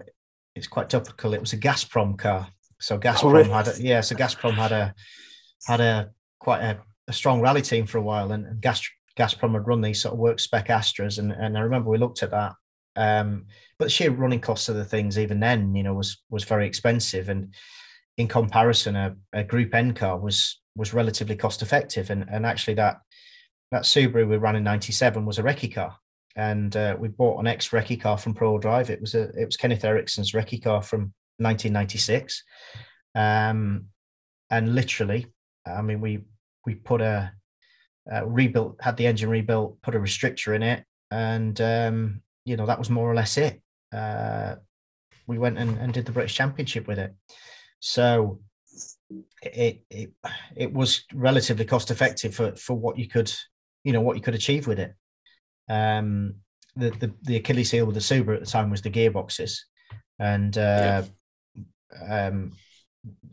it's 0.54 0.68
quite 0.68 0.90
topical. 0.90 1.34
It 1.34 1.40
was 1.40 1.52
a 1.52 1.58
Gazprom 1.58 2.18
car 2.18 2.48
so 2.80 2.98
Gazprom 2.98 3.48
had 3.48 3.68
a, 3.68 3.82
yeah, 3.82 4.00
so 4.00 4.14
Gazprom 4.14 4.54
had 4.54 4.72
a 4.72 4.94
had 5.66 5.80
a 5.80 6.10
quite 6.38 6.62
a, 6.62 6.78
a 7.08 7.12
strong 7.12 7.40
rally 7.40 7.62
team 7.62 7.86
for 7.86 7.98
a 7.98 8.02
while, 8.02 8.32
and, 8.32 8.46
and 8.46 8.60
Gas, 8.60 8.82
Gazprom 9.18 9.54
had 9.54 9.66
run 9.66 9.80
these 9.80 10.02
sort 10.02 10.12
of 10.12 10.18
work 10.18 10.38
spec 10.38 10.68
Astras, 10.68 11.18
and, 11.18 11.32
and 11.32 11.56
I 11.56 11.62
remember 11.62 11.90
we 11.90 11.98
looked 11.98 12.22
at 12.22 12.30
that. 12.32 12.52
Um, 12.96 13.46
but 13.78 13.86
the 13.86 13.90
sheer 13.90 14.10
running 14.10 14.40
costs 14.40 14.68
of 14.68 14.76
the 14.76 14.84
things, 14.84 15.18
even 15.18 15.40
then, 15.40 15.74
you 15.74 15.82
know, 15.82 15.94
was 15.94 16.22
was 16.30 16.44
very 16.44 16.66
expensive, 16.66 17.28
and 17.28 17.54
in 18.18 18.28
comparison, 18.28 18.96
a, 18.96 19.16
a 19.32 19.44
Group 19.44 19.74
N 19.74 19.94
car 19.94 20.18
was 20.18 20.60
was 20.76 20.94
relatively 20.94 21.36
cost 21.36 21.62
effective, 21.62 22.10
and 22.10 22.26
and 22.30 22.46
actually 22.46 22.74
that 22.74 23.00
that 23.72 23.82
Subaru 23.82 24.28
we 24.28 24.36
ran 24.36 24.56
in 24.56 24.64
'97 24.64 25.24
was 25.24 25.38
a 25.38 25.42
recce 25.42 25.74
car, 25.74 25.96
and 26.36 26.76
uh, 26.76 26.96
we 26.98 27.08
bought 27.08 27.40
an 27.40 27.46
ex 27.46 27.70
recce 27.70 28.00
car 28.00 28.18
from 28.18 28.34
Prodrive. 28.34 28.90
It 28.90 29.00
was 29.00 29.14
a 29.14 29.28
it 29.40 29.46
was 29.46 29.56
Kenneth 29.56 29.84
Eriksson's 29.84 30.32
recce 30.32 30.62
car 30.62 30.82
from 30.82 31.12
1996. 31.38 32.42
Um, 33.14 33.86
and 34.50 34.74
literally, 34.74 35.26
I 35.66 35.82
mean, 35.82 36.00
we 36.00 36.20
we 36.64 36.74
put 36.74 37.00
a, 37.00 37.32
a, 38.10 38.26
rebuilt, 38.26 38.76
had 38.80 38.96
the 38.96 39.06
engine 39.06 39.30
rebuilt, 39.30 39.80
put 39.82 39.94
a 39.94 39.98
restrictor 39.98 40.54
in 40.54 40.62
it, 40.62 40.84
and 41.10 41.60
um, 41.60 42.22
you 42.44 42.56
know 42.56 42.66
that 42.66 42.78
was 42.78 42.90
more 42.90 43.10
or 43.10 43.14
less 43.14 43.36
it. 43.38 43.60
Uh, 43.92 44.56
we 45.26 45.38
went 45.38 45.58
and, 45.58 45.76
and 45.78 45.92
did 45.92 46.06
the 46.06 46.12
British 46.12 46.34
Championship 46.34 46.86
with 46.86 46.98
it. 46.98 47.14
So 47.80 48.40
it 49.42 49.84
it 49.90 50.12
it 50.56 50.72
was 50.72 51.04
relatively 51.14 51.64
cost 51.64 51.90
effective 51.90 52.34
for 52.34 52.54
for 52.56 52.74
what 52.74 52.98
you 52.98 53.08
could 53.08 53.32
you 53.84 53.92
know 53.92 54.00
what 54.00 54.16
you 54.16 54.22
could 54.22 54.34
achieve 54.34 54.66
with 54.66 54.78
it. 54.78 54.94
Um, 55.68 56.36
the 56.74 56.90
the, 56.90 57.14
the 57.22 57.36
Achilles 57.36 57.70
heel 57.70 57.86
with 57.86 57.94
the 57.94 58.00
Subaru 58.00 58.34
at 58.34 58.40
the 58.40 58.50
time 58.50 58.70
was 58.70 58.82
the 58.82 58.90
gearboxes, 58.90 59.58
and 60.18 60.56
uh, 60.58 61.04
yeah. 61.94 62.26
um, 62.26 62.52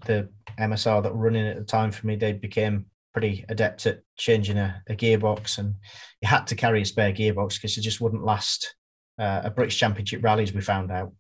the 0.05 0.30
MSR 0.59 1.03
that 1.03 1.13
were 1.13 1.24
running 1.24 1.47
at 1.47 1.57
the 1.57 1.63
time 1.63 1.91
for 1.91 2.05
me, 2.05 2.15
they 2.15 2.34
became 2.34 2.86
pretty 3.11 3.45
adept 3.49 3.86
at 3.86 4.01
changing 4.17 4.57
a, 4.57 4.82
a 4.88 4.95
gearbox, 4.95 5.57
and 5.57 5.76
you 6.21 6.28
had 6.28 6.47
to 6.47 6.55
carry 6.55 6.82
a 6.82 6.86
spare 6.86 7.11
gearbox 7.11 7.55
because 7.55 7.78
it 7.78 7.82
just 7.82 7.99
wouldn't 7.99 8.24
last 8.24 8.76
uh, 9.19 9.41
a 9.43 9.49
British 9.49 9.78
Championship 9.78 10.24
rallies. 10.24 10.53
We 10.53 10.61
found 10.61 10.91
out. 10.91 11.13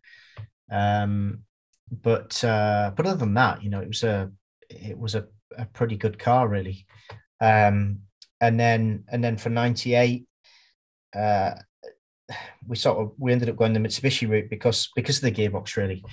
Um, 0.71 1.43
but 1.91 2.43
uh, 2.43 2.91
but 2.95 3.05
other 3.05 3.17
than 3.17 3.33
that, 3.35 3.63
you 3.63 3.69
know, 3.69 3.81
it 3.81 3.87
was 3.87 4.03
a 4.03 4.31
it 4.73 4.97
was 4.97 5.15
a, 5.15 5.25
a 5.57 5.65
pretty 5.65 5.97
good 5.97 6.19
car, 6.19 6.47
really. 6.47 6.85
Um, 7.41 7.99
and 8.41 8.59
then 8.59 9.05
and 9.09 9.23
then 9.23 9.37
for 9.37 9.49
'98, 9.49 10.25
uh, 11.15 11.51
we 12.67 12.75
sort 12.75 12.99
of 12.99 13.11
we 13.17 13.31
ended 13.31 13.49
up 13.49 13.55
going 13.55 13.73
the 13.73 13.79
Mitsubishi 13.79 14.29
route 14.29 14.49
because 14.49 14.89
because 14.95 15.17
of 15.17 15.23
the 15.23 15.31
gearbox, 15.31 15.75
really. 15.77 16.03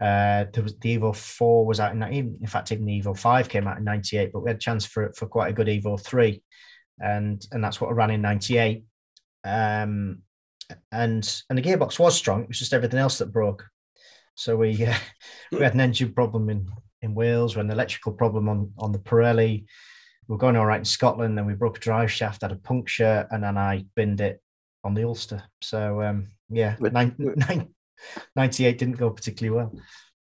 Uh, 0.00 0.44
there 0.52 0.62
was 0.62 0.78
the 0.78 0.96
Evo 0.96 1.14
four 1.14 1.66
was 1.66 1.80
out 1.80 1.92
in 1.92 2.02
in 2.02 2.46
fact 2.46 2.70
even 2.70 2.84
the 2.84 3.02
Evo 3.02 3.18
five 3.18 3.48
came 3.48 3.66
out 3.66 3.78
in 3.78 3.84
'98, 3.84 4.32
but 4.32 4.40
we 4.40 4.50
had 4.50 4.56
a 4.56 4.60
chance 4.60 4.84
for 4.84 5.12
for 5.12 5.26
quite 5.26 5.50
a 5.50 5.52
good 5.52 5.66
Evo 5.66 6.00
three, 6.00 6.42
and 7.00 7.44
and 7.50 7.64
that's 7.64 7.80
what 7.80 7.90
I 7.90 7.94
ran 7.94 8.10
in 8.10 8.22
'98. 8.22 8.84
Um, 9.44 10.22
and 10.92 11.42
and 11.48 11.58
the 11.58 11.62
gearbox 11.62 11.98
was 11.98 12.16
strong. 12.16 12.42
It 12.42 12.48
was 12.48 12.58
just 12.58 12.72
everything 12.72 13.00
else 13.00 13.18
that 13.18 13.32
broke. 13.32 13.66
So 14.34 14.56
we 14.56 14.86
uh, 14.86 14.94
we 15.52 15.58
had 15.60 15.74
an 15.74 15.80
engine 15.80 16.12
problem 16.12 16.48
in 16.48 16.70
in 17.02 17.14
Wales, 17.14 17.54
we 17.54 17.60
had 17.60 17.66
an 17.66 17.72
electrical 17.72 18.12
problem 18.12 18.48
on 18.48 18.72
on 18.78 18.92
the 18.92 18.98
Pirelli. 18.98 19.64
We 20.26 20.32
were 20.32 20.38
going 20.38 20.56
all 20.56 20.66
right 20.66 20.78
in 20.78 20.84
Scotland, 20.84 21.38
then 21.38 21.46
we 21.46 21.54
broke 21.54 21.78
a 21.78 21.80
drive 21.80 22.12
shaft, 22.12 22.42
had 22.42 22.52
a 22.52 22.56
puncture, 22.56 23.26
and 23.30 23.42
then 23.42 23.56
I 23.56 23.86
binned 23.94 24.20
it 24.20 24.42
on 24.84 24.94
the 24.94 25.04
Ulster. 25.04 25.42
So 25.62 26.02
um, 26.02 26.28
yeah, 26.50 26.76
nine, 26.80 27.14
nine, 27.18 27.68
98 28.36 28.78
didn't 28.78 28.98
go 28.98 29.10
particularly 29.10 29.56
well. 29.56 29.72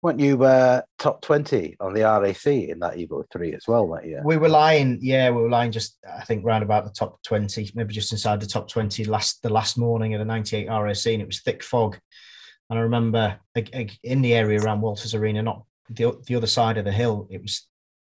Weren't 0.02 0.20
you 0.20 0.44
uh, 0.44 0.82
top 1.00 1.22
20 1.22 1.78
on 1.80 1.94
the 1.94 2.02
RAC 2.02 2.46
in 2.46 2.80
that 2.80 2.96
Evo 2.96 3.24
3 3.32 3.54
as 3.54 3.70
well 3.70 3.88
that 3.92 4.06
year? 4.06 4.22
We 4.26 4.36
were 4.36 4.50
lying, 4.50 5.00
yeah, 5.02 5.30
we 5.30 5.42
were 5.42 5.50
lying 5.50 5.72
just, 5.72 5.98
I 6.06 6.26
think, 6.26 6.44
round 6.44 6.62
about 6.62 6.84
the 6.84 6.92
top 6.92 7.24
20, 7.24 7.72
maybe 7.74 7.94
just 7.94 8.12
inside 8.12 8.42
the 8.42 8.46
top 8.46 8.68
20 8.68 9.06
last 9.06 9.42
the 9.44 9.50
last 9.50 9.78
morning 9.78 10.14
of 10.14 10.20
the 10.20 10.26
98 10.26 10.68
RAC, 10.68 11.06
and 11.06 11.22
it 11.22 11.28
was 11.28 11.42
thick 11.42 11.64
fog. 11.64 11.98
And 12.70 12.78
I 12.78 12.82
remember 12.82 13.40
in 14.04 14.22
the 14.22 14.34
area 14.34 14.60
around 14.60 14.82
Walters 14.82 15.16
Arena, 15.16 15.42
not 15.42 15.64
the, 15.90 16.20
the 16.26 16.36
other 16.36 16.48
side 16.48 16.78
of 16.78 16.86
the 16.86 16.92
hill, 16.92 17.28
it 17.30 17.42
was 17.42 17.68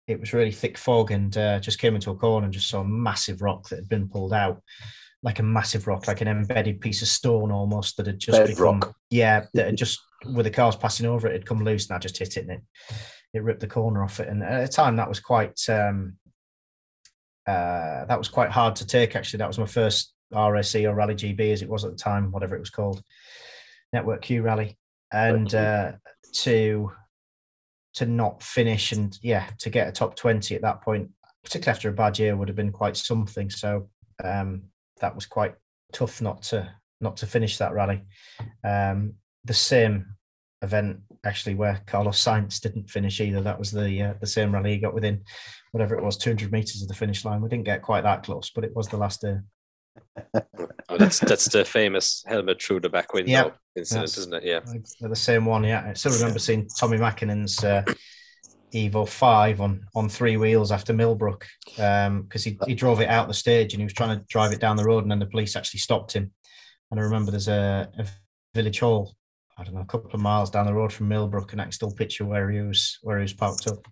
it 0.07 0.21
was 0.21 0.35
really 0.35 0.53
thick 0.53 0.77
fog 0.77 1.11
and 1.11 1.37
uh, 1.39 1.59
just 1.59 1.79
came 1.79 1.95
into 1.95 2.11
a 2.11 2.17
corner 2.17 2.45
and 2.45 2.53
just 2.53 2.69
saw 2.69 2.81
a 2.81 2.85
massive 2.85 3.41
rock 3.41 3.69
that 3.69 3.77
had 3.77 3.89
been 3.89 4.07
pulled 4.07 4.35
out 4.35 4.62
like 5.23 5.39
a 5.39 5.43
massive 5.43 5.87
rock, 5.87 6.07
like 6.07 6.21
an 6.21 6.29
embedded 6.29 6.83
piece 6.83 7.01
of 7.01 7.09
stone 7.09 7.51
almost 7.51 7.97
that 7.97 8.07
had 8.07 8.19
just 8.19 8.39
Bed 8.39 8.49
become, 8.49 8.81
rock. 8.81 8.95
yeah, 9.09 9.47
that 9.55 9.67
had 9.67 9.77
just 9.77 10.01
with 10.27 10.45
the 10.45 10.51
cars 10.51 10.77
passing 10.77 11.07
over 11.07 11.27
it 11.27 11.33
had 11.33 11.47
come 11.47 11.65
loose 11.65 11.89
and 11.89 11.97
I 11.97 11.99
just 11.99 12.19
hit 12.19 12.37
it 12.37 12.47
and 12.49 12.51
it 12.51 12.62
it 13.33 13.43
ripped 13.43 13.61
the 13.61 13.67
corner 13.67 14.05
off 14.05 14.21
it. 14.21 14.29
And 14.29 14.43
at 14.43 14.61
the 14.61 14.73
time 14.73 14.97
that 14.97 15.09
was 15.09 15.21
quite 15.21 15.59
um 15.69 16.19
uh 17.47 18.05
that 18.05 18.19
was 18.19 18.29
quite 18.29 18.51
hard 18.51 18.77
to 18.77 18.87
take 18.87 19.17
actually. 19.17 19.39
That 19.39 19.49
was 19.49 19.59
my 19.59 19.67
first 19.67 20.12
RAC 20.31 20.75
or 20.85 20.95
Rally 20.95 21.15
GB 21.15 21.53
as 21.53 21.62
it 21.62 21.69
was 21.69 21.85
at 21.85 21.93
the 21.93 21.97
time, 21.97 22.31
whatever 22.31 22.55
it 22.55 22.61
was 22.61 22.71
called, 22.71 23.03
Network 23.93 24.23
Q 24.23 24.43
Rally, 24.43 24.77
and 25.12 25.55
uh, 25.55 25.93
to 26.33 26.93
to 27.95 28.07
not 28.07 28.42
finish 28.42 28.92
and 28.92 29.18
yeah 29.22 29.49
to 29.59 29.70
get 29.70 29.88
a 29.88 29.92
top 29.92 30.16
twenty 30.16 30.55
at 30.55 30.62
that 30.62 30.82
point, 30.82 31.11
particularly 31.42 31.76
after 31.76 31.88
a 31.88 31.92
bad 31.92 32.18
year, 32.18 32.36
would 32.36 32.49
have 32.49 32.57
been 32.57 32.72
quite 32.72 32.97
something. 32.97 33.51
So 33.51 33.88
um, 34.22 34.64
that 35.01 35.14
was 35.14 35.26
quite 35.26 35.55
tough 35.92 36.20
not 36.20 36.42
to 36.42 36.70
not 37.01 37.16
to 37.18 37.26
finish 37.26 37.59
that 37.59 37.72
rally. 37.72 38.03
Um, 38.64 39.14
the 39.45 39.55
same 39.55 40.07
event 40.62 40.99
actually 41.24 41.55
where 41.55 41.82
Carlos 41.86 42.22
Sainz 42.22 42.61
didn't 42.61 42.90
finish 42.90 43.20
either. 43.20 43.40
That 43.40 43.59
was 43.59 43.70
the 43.70 44.03
uh, 44.03 44.14
the 44.20 44.26
same 44.26 44.53
rally 44.53 44.72
he 44.72 44.78
got 44.78 44.95
within 44.95 45.22
whatever 45.72 45.97
it 45.97 46.05
was, 46.05 46.16
200 46.16 46.53
meters 46.53 46.82
of 46.82 46.88
the 46.88 46.95
finish 46.95 47.24
line. 47.24 47.40
We 47.40 47.49
didn't 47.49 47.64
get 47.64 47.82
quite 47.82 48.05
that 48.05 48.22
close, 48.22 48.51
but 48.55 48.62
it 48.62 48.74
was 48.76 48.86
the 48.88 48.97
last 48.97 49.22
day. 49.22 49.38
oh, 50.89 50.99
that's 50.99 51.19
that's 51.21 51.49
the 51.49 51.65
famous 51.65 52.25
helmet 52.27 52.62
through 52.62 52.81
the 52.81 52.89
back 52.89 53.12
window 53.12 53.31
yep. 53.31 53.59
incident, 53.77 54.17
isn't 54.17 54.35
it? 54.35 54.45
Yeah, 54.45 54.61
the 55.01 55.17
same 55.17 55.45
one. 55.45 55.65
Yeah, 55.65 55.87
I 55.89 55.93
still 55.95 56.12
remember 56.12 56.39
seeing 56.39 56.69
Tommy 56.79 56.99
Mäkinen's 56.99 57.62
uh, 57.65 57.83
Evo 58.73 59.09
five 59.09 59.61
on 59.61 59.87
on 59.95 60.09
three 60.09 60.37
wheels 60.37 60.73
after 60.73 60.93
Millbrook 60.93 61.47
because 61.67 62.07
um, 62.07 62.29
he 62.31 62.59
he 62.67 62.75
drove 62.75 63.01
it 63.01 63.09
out 63.09 63.29
the 63.29 63.35
stage 63.35 63.73
and 63.73 63.81
he 63.81 63.85
was 63.85 63.93
trying 63.93 64.19
to 64.19 64.25
drive 64.29 64.53
it 64.53 64.61
down 64.61 64.77
the 64.77 64.85
road 64.85 65.03
and 65.03 65.11
then 65.11 65.19
the 65.19 65.27
police 65.27 65.57
actually 65.57 65.81
stopped 65.81 66.12
him. 66.12 66.33
And 66.91 67.01
I 67.01 67.03
remember 67.03 67.31
there's 67.31 67.49
a, 67.49 67.91
a 67.99 68.07
village 68.55 68.81
hall, 68.81 69.17
I 69.59 69.65
don't 69.65 69.75
know, 69.75 69.81
a 69.81 69.87
couple 69.87 70.12
of 70.12 70.21
miles 70.21 70.51
down 70.51 70.67
the 70.67 70.75
road 70.75 70.93
from 70.93 71.09
Millbrook, 71.09 71.53
and 71.53 71.61
I 71.61 71.65
can 71.65 71.73
still 71.73 71.91
picture 71.91 72.25
where 72.25 72.51
he 72.51 72.61
was 72.61 72.99
where 73.03 73.19
he 73.19 73.23
was 73.23 73.33
parked 73.33 73.67
up. 73.69 73.87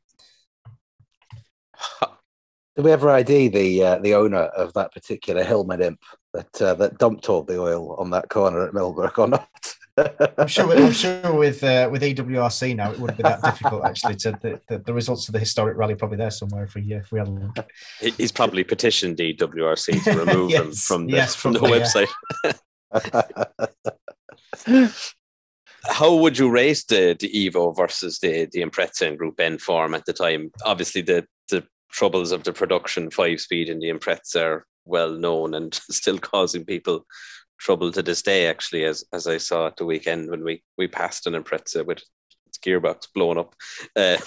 Did 2.76 2.84
we 2.86 2.92
ever 2.92 3.10
ID 3.10 3.48
the 3.48 3.82
uh, 3.82 3.98
the 3.98 4.14
owner 4.14 4.44
of 4.44 4.72
that 4.74 4.92
particular 4.92 5.44
Hillman 5.44 5.82
imp 5.82 6.00
that 6.32 6.62
uh, 6.62 6.74
that 6.74 6.98
dumped 6.98 7.28
all 7.28 7.42
the 7.42 7.60
oil 7.60 7.96
on 7.96 8.10
that 8.10 8.30
corner 8.30 8.66
at 8.66 8.72
Millbrook 8.72 9.18
or 9.18 9.28
not? 9.28 9.48
I'm 10.38 10.46
sure. 10.46 10.66
With, 10.66 10.78
I'm 10.78 10.92
sure 10.92 11.34
with 11.34 11.62
uh, 11.62 11.90
with 11.92 12.00
EWRC 12.00 12.74
now, 12.74 12.92
it 12.92 12.98
wouldn't 12.98 13.18
be 13.18 13.24
that 13.24 13.42
difficult 13.42 13.84
actually. 13.84 14.14
To 14.16 14.30
the, 14.40 14.58
the, 14.68 14.78
the, 14.78 14.94
results 14.94 15.28
of 15.28 15.34
the 15.34 15.38
historic 15.38 15.76
rally 15.76 15.94
probably 15.94 16.16
there 16.16 16.30
somewhere 16.30 16.64
if 16.64 16.74
we 16.74 16.94
if 16.94 17.12
we 17.12 17.18
had 17.18 17.28
a 17.28 17.30
look. 17.30 17.70
He's 18.00 18.32
probably 18.32 18.64
petitioned 18.64 19.18
EWRC 19.18 20.02
to 20.04 20.18
remove 20.24 20.50
yes, 20.50 20.62
them 20.62 20.72
from 20.72 21.06
the 21.06 21.12
yes, 21.12 21.34
from 21.34 21.54
probably, 21.54 21.80
the 21.80 22.08
website. 22.94 24.98
How 25.84 26.14
would 26.14 26.38
you 26.38 26.48
rate 26.48 26.84
the, 26.88 27.16
the 27.18 27.28
Evo 27.28 27.76
versus 27.76 28.20
the 28.20 28.48
the 28.50 28.62
Impreza 28.62 29.08
in 29.08 29.16
Group 29.16 29.40
N 29.40 29.58
form 29.58 29.94
at 29.94 30.06
the 30.06 30.14
time? 30.14 30.52
Obviously, 30.64 31.02
the 31.02 31.26
the 31.31 31.31
troubles 31.92 32.32
of 32.32 32.42
the 32.42 32.52
production 32.52 33.10
five 33.10 33.40
speed 33.40 33.68
in 33.68 33.78
the 33.78 33.90
Impreza 33.90 34.42
are 34.42 34.66
well 34.84 35.12
known 35.12 35.54
and 35.54 35.74
still 35.90 36.18
causing 36.18 36.64
people 36.64 37.06
trouble 37.58 37.92
to 37.92 38.02
this 38.02 38.22
day, 38.22 38.46
actually, 38.46 38.84
as 38.84 39.04
as 39.12 39.26
I 39.26 39.38
saw 39.38 39.68
at 39.68 39.76
the 39.76 39.84
weekend 39.84 40.30
when 40.30 40.42
we 40.42 40.62
we 40.76 40.88
passed 40.88 41.26
an 41.26 41.34
Impreza 41.34 41.86
with 41.86 42.02
its 42.46 42.58
gearbox 42.58 43.06
blown 43.14 43.38
up. 43.38 43.54
Um, 43.96 44.18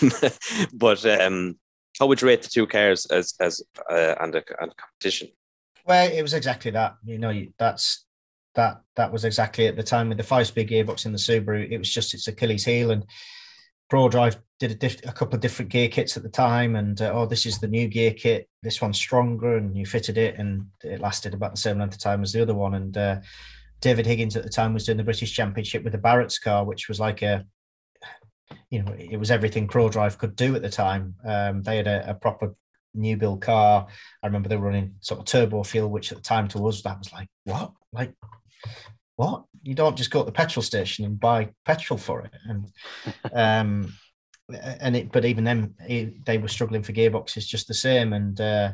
but 0.73 1.05
um, 1.05 1.57
how 1.99 2.07
would 2.07 2.21
you 2.21 2.27
rate 2.27 2.43
the 2.43 2.49
two 2.49 2.67
cars 2.67 3.05
as 3.07 3.33
as 3.39 3.61
uh, 3.89 4.15
and, 4.19 4.35
a, 4.35 4.43
and 4.61 4.71
a 4.71 4.75
competition? 4.75 5.29
Well, 5.85 6.11
it 6.11 6.21
was 6.21 6.33
exactly 6.33 6.71
that. 6.71 6.95
You 7.03 7.17
know, 7.17 7.45
that's 7.59 8.05
that 8.55 8.81
that 8.95 9.11
was 9.11 9.25
exactly 9.25 9.67
at 9.67 9.75
the 9.75 9.83
time 9.83 10.09
with 10.09 10.17
the 10.17 10.23
five 10.23 10.47
speed 10.47 10.69
gearbox 10.69 11.05
in 11.05 11.11
the 11.11 11.17
Subaru. 11.17 11.69
It 11.69 11.77
was 11.77 11.93
just 11.93 12.13
its 12.13 12.27
Achilles 12.27 12.65
heel, 12.65 12.91
and 12.91 13.05
Prodrive 13.91 14.37
did 14.59 14.71
a, 14.71 14.75
diff- 14.75 15.05
a, 15.05 15.11
couple 15.11 15.35
of 15.35 15.41
different 15.41 15.71
gear 15.71 15.89
kits 15.89 16.15
at 16.15 16.23
the 16.23 16.29
time, 16.29 16.75
and 16.75 17.01
uh, 17.01 17.11
oh, 17.13 17.25
this 17.25 17.45
is 17.45 17.59
the 17.59 17.67
new 17.67 17.87
gear 17.87 18.11
kit. 18.11 18.47
This 18.63 18.81
one's 18.81 18.97
stronger, 18.97 19.57
and 19.57 19.75
you 19.75 19.85
fitted 19.85 20.17
it, 20.17 20.37
and 20.37 20.67
it 20.83 21.01
lasted 21.01 21.33
about 21.33 21.51
the 21.51 21.61
same 21.61 21.79
length 21.79 21.95
of 21.95 22.01
time 22.01 22.23
as 22.23 22.31
the 22.31 22.41
other 22.41 22.55
one. 22.55 22.75
And 22.75 22.97
uh, 22.97 23.19
David 23.81 24.05
Higgins 24.05 24.37
at 24.37 24.43
the 24.43 24.49
time 24.49 24.73
was 24.73 24.85
doing 24.85 24.97
the 24.97 25.03
British 25.03 25.33
Championship 25.33 25.83
with 25.83 25.91
the 25.91 25.99
Barrett's 25.99 26.39
car, 26.39 26.63
which 26.63 26.87
was 26.87 26.99
like 26.99 27.21
a, 27.21 27.45
you 28.69 28.81
know, 28.81 28.95
it 28.97 29.17
was 29.17 29.31
everything 29.31 29.67
Prodrive 29.67 30.17
could 30.17 30.35
do 30.35 30.55
at 30.55 30.61
the 30.61 30.69
time. 30.69 31.15
Um, 31.25 31.61
they 31.61 31.77
had 31.77 31.87
a, 31.87 32.11
a, 32.11 32.13
proper 32.13 32.55
new 32.93 33.17
build 33.17 33.41
car. 33.41 33.87
I 34.23 34.27
remember 34.27 34.47
they 34.47 34.55
were 34.55 34.67
running 34.67 34.95
sort 35.01 35.19
of 35.19 35.25
turbo 35.25 35.63
fuel, 35.63 35.89
which 35.89 36.11
at 36.11 36.17
the 36.19 36.23
time 36.23 36.47
to 36.49 36.67
us 36.67 36.81
that 36.83 36.97
was 36.97 37.11
like 37.11 37.27
what, 37.43 37.73
like 37.91 38.13
what? 39.17 39.43
You 39.63 39.75
don't 39.75 39.97
just 39.97 40.11
go 40.11 40.19
to 40.19 40.25
the 40.25 40.31
petrol 40.31 40.63
station 40.63 41.05
and 41.05 41.19
buy 41.19 41.49
petrol 41.65 41.97
for 41.97 42.21
it. 42.21 42.31
And 42.45 42.71
um, 43.33 43.93
and 44.53 44.95
it, 44.95 45.11
but 45.11 45.25
even 45.25 45.43
then, 45.43 45.75
it, 45.87 46.25
they 46.25 46.37
were 46.37 46.47
struggling 46.47 46.83
for 46.83 46.93
gearboxes 46.93 47.47
just 47.47 47.67
the 47.67 47.73
same. 47.73 48.13
And 48.13 48.39
uh, 48.39 48.71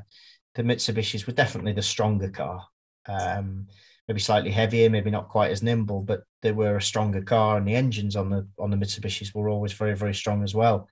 the 0.56 0.64
Mitsubishis 0.64 1.26
were 1.26 1.34
definitely 1.34 1.74
the 1.74 1.82
stronger 1.82 2.30
car. 2.30 2.66
Um, 3.08 3.68
maybe 4.08 4.20
slightly 4.20 4.52
heavier, 4.52 4.90
maybe 4.90 5.12
not 5.12 5.30
quite 5.30 5.52
as 5.52 5.64
nimble, 5.64 6.02
but 6.02 6.24
they 6.42 6.52
were 6.52 6.76
a 6.76 6.82
stronger 6.82 7.22
car, 7.22 7.58
and 7.58 7.68
the 7.68 7.76
engines 7.76 8.16
on 8.16 8.30
the 8.30 8.48
on 8.60 8.70
the 8.70 8.78
Mitsubishis 8.78 9.34
were 9.34 9.50
always 9.50 9.74
very 9.74 9.96
very 9.96 10.14
strong 10.14 10.44
as 10.44 10.54
well. 10.54 10.90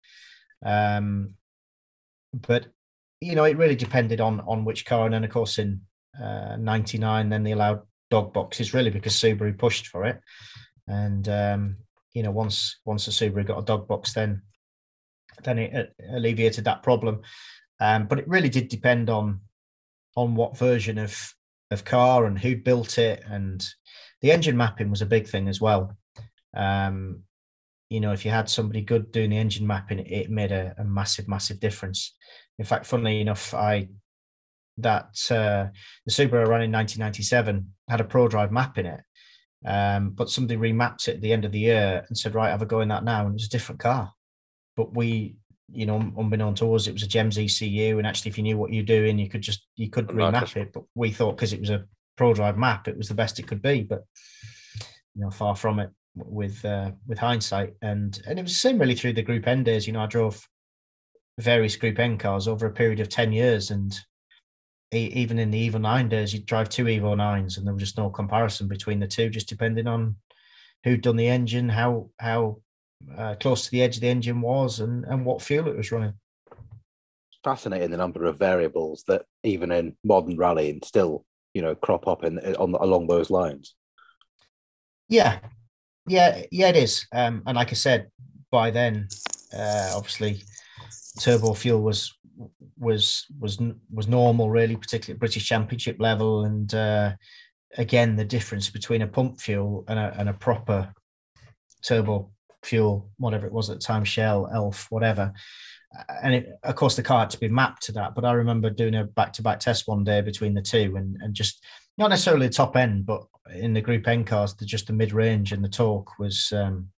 Um, 0.65 1.35
but 2.33 2.67
you 3.21 3.35
know, 3.35 3.43
it 3.43 3.57
really 3.57 3.75
depended 3.75 4.21
on 4.21 4.39
on 4.41 4.65
which 4.65 4.85
car, 4.85 5.05
and 5.05 5.13
then 5.13 5.23
of 5.23 5.31
course 5.31 5.59
in 5.59 5.81
'99, 6.17 7.25
uh, 7.25 7.29
then 7.29 7.43
they 7.43 7.51
allowed 7.51 7.81
dog 8.09 8.33
boxes 8.33 8.73
really 8.73 8.89
because 8.89 9.13
Subaru 9.13 9.57
pushed 9.57 9.87
for 9.87 10.05
it. 10.05 10.19
And 10.87 11.27
um, 11.29 11.77
you 12.13 12.23
know, 12.23 12.31
once 12.31 12.79
once 12.85 13.05
the 13.05 13.11
Subaru 13.11 13.45
got 13.45 13.59
a 13.59 13.65
dog 13.65 13.87
box, 13.87 14.13
then 14.13 14.43
then 15.43 15.59
it 15.59 15.93
alleviated 16.09 16.65
that 16.65 16.83
problem. 16.83 17.21
Um, 17.79 18.07
but 18.07 18.19
it 18.19 18.27
really 18.27 18.49
did 18.49 18.67
depend 18.67 19.09
on 19.09 19.41
on 20.15 20.35
what 20.35 20.57
version 20.57 20.97
of 20.97 21.33
of 21.71 21.85
car 21.85 22.25
and 22.25 22.37
who 22.37 22.55
built 22.55 22.97
it, 22.97 23.23
and 23.25 23.65
the 24.21 24.31
engine 24.31 24.57
mapping 24.57 24.89
was 24.89 25.01
a 25.01 25.05
big 25.05 25.27
thing 25.27 25.47
as 25.47 25.61
well. 25.61 25.95
Um, 26.55 27.23
you 27.89 27.99
know, 27.99 28.11
if 28.11 28.25
you 28.25 28.31
had 28.31 28.49
somebody 28.49 28.81
good 28.81 29.11
doing 29.11 29.31
the 29.31 29.37
engine 29.37 29.65
mapping, 29.65 29.99
it 29.99 30.29
made 30.29 30.51
a, 30.51 30.75
a 30.77 30.83
massive, 30.83 31.27
massive 31.27 31.59
difference. 31.59 32.15
In 32.57 32.65
fact, 32.65 32.85
funnily 32.85 33.21
enough, 33.21 33.53
I 33.53 33.89
that 34.77 35.09
uh, 35.29 35.67
the 36.05 36.11
Subaru 36.11 36.47
ran 36.47 36.61
in 36.61 36.71
1997 36.71 37.73
had 37.89 38.01
a 38.01 38.05
ProDrive 38.05 38.51
map 38.51 38.77
in 38.77 38.85
it, 38.85 39.01
um, 39.65 40.11
but 40.11 40.29
somebody 40.29 40.57
remapped 40.57 41.07
it 41.07 41.15
at 41.15 41.21
the 41.21 41.33
end 41.33 41.45
of 41.45 41.51
the 41.51 41.59
year 41.59 42.05
and 42.07 42.17
said, 42.17 42.35
"Right, 42.35 42.49
have 42.49 42.61
a 42.61 42.65
go 42.65 42.81
in 42.81 42.89
that 42.89 43.03
now," 43.03 43.21
and 43.21 43.31
it 43.31 43.33
was 43.33 43.45
a 43.45 43.49
different 43.49 43.79
car. 43.79 44.13
But 44.79 44.95
we, 44.95 45.35
you 45.73 45.85
know, 45.85 45.97
unbeknown 46.17 46.55
to 46.55 46.73
us, 46.73 46.87
it 46.87 46.93
was 46.93 47.03
a 47.03 47.07
GEMS 47.07 47.37
ECU, 47.37 47.97
and 47.97 48.07
actually, 48.07 48.29
if 48.29 48.37
you 48.37 48.43
knew 48.45 48.57
what 48.57 48.71
you're 48.71 48.81
doing, 48.81 49.19
you 49.19 49.27
could 49.27 49.41
just 49.41 49.67
you 49.75 49.89
could 49.89 50.07
remap 50.07 50.55
it. 50.55 50.71
But 50.71 50.83
we 50.95 51.11
thought 51.11 51.35
because 51.35 51.51
it 51.51 51.59
was 51.59 51.69
a 51.69 51.83
ProDrive 52.17 52.55
map, 52.55 52.87
it 52.87 52.95
was 52.97 53.09
the 53.09 53.13
best 53.13 53.39
it 53.39 53.47
could 53.47 53.61
be. 53.61 53.83
But 53.83 54.05
you 55.15 55.21
know, 55.21 55.31
far 55.31 55.57
from 55.57 55.79
it 55.79 55.89
with 56.15 56.63
uh, 56.63 56.91
with 57.05 57.19
hindsight. 57.19 57.73
And 57.81 58.17
and 58.25 58.39
it 58.39 58.41
was 58.41 58.53
the 58.53 58.57
same 58.69 58.79
really 58.79 58.95
through 58.95 59.11
the 59.11 59.21
Group 59.21 59.47
N 59.47 59.65
days. 59.65 59.85
You 59.85 59.91
know, 59.91 60.03
I 60.03 60.05
drove 60.05 60.47
various 61.37 61.75
Group 61.75 61.99
N 61.99 62.17
cars 62.17 62.47
over 62.47 62.65
a 62.65 62.71
period 62.71 63.01
of 63.01 63.09
ten 63.09 63.33
years, 63.33 63.69
and 63.69 63.93
even 64.93 65.39
in 65.39 65.51
the 65.51 65.69
Evo 65.69 65.81
Nine 65.81 66.07
days, 66.07 66.33
you'd 66.33 66.45
drive 66.45 66.69
two 66.69 66.85
Evo 66.85 67.17
Nines, 67.17 67.57
and 67.57 67.67
there 67.67 67.73
was 67.73 67.83
just 67.83 67.97
no 67.97 68.09
comparison 68.09 68.69
between 68.69 69.01
the 69.01 69.07
two, 69.07 69.29
just 69.29 69.49
depending 69.49 69.87
on 69.87 70.15
who'd 70.85 71.01
done 71.01 71.17
the 71.17 71.27
engine, 71.27 71.67
how 71.67 72.11
how 72.17 72.61
uh, 73.17 73.35
close 73.39 73.65
to 73.65 73.71
the 73.71 73.81
edge 73.81 73.99
the 73.99 74.07
engine 74.07 74.41
was, 74.41 74.79
and 74.79 75.05
and 75.05 75.25
what 75.25 75.41
fuel 75.41 75.67
it 75.67 75.77
was 75.77 75.91
running. 75.91 76.13
Fascinating 77.43 77.91
the 77.91 77.97
number 77.97 78.25
of 78.25 78.37
variables 78.37 79.03
that 79.07 79.23
even 79.43 79.71
in 79.71 79.95
modern 80.03 80.37
rallying 80.37 80.81
still 80.83 81.25
you 81.53 81.61
know 81.61 81.75
crop 81.75 82.07
up 82.07 82.23
in 82.23 82.39
on 82.55 82.75
along 82.75 83.07
those 83.07 83.29
lines. 83.29 83.75
Yeah, 85.07 85.39
yeah, 86.07 86.43
yeah, 86.51 86.69
it 86.69 86.75
is. 86.75 87.07
Um, 87.11 87.43
and 87.45 87.55
like 87.55 87.69
I 87.69 87.75
said, 87.75 88.09
by 88.51 88.71
then, 88.71 89.07
uh, 89.53 89.93
obviously, 89.95 90.41
turbo 91.19 91.53
fuel 91.53 91.81
was 91.81 92.13
was 92.77 93.25
was 93.39 93.59
was 93.91 94.07
normal, 94.07 94.49
really, 94.49 94.75
particularly 94.75 95.15
at 95.15 95.19
British 95.19 95.45
Championship 95.45 95.97
level. 95.99 96.45
And 96.45 96.73
uh, 96.73 97.13
again, 97.77 98.15
the 98.15 98.25
difference 98.25 98.69
between 98.69 99.01
a 99.01 99.07
pump 99.07 99.39
fuel 99.39 99.85
and 99.87 99.99
a, 99.99 100.15
and 100.17 100.29
a 100.29 100.33
proper 100.33 100.93
turbo 101.83 102.31
fuel, 102.63 103.09
whatever 103.17 103.47
it 103.47 103.53
was 103.53 103.69
at 103.69 103.77
the 103.77 103.83
time, 103.83 104.03
Shell, 104.03 104.49
Elf, 104.53 104.87
whatever. 104.89 105.33
And 106.21 106.35
it, 106.35 106.49
of 106.63 106.75
course, 106.75 106.95
the 106.95 107.03
car 107.03 107.21
had 107.21 107.29
to 107.31 107.39
be 107.39 107.47
mapped 107.47 107.83
to 107.83 107.91
that. 107.93 108.13
But 108.13 108.25
I 108.25 108.33
remember 108.33 108.69
doing 108.69 108.95
a 108.95 109.05
back-to-back 109.05 109.59
test 109.59 109.87
one 109.87 110.03
day 110.03 110.21
between 110.21 110.53
the 110.53 110.61
two, 110.61 110.95
and 110.97 111.17
and 111.21 111.33
just 111.33 111.63
not 111.97 112.09
necessarily 112.09 112.47
the 112.47 112.53
top 112.53 112.75
end, 112.77 113.05
but 113.05 113.23
in 113.53 113.73
the 113.73 113.81
Group 113.81 114.07
N 114.07 114.23
cars, 114.23 114.55
the, 114.55 114.65
just 114.65 114.87
the 114.87 114.93
mid 114.93 115.13
range 115.13 115.51
and 115.51 115.63
the 115.63 115.69
torque 115.69 116.19
was 116.19 116.51
um, 116.53 116.89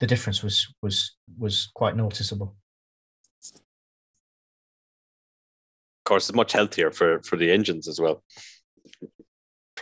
the 0.00 0.06
difference 0.06 0.42
was 0.42 0.74
was 0.82 1.12
was 1.38 1.70
quite 1.74 1.96
noticeable. 1.96 2.56
Of 6.00 6.04
course, 6.04 6.28
it's 6.28 6.36
much 6.36 6.52
healthier 6.52 6.90
for 6.90 7.22
for 7.22 7.36
the 7.36 7.52
engines 7.52 7.86
as 7.86 8.00
well. 8.00 8.24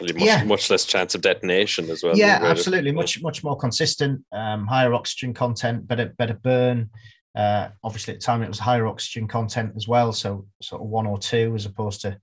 Probably 0.00 0.14
much, 0.14 0.26
Yeah. 0.26 0.44
much 0.44 0.70
less 0.70 0.86
chance 0.86 1.14
of 1.14 1.20
detonation 1.20 1.90
as 1.90 2.02
well. 2.02 2.16
yeah, 2.16 2.40
absolutely, 2.42 2.90
much 2.92 3.20
much 3.22 3.44
more 3.44 3.56
consistent, 3.56 4.24
um, 4.32 4.66
higher 4.66 4.94
oxygen 4.94 5.34
content, 5.34 5.86
better 5.86 6.06
better 6.16 6.34
burn. 6.34 6.88
Uh, 7.36 7.68
obviously, 7.84 8.14
at 8.14 8.20
the 8.20 8.24
time 8.24 8.42
it 8.42 8.48
was 8.48 8.58
higher 8.58 8.86
oxygen 8.86 9.28
content 9.28 9.72
as 9.76 9.86
well, 9.86 10.12
so 10.12 10.46
sort 10.62 10.80
of 10.82 10.88
one 10.88 11.06
or 11.06 11.18
two 11.18 11.52
as 11.54 11.66
opposed 11.66 12.00
to 12.00 12.18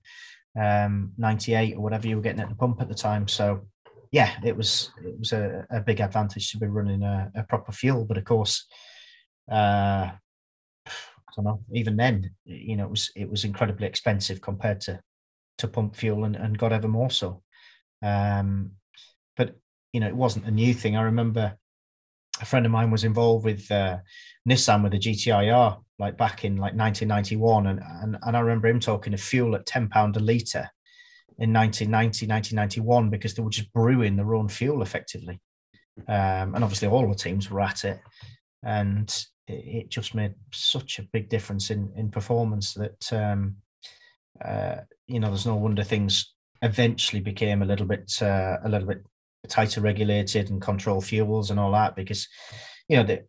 um, 0.60 1.12
98 1.18 1.76
or 1.76 1.80
whatever 1.80 2.08
you 2.08 2.16
were 2.16 2.22
getting 2.22 2.40
at 2.40 2.48
the 2.48 2.54
pump 2.56 2.80
at 2.80 2.88
the 2.88 2.94
time. 2.94 3.28
So, 3.28 3.68
yeah, 4.10 4.32
it 4.44 4.56
was 4.56 4.90
it 5.04 5.16
was 5.18 5.32
a, 5.32 5.64
a 5.70 5.80
big 5.80 6.00
advantage 6.00 6.50
to 6.50 6.58
be 6.58 6.66
running 6.66 7.04
a, 7.04 7.30
a 7.36 7.42
proper 7.44 7.70
fuel. 7.70 8.04
But 8.04 8.18
of 8.18 8.24
course, 8.24 8.66
uh, 9.50 10.10
I 10.86 11.30
don't 11.36 11.44
know. 11.44 11.60
Even 11.72 11.96
then, 11.96 12.32
you 12.44 12.76
know, 12.76 12.86
it 12.86 12.90
was 12.90 13.10
it 13.14 13.30
was 13.30 13.44
incredibly 13.44 13.86
expensive 13.86 14.40
compared 14.40 14.80
to 14.82 15.00
to 15.58 15.68
pump 15.68 15.94
fuel, 15.96 16.24
and, 16.24 16.36
and 16.36 16.58
God 16.58 16.72
ever 16.72 16.88
more 16.88 17.10
so. 17.10 17.42
Um, 18.02 18.72
but 19.36 19.56
you 19.92 20.00
know, 20.00 20.08
it 20.08 20.16
wasn't 20.16 20.46
a 20.46 20.50
new 20.50 20.74
thing. 20.74 20.96
I 20.96 21.02
remember 21.02 21.56
a 22.40 22.44
friend 22.44 22.66
of 22.66 22.72
mine 22.72 22.90
was 22.90 23.04
involved 23.04 23.44
with 23.44 23.70
uh, 23.70 23.98
Nissan 24.48 24.82
with 24.82 24.92
the 24.92 24.98
GTIR, 24.98 25.78
like 25.98 26.16
back 26.16 26.44
in 26.44 26.56
like 26.56 26.74
1991, 26.74 27.66
and 27.66 27.80
and, 28.02 28.16
and 28.22 28.36
I 28.36 28.40
remember 28.40 28.68
him 28.68 28.80
talking 28.80 29.14
of 29.14 29.20
fuel 29.20 29.54
at 29.54 29.66
10 29.66 29.88
pound 29.88 30.16
a 30.16 30.20
litre 30.20 30.70
in 31.38 31.52
1990, 31.52 32.26
1991 32.26 33.10
because 33.10 33.34
they 33.34 33.42
were 33.42 33.50
just 33.50 33.72
brewing 33.72 34.16
their 34.16 34.34
own 34.34 34.48
fuel 34.48 34.82
effectively, 34.82 35.40
um, 36.06 36.54
and 36.54 36.64
obviously 36.64 36.88
all 36.88 37.08
the 37.08 37.14
teams 37.14 37.50
were 37.50 37.60
at 37.60 37.84
it, 37.84 38.00
and 38.62 39.26
it, 39.46 39.52
it 39.52 39.88
just 39.88 40.14
made 40.14 40.34
such 40.52 40.98
a 40.98 41.08
big 41.12 41.28
difference 41.28 41.70
in 41.70 41.92
in 41.96 42.10
performance 42.10 42.74
that 42.74 43.12
um, 43.12 43.56
uh, 44.44 44.76
you 45.06 45.20
know 45.20 45.28
there's 45.28 45.46
no 45.46 45.56
wonder 45.56 45.82
things 45.82 46.34
eventually 46.62 47.20
became 47.20 47.62
a 47.62 47.66
little 47.66 47.86
bit 47.86 48.20
uh, 48.22 48.56
a 48.64 48.68
little 48.68 48.88
bit 48.88 49.04
tighter 49.48 49.80
regulated 49.80 50.50
and 50.50 50.60
control 50.60 51.00
fuels 51.00 51.50
and 51.50 51.58
all 51.60 51.72
that 51.72 51.96
because 51.96 52.28
you 52.88 52.96
know 52.96 53.04
the, 53.04 53.24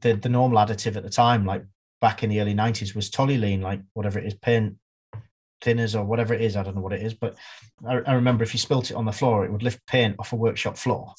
the 0.00 0.14
the 0.14 0.28
normal 0.28 0.58
additive 0.58 0.96
at 0.96 1.02
the 1.02 1.10
time 1.10 1.44
like 1.44 1.64
back 2.00 2.22
in 2.22 2.30
the 2.30 2.40
early 2.40 2.54
90s 2.54 2.94
was 2.94 3.10
toluene 3.10 3.62
like 3.62 3.80
whatever 3.94 4.18
it 4.18 4.26
is 4.26 4.34
paint 4.34 4.74
thinners 5.62 5.98
or 5.98 6.04
whatever 6.04 6.34
it 6.34 6.42
is. 6.42 6.54
I 6.54 6.62
don't 6.62 6.74
know 6.74 6.82
what 6.82 6.92
it 6.92 7.02
is 7.02 7.14
but 7.14 7.36
I, 7.86 8.00
I 8.06 8.12
remember 8.12 8.44
if 8.44 8.52
you 8.52 8.58
spilt 8.58 8.90
it 8.90 8.96
on 8.96 9.06
the 9.06 9.12
floor 9.12 9.44
it 9.44 9.52
would 9.52 9.62
lift 9.62 9.86
paint 9.86 10.16
off 10.18 10.32
a 10.32 10.36
workshop 10.36 10.76
floor 10.76 11.14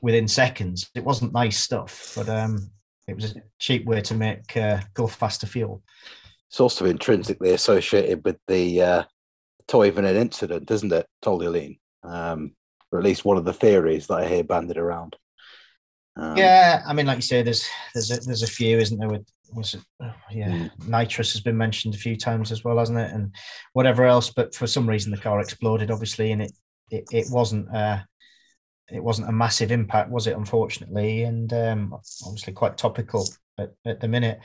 within 0.00 0.26
seconds. 0.26 0.90
It 0.94 1.04
wasn't 1.04 1.34
nice 1.34 1.58
stuff 1.58 2.14
but 2.16 2.28
um 2.28 2.70
it 3.08 3.16
was 3.16 3.36
a 3.36 3.42
cheap 3.58 3.84
way 3.84 4.00
to 4.00 4.14
make 4.14 4.56
uh, 4.56 4.80
go 4.94 5.06
faster 5.06 5.46
fuel. 5.46 5.82
It's 6.48 6.60
also 6.60 6.84
intrinsically 6.84 7.50
associated 7.50 8.24
with 8.24 8.36
the 8.46 8.82
uh, 8.82 9.02
Toivonen 9.72 10.16
incident, 10.16 10.70
isn't 10.70 10.92
it, 10.92 11.06
Toluene? 11.24 11.78
Um, 12.02 12.54
or 12.90 12.98
at 12.98 13.04
least 13.04 13.24
one 13.24 13.38
of 13.38 13.44
the 13.44 13.54
theories 13.54 14.06
that 14.06 14.18
I 14.18 14.28
hear 14.28 14.44
banded 14.44 14.76
around. 14.76 15.16
Um, 16.16 16.36
yeah, 16.36 16.82
I 16.86 16.92
mean, 16.92 17.06
like 17.06 17.16
you 17.16 17.22
say, 17.22 17.42
there's 17.42 17.66
there's 17.94 18.10
a, 18.10 18.20
there's 18.20 18.42
a 18.42 18.46
few, 18.46 18.78
isn't 18.78 18.98
there? 18.98 19.08
With 19.08 19.26
was 19.54 19.74
it, 19.74 19.80
oh, 20.02 20.14
yeah, 20.30 20.68
nitrous 20.86 21.32
has 21.32 21.40
been 21.40 21.56
mentioned 21.56 21.94
a 21.94 21.98
few 21.98 22.16
times 22.16 22.52
as 22.52 22.64
well, 22.64 22.78
hasn't 22.78 22.98
it? 22.98 23.12
And 23.12 23.34
whatever 23.72 24.04
else, 24.04 24.30
but 24.30 24.54
for 24.54 24.66
some 24.66 24.86
reason 24.86 25.10
the 25.10 25.16
car 25.16 25.40
exploded, 25.40 25.90
obviously, 25.90 26.32
and 26.32 26.42
it 26.42 26.52
it, 26.90 27.04
it 27.10 27.26
wasn't 27.30 27.74
uh, 27.74 28.00
it 28.90 29.02
wasn't 29.02 29.28
a 29.28 29.32
massive 29.32 29.72
impact, 29.72 30.10
was 30.10 30.26
it? 30.26 30.36
Unfortunately, 30.36 31.22
and 31.22 31.50
um, 31.54 31.94
obviously 32.26 32.52
quite 32.52 32.76
topical 32.76 33.26
at, 33.58 33.72
at 33.86 34.00
the 34.00 34.08
minute. 34.08 34.40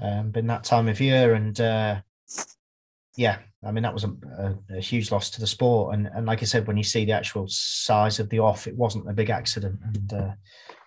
Um, 0.00 0.30
been 0.30 0.46
that 0.48 0.64
time 0.64 0.88
of 0.88 1.00
year, 1.00 1.34
and 1.34 1.60
uh, 1.60 2.00
yeah, 3.16 3.38
I 3.66 3.70
mean 3.70 3.82
that 3.82 3.94
was 3.94 4.04
a, 4.04 4.14
a, 4.38 4.76
a 4.76 4.80
huge 4.80 5.10
loss 5.10 5.30
to 5.30 5.40
the 5.40 5.46
sport. 5.46 5.94
And 5.94 6.08
and 6.14 6.26
like 6.26 6.42
I 6.42 6.46
said, 6.46 6.66
when 6.66 6.76
you 6.76 6.84
see 6.84 7.04
the 7.04 7.12
actual 7.12 7.46
size 7.48 8.18
of 8.18 8.28
the 8.28 8.38
off, 8.40 8.66
it 8.66 8.76
wasn't 8.76 9.08
a 9.08 9.14
big 9.14 9.30
accident, 9.30 9.78
and 9.84 10.12
uh, 10.12 10.32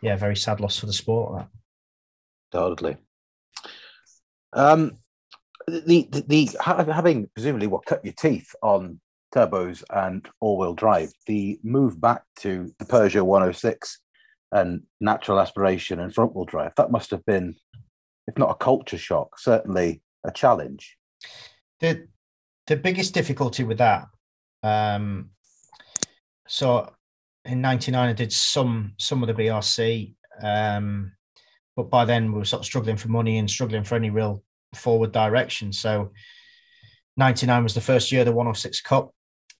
yeah, 0.01 0.15
very 0.15 0.35
sad 0.35 0.59
loss 0.59 0.77
for 0.77 0.85
the 0.85 0.93
sport. 0.93 1.37
That. 1.37 1.47
Undoubtedly. 2.53 2.97
Um, 4.53 4.97
the, 5.67 6.07
the, 6.11 6.21
the 6.27 6.49
having 6.61 7.29
presumably 7.33 7.67
what 7.67 7.85
cut 7.85 8.03
your 8.05 8.13
teeth 8.13 8.55
on 8.61 8.99
turbos 9.35 9.83
and 9.89 10.27
all-wheel 10.39 10.73
drive, 10.73 11.11
the 11.25 11.59
move 11.63 11.99
back 11.99 12.23
to 12.37 12.73
the 12.79 12.85
Peugeot 12.85 13.25
106 13.25 13.99
and 14.53 14.83
natural 15.01 15.39
aspiration 15.39 15.99
and 15.99 16.13
front-wheel 16.13 16.45
drive, 16.45 16.71
that 16.77 16.91
must 16.91 17.11
have 17.11 17.25
been, 17.25 17.55
if 18.27 18.37
not 18.37 18.51
a 18.51 18.55
culture 18.55 18.97
shock, 18.97 19.37
certainly 19.37 20.01
a 20.23 20.31
challenge. 20.31 20.97
the 21.81 22.07
the 22.67 22.75
biggest 22.75 23.13
difficulty 23.13 23.63
with 23.63 23.77
that 23.77 24.07
um 24.63 25.29
so 26.47 26.91
in 27.45 27.61
99 27.61 28.09
i 28.09 28.13
did 28.13 28.31
some 28.31 28.93
some 28.97 29.23
of 29.23 29.27
the 29.27 29.33
brc 29.33 30.15
um 30.41 31.11
but 31.77 31.91
by 31.91 32.03
then 32.03 32.31
we 32.33 32.39
were 32.39 32.45
sort 32.45 32.61
of 32.61 32.65
struggling 32.65 32.97
for 32.97 33.07
money 33.07 33.37
and 33.37 33.49
struggling 33.49 33.83
for 33.83 33.95
any 33.95 34.09
real 34.09 34.43
forward 34.75 35.11
direction. 35.11 35.71
So 35.71 36.11
99 37.15 37.63
was 37.63 37.75
the 37.75 37.81
first 37.81 38.11
year 38.11 38.25
the 38.25 38.31
106 38.31 38.81
cup 38.81 39.13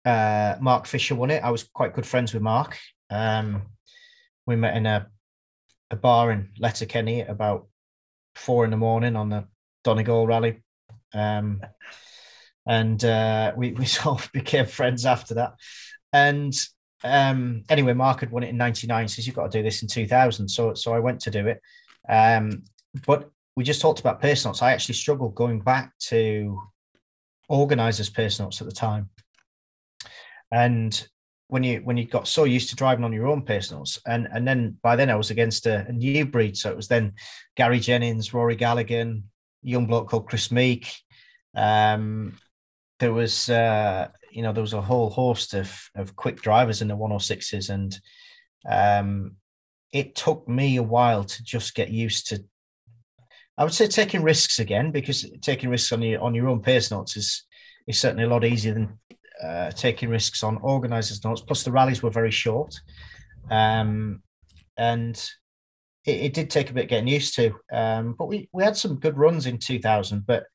uh 0.04 0.56
mark 0.60 0.86
fisher 0.86 1.16
won 1.16 1.32
it. 1.32 1.44
I 1.44 1.52
was 1.52 1.64
quite 1.64 1.94
good 1.94 2.06
friends 2.06 2.34
with 2.34 2.42
mark. 2.42 2.78
Um 3.10 3.64
we 4.46 4.56
met 4.56 4.76
in 4.76 4.86
a 4.86 5.08
a 5.92 5.96
bar 5.96 6.32
in 6.32 6.50
letterkenny 6.60 7.22
at 7.22 7.30
about 7.30 7.68
four 8.36 8.66
in 8.66 8.72
the 8.72 8.78
morning 8.78 9.16
on 9.16 9.30
the 9.30 9.46
donegal 9.84 10.28
rally. 10.28 10.62
Um 11.14 11.62
and 12.68 13.04
uh, 13.06 13.54
we 13.56 13.72
we 13.72 13.86
sort 13.86 14.24
of 14.24 14.32
became 14.32 14.66
friends 14.66 15.06
after 15.06 15.34
that. 15.36 15.54
And 16.14 16.54
um, 17.04 17.64
anyway, 17.70 17.94
Mark 17.94 18.20
had 18.20 18.32
won 18.32 18.44
it 18.44 18.50
in 18.50 18.58
'99. 18.58 19.08
Says 19.08 19.26
you've 19.26 19.36
got 19.36 19.52
to 19.52 19.58
do 19.58 19.64
this 19.64 19.82
in 19.82 19.88
2000. 19.88 20.48
So 20.48 20.74
so 20.74 20.94
I 20.94 21.00
went 21.00 21.22
to 21.22 21.32
do 21.32 21.48
it. 21.48 21.62
Um, 22.08 22.64
but 23.06 23.30
we 23.56 23.64
just 23.64 23.82
talked 23.82 24.00
about 24.00 24.22
notes. 24.22 24.62
I 24.62 24.74
actually 24.74 24.96
struggled 24.96 25.36
going 25.36 25.62
back 25.62 25.98
to 26.00 26.60
organisers' 27.50 28.10
pace 28.10 28.40
notes 28.40 28.62
at 28.62 28.68
the 28.68 28.74
time, 28.74 29.10
and 30.52 31.08
when 31.48 31.64
you 31.64 31.80
when 31.80 31.96
you 31.96 32.06
got 32.06 32.28
so 32.28 32.44
used 32.44 32.70
to 32.70 32.76
driving 32.76 33.06
on 33.06 33.14
your 33.14 33.28
own 33.28 33.42
personals, 33.44 34.00
and 34.06 34.28
and 34.32 34.48
then 34.48 34.78
by 34.82 34.96
then 34.96 35.10
I 35.10 35.16
was 35.16 35.32
against 35.32 35.66
a, 35.66 35.86
a 35.88 35.92
new 35.92 36.26
breed, 36.26 36.58
so 36.58 36.70
it 36.70 36.76
was 36.76 36.88
then 36.88 37.14
Gary 37.56 37.80
Jennings, 37.80 38.34
Rory 38.34 38.56
Gallagher, 38.56 39.16
young 39.64 39.86
bloke 39.86 40.10
called 40.10 40.28
Chris 40.28 40.52
Meek. 40.52 40.92
Um, 41.56 42.38
there 43.00 43.14
was 43.14 43.50
uh, 43.50 44.08
you 44.32 44.42
know 44.42 44.54
there 44.54 44.62
was 44.62 44.74
a 44.74 44.82
whole 44.82 45.10
host 45.10 45.54
of 45.54 45.90
of 45.96 46.16
quick 46.16 46.42
drivers 46.42 46.82
in 46.82 46.88
the 46.88 46.98
106s, 46.98 47.70
and 47.70 48.00
um, 48.70 49.36
it 49.92 50.16
took 50.16 50.48
me 50.48 50.78
a 50.78 50.84
while 50.84 51.24
to 51.24 51.44
just 51.44 51.76
get 51.76 51.90
used 51.90 52.28
to. 52.28 52.44
I 53.58 53.64
would 53.64 53.74
say 53.74 53.88
taking 53.88 54.22
risks 54.22 54.60
again 54.60 54.92
because 54.92 55.30
taking 55.42 55.70
risks 55.70 55.92
on 55.92 56.02
your 56.02 56.22
on 56.22 56.36
your 56.36 56.48
own 56.48 56.62
pace 56.62 56.92
notes 56.92 57.18
is 57.18 57.46
is 57.88 58.00
certainly 58.00 58.26
a 58.26 58.30
lot 58.30 58.44
easier 58.44 58.74
than 58.74 59.00
uh, 59.44 59.72
taking 59.72 60.10
risks 60.10 60.44
on 60.44 60.58
organisers' 60.58 61.24
notes. 61.24 61.42
Plus, 61.42 61.64
the 61.64 61.72
rallies 61.72 62.04
were 62.04 62.10
very 62.10 62.32
short, 62.32 62.76
um, 63.50 64.22
and 64.78 65.16
it, 66.06 66.22
it, 66.22 66.34
did 66.34 66.50
take 66.50 66.70
a 66.70 66.74
bit 66.74 66.90
getting 66.90 67.08
used 67.08 67.36
to. 67.36 67.54
Um, 67.72 68.16
but 68.18 68.28
we 68.28 68.50
we 68.52 68.64
had 68.64 68.78
some 68.78 69.00
good 69.00 69.18
runs 69.18 69.46
in 69.46 69.58
2000. 69.58 70.26
But 70.26 70.46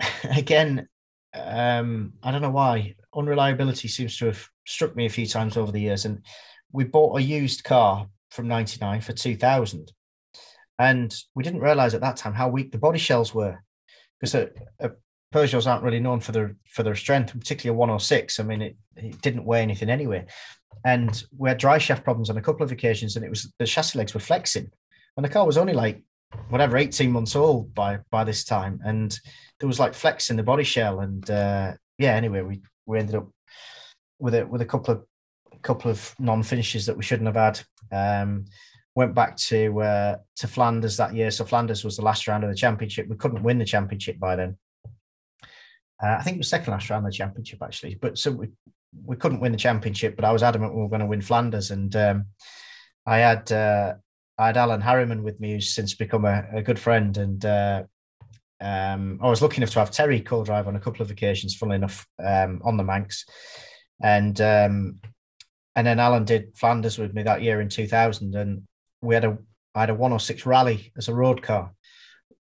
again, 0.24 0.88
um, 1.34 2.12
I 2.22 2.30
don't 2.30 2.42
know 2.42 2.50
why 2.50 2.94
unreliability 3.14 3.88
seems 3.88 4.16
to 4.18 4.26
have 4.26 4.46
struck 4.66 4.94
me 4.96 5.06
a 5.06 5.10
few 5.10 5.26
times 5.26 5.56
over 5.56 5.72
the 5.72 5.80
years. 5.80 6.04
And 6.04 6.24
we 6.72 6.84
bought 6.84 7.18
a 7.18 7.22
used 7.22 7.64
car 7.64 8.06
from 8.30 8.48
99 8.48 9.00
for 9.00 9.12
2000. 9.12 9.92
And 10.78 11.14
we 11.34 11.42
didn't 11.42 11.60
realize 11.60 11.94
at 11.94 12.00
that 12.02 12.16
time 12.16 12.34
how 12.34 12.48
weak 12.48 12.70
the 12.70 12.78
body 12.78 12.98
shells 12.98 13.34
were 13.34 13.58
because 14.20 14.34
a, 14.34 14.50
a 14.80 14.90
Peugeots 15.32 15.66
aren't 15.66 15.82
really 15.82 16.00
known 16.00 16.20
for 16.20 16.32
their 16.32 16.56
for 16.70 16.82
their 16.82 16.94
strength, 16.94 17.38
particularly 17.38 17.76
a 17.76 17.78
106. 17.78 18.40
I 18.40 18.42
mean, 18.44 18.62
it, 18.62 18.76
it 18.96 19.20
didn't 19.20 19.44
weigh 19.44 19.62
anything 19.62 19.90
anyway. 19.90 20.24
And 20.84 21.22
we 21.36 21.50
had 21.50 21.58
drive 21.58 21.82
shaft 21.82 22.04
problems 22.04 22.30
on 22.30 22.38
a 22.38 22.42
couple 22.42 22.62
of 22.62 22.72
occasions, 22.72 23.16
and 23.16 23.24
it 23.24 23.28
was 23.28 23.52
the 23.58 23.66
chassis 23.66 23.98
legs 23.98 24.14
were 24.14 24.20
flexing. 24.20 24.70
And 25.16 25.24
the 25.24 25.28
car 25.28 25.44
was 25.44 25.58
only 25.58 25.74
like 25.74 26.02
whatever 26.48 26.76
18 26.76 27.10
months 27.10 27.36
old 27.36 27.74
by 27.74 27.98
by 28.10 28.24
this 28.24 28.44
time, 28.44 28.80
and 28.84 29.18
there 29.60 29.66
was 29.66 29.80
like 29.80 29.94
flex 29.94 30.30
in 30.30 30.36
the 30.36 30.42
body 30.42 30.64
shell. 30.64 31.00
And 31.00 31.28
uh, 31.30 31.74
yeah, 31.98 32.14
anyway, 32.14 32.42
we 32.42 32.62
we 32.86 32.98
ended 32.98 33.16
up 33.16 33.28
with 34.18 34.34
it 34.34 34.48
with 34.48 34.62
a 34.62 34.66
couple 34.66 34.94
of 34.94 35.04
couple 35.62 35.90
of 35.90 36.14
non 36.18 36.42
finishes 36.42 36.86
that 36.86 36.96
we 36.96 37.02
shouldn't 37.02 37.34
have 37.34 37.56
had. 37.56 37.60
Um, 37.90 38.46
went 38.94 39.14
back 39.14 39.36
to 39.36 39.80
uh, 39.80 40.16
to 40.36 40.48
Flanders 40.48 40.96
that 40.96 41.14
year. 41.14 41.30
So 41.30 41.44
Flanders 41.44 41.84
was 41.84 41.96
the 41.96 42.04
last 42.04 42.26
round 42.26 42.44
of 42.44 42.50
the 42.50 42.56
championship. 42.56 43.08
We 43.08 43.16
couldn't 43.16 43.42
win 43.42 43.58
the 43.58 43.64
championship 43.64 44.18
by 44.18 44.36
then. 44.36 44.56
Uh, 46.02 46.16
I 46.18 46.22
think 46.22 46.36
it 46.36 46.40
was 46.40 46.48
second 46.48 46.72
last 46.72 46.90
round 46.90 47.06
of 47.06 47.12
the 47.12 47.16
championship 47.16 47.62
actually, 47.62 47.96
but 47.96 48.18
so 48.18 48.30
we 48.30 48.48
we 49.04 49.16
couldn't 49.16 49.40
win 49.40 49.52
the 49.52 49.58
championship. 49.58 50.16
But 50.16 50.24
I 50.24 50.32
was 50.32 50.42
adamant 50.42 50.74
we 50.74 50.82
were 50.82 50.88
going 50.88 51.00
to 51.00 51.06
win 51.06 51.20
Flanders, 51.20 51.70
and 51.70 51.94
um, 51.96 52.26
I 53.06 53.18
had 53.18 53.50
uh, 53.52 53.94
I 54.38 54.46
had 54.46 54.56
Alan 54.56 54.80
Harriman 54.80 55.24
with 55.24 55.40
me, 55.40 55.52
who's 55.52 55.74
since 55.74 55.94
become 55.94 56.24
a, 56.24 56.44
a 56.54 56.62
good 56.62 56.78
friend, 56.78 57.16
and 57.16 57.44
uh, 57.44 57.82
um, 58.60 59.18
I 59.22 59.28
was 59.28 59.42
lucky 59.42 59.56
enough 59.56 59.70
to 59.70 59.80
have 59.80 59.90
Terry 59.90 60.20
co-drive 60.20 60.68
on 60.68 60.76
a 60.76 60.80
couple 60.80 61.02
of 61.02 61.10
occasions, 61.10 61.56
funnily 61.56 61.76
enough, 61.76 62.06
um, 62.24 62.60
on 62.64 62.76
the 62.76 62.84
Manx, 62.84 63.24
and 64.00 64.40
um, 64.40 65.00
and 65.74 65.86
then 65.86 65.98
Alan 65.98 66.24
did 66.24 66.56
Flanders 66.56 66.98
with 66.98 67.14
me 67.14 67.24
that 67.24 67.42
year 67.42 67.60
in 67.60 67.68
2000, 67.68 68.34
and 68.36 68.62
we 69.02 69.14
had 69.14 69.24
a 69.24 69.38
I 69.74 69.80
had 69.80 69.90
a 69.90 69.94
106 69.94 70.46
rally 70.46 70.92
as 70.96 71.08
a 71.08 71.14
road 71.14 71.42
car, 71.42 71.72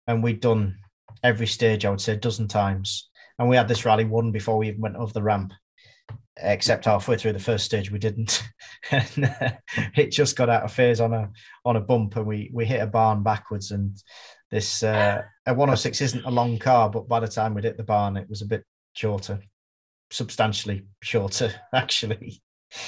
and 0.06 0.22
we'd 0.22 0.40
done 0.40 0.76
every 1.22 1.46
stage 1.46 1.84
I 1.84 1.90
would 1.90 2.00
say 2.00 2.12
a 2.12 2.16
dozen 2.16 2.46
times, 2.46 3.08
and 3.38 3.48
we 3.48 3.56
had 3.56 3.68
this 3.68 3.86
rally 3.86 4.04
won 4.04 4.32
before 4.32 4.58
we 4.58 4.68
even 4.68 4.82
went 4.82 4.96
over 4.96 5.12
the 5.12 5.22
ramp 5.22 5.54
except 6.38 6.84
halfway 6.84 7.16
through 7.16 7.32
the 7.32 7.38
first 7.38 7.64
stage 7.64 7.90
we 7.90 7.98
didn't. 7.98 8.42
And 8.92 9.24
uh, 9.40 9.50
it 9.96 10.12
just 10.12 10.36
got 10.36 10.48
out 10.48 10.62
of 10.62 10.72
phase 10.72 11.00
on 11.00 11.12
a 11.12 11.30
on 11.64 11.74
a 11.74 11.80
bump 11.80 12.14
and 12.14 12.24
we 12.24 12.50
we 12.52 12.64
hit 12.64 12.80
a 12.80 12.86
barn 12.86 13.24
backwards 13.24 13.72
and 13.72 14.00
this 14.52 14.84
uh, 14.84 15.22
a 15.44 15.54
106 15.54 16.00
isn't 16.00 16.24
a 16.24 16.30
long 16.30 16.56
car 16.56 16.88
but 16.88 17.08
by 17.08 17.18
the 17.18 17.26
time 17.26 17.52
we'd 17.52 17.64
hit 17.64 17.76
the 17.76 17.82
barn 17.82 18.16
it 18.16 18.28
was 18.28 18.42
a 18.42 18.46
bit 18.46 18.62
shorter 18.92 19.40
substantially 20.12 20.86
shorter 21.02 21.52
actually. 21.74 22.40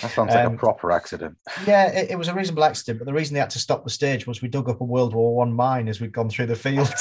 That 0.03 0.12
sounds 0.12 0.34
like 0.34 0.46
um, 0.46 0.55
a 0.55 0.57
proper 0.57 0.92
accident. 0.92 1.36
yeah 1.66 1.88
it, 1.88 2.12
it 2.12 2.16
was 2.16 2.28
a 2.28 2.34
reasonable 2.34 2.62
accident 2.62 3.01
but 3.01 3.07
the 3.07 3.14
reason 3.14 3.34
they 3.34 3.40
had 3.40 3.51
to 3.51 3.59
stop 3.59 3.82
the 3.82 3.90
stage 3.90 4.24
was 4.24 4.40
we 4.40 4.46
dug 4.46 4.68
up 4.68 4.80
a 4.80 4.84
world 4.84 5.14
war 5.14 5.34
one 5.34 5.53
mine 5.53 5.88
as 5.88 6.01
we'd 6.01 6.12
gone 6.12 6.30
through 6.30 6.46
the 6.46 6.55
field 6.55 6.94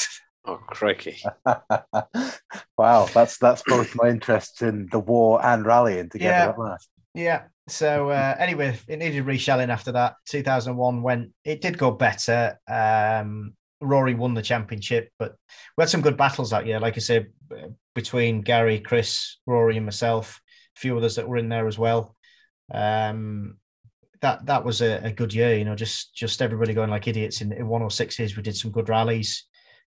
Oh, 0.47 0.61
crikey! 0.65 1.21
wow, 2.77 3.07
that's 3.13 3.37
that's 3.37 3.63
both 3.67 3.95
my 3.95 4.07
interest 4.07 4.61
in 4.61 4.87
the 4.91 4.99
war 4.99 5.45
and 5.45 5.65
rallying 5.65 6.09
together. 6.09 6.55
Yeah, 6.57 6.77
yeah. 7.13 7.41
So 7.67 8.09
uh, 8.11 8.35
anyway, 8.39 8.79
it 8.87 8.97
needed 8.99 9.25
reshelling 9.25 9.69
after 9.69 9.91
that. 9.91 10.15
2001 10.29 11.01
when 11.01 11.33
it 11.43 11.61
did 11.61 11.77
go 11.77 11.91
better. 11.91 12.57
Um, 12.67 13.55
Rory 13.81 14.15
won 14.15 14.33
the 14.33 14.41
championship, 14.41 15.11
but 15.19 15.35
we 15.77 15.81
had 15.81 15.89
some 15.89 16.01
good 16.01 16.17
battles 16.17 16.49
that 16.51 16.65
year. 16.65 16.79
Like 16.79 16.95
I 16.95 17.01
said, 17.01 17.27
between 17.93 18.41
Gary, 18.41 18.79
Chris, 18.79 19.37
Rory, 19.45 19.75
and 19.75 19.85
myself, 19.85 20.39
a 20.77 20.79
few 20.79 20.97
others 20.97 21.15
that 21.15 21.27
were 21.27 21.37
in 21.37 21.49
there 21.49 21.67
as 21.67 21.77
well. 21.77 22.15
Um, 22.73 23.57
that 24.21 24.45
that 24.45 24.63
was 24.63 24.81
a, 24.81 24.99
a, 25.03 25.11
good 25.11 25.33
year. 25.33 25.57
You 25.57 25.65
know, 25.65 25.75
just 25.75 26.15
just 26.15 26.41
everybody 26.41 26.73
going 26.73 26.89
like 26.89 27.07
idiots 27.07 27.41
in, 27.41 27.51
in 27.51 27.67
106s. 27.67 28.35
We 28.35 28.43
did 28.43 28.57
some 28.57 28.71
good 28.71 28.89
rallies. 28.89 29.46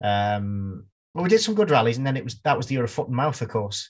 Um, 0.04 0.86
well, 1.14 1.24
we 1.24 1.30
did 1.30 1.42
some 1.42 1.56
good 1.56 1.72
rallies, 1.72 1.98
and 1.98 2.06
then 2.06 2.18
it 2.18 2.24
was 2.24 2.40
that 2.42 2.58
was 2.58 2.68
the 2.68 2.76
year 2.76 2.84
of 2.84 2.92
foot 2.92 3.08
and 3.08 3.16
mouth, 3.16 3.42
of 3.42 3.50
course. 3.50 3.90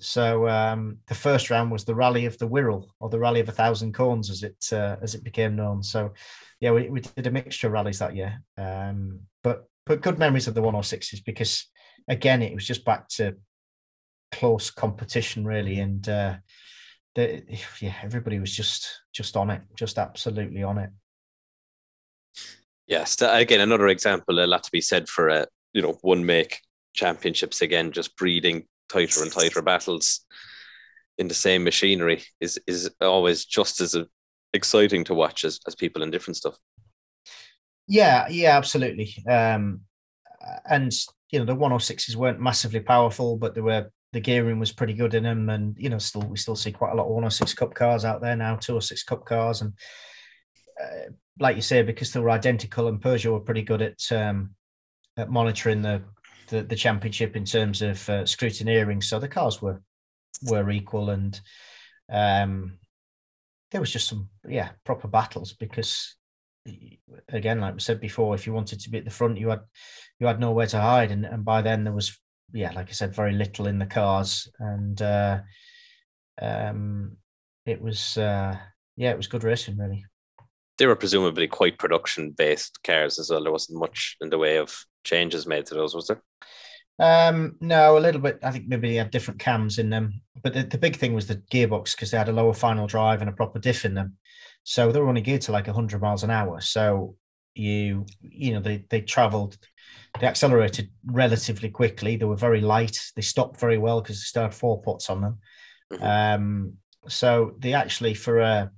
So 0.00 0.48
um, 0.48 0.98
the 1.06 1.14
first 1.14 1.50
round 1.50 1.70
was 1.70 1.84
the 1.84 1.94
Rally 1.94 2.26
of 2.26 2.36
the 2.38 2.48
Wirral, 2.48 2.88
or 3.00 3.08
the 3.08 3.18
Rally 3.18 3.40
of 3.40 3.48
a 3.48 3.52
Thousand 3.52 3.94
Corns, 3.94 4.30
as 4.30 4.42
it 4.42 4.56
uh, 4.72 4.96
as 5.02 5.14
it 5.14 5.24
became 5.24 5.56
known. 5.56 5.82
So, 5.82 6.12
yeah, 6.60 6.72
we, 6.72 6.90
we 6.90 7.00
did 7.00 7.26
a 7.26 7.30
mixture 7.30 7.68
of 7.68 7.72
rallies 7.72 7.98
that 8.00 8.16
year. 8.16 8.40
Um, 8.58 9.20
but 9.42 9.64
but 9.86 10.02
good 10.02 10.18
memories 10.18 10.48
of 10.48 10.54
the 10.54 10.62
106s 10.62 11.24
because 11.24 11.66
again, 12.08 12.42
it 12.42 12.54
was 12.54 12.66
just 12.66 12.84
back 12.84 13.08
to 13.08 13.36
close 14.32 14.70
competition, 14.70 15.44
really, 15.44 15.80
and 15.80 16.08
uh, 16.08 16.34
the, 17.14 17.42
yeah, 17.80 17.94
everybody 18.02 18.38
was 18.38 18.54
just 18.54 18.88
just 19.12 19.36
on 19.36 19.50
it, 19.50 19.62
just 19.76 19.98
absolutely 19.98 20.62
on 20.62 20.78
it. 20.78 20.90
Yes, 22.86 23.16
again, 23.20 23.60
another 23.60 23.88
example. 23.88 24.38
A 24.38 24.46
lot 24.46 24.62
to 24.64 24.70
be 24.70 24.80
said 24.80 25.08
for 25.08 25.28
a 25.28 25.34
uh, 25.34 25.46
you 25.72 25.82
know 25.82 25.98
one 26.02 26.24
make 26.24 26.60
championships 26.94 27.60
again, 27.60 27.92
just 27.92 28.16
breeding 28.16 28.66
tighter 28.88 29.22
and 29.22 29.32
tighter 29.32 29.62
battles 29.62 30.24
in 31.18 31.28
the 31.28 31.34
same 31.34 31.64
machinery 31.64 32.22
is 32.40 32.58
is 32.66 32.90
always 33.00 33.44
just 33.44 33.80
as 33.80 33.96
exciting 34.52 35.04
to 35.04 35.14
watch 35.14 35.44
as, 35.44 35.60
as 35.66 35.74
people 35.74 36.02
in 36.02 36.10
different 36.10 36.36
stuff. 36.36 36.56
Yeah, 37.88 38.28
yeah, 38.28 38.56
absolutely. 38.56 39.14
Um, 39.28 39.82
and 40.68 40.92
you 41.30 41.38
know 41.38 41.44
the 41.44 41.56
106s 41.56 42.16
weren't 42.16 42.40
massively 42.40 42.80
powerful, 42.80 43.36
but 43.36 43.54
they 43.54 43.60
were 43.60 43.90
the 44.12 44.20
gearing 44.20 44.58
was 44.58 44.72
pretty 44.72 44.94
good 44.94 45.14
in 45.14 45.24
them, 45.24 45.48
and 45.48 45.76
you 45.78 45.88
know 45.88 45.98
still 45.98 46.22
we 46.22 46.36
still 46.36 46.56
see 46.56 46.72
quite 46.72 46.92
a 46.92 46.94
lot 46.94 47.04
of 47.04 47.10
106 47.10 47.54
Cup 47.54 47.74
cars 47.74 48.04
out 48.04 48.20
there 48.20 48.36
now, 48.36 48.56
206 48.56 49.02
Cup 49.04 49.24
cars, 49.24 49.60
and 49.60 49.72
uh, 50.80 51.10
like 51.38 51.56
you 51.56 51.62
say, 51.62 51.82
because 51.82 52.12
they 52.12 52.20
were 52.20 52.30
identical, 52.30 52.88
and 52.88 53.00
Peugeot 53.00 53.32
were 53.32 53.40
pretty 53.40 53.62
good 53.62 53.82
at 53.82 54.12
um, 54.12 54.50
at 55.16 55.30
monitoring 55.30 55.82
the, 55.82 56.02
the, 56.48 56.62
the 56.62 56.76
championship 56.76 57.36
in 57.36 57.44
terms 57.44 57.82
of 57.82 58.08
uh, 58.08 58.22
scrutineering. 58.22 59.02
So 59.02 59.18
the 59.18 59.28
cars 59.28 59.60
were 59.60 59.82
were 60.42 60.70
equal, 60.70 61.10
and 61.10 61.38
um, 62.10 62.78
there 63.70 63.80
was 63.80 63.92
just 63.92 64.08
some 64.08 64.28
yeah 64.48 64.70
proper 64.84 65.08
battles 65.08 65.52
because 65.52 66.16
again, 67.28 67.60
like 67.60 67.74
we 67.74 67.80
said 67.80 68.00
before, 68.00 68.34
if 68.34 68.46
you 68.46 68.52
wanted 68.52 68.80
to 68.80 68.90
be 68.90 68.98
at 68.98 69.04
the 69.04 69.10
front, 69.10 69.38
you 69.38 69.50
had 69.50 69.60
you 70.18 70.26
had 70.26 70.40
nowhere 70.40 70.66
to 70.66 70.80
hide, 70.80 71.10
and, 71.10 71.26
and 71.26 71.44
by 71.44 71.60
then 71.60 71.84
there 71.84 71.92
was 71.92 72.18
yeah, 72.52 72.72
like 72.72 72.88
I 72.88 72.92
said, 72.92 73.14
very 73.14 73.32
little 73.32 73.66
in 73.66 73.78
the 73.78 73.86
cars, 73.86 74.48
and 74.58 75.00
uh, 75.02 75.40
um, 76.40 77.16
it 77.66 77.82
was 77.82 78.16
uh, 78.16 78.56
yeah, 78.96 79.10
it 79.10 79.16
was 79.16 79.26
good 79.26 79.44
racing 79.44 79.76
really 79.76 80.06
they 80.78 80.86
were 80.86 80.96
presumably 80.96 81.48
quite 81.48 81.78
production 81.78 82.30
based 82.30 82.82
cars 82.82 83.18
as 83.18 83.30
well. 83.30 83.42
There 83.42 83.52
wasn't 83.52 83.80
much 83.80 84.16
in 84.20 84.30
the 84.30 84.38
way 84.38 84.56
of 84.58 84.76
changes 85.04 85.46
made 85.46 85.66
to 85.66 85.74
those, 85.74 85.94
was 85.94 86.08
there? 86.08 86.22
Um, 86.98 87.56
no, 87.60 87.98
a 87.98 88.00
little 88.00 88.20
bit. 88.20 88.38
I 88.42 88.50
think 88.50 88.68
maybe 88.68 88.88
they 88.88 88.96
had 88.96 89.10
different 89.10 89.40
cams 89.40 89.78
in 89.78 89.90
them, 89.90 90.22
but 90.42 90.54
the, 90.54 90.62
the 90.62 90.78
big 90.78 90.96
thing 90.96 91.14
was 91.14 91.26
the 91.26 91.42
gearbox 91.52 91.94
because 91.94 92.10
they 92.10 92.18
had 92.18 92.28
a 92.28 92.32
lower 92.32 92.54
final 92.54 92.86
drive 92.86 93.20
and 93.20 93.28
a 93.28 93.34
proper 93.34 93.58
diff 93.58 93.84
in 93.84 93.94
them, 93.94 94.16
so 94.64 94.90
they 94.90 95.00
were 95.00 95.08
only 95.08 95.20
geared 95.20 95.42
to 95.42 95.52
like 95.52 95.66
100 95.66 96.00
miles 96.00 96.22
an 96.22 96.30
hour. 96.30 96.60
So 96.60 97.16
you 97.54 98.06
you 98.20 98.52
know 98.54 98.60
they 98.60 98.84
they 98.88 99.02
travelled, 99.02 99.58
they 100.20 100.26
accelerated 100.26 100.90
relatively 101.04 101.68
quickly. 101.68 102.16
They 102.16 102.24
were 102.24 102.36
very 102.36 102.62
light. 102.62 102.98
They 103.14 103.22
stopped 103.22 103.60
very 103.60 103.78
well 103.78 104.00
because 104.00 104.16
they 104.16 104.24
still 104.24 104.42
had 104.44 104.54
four 104.54 104.80
pots 104.80 105.10
on 105.10 105.20
them. 105.20 105.38
Mm-hmm. 105.92 106.04
Um, 106.04 106.72
so 107.08 107.54
they 107.58 107.74
actually 107.74 108.14
for 108.14 108.40
a 108.40 108.70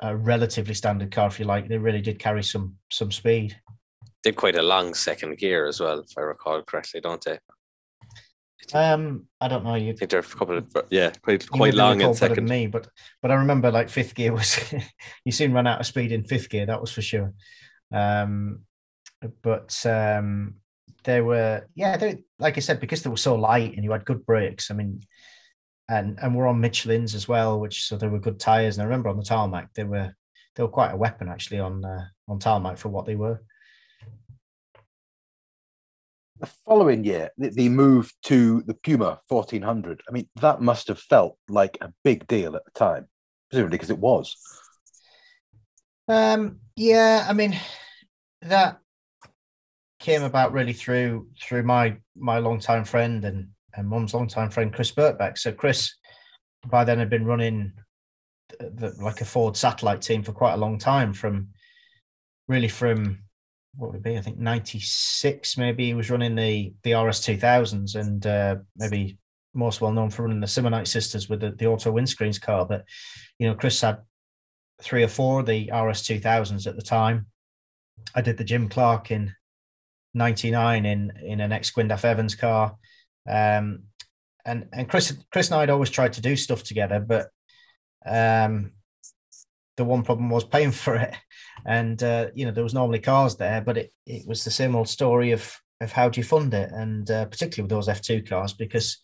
a 0.00 0.16
relatively 0.16 0.74
standard 0.74 1.10
car, 1.10 1.28
if 1.28 1.38
you 1.38 1.44
like. 1.44 1.68
They 1.68 1.78
really 1.78 2.00
did 2.00 2.18
carry 2.18 2.42
some 2.42 2.76
some 2.90 3.12
speed. 3.12 3.56
Did 4.22 4.36
quite 4.36 4.56
a 4.56 4.62
long 4.62 4.94
second 4.94 5.38
gear 5.38 5.66
as 5.66 5.80
well, 5.80 6.00
if 6.00 6.10
I 6.16 6.22
recall 6.22 6.62
correctly, 6.62 7.00
don't 7.00 7.24
they? 7.24 7.38
Um, 8.74 9.26
I 9.40 9.48
don't 9.48 9.64
know. 9.64 9.76
You 9.76 9.94
think 9.94 10.10
they're 10.10 10.20
a 10.20 10.22
couple 10.22 10.58
of 10.58 10.76
yeah, 10.90 11.12
quite 11.22 11.48
quite 11.48 11.74
long 11.74 12.00
in 12.00 12.14
second. 12.14 12.48
me, 12.48 12.66
but 12.66 12.88
but 13.22 13.30
I 13.30 13.34
remember 13.34 13.70
like 13.70 13.88
fifth 13.88 14.14
gear 14.14 14.32
was 14.32 14.58
you 15.24 15.32
soon 15.32 15.52
run 15.52 15.66
out 15.66 15.80
of 15.80 15.86
speed 15.86 16.12
in 16.12 16.24
fifth 16.24 16.50
gear. 16.50 16.66
That 16.66 16.80
was 16.80 16.92
for 16.92 17.02
sure. 17.02 17.32
Um, 17.92 18.60
but 19.42 19.74
um, 19.86 20.56
they 21.04 21.20
were 21.20 21.66
yeah, 21.74 21.96
they 21.96 22.24
like 22.38 22.56
I 22.56 22.60
said 22.60 22.80
because 22.80 23.02
they 23.02 23.10
were 23.10 23.16
so 23.16 23.36
light 23.36 23.74
and 23.74 23.84
you 23.84 23.92
had 23.92 24.04
good 24.04 24.26
brakes. 24.26 24.70
I 24.70 24.74
mean, 24.74 25.00
and 25.88 26.18
and 26.20 26.34
we're 26.34 26.46
on 26.46 26.60
Michelin's 26.60 27.14
as 27.14 27.28
well, 27.28 27.60
which 27.60 27.86
so 27.86 27.96
there 27.96 28.10
were 28.10 28.18
good 28.18 28.40
tires. 28.40 28.76
And 28.76 28.82
I 28.82 28.86
remember 28.86 29.08
on 29.08 29.16
the 29.16 29.24
tarmac 29.24 29.72
they 29.74 29.84
were 29.84 30.14
they 30.54 30.62
were 30.62 30.68
quite 30.68 30.92
a 30.92 30.96
weapon 30.96 31.28
actually 31.28 31.60
on 31.60 31.84
uh, 31.84 32.04
on 32.28 32.38
tarmac 32.38 32.78
for 32.78 32.88
what 32.88 33.06
they 33.06 33.16
were 33.16 33.40
the 36.40 36.46
following 36.46 37.04
year, 37.04 37.30
the, 37.36 37.50
the, 37.50 37.68
move 37.68 38.12
to 38.24 38.62
the 38.66 38.74
Puma 38.74 39.20
1400, 39.28 40.02
I 40.08 40.12
mean, 40.12 40.28
that 40.36 40.60
must 40.60 40.88
have 40.88 40.98
felt 40.98 41.36
like 41.48 41.78
a 41.80 41.92
big 42.04 42.26
deal 42.26 42.54
at 42.56 42.64
the 42.64 42.70
time, 42.72 43.08
presumably 43.50 43.76
because 43.76 43.90
it 43.90 43.98
was. 43.98 44.36
Um, 46.06 46.60
yeah, 46.76 47.26
I 47.28 47.32
mean, 47.32 47.58
that 48.42 48.78
came 49.98 50.22
about 50.22 50.52
really 50.52 50.72
through 50.72 51.26
through 51.42 51.64
my 51.64 51.96
my 52.16 52.38
longtime 52.38 52.84
friend 52.84 53.24
and 53.24 53.48
and 53.78 53.88
mum's 53.88 54.12
longtime 54.12 54.50
friend 54.50 54.74
Chris 54.74 54.92
Birkbeck. 54.92 55.38
So 55.38 55.52
Chris, 55.52 55.94
by 56.66 56.84
then, 56.84 56.98
had 56.98 57.08
been 57.08 57.24
running 57.24 57.72
the, 58.58 58.70
the, 58.70 59.02
like 59.02 59.20
a 59.20 59.24
Ford 59.24 59.56
satellite 59.56 60.02
team 60.02 60.22
for 60.22 60.32
quite 60.32 60.54
a 60.54 60.58
long 60.58 60.78
time, 60.78 61.12
from 61.12 61.48
really 62.48 62.68
from 62.68 63.20
what 63.76 63.92
would 63.92 63.98
it 63.98 64.02
be? 64.02 64.18
I 64.18 64.20
think 64.20 64.38
'96. 64.38 65.56
Maybe 65.56 65.86
he 65.86 65.94
was 65.94 66.10
running 66.10 66.34
the 66.34 66.74
the 66.82 66.94
RS 66.94 67.20
2000s, 67.20 67.94
and 67.94 68.26
uh, 68.26 68.56
maybe 68.76 69.18
most 69.54 69.80
well 69.80 69.92
known 69.92 70.10
for 70.10 70.22
running 70.22 70.40
the 70.40 70.46
Simonite 70.46 70.88
sisters 70.88 71.28
with 71.28 71.40
the, 71.40 71.52
the 71.52 71.66
auto 71.66 71.92
windscreens 71.92 72.40
car. 72.40 72.66
But 72.66 72.84
you 73.38 73.46
know, 73.46 73.54
Chris 73.54 73.80
had 73.80 73.98
three 74.82 75.04
or 75.04 75.08
four 75.08 75.40
of 75.40 75.46
the 75.46 75.70
RS 75.72 76.02
2000s 76.02 76.66
at 76.66 76.76
the 76.76 76.82
time. 76.82 77.26
I 78.14 78.20
did 78.20 78.36
the 78.36 78.44
Jim 78.44 78.68
Clark 78.68 79.12
in 79.12 79.32
'99 80.14 80.84
in 80.84 81.12
in 81.22 81.40
an 81.40 81.52
ex 81.52 81.70
Gwyndaf 81.70 82.04
Evans 82.04 82.34
car. 82.34 82.76
Um, 83.28 83.84
and 84.44 84.68
and 84.72 84.88
Chris 84.88 85.16
Chris 85.30 85.48
and 85.48 85.56
I 85.56 85.60
had 85.60 85.70
always 85.70 85.90
tried 85.90 86.14
to 86.14 86.20
do 86.20 86.36
stuff 86.36 86.62
together, 86.62 87.00
but 87.00 87.28
um, 88.06 88.72
the 89.76 89.84
one 89.84 90.02
problem 90.02 90.30
was 90.30 90.44
paying 90.44 90.72
for 90.72 90.96
it. 90.96 91.14
And 91.66 92.02
uh, 92.02 92.28
you 92.34 92.46
know 92.46 92.52
there 92.52 92.64
was 92.64 92.74
normally 92.74 93.00
cars 93.00 93.36
there 93.36 93.60
but 93.60 93.76
it, 93.76 93.92
it 94.06 94.26
was 94.26 94.44
the 94.44 94.50
same 94.50 94.74
old 94.74 94.88
story 94.88 95.32
of 95.32 95.54
of 95.80 95.92
how 95.92 96.08
do 96.08 96.20
you 96.20 96.24
fund 96.24 96.54
it? 96.54 96.70
And 96.72 97.10
uh, 97.10 97.26
particularly 97.26 97.64
with 97.64 97.86
those 97.86 97.88
f2 98.00 98.28
cars 98.28 98.52
because 98.54 98.98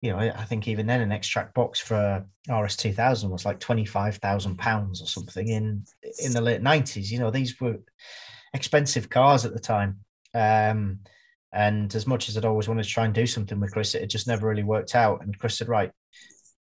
you 0.00 0.10
know 0.10 0.18
i 0.18 0.44
think 0.44 0.66
even 0.66 0.86
then 0.86 1.02
an 1.02 1.10
Xtrac 1.10 1.52
box 1.52 1.78
for 1.78 2.24
rs2000 2.48 3.28
was 3.28 3.44
like 3.44 3.60
25000 3.60 4.56
pounds 4.56 5.02
or 5.02 5.06
something 5.06 5.48
in 5.48 5.84
in 6.24 6.32
the 6.32 6.40
late 6.40 6.62
90s 6.62 7.10
you 7.10 7.18
know 7.18 7.30
these 7.30 7.60
were 7.60 7.76
expensive 8.52 9.08
cars 9.08 9.44
at 9.44 9.52
the 9.52 9.60
time. 9.60 10.00
Um, 10.34 11.00
and 11.52 11.94
as 11.94 12.06
much 12.06 12.28
as 12.28 12.36
i'd 12.36 12.44
always 12.44 12.68
wanted 12.68 12.82
to 12.82 12.88
try 12.88 13.04
and 13.04 13.14
do 13.14 13.26
something 13.26 13.58
with 13.60 13.72
chris 13.72 13.94
it 13.94 14.06
just 14.06 14.26
never 14.26 14.46
really 14.46 14.62
worked 14.62 14.94
out 14.94 15.22
and 15.22 15.38
chris 15.38 15.58
said 15.58 15.68
right 15.68 15.90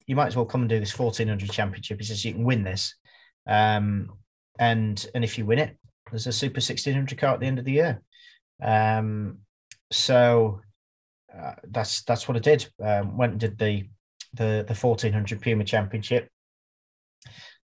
you 0.06 0.16
might 0.16 0.28
as 0.28 0.36
well 0.36 0.46
come 0.46 0.62
and 0.62 0.70
do 0.70 0.80
this 0.80 0.98
1400 0.98 1.50
championship 1.50 1.98
he 1.98 2.04
says 2.04 2.24
you 2.24 2.32
can 2.32 2.44
win 2.44 2.64
this 2.64 2.94
um, 3.48 4.10
and 4.58 5.04
and 5.14 5.24
if 5.24 5.38
you 5.38 5.46
win 5.46 5.58
it, 5.58 5.76
there's 6.10 6.26
a 6.26 6.32
Super 6.32 6.58
1600 6.58 7.18
car 7.18 7.34
at 7.34 7.40
the 7.40 7.46
end 7.46 7.58
of 7.58 7.64
the 7.64 7.72
year. 7.72 8.02
Um, 8.62 9.38
so 9.90 10.60
uh, 11.36 11.54
that's 11.64 12.02
that's 12.02 12.28
what 12.28 12.36
I 12.36 12.40
did. 12.40 12.68
Um, 12.82 13.16
went 13.16 13.32
and 13.32 13.40
did 13.40 13.58
the 13.58 13.88
the 14.34 14.64
the 14.68 14.74
1400 14.74 15.40
Puma 15.40 15.64
Championship. 15.64 16.28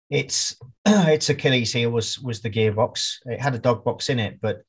It's 0.09 0.55
its 0.86 1.30
Achilles 1.30 1.74
heel 1.74 1.89
was 1.89 2.17
was 2.19 2.41
the 2.41 2.49
gearbox. 2.49 3.17
It 3.26 3.41
had 3.41 3.55
a 3.55 3.59
dog 3.59 3.84
box 3.84 4.09
in 4.09 4.19
it, 4.19 4.39
but 4.41 4.61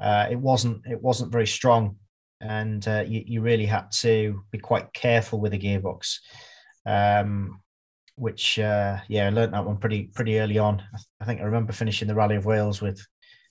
uh, 0.00 0.26
it 0.30 0.38
wasn't 0.38 0.82
it 0.86 1.00
wasn't 1.00 1.32
very 1.32 1.46
strong, 1.46 1.96
and 2.40 2.86
uh, 2.88 3.04
you, 3.06 3.22
you 3.26 3.40
really 3.40 3.66
had 3.66 3.90
to 3.92 4.42
be 4.50 4.58
quite 4.58 4.92
careful 4.92 5.40
with 5.40 5.52
the 5.52 5.58
gearbox. 5.58 6.18
Um, 6.86 7.60
which 8.16 8.58
uh, 8.58 8.98
yeah, 9.08 9.26
I 9.26 9.30
learned 9.30 9.54
that 9.54 9.64
one 9.64 9.78
pretty 9.78 10.04
pretty 10.14 10.38
early 10.38 10.58
on. 10.58 10.82
I 11.20 11.24
think 11.24 11.40
I 11.40 11.44
remember 11.44 11.72
finishing 11.72 12.08
the 12.08 12.14
Rally 12.14 12.36
of 12.36 12.46
Wales 12.46 12.80
with 12.80 13.04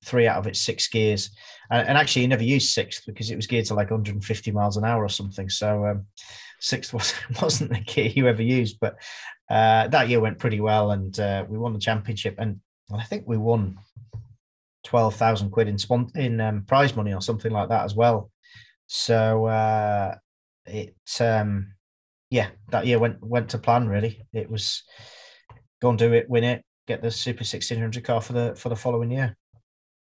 three 0.05 0.27
out 0.27 0.37
of 0.37 0.47
its 0.47 0.59
six 0.59 0.87
gears, 0.87 1.31
and, 1.69 1.87
and 1.87 1.97
actually, 1.97 2.23
you 2.23 2.27
never 2.27 2.43
used 2.43 2.73
sixth 2.73 3.03
because 3.05 3.29
it 3.31 3.35
was 3.35 3.47
geared 3.47 3.65
to 3.65 3.73
like 3.73 3.91
150 3.91 4.51
miles 4.51 4.77
an 4.77 4.85
hour 4.85 5.03
or 5.03 5.09
something. 5.09 5.49
So 5.49 5.85
um, 5.85 6.05
sixth 6.59 6.93
was 6.93 7.13
wasn't 7.41 7.71
the 7.71 7.79
gear 7.79 8.07
you 8.07 8.27
ever 8.27 8.43
used, 8.43 8.77
but 8.79 8.95
uh, 9.49 9.87
that 9.89 10.07
year 10.09 10.19
went 10.19 10.39
pretty 10.39 10.61
well, 10.61 10.91
and 10.91 11.17
uh, 11.19 11.45
we 11.47 11.57
won 11.57 11.73
the 11.73 11.79
championship, 11.79 12.35
and 12.37 12.59
I 12.93 13.03
think 13.03 13.23
we 13.27 13.37
won 13.37 13.77
twelve 14.83 15.15
thousand 15.15 15.51
quid 15.51 15.67
in 15.67 15.77
spon- 15.77 16.11
in 16.15 16.39
um, 16.41 16.63
prize 16.63 16.95
money 16.95 17.13
or 17.13 17.21
something 17.21 17.51
like 17.51 17.69
that 17.69 17.85
as 17.85 17.95
well. 17.95 18.29
So 18.87 19.45
uh, 19.45 20.15
it 20.65 20.95
um, 21.19 21.73
yeah, 22.29 22.49
that 22.69 22.85
year 22.85 22.99
went 22.99 23.23
went 23.23 23.49
to 23.49 23.57
plan. 23.57 23.87
Really, 23.87 24.25
it 24.33 24.49
was 24.49 24.83
go 25.81 25.89
and 25.89 25.99
do 25.99 26.13
it, 26.13 26.29
win 26.29 26.43
it, 26.43 26.63
get 26.87 27.01
the 27.01 27.11
Super 27.11 27.43
sixteen 27.43 27.79
hundred 27.79 28.03
car 28.03 28.21
for 28.21 28.33
the 28.33 28.55
for 28.55 28.69
the 28.69 28.75
following 28.75 29.11
year. 29.11 29.37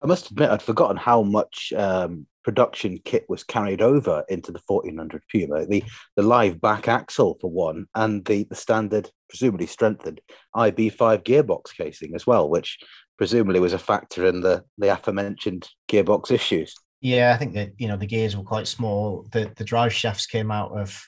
I 0.03 0.07
must 0.07 0.29
admit, 0.29 0.51
I'd 0.51 0.61
forgotten 0.61 0.97
how 0.97 1.23
much 1.23 1.73
um, 1.75 2.27
production 2.43 2.99
kit 3.05 3.25
was 3.27 3.43
carried 3.43 3.81
over 3.81 4.23
into 4.29 4.51
the 4.51 4.61
1400 4.67 5.23
Puma. 5.31 5.65
The 5.65 5.83
the 6.15 6.21
live 6.21 6.61
back 6.61 6.87
axle 6.87 7.37
for 7.41 7.49
one, 7.49 7.87
and 7.95 8.23
the, 8.25 8.43
the 8.43 8.55
standard, 8.55 9.09
presumably 9.29 9.65
strengthened 9.65 10.21
IB5 10.55 11.23
gearbox 11.23 11.75
casing 11.75 12.13
as 12.13 12.27
well, 12.27 12.47
which 12.47 12.77
presumably 13.17 13.59
was 13.59 13.73
a 13.73 13.79
factor 13.79 14.25
in 14.25 14.41
the 14.41 14.63
the 14.77 14.91
aforementioned 14.91 15.67
gearbox 15.89 16.31
issues. 16.31 16.73
Yeah, 17.01 17.33
I 17.33 17.37
think 17.37 17.53
that 17.53 17.73
you 17.77 17.87
know 17.87 17.97
the 17.97 18.07
gears 18.07 18.35
were 18.35 18.43
quite 18.43 18.67
small. 18.67 19.27
The 19.31 19.51
the 19.55 19.63
drive 19.63 19.93
shafts 19.93 20.25
came 20.25 20.51
out 20.51 20.71
of 20.77 20.99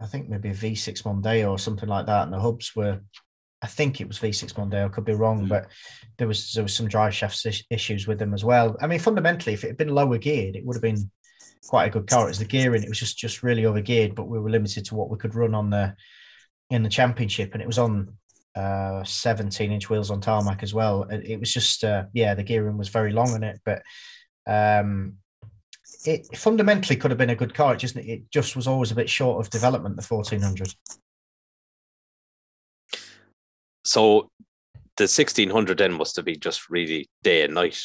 I 0.00 0.06
think 0.06 0.28
maybe 0.28 0.50
a 0.50 0.54
V6 0.54 1.02
Mondeo 1.02 1.50
or 1.50 1.58
something 1.58 1.88
like 1.88 2.06
that, 2.06 2.24
and 2.24 2.32
the 2.32 2.40
hubs 2.40 2.74
were, 2.76 3.00
I 3.60 3.66
think 3.66 4.00
it 4.00 4.06
was 4.06 4.18
V6 4.18 4.52
Mondeo. 4.54 4.84
I 4.84 4.88
could 4.88 5.04
be 5.04 5.14
wrong, 5.14 5.46
mm. 5.46 5.48
but 5.48 5.66
there 6.18 6.28
was 6.28 6.52
there 6.52 6.62
was 6.62 6.74
some 6.74 6.88
drive 6.88 7.14
shaft 7.14 7.44
issues 7.70 8.06
with 8.06 8.18
them 8.18 8.32
as 8.32 8.44
well. 8.44 8.76
I 8.80 8.86
mean, 8.86 9.00
fundamentally, 9.00 9.54
if 9.54 9.64
it 9.64 9.68
had 9.68 9.76
been 9.76 9.88
lower 9.88 10.18
geared, 10.18 10.56
it 10.56 10.64
would 10.64 10.76
have 10.76 10.82
been 10.82 11.10
quite 11.66 11.86
a 11.86 11.90
good 11.90 12.06
car. 12.06 12.26
It 12.26 12.30
was 12.30 12.38
the 12.38 12.44
gearing; 12.44 12.82
it 12.82 12.88
was 12.88 12.98
just 12.98 13.18
just 13.18 13.42
really 13.42 13.66
over 13.66 13.80
geared, 13.80 14.14
but 14.14 14.28
we 14.28 14.38
were 14.38 14.50
limited 14.50 14.84
to 14.86 14.94
what 14.94 15.10
we 15.10 15.18
could 15.18 15.34
run 15.34 15.54
on 15.54 15.70
the 15.70 15.96
in 16.70 16.84
the 16.84 16.88
championship, 16.88 17.54
and 17.54 17.62
it 17.62 17.66
was 17.66 17.78
on 17.78 18.16
uh 18.58 19.04
17 19.04 19.70
inch 19.70 19.88
wheels 19.88 20.10
on 20.10 20.20
tarmac 20.20 20.62
as 20.62 20.74
well. 20.74 21.04
It, 21.10 21.38
was 21.38 21.52
just 21.52 21.84
uh, 21.84 22.04
yeah, 22.12 22.34
the 22.34 22.42
gearing 22.42 22.78
was 22.78 22.88
very 22.88 23.12
long 23.12 23.30
on 23.30 23.42
it, 23.44 23.60
but 23.64 23.82
um 24.46 25.14
it 26.04 26.36
fundamentally 26.36 26.96
could 26.96 27.10
have 27.10 27.18
been 27.18 27.30
a 27.30 27.36
good 27.36 27.54
car. 27.54 27.74
It 27.74 27.78
just 27.78 27.96
it 27.96 28.30
just 28.30 28.56
was 28.56 28.66
always 28.66 28.90
a 28.90 28.94
bit 28.94 29.08
short 29.08 29.40
of 29.40 29.50
development. 29.50 29.96
The 29.96 30.02
fourteen 30.02 30.40
hundred. 30.40 30.74
So 33.84 34.30
the 34.96 35.08
sixteen 35.08 35.50
hundred 35.50 35.78
then 35.78 35.92
must 35.92 36.16
have 36.16 36.24
been 36.24 36.40
just 36.40 36.70
really 36.70 37.08
day 37.22 37.42
and 37.44 37.54
night 37.54 37.80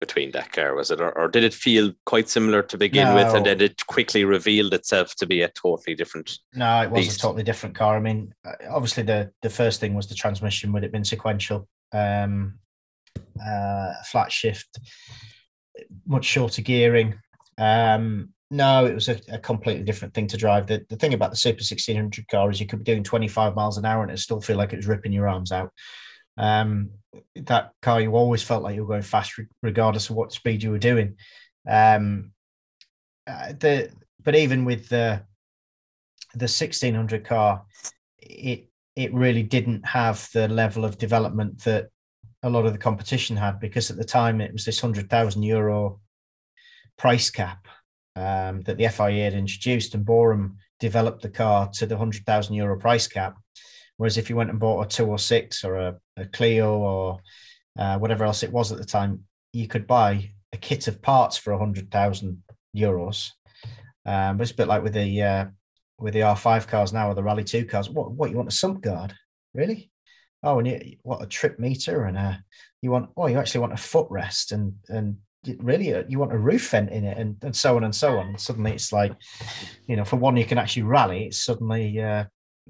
between 0.00 0.30
that 0.32 0.52
car, 0.52 0.74
was 0.74 0.90
it, 0.90 1.00
or, 1.00 1.16
or 1.18 1.28
did 1.28 1.44
it 1.44 1.54
feel 1.54 1.92
quite 2.06 2.28
similar 2.28 2.62
to 2.62 2.78
begin 2.78 3.08
no. 3.08 3.14
with, 3.14 3.34
and 3.34 3.46
then 3.46 3.60
it 3.60 3.84
quickly 3.86 4.24
revealed 4.24 4.74
itself 4.74 5.14
to 5.16 5.26
be 5.26 5.42
a 5.42 5.48
totally 5.48 5.94
different? 5.94 6.38
No, 6.54 6.82
it 6.82 6.90
was 6.90 7.06
beast. 7.06 7.18
a 7.18 7.20
totally 7.20 7.42
different 7.42 7.74
car. 7.74 7.96
I 7.96 8.00
mean, 8.00 8.34
uh, 8.44 8.52
obviously 8.70 9.02
the 9.02 9.30
the 9.42 9.50
first 9.50 9.80
thing 9.80 9.94
was 9.94 10.06
the 10.06 10.14
transmission 10.14 10.72
would 10.72 10.84
it 10.84 10.92
been 10.92 11.04
sequential, 11.04 11.68
um, 11.92 12.58
uh, 13.44 13.92
flat 14.06 14.30
shift, 14.30 14.78
much 16.06 16.24
shorter 16.24 16.62
gearing. 16.62 17.18
Um, 17.58 18.30
no, 18.50 18.86
it 18.86 18.94
was 18.94 19.08
a, 19.08 19.20
a, 19.28 19.38
completely 19.38 19.84
different 19.84 20.14
thing 20.14 20.26
to 20.28 20.36
drive. 20.36 20.66
The, 20.66 20.84
the 20.88 20.96
thing 20.96 21.12
about 21.12 21.30
the 21.30 21.36
Super 21.36 21.56
1600 21.56 22.28
car 22.28 22.50
is 22.50 22.60
you 22.60 22.66
could 22.66 22.78
be 22.78 22.84
doing 22.84 23.02
25 23.02 23.54
miles 23.54 23.76
an 23.76 23.84
hour 23.84 24.02
and 24.02 24.10
it 24.10 24.18
still 24.18 24.40
feel 24.40 24.56
like 24.56 24.72
it 24.72 24.76
was 24.76 24.86
ripping 24.86 25.12
your 25.12 25.28
arms 25.28 25.52
out. 25.52 25.70
Um, 26.38 26.90
that 27.36 27.72
car, 27.82 28.00
you 28.00 28.14
always 28.14 28.42
felt 28.42 28.62
like 28.62 28.74
you 28.74 28.82
were 28.82 28.94
going 28.94 29.02
fast, 29.02 29.38
regardless 29.62 30.08
of 30.08 30.16
what 30.16 30.32
speed 30.32 30.62
you 30.62 30.70
were 30.70 30.78
doing. 30.78 31.16
Um, 31.68 32.32
uh, 33.26 33.52
the 33.58 33.90
but 34.22 34.34
even 34.34 34.64
with 34.64 34.88
the 34.88 35.22
the 36.34 36.44
1600 36.44 37.24
car, 37.24 37.64
it 38.18 38.68
it 38.96 39.12
really 39.14 39.42
didn't 39.42 39.86
have 39.86 40.28
the 40.32 40.48
level 40.48 40.84
of 40.84 40.98
development 40.98 41.62
that 41.64 41.88
a 42.42 42.50
lot 42.50 42.66
of 42.66 42.72
the 42.72 42.78
competition 42.78 43.36
had 43.36 43.60
because 43.60 43.90
at 43.90 43.96
the 43.96 44.04
time 44.04 44.40
it 44.40 44.52
was 44.52 44.64
this 44.64 44.80
hundred 44.80 45.10
thousand 45.10 45.42
euro 45.42 46.00
price 46.96 47.30
cap 47.30 47.66
um, 48.16 48.62
that 48.62 48.76
the 48.76 48.88
FIA 48.88 49.24
had 49.24 49.34
introduced, 49.34 49.94
and 49.94 50.04
Boreham 50.04 50.58
developed 50.80 51.22
the 51.22 51.28
car 51.28 51.68
to 51.74 51.86
the 51.86 51.96
hundred 51.96 52.24
thousand 52.26 52.54
euro 52.54 52.78
price 52.78 53.06
cap. 53.06 53.36
Whereas 53.98 54.16
if 54.16 54.30
you 54.30 54.36
went 54.36 54.50
and 54.50 54.58
bought 54.58 54.86
a 54.86 54.88
two 54.88 55.06
or 55.06 55.18
six 55.18 55.64
or 55.64 55.76
a, 55.76 55.96
a 56.16 56.24
Clio 56.24 56.78
or 56.78 57.20
uh, 57.78 57.98
whatever 57.98 58.24
else 58.24 58.42
it 58.42 58.52
was 58.52 58.72
at 58.72 58.78
the 58.78 58.84
time, 58.84 59.24
you 59.52 59.68
could 59.68 59.86
buy 59.86 60.30
a 60.52 60.56
kit 60.56 60.88
of 60.88 61.02
parts 61.02 61.36
for 61.36 61.52
a 61.52 61.58
hundred 61.58 61.90
thousand 61.90 62.42
euros. 62.76 63.30
Um, 64.06 64.40
it's 64.40 64.52
a 64.52 64.54
bit 64.54 64.68
like 64.68 64.82
with 64.82 64.94
the 64.94 65.22
uh, 65.22 65.46
with 65.98 66.14
the 66.14 66.20
R5 66.20 66.68
cars 66.68 66.92
now 66.92 67.10
or 67.10 67.14
the 67.14 67.22
Rally 67.22 67.44
2 67.44 67.66
cars. 67.66 67.90
What 67.90 68.12
what 68.12 68.30
you 68.30 68.36
want 68.36 68.48
a 68.48 68.52
sump 68.52 68.80
guard? 68.80 69.14
Really? 69.52 69.90
Oh, 70.42 70.58
and 70.58 70.68
you 70.68 70.96
what 71.02 71.22
a 71.22 71.26
trip 71.26 71.58
meter 71.58 72.04
and 72.04 72.16
a 72.16 72.42
you 72.80 72.90
want 72.90 73.10
oh 73.16 73.26
you 73.26 73.38
actually 73.38 73.60
want 73.60 73.72
a 73.72 73.76
footrest 73.76 74.52
and 74.52 74.74
and 74.88 75.16
really 75.58 75.94
uh, 75.94 76.04
you 76.08 76.18
want 76.18 76.32
a 76.32 76.38
roof 76.38 76.70
vent 76.70 76.90
in 76.90 77.04
it 77.04 77.18
and, 77.18 77.36
and 77.42 77.54
so 77.54 77.76
on 77.76 77.84
and 77.84 77.94
so 77.94 78.18
on. 78.18 78.28
And 78.28 78.40
suddenly 78.40 78.72
it's 78.72 78.92
like, 78.92 79.12
you 79.86 79.96
know, 79.96 80.04
for 80.04 80.16
one 80.16 80.36
you 80.36 80.44
can 80.44 80.58
actually 80.58 80.82
rally, 80.82 81.26
it's 81.26 81.42
suddenly 81.42 82.00
uh, 82.00 82.24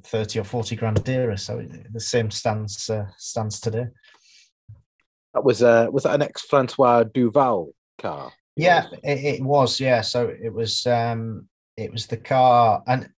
30 0.05 0.41
or 0.41 0.45
40 0.45 0.77
grand 0.77 1.05
dearer. 1.05 1.37
So 1.37 1.65
the 1.93 2.01
same 2.01 2.31
stands 2.31 2.89
uh, 2.91 3.07
stands 3.17 3.61
today. 3.61 3.87
That 5.35 5.45
was 5.45 5.63
uh 5.63 5.89
was 5.91 6.05
that 6.05 6.15
an 6.15 6.23
ex 6.23 6.43
Francois 6.43 7.05
Duval 7.05 7.71
car? 7.99 8.33
Yeah, 8.57 8.87
it, 9.05 9.37
it, 9.37 9.43
was. 9.43 9.79
Yeah, 9.79 10.01
so 10.01 10.29
it 10.29 10.53
was 10.53 10.85
um 10.87 11.49
it 11.77 11.93
was 11.93 12.07
the 12.07 12.17
car 12.17 12.83
and 12.87 13.09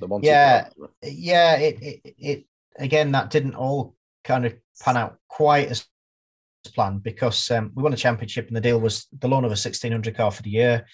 the 0.00 0.08
Monty 0.08 0.26
yeah 0.26 0.64
car. 0.64 0.88
yeah 1.02 1.56
it, 1.56 1.82
it 1.82 2.14
it 2.18 2.44
again 2.78 3.12
that 3.12 3.30
didn't 3.30 3.54
all 3.54 3.94
kind 4.24 4.44
of 4.44 4.54
pan 4.82 4.96
out 4.96 5.16
quite 5.28 5.68
as 5.68 5.86
planned 6.74 7.02
because 7.02 7.50
um, 7.50 7.72
we 7.74 7.82
won 7.82 7.92
a 7.92 7.96
championship 7.96 8.48
and 8.48 8.56
the 8.56 8.60
deal 8.60 8.78
was 8.78 9.06
the 9.18 9.28
loan 9.28 9.44
of 9.44 9.50
a 9.50 9.56
1600 9.56 10.14
car 10.14 10.30
for 10.30 10.42
the 10.42 10.50
year 10.50 10.86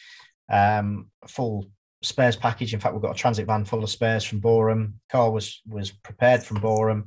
um 0.49 1.11
full 1.27 1.67
spares 2.07 2.37
package 2.37 2.73
in 2.73 2.81
fact 2.81 2.95
we've 2.95 3.03
got 3.03 3.17
a 3.17 3.19
transit 3.19 3.47
van 3.47 3.65
full 3.65 3.83
of 3.83 3.91
spares 3.91 4.25
from 4.25 4.41
Boreham 4.41 5.01
car 5.11 5.31
was 5.31 5.63
was 5.67 5.91
prepared 5.91 6.43
from 6.43 6.61
Boreham 6.61 7.07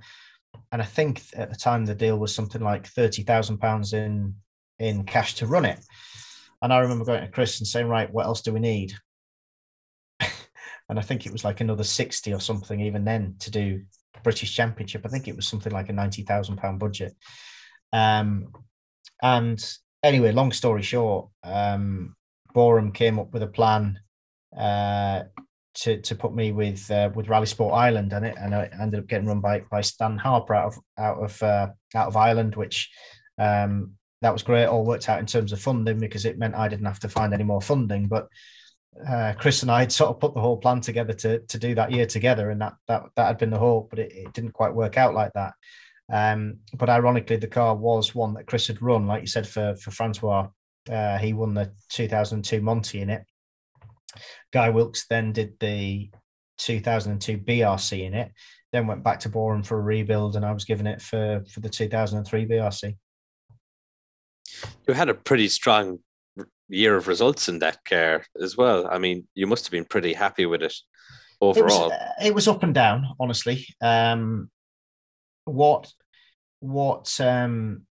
and 0.71 0.81
I 0.81 0.85
think 0.85 1.23
at 1.35 1.49
the 1.49 1.55
time 1.55 1.85
the 1.85 1.95
deal 1.95 2.17
was 2.17 2.33
something 2.33 2.61
like 2.61 2.87
thirty 2.87 3.23
thousand 3.23 3.57
pounds 3.57 3.93
in 3.93 4.35
in 4.77 5.03
cash 5.03 5.35
to 5.35 5.47
run 5.47 5.65
it. 5.65 5.79
And 6.61 6.73
I 6.73 6.79
remember 6.79 7.05
going 7.05 7.21
to 7.21 7.27
Chris 7.27 7.59
and 7.59 7.67
saying, 7.67 7.87
"Right, 7.87 8.11
what 8.11 8.25
else 8.25 8.41
do 8.41 8.53
we 8.53 8.59
need?" 8.59 8.93
and 10.19 10.99
I 10.99 11.01
think 11.01 11.25
it 11.25 11.31
was 11.31 11.43
like 11.43 11.61
another 11.61 11.83
sixty 11.83 12.33
or 12.33 12.39
something 12.39 12.79
even 12.79 13.03
then 13.03 13.35
to 13.39 13.51
do 13.51 13.83
British 14.23 14.55
Championship. 14.55 15.05
I 15.05 15.09
think 15.09 15.27
it 15.27 15.35
was 15.35 15.47
something 15.47 15.71
like 15.71 15.89
a 15.89 15.93
ninety 15.93 16.23
thousand 16.23 16.57
pound 16.57 16.79
budget. 16.79 17.15
Um, 17.91 18.49
and 19.21 19.63
anyway, 20.03 20.31
long 20.31 20.51
story 20.51 20.83
short, 20.83 21.29
um, 21.43 22.15
Boreham 22.53 22.91
came 22.91 23.17
up 23.17 23.33
with 23.33 23.43
a 23.43 23.47
plan 23.47 23.99
uh, 24.57 25.23
to 25.75 26.01
to 26.01 26.15
put 26.15 26.33
me 26.33 26.51
with 26.51 26.89
uh, 26.91 27.09
with 27.13 27.29
Rally 27.29 27.45
Sport 27.45 27.73
Ireland, 27.73 28.13
and 28.13 28.25
it 28.25 28.35
and 28.37 28.53
I 28.53 28.69
ended 28.79 29.01
up 29.01 29.07
getting 29.07 29.27
run 29.27 29.39
by 29.39 29.61
by 29.71 29.81
Stan 29.81 30.17
Harper 30.17 30.53
out 30.53 30.67
of 30.67 30.79
out 30.97 31.23
of 31.23 31.43
uh, 31.43 31.67
out 31.95 32.07
of 32.07 32.17
Ireland, 32.17 32.55
which 32.55 32.89
um, 33.37 33.93
that 34.21 34.33
was 34.33 34.43
great. 34.43 34.65
All 34.65 34.85
worked 34.85 35.09
out 35.09 35.19
in 35.19 35.25
terms 35.25 35.51
of 35.51 35.61
funding 35.61 35.99
because 35.99 36.25
it 36.25 36.37
meant 36.37 36.55
I 36.55 36.67
didn't 36.67 36.85
have 36.85 36.99
to 37.01 37.09
find 37.09 37.33
any 37.33 37.43
more 37.43 37.61
funding. 37.61 38.07
But 38.07 38.27
uh, 39.07 39.33
Chris 39.37 39.61
and 39.61 39.71
I 39.71 39.81
had 39.81 39.91
sort 39.99 40.09
of 40.09 40.19
put 40.19 40.33
the 40.33 40.41
whole 40.41 40.57
plan 40.57 40.81
together 40.81 41.13
to 41.13 41.39
to 41.39 41.57
do 41.57 41.75
that 41.75 41.91
year 41.91 42.05
together, 42.05 42.49
and 42.49 42.61
that 42.61 42.73
that 42.87 43.03
that 43.15 43.27
had 43.27 43.37
been 43.37 43.51
the 43.51 43.59
hope, 43.59 43.89
but 43.89 43.99
it, 43.99 44.11
it 44.13 44.33
didn't 44.33 44.53
quite 44.53 44.73
work 44.73 44.97
out 44.97 45.13
like 45.13 45.31
that. 45.33 45.53
Um, 46.11 46.59
but 46.73 46.89
ironically, 46.89 47.37
the 47.37 47.47
car 47.47 47.75
was 47.75 48.15
one 48.15 48.33
that 48.33 48.47
Chris 48.47 48.67
had 48.67 48.81
run, 48.81 49.07
like 49.07 49.21
you 49.21 49.27
said, 49.27 49.47
for 49.47 49.75
for 49.75 49.91
Francois. 49.91 50.47
Uh, 50.89 51.17
he 51.19 51.33
won 51.33 51.53
the 51.53 51.71
2002 51.89 52.61
Monty 52.61 53.01
in 53.01 53.09
it, 53.11 53.23
Guy 54.51 54.69
Wilks 54.69 55.05
then 55.09 55.31
did 55.31 55.53
the 55.59 56.09
2002 56.59 57.37
BRC 57.37 58.03
in 58.05 58.13
it, 58.13 58.31
then 58.71 58.87
went 58.87 59.03
back 59.03 59.21
to 59.21 59.29
Boreham 59.29 59.63
for 59.63 59.77
a 59.77 59.81
rebuild, 59.81 60.35
and 60.35 60.45
I 60.45 60.51
was 60.51 60.65
given 60.65 60.87
it 60.87 61.01
for 61.01 61.43
for 61.51 61.59
the 61.59 61.69
2003 61.69 62.45
BRC. 62.45 62.95
You 64.87 64.93
had 64.93 65.09
a 65.09 65.13
pretty 65.13 65.47
strong 65.47 65.99
year 66.67 66.95
of 66.95 67.07
results 67.07 67.49
in 67.49 67.59
that 67.59 67.83
car 67.85 68.23
as 68.41 68.55
well. 68.55 68.87
I 68.89 68.99
mean, 68.99 69.27
you 69.33 69.47
must 69.47 69.65
have 69.65 69.71
been 69.71 69.85
pretty 69.85 70.13
happy 70.13 70.45
with 70.45 70.61
it 70.61 70.75
overall. 71.41 71.87
It 71.87 71.89
was, 71.89 71.91
uh, 71.91 72.25
it 72.25 72.35
was 72.35 72.47
up 72.47 72.63
and 72.63 72.73
down, 72.73 73.07
honestly. 73.19 73.65
Um, 73.81 74.49
what 75.45 75.91
what 76.59 77.19
um, 77.19 77.85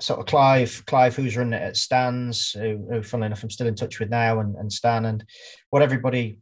sort 0.00 0.20
of 0.20 0.26
Clive, 0.26 0.82
Clive, 0.86 1.16
who's 1.16 1.36
running 1.36 1.54
it 1.54 1.62
at 1.62 1.76
Stan's, 1.76 2.52
who, 2.52 2.86
who 2.90 3.02
funnily 3.02 3.26
enough, 3.26 3.42
I'm 3.42 3.50
still 3.50 3.66
in 3.66 3.74
touch 3.74 3.98
with 3.98 4.10
now, 4.10 4.40
and, 4.40 4.54
and 4.56 4.72
Stan, 4.72 5.06
and 5.06 5.24
what 5.70 5.82
everybody 5.82 6.38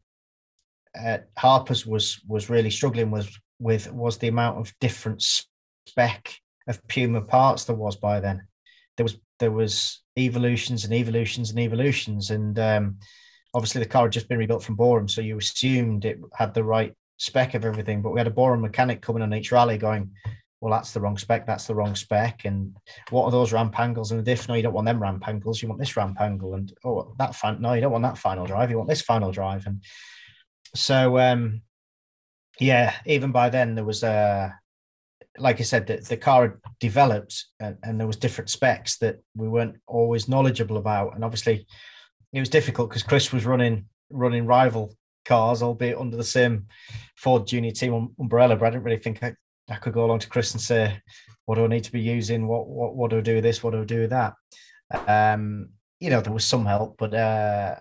at 0.94 1.28
Harper's 1.36 1.84
was 1.84 2.20
was 2.28 2.48
really 2.48 2.70
struggling 2.70 3.10
was 3.10 3.38
with 3.58 3.90
was 3.92 4.18
the 4.18 4.28
amount 4.28 4.58
of 4.58 4.72
different 4.80 5.22
spec 5.86 6.34
of 6.68 6.86
Puma 6.88 7.20
parts 7.20 7.64
there 7.64 7.76
was 7.76 7.96
by 7.96 8.20
then. 8.20 8.46
There 8.96 9.04
was 9.04 9.18
there 9.40 9.50
was 9.50 10.02
evolutions 10.16 10.84
and 10.84 10.94
evolutions 10.94 11.50
and 11.50 11.58
evolutions, 11.58 12.30
and 12.30 12.58
um, 12.58 12.98
obviously 13.52 13.82
the 13.82 13.88
car 13.88 14.04
had 14.04 14.12
just 14.12 14.28
been 14.28 14.38
rebuilt 14.38 14.62
from 14.62 14.76
Boreham, 14.76 15.08
so 15.08 15.20
you 15.20 15.38
assumed 15.38 16.04
it 16.04 16.20
had 16.34 16.54
the 16.54 16.64
right 16.64 16.94
spec 17.16 17.54
of 17.54 17.64
everything. 17.64 18.02
But 18.02 18.12
we 18.12 18.20
had 18.20 18.26
a 18.26 18.30
Boreham 18.30 18.60
mechanic 18.60 19.02
coming 19.02 19.22
on 19.22 19.34
each 19.34 19.52
rally 19.52 19.78
going, 19.78 20.12
well, 20.60 20.72
that's 20.72 20.92
the 20.92 21.00
wrong 21.00 21.18
spec, 21.18 21.46
that's 21.46 21.66
the 21.66 21.74
wrong 21.74 21.94
spec. 21.94 22.44
And 22.44 22.76
what 23.10 23.24
are 23.24 23.30
those 23.30 23.52
ramp 23.52 23.78
angles 23.78 24.10
and 24.10 24.20
the 24.20 24.24
diff? 24.24 24.48
No, 24.48 24.54
you 24.54 24.62
don't 24.62 24.72
want 24.72 24.86
them 24.86 25.02
ramp 25.02 25.26
angles, 25.28 25.60
you 25.60 25.68
want 25.68 25.80
this 25.80 25.96
ramp 25.96 26.20
angle. 26.20 26.54
And 26.54 26.72
oh, 26.84 27.14
that 27.18 27.34
fan, 27.34 27.60
no, 27.60 27.74
you 27.74 27.80
don't 27.80 27.92
want 27.92 28.04
that 28.04 28.18
final 28.18 28.46
drive, 28.46 28.70
you 28.70 28.78
want 28.78 28.88
this 28.88 29.02
final 29.02 29.30
drive. 29.30 29.66
And 29.66 29.82
so, 30.74 31.18
um, 31.18 31.62
yeah, 32.58 32.94
even 33.06 33.32
by 33.32 33.50
then 33.50 33.74
there 33.74 33.84
was 33.84 34.02
a, 34.02 34.08
uh, 34.08 34.50
like 35.36 35.60
I 35.60 35.64
said, 35.64 35.86
the, 35.86 35.96
the 35.96 36.16
car 36.16 36.42
had 36.42 36.52
developed 36.78 37.46
and, 37.60 37.76
and 37.82 37.98
there 37.98 38.06
was 38.06 38.16
different 38.16 38.50
specs 38.50 38.98
that 38.98 39.18
we 39.34 39.48
weren't 39.48 39.76
always 39.86 40.28
knowledgeable 40.28 40.76
about. 40.76 41.14
And 41.14 41.24
obviously 41.24 41.66
it 42.32 42.40
was 42.40 42.48
difficult 42.48 42.88
because 42.88 43.02
Chris 43.02 43.32
was 43.32 43.44
running 43.44 43.86
running 44.10 44.46
rival 44.46 44.96
cars, 45.24 45.62
albeit 45.62 45.98
under 45.98 46.16
the 46.16 46.24
same 46.24 46.66
Ford 47.16 47.46
Junior 47.46 47.72
Team 47.72 48.10
umbrella. 48.20 48.56
But 48.56 48.66
I 48.66 48.70
didn't 48.70 48.84
really 48.84 48.98
think 48.98 49.22
I, 49.22 49.34
I 49.68 49.76
could 49.76 49.94
go 49.94 50.04
along 50.04 50.18
to 50.20 50.28
Chris 50.28 50.52
and 50.52 50.60
say, 50.60 51.00
what 51.46 51.56
do 51.56 51.64
I 51.64 51.68
need 51.68 51.84
to 51.84 51.92
be 51.92 52.00
using? 52.00 52.46
What 52.46 52.66
what 52.68 52.94
what 52.94 53.10
do 53.10 53.18
I 53.18 53.22
do 53.22 53.36
with 53.36 53.44
this? 53.44 53.62
What 53.62 53.72
do 53.72 53.82
I 53.82 53.84
do 53.84 54.00
with 54.00 54.10
that? 54.10 54.34
Um, 55.06 55.70
you 56.00 56.10
know, 56.10 56.20
there 56.20 56.32
was 56.32 56.44
some 56.44 56.66
help, 56.66 56.96
but 56.98 57.14
uh, 57.14 57.76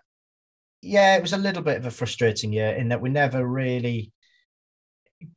yeah, 0.82 1.16
it 1.16 1.22
was 1.22 1.34
a 1.34 1.38
little 1.38 1.64
bit 1.64 1.78
of 1.78 1.86
a 1.86 1.92
frustrating 1.92 2.54
year 2.54 2.70
in 2.70 2.90
that 2.90 3.02
we 3.02 3.10
never 3.10 3.46
really. 3.46 4.12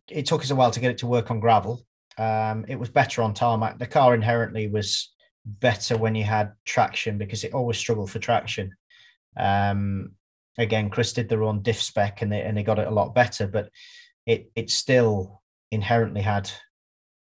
It 0.09 0.27
took 0.27 0.43
us 0.43 0.51
a 0.51 0.57
while 0.57 0.73
to 0.73 0.81
get 0.81 0.91
it 0.91 0.99
to 0.99 1.07
work 1.07 1.31
on 1.31 1.41
gravel. 1.41 1.85
Um, 2.19 2.65
it 2.69 2.77
was 2.77 2.89
better 2.89 3.23
on 3.23 3.35
tarmac. 3.35 3.79
The 3.79 3.87
car 3.87 4.15
inherently 4.15 4.69
was 4.69 5.13
better 5.45 5.97
when 5.97 6.15
you 6.15 6.25
had 6.25 6.53
traction 6.65 7.19
because 7.19 7.45
it 7.45 7.55
always 7.55 7.77
struggled 7.77 8.11
for 8.11 8.19
traction. 8.19 8.73
Um, 9.37 10.13
again, 10.59 10.91
Chris 10.91 11.13
did 11.13 11.29
their 11.29 11.45
own 11.45 11.63
diff 11.63 11.81
spec 11.81 12.23
and 12.23 12.33
they 12.33 12.43
and 12.43 12.57
they 12.57 12.63
got 12.63 12.79
it 12.79 12.89
a 12.89 12.93
lot 12.93 13.15
better, 13.15 13.47
but 13.47 13.69
it 14.27 14.51
it 14.57 14.71
still 14.71 15.43
inherently 15.71 16.23
had 16.23 16.51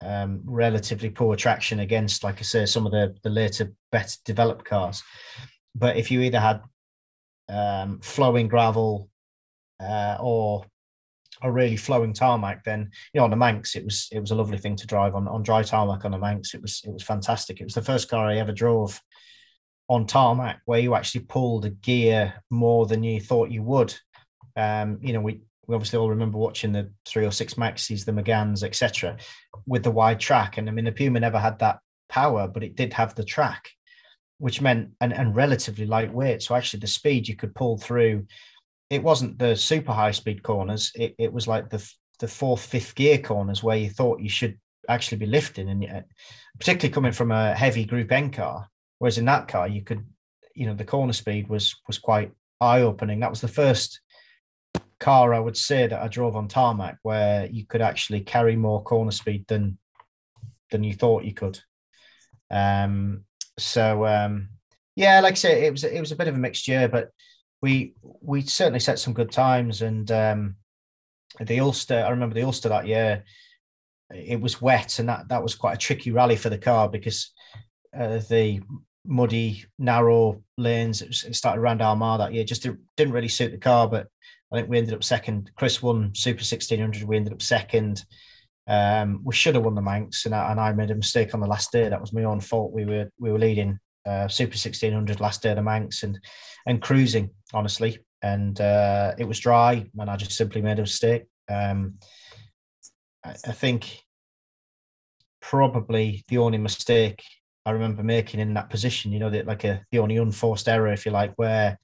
um, 0.01 0.41
relatively 0.45 1.09
poor 1.09 1.35
traction 1.35 1.79
against, 1.79 2.23
like 2.23 2.39
I 2.39 2.41
say, 2.41 2.65
some 2.65 2.85
of 2.85 2.91
the, 2.91 3.15
the 3.23 3.29
later, 3.29 3.71
better 3.91 4.17
developed 4.25 4.65
cars. 4.65 5.03
But 5.75 5.97
if 5.97 6.11
you 6.11 6.21
either 6.21 6.39
had 6.39 6.61
um, 7.49 7.99
flowing 8.01 8.47
gravel 8.47 9.09
uh, 9.79 10.17
or 10.19 10.65
a 11.43 11.51
really 11.51 11.77
flowing 11.77 12.13
tarmac, 12.13 12.63
then 12.63 12.91
you 13.13 13.19
know 13.19 13.25
on 13.25 13.31
the 13.31 13.35
Manx 13.35 13.75
it 13.75 13.83
was 13.83 14.07
it 14.11 14.19
was 14.19 14.31
a 14.31 14.35
lovely 14.35 14.57
thing 14.57 14.75
to 14.75 14.87
drive 14.87 15.15
on 15.15 15.27
on 15.27 15.43
dry 15.43 15.63
tarmac 15.63 16.05
on 16.05 16.11
the 16.11 16.17
Manx. 16.17 16.53
It 16.53 16.61
was 16.61 16.81
it 16.85 16.91
was 16.91 17.03
fantastic. 17.03 17.59
It 17.59 17.63
was 17.63 17.73
the 17.73 17.81
first 17.81 18.09
car 18.09 18.27
I 18.27 18.37
ever 18.37 18.51
drove 18.51 19.01
on 19.87 20.05
tarmac 20.05 20.61
where 20.65 20.79
you 20.79 20.95
actually 20.95 21.21
pulled 21.21 21.65
a 21.65 21.69
gear 21.69 22.33
more 22.49 22.85
than 22.85 23.03
you 23.03 23.19
thought 23.19 23.51
you 23.51 23.63
would. 23.63 23.93
Um, 24.55 24.99
you 25.01 25.13
know, 25.13 25.21
we 25.21 25.41
we 25.71 25.75
obviously 25.75 25.97
all 25.97 26.09
remember 26.09 26.37
watching 26.37 26.73
the 26.73 26.91
306 27.05 27.53
Maxis, 27.53 28.03
the 28.03 28.11
Meganes, 28.11 28.61
etc., 28.61 29.17
with 29.65 29.83
the 29.83 29.91
wide 29.91 30.19
track. 30.19 30.57
And 30.57 30.67
I 30.67 30.73
mean, 30.73 30.83
the 30.83 30.91
Puma 30.91 31.19
never 31.19 31.39
had 31.39 31.59
that 31.59 31.79
power, 32.09 32.47
but 32.47 32.63
it 32.63 32.75
did 32.75 32.91
have 32.93 33.15
the 33.15 33.23
track, 33.23 33.69
which 34.37 34.59
meant 34.59 34.89
and, 34.99 35.13
and 35.13 35.33
relatively 35.33 35.85
lightweight. 35.85 36.43
So 36.43 36.55
actually, 36.55 36.81
the 36.81 36.87
speed 36.87 37.29
you 37.29 37.37
could 37.37 37.55
pull 37.55 37.77
through, 37.77 38.27
it 38.89 39.01
wasn't 39.01 39.39
the 39.39 39.55
super 39.55 39.93
high 39.93 40.11
speed 40.11 40.43
corners. 40.43 40.91
It, 40.93 41.15
it 41.17 41.31
was 41.31 41.47
like 41.47 41.69
the 41.69 41.89
the 42.19 42.27
fourth, 42.27 42.63
fifth 42.63 42.93
gear 42.93 43.17
corners 43.17 43.63
where 43.63 43.77
you 43.77 43.89
thought 43.89 44.19
you 44.19 44.29
should 44.29 44.59
actually 44.89 45.17
be 45.19 45.25
lifting, 45.25 45.69
and 45.69 45.81
yet, 45.81 46.05
particularly 46.59 46.93
coming 46.93 47.13
from 47.13 47.31
a 47.31 47.55
heavy 47.55 47.85
Group 47.85 48.11
N 48.11 48.29
car. 48.29 48.67
Whereas 48.99 49.17
in 49.17 49.25
that 49.25 49.47
car, 49.47 49.69
you 49.69 49.83
could, 49.83 50.05
you 50.53 50.67
know, 50.67 50.75
the 50.75 50.83
corner 50.83 51.13
speed 51.13 51.47
was 51.47 51.77
was 51.87 51.97
quite 51.97 52.33
eye 52.59 52.81
opening. 52.81 53.21
That 53.21 53.29
was 53.29 53.41
the 53.41 53.47
first 53.47 54.01
car 54.99 55.33
I 55.33 55.39
would 55.39 55.57
say 55.57 55.87
that 55.87 56.01
I 56.01 56.07
drove 56.07 56.35
on 56.35 56.47
tarmac 56.47 56.97
where 57.01 57.47
you 57.47 57.65
could 57.65 57.81
actually 57.81 58.21
carry 58.21 58.55
more 58.55 58.83
corner 58.83 59.11
speed 59.11 59.45
than 59.47 59.77
than 60.69 60.83
you 60.83 60.93
thought 60.93 61.25
you 61.25 61.33
could. 61.33 61.59
Um, 62.49 63.25
so 63.57 64.05
um, 64.05 64.49
yeah, 64.95 65.19
like 65.21 65.33
I 65.33 65.35
say, 65.35 65.65
it 65.65 65.71
was 65.71 65.83
it 65.83 65.99
was 65.99 66.11
a 66.11 66.15
bit 66.15 66.27
of 66.27 66.35
a 66.35 66.39
mixed 66.39 66.67
year, 66.67 66.87
but 66.87 67.09
we 67.61 67.93
we 68.01 68.41
certainly 68.41 68.79
set 68.79 68.99
some 68.99 69.13
good 69.13 69.31
times. 69.31 69.81
And 69.81 70.09
um, 70.11 70.55
the 71.39 71.59
Ulster, 71.59 72.03
I 72.05 72.09
remember 72.09 72.35
the 72.35 72.43
Ulster 72.43 72.69
that 72.69 72.87
year. 72.87 73.23
It 74.13 74.41
was 74.41 74.61
wet, 74.61 74.99
and 74.99 75.07
that 75.09 75.29
that 75.29 75.43
was 75.43 75.55
quite 75.55 75.75
a 75.75 75.79
tricky 75.79 76.11
rally 76.11 76.35
for 76.35 76.49
the 76.49 76.57
car 76.57 76.89
because 76.89 77.31
uh, 77.97 78.19
the 78.29 78.61
muddy, 79.05 79.65
narrow 79.79 80.43
lanes. 80.57 81.01
It, 81.01 81.35
started 81.35 81.61
around 81.61 81.81
Armagh 81.81 82.19
that 82.19 82.33
year. 82.33 82.43
Just 82.43 82.67
didn't 82.97 83.13
really 83.13 83.29
suit 83.29 83.51
the 83.51 83.57
car, 83.57 83.87
but 83.87 84.07
I 84.51 84.57
think 84.57 84.69
we 84.69 84.77
ended 84.77 84.93
up 84.93 85.03
second. 85.03 85.51
Chris 85.55 85.81
won 85.81 86.13
Super 86.13 86.39
1600. 86.39 87.03
We 87.03 87.15
ended 87.15 87.33
up 87.33 87.41
second. 87.41 88.03
Um, 88.67 89.21
we 89.23 89.33
should 89.33 89.55
have 89.55 89.63
won 89.63 89.75
the 89.75 89.81
Manx, 89.81 90.25
and 90.25 90.35
I, 90.35 90.51
and 90.51 90.59
I 90.59 90.71
made 90.73 90.91
a 90.91 90.95
mistake 90.95 91.33
on 91.33 91.39
the 91.39 91.47
last 91.47 91.71
day. 91.71 91.87
That 91.87 92.01
was 92.01 92.13
my 92.13 92.23
own 92.23 92.39
fault. 92.39 92.71
We 92.71 92.85
were 92.85 93.09
we 93.19 93.31
were 93.31 93.39
leading 93.39 93.79
uh, 94.05 94.27
Super 94.27 94.51
1600 94.51 95.19
last 95.19 95.41
day 95.41 95.49
of 95.49 95.55
the 95.55 95.63
Manx 95.63 96.03
and 96.03 96.19
and 96.65 96.81
cruising 96.81 97.31
honestly, 97.53 97.99
and 98.21 98.59
uh, 98.59 99.13
it 99.17 99.27
was 99.27 99.39
dry, 99.39 99.89
and 99.97 100.09
I 100.09 100.15
just 100.15 100.33
simply 100.33 100.61
made 100.61 100.79
a 100.79 100.83
mistake. 100.83 101.23
Um, 101.49 101.95
I, 103.25 103.31
I 103.31 103.51
think 103.51 103.99
probably 105.41 106.23
the 106.27 106.37
only 106.37 106.57
mistake 106.57 107.23
I 107.65 107.71
remember 107.71 108.03
making 108.03 108.39
in 108.39 108.53
that 108.55 108.69
position, 108.69 109.11
you 109.11 109.19
know, 109.19 109.29
that 109.29 109.47
like 109.47 109.63
a 109.63 109.85
the 109.91 109.99
only 109.99 110.17
unforced 110.17 110.67
error, 110.67 110.91
if 110.91 111.05
you 111.05 111.11
like, 111.11 111.33
where 111.35 111.77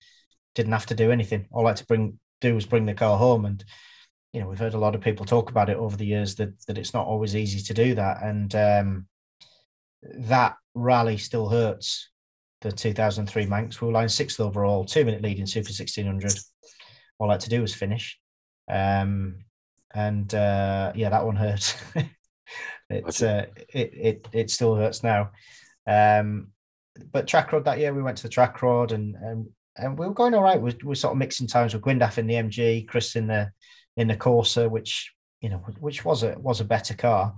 didn't 0.55 0.74
have 0.74 0.88
to 0.88 0.95
do 0.95 1.11
anything. 1.11 1.47
All 1.51 1.65
I 1.65 1.72
had 1.72 1.78
to 1.78 1.86
bring 1.86 2.20
do 2.42 2.56
was 2.56 2.66
bring 2.66 2.86
the 2.86 2.94
car 2.94 3.18
home. 3.18 3.46
And 3.46 3.64
you 4.34 4.42
know, 4.42 4.48
we've 4.48 4.60
heard 4.60 4.74
a 4.74 4.80
lot 4.80 4.96
of 4.96 5.02
people 5.02 5.26
talk 5.26 5.50
about 5.50 5.70
it 5.70 5.78
over 5.78 5.96
the 5.96 6.06
years 6.06 6.36
that 6.36 6.54
that 6.68 6.78
it's 6.78 6.94
not 6.94 7.08
always 7.08 7.36
easy 7.36 7.62
to 7.62 7.74
do 7.74 7.96
that. 7.96 8.24
And 8.24 8.54
um, 8.56 9.08
that 10.20 10.56
rally 10.74 11.18
still 11.18 11.50
hurts. 11.50 12.10
The 12.62 12.72
2003 12.72 13.46
Manx, 13.46 13.80
we 13.80 13.88
were 13.88 13.94
lying 13.94 14.10
sixth 14.10 14.40
overall, 14.40 14.84
two 14.84 15.06
minute 15.06 15.22
lead 15.22 15.40
in 15.40 15.46
Super 15.46 15.70
1600. 15.70 16.34
All 17.20 17.30
I 17.30 17.34
had 17.34 17.42
to 17.42 17.50
do 17.50 17.62
was 17.62 17.74
finish. 17.74 18.20
Um, 18.70 19.46
and 19.94 20.34
uh, 20.34 20.92
yeah, 20.96 21.10
that 21.10 21.26
one 21.26 21.36
hurts. 21.36 21.76
it's 22.90 23.22
uh, 23.22 23.46
it, 23.70 23.92
it 23.94 24.28
it 24.32 24.50
still 24.52 24.76
hurts 24.76 25.04
now. 25.04 25.32
Um, 25.86 26.50
but 27.12 27.28
Trackrod 27.28 27.66
that 27.66 27.80
year, 27.80 27.94
we 27.94 28.02
went 28.02 28.18
to 28.18 28.24
the 28.24 28.30
Trackrod 28.30 28.92
and 28.92 29.16
and, 29.16 29.48
and 29.78 29.98
we 29.98 30.08
were 30.08 30.14
going 30.14 30.34
all 30.34 30.44
right. 30.44 30.62
We 30.62 30.74
were 30.84 30.96
sort 30.96 31.14
of 31.14 31.18
mixing 31.18 31.48
times 31.48 31.74
with 31.74 31.84
Gwyndaf 31.84 32.18
in 32.18 32.28
the 32.28 32.36
MG, 32.36 32.88
Chris 32.88 33.16
in 33.16 33.28
the 33.28 33.52
in 33.96 34.08
the 34.08 34.16
Corsa, 34.16 34.70
which 34.70 35.14
you 35.42 35.50
know 35.50 35.58
which 35.80 36.04
was 36.04 36.24
a 36.24 36.38
was 36.40 36.62
a 36.62 36.66
better 36.66 36.94
car. 36.94 37.34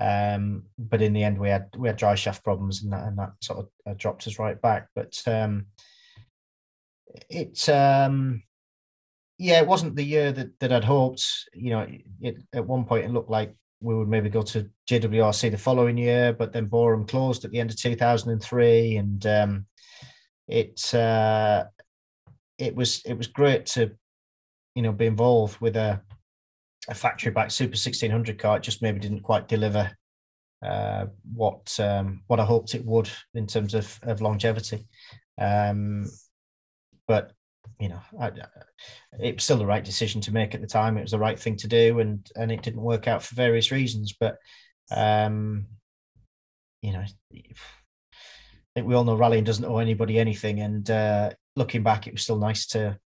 Um, 0.00 0.64
but 0.76 1.02
in 1.02 1.12
the 1.12 1.22
end, 1.22 1.38
we 1.38 1.48
had 1.48 1.68
we 1.76 1.88
had 1.88 1.96
drive 1.96 2.18
shaft 2.18 2.42
problems, 2.42 2.82
and 2.82 2.92
that 2.92 3.06
and 3.06 3.18
that 3.18 3.32
sort 3.40 3.60
of 3.60 3.68
uh, 3.86 3.94
dropped 3.96 4.26
us 4.26 4.38
right 4.38 4.60
back. 4.60 4.88
But 4.94 5.20
um, 5.26 5.66
it 7.28 7.68
um, 7.68 8.42
yeah, 9.38 9.60
it 9.60 9.66
wasn't 9.66 9.96
the 9.96 10.04
year 10.04 10.32
that 10.32 10.58
that 10.60 10.72
I'd 10.72 10.84
hoped. 10.84 11.24
You 11.52 11.70
know, 11.70 11.86
it, 12.20 12.36
at 12.52 12.66
one 12.66 12.84
point 12.84 13.04
it 13.04 13.12
looked 13.12 13.30
like 13.30 13.54
we 13.80 13.94
would 13.94 14.08
maybe 14.08 14.30
go 14.30 14.42
to 14.42 14.68
JWRC 14.88 15.50
the 15.50 15.58
following 15.58 15.98
year, 15.98 16.32
but 16.32 16.52
then 16.52 16.66
Boreham 16.66 17.06
closed 17.06 17.44
at 17.44 17.50
the 17.50 17.60
end 17.60 17.70
of 17.70 17.76
2003, 17.76 18.96
and 18.96 19.26
um, 19.26 19.66
it 20.48 20.94
uh, 20.94 21.64
it 22.58 22.74
was 22.74 23.02
it 23.04 23.14
was 23.14 23.26
great 23.26 23.66
to 23.66 23.92
you 24.74 24.82
know 24.82 24.92
be 24.92 25.06
involved 25.06 25.60
with 25.60 25.76
a 25.76 26.00
a 26.88 26.94
factory 26.94 27.32
back 27.32 27.50
Super 27.50 27.70
1600 27.70 28.38
car. 28.38 28.58
It 28.58 28.62
just 28.62 28.82
maybe 28.82 29.00
didn't 29.00 29.22
quite 29.22 29.48
deliver 29.48 29.90
uh, 30.62 31.06
what 31.34 31.78
um, 31.80 32.22
what 32.26 32.40
I 32.40 32.44
hoped 32.44 32.74
it 32.74 32.84
would 32.84 33.10
in 33.34 33.46
terms 33.46 33.74
of 33.74 33.98
of 34.02 34.20
longevity. 34.20 34.86
Um, 35.38 36.10
but 37.06 37.32
you 37.80 37.88
know, 37.88 38.00
I, 38.20 38.30
it 39.20 39.36
was 39.36 39.44
still 39.44 39.56
the 39.56 39.66
right 39.66 39.84
decision 39.84 40.20
to 40.22 40.32
make 40.32 40.54
at 40.54 40.60
the 40.60 40.66
time. 40.66 40.96
It 40.96 41.02
was 41.02 41.10
the 41.10 41.18
right 41.18 41.38
thing 41.38 41.56
to 41.56 41.68
do, 41.68 42.00
and 42.00 42.26
and 42.36 42.52
it 42.52 42.62
didn't 42.62 42.82
work 42.82 43.08
out 43.08 43.22
for 43.22 43.34
various 43.34 43.70
reasons. 43.70 44.14
But 44.18 44.38
um, 44.90 45.66
you 46.82 46.92
know, 46.92 47.00
I 47.00 47.08
think 48.74 48.86
we 48.86 48.94
all 48.94 49.04
know 49.04 49.16
rallying 49.16 49.44
doesn't 49.44 49.64
owe 49.64 49.78
anybody 49.78 50.18
anything. 50.18 50.60
And 50.60 50.88
uh, 50.90 51.30
looking 51.56 51.82
back, 51.82 52.06
it 52.06 52.12
was 52.12 52.22
still 52.22 52.38
nice 52.38 52.66
to 52.68 52.98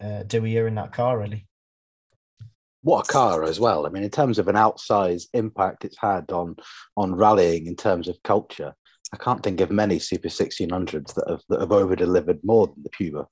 uh, 0.00 0.22
do 0.24 0.44
a 0.44 0.48
year 0.48 0.66
in 0.66 0.74
that 0.76 0.92
car. 0.92 1.18
Really, 1.18 1.46
what 2.82 3.08
a 3.08 3.12
car 3.12 3.44
as 3.44 3.58
well. 3.58 3.86
I 3.86 3.90
mean, 3.90 4.04
in 4.04 4.10
terms 4.10 4.38
of 4.38 4.48
an 4.48 4.56
outsized 4.56 5.28
impact 5.32 5.84
it's 5.84 5.98
had 5.98 6.30
on 6.30 6.56
on 6.96 7.14
rallying 7.14 7.66
in 7.66 7.76
terms 7.76 8.08
of 8.08 8.22
culture. 8.22 8.74
I 9.12 9.16
can't 9.18 9.42
think 9.42 9.60
of 9.60 9.70
many 9.70 10.00
Super 10.00 10.28
1600s 10.28 11.14
that 11.14 11.28
have 11.28 11.42
that 11.48 11.60
have 11.60 11.72
over 11.72 11.96
delivered 11.96 12.40
more 12.42 12.66
than 12.66 12.82
the 12.82 12.90
Puma. 12.90 13.26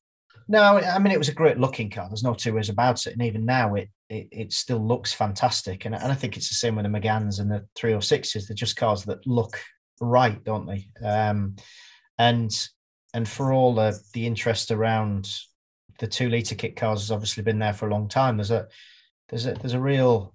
No, 0.46 0.60
I 0.78 0.98
mean 0.98 1.12
it 1.12 1.18
was 1.18 1.28
a 1.28 1.34
great 1.34 1.58
looking 1.58 1.90
car. 1.90 2.08
There's 2.08 2.22
no 2.22 2.34
two 2.34 2.54
ways 2.54 2.68
about 2.68 3.06
it, 3.06 3.12
and 3.12 3.22
even 3.22 3.44
now 3.44 3.74
it 3.74 3.90
it, 4.08 4.28
it 4.30 4.52
still 4.52 4.84
looks 4.84 5.12
fantastic. 5.12 5.84
And, 5.84 5.94
and 5.94 6.12
I 6.12 6.14
think 6.14 6.36
it's 6.36 6.48
the 6.48 6.54
same 6.54 6.76
with 6.76 6.84
the 6.84 6.90
Meganes 6.90 7.40
and 7.40 7.50
the 7.50 7.66
306s. 7.78 8.46
They're 8.46 8.54
just 8.54 8.76
cars 8.76 9.04
that 9.04 9.26
look 9.26 9.60
right, 10.00 10.42
don't 10.44 10.66
they? 10.66 10.88
Um, 11.04 11.56
and 12.18 12.50
and 13.14 13.26
for 13.26 13.52
all 13.52 13.74
the 13.74 13.98
the 14.12 14.26
interest 14.26 14.70
around 14.70 15.30
the 16.00 16.06
two 16.06 16.28
liter 16.28 16.54
kit 16.54 16.76
cars 16.76 17.00
has 17.00 17.10
obviously 17.10 17.42
been 17.42 17.58
there 17.58 17.72
for 17.72 17.88
a 17.88 17.90
long 17.90 18.08
time. 18.08 18.36
There's 18.36 18.50
a 18.50 18.66
there's 19.30 19.46
a 19.46 19.54
there's 19.54 19.74
a 19.74 19.80
real 19.80 20.34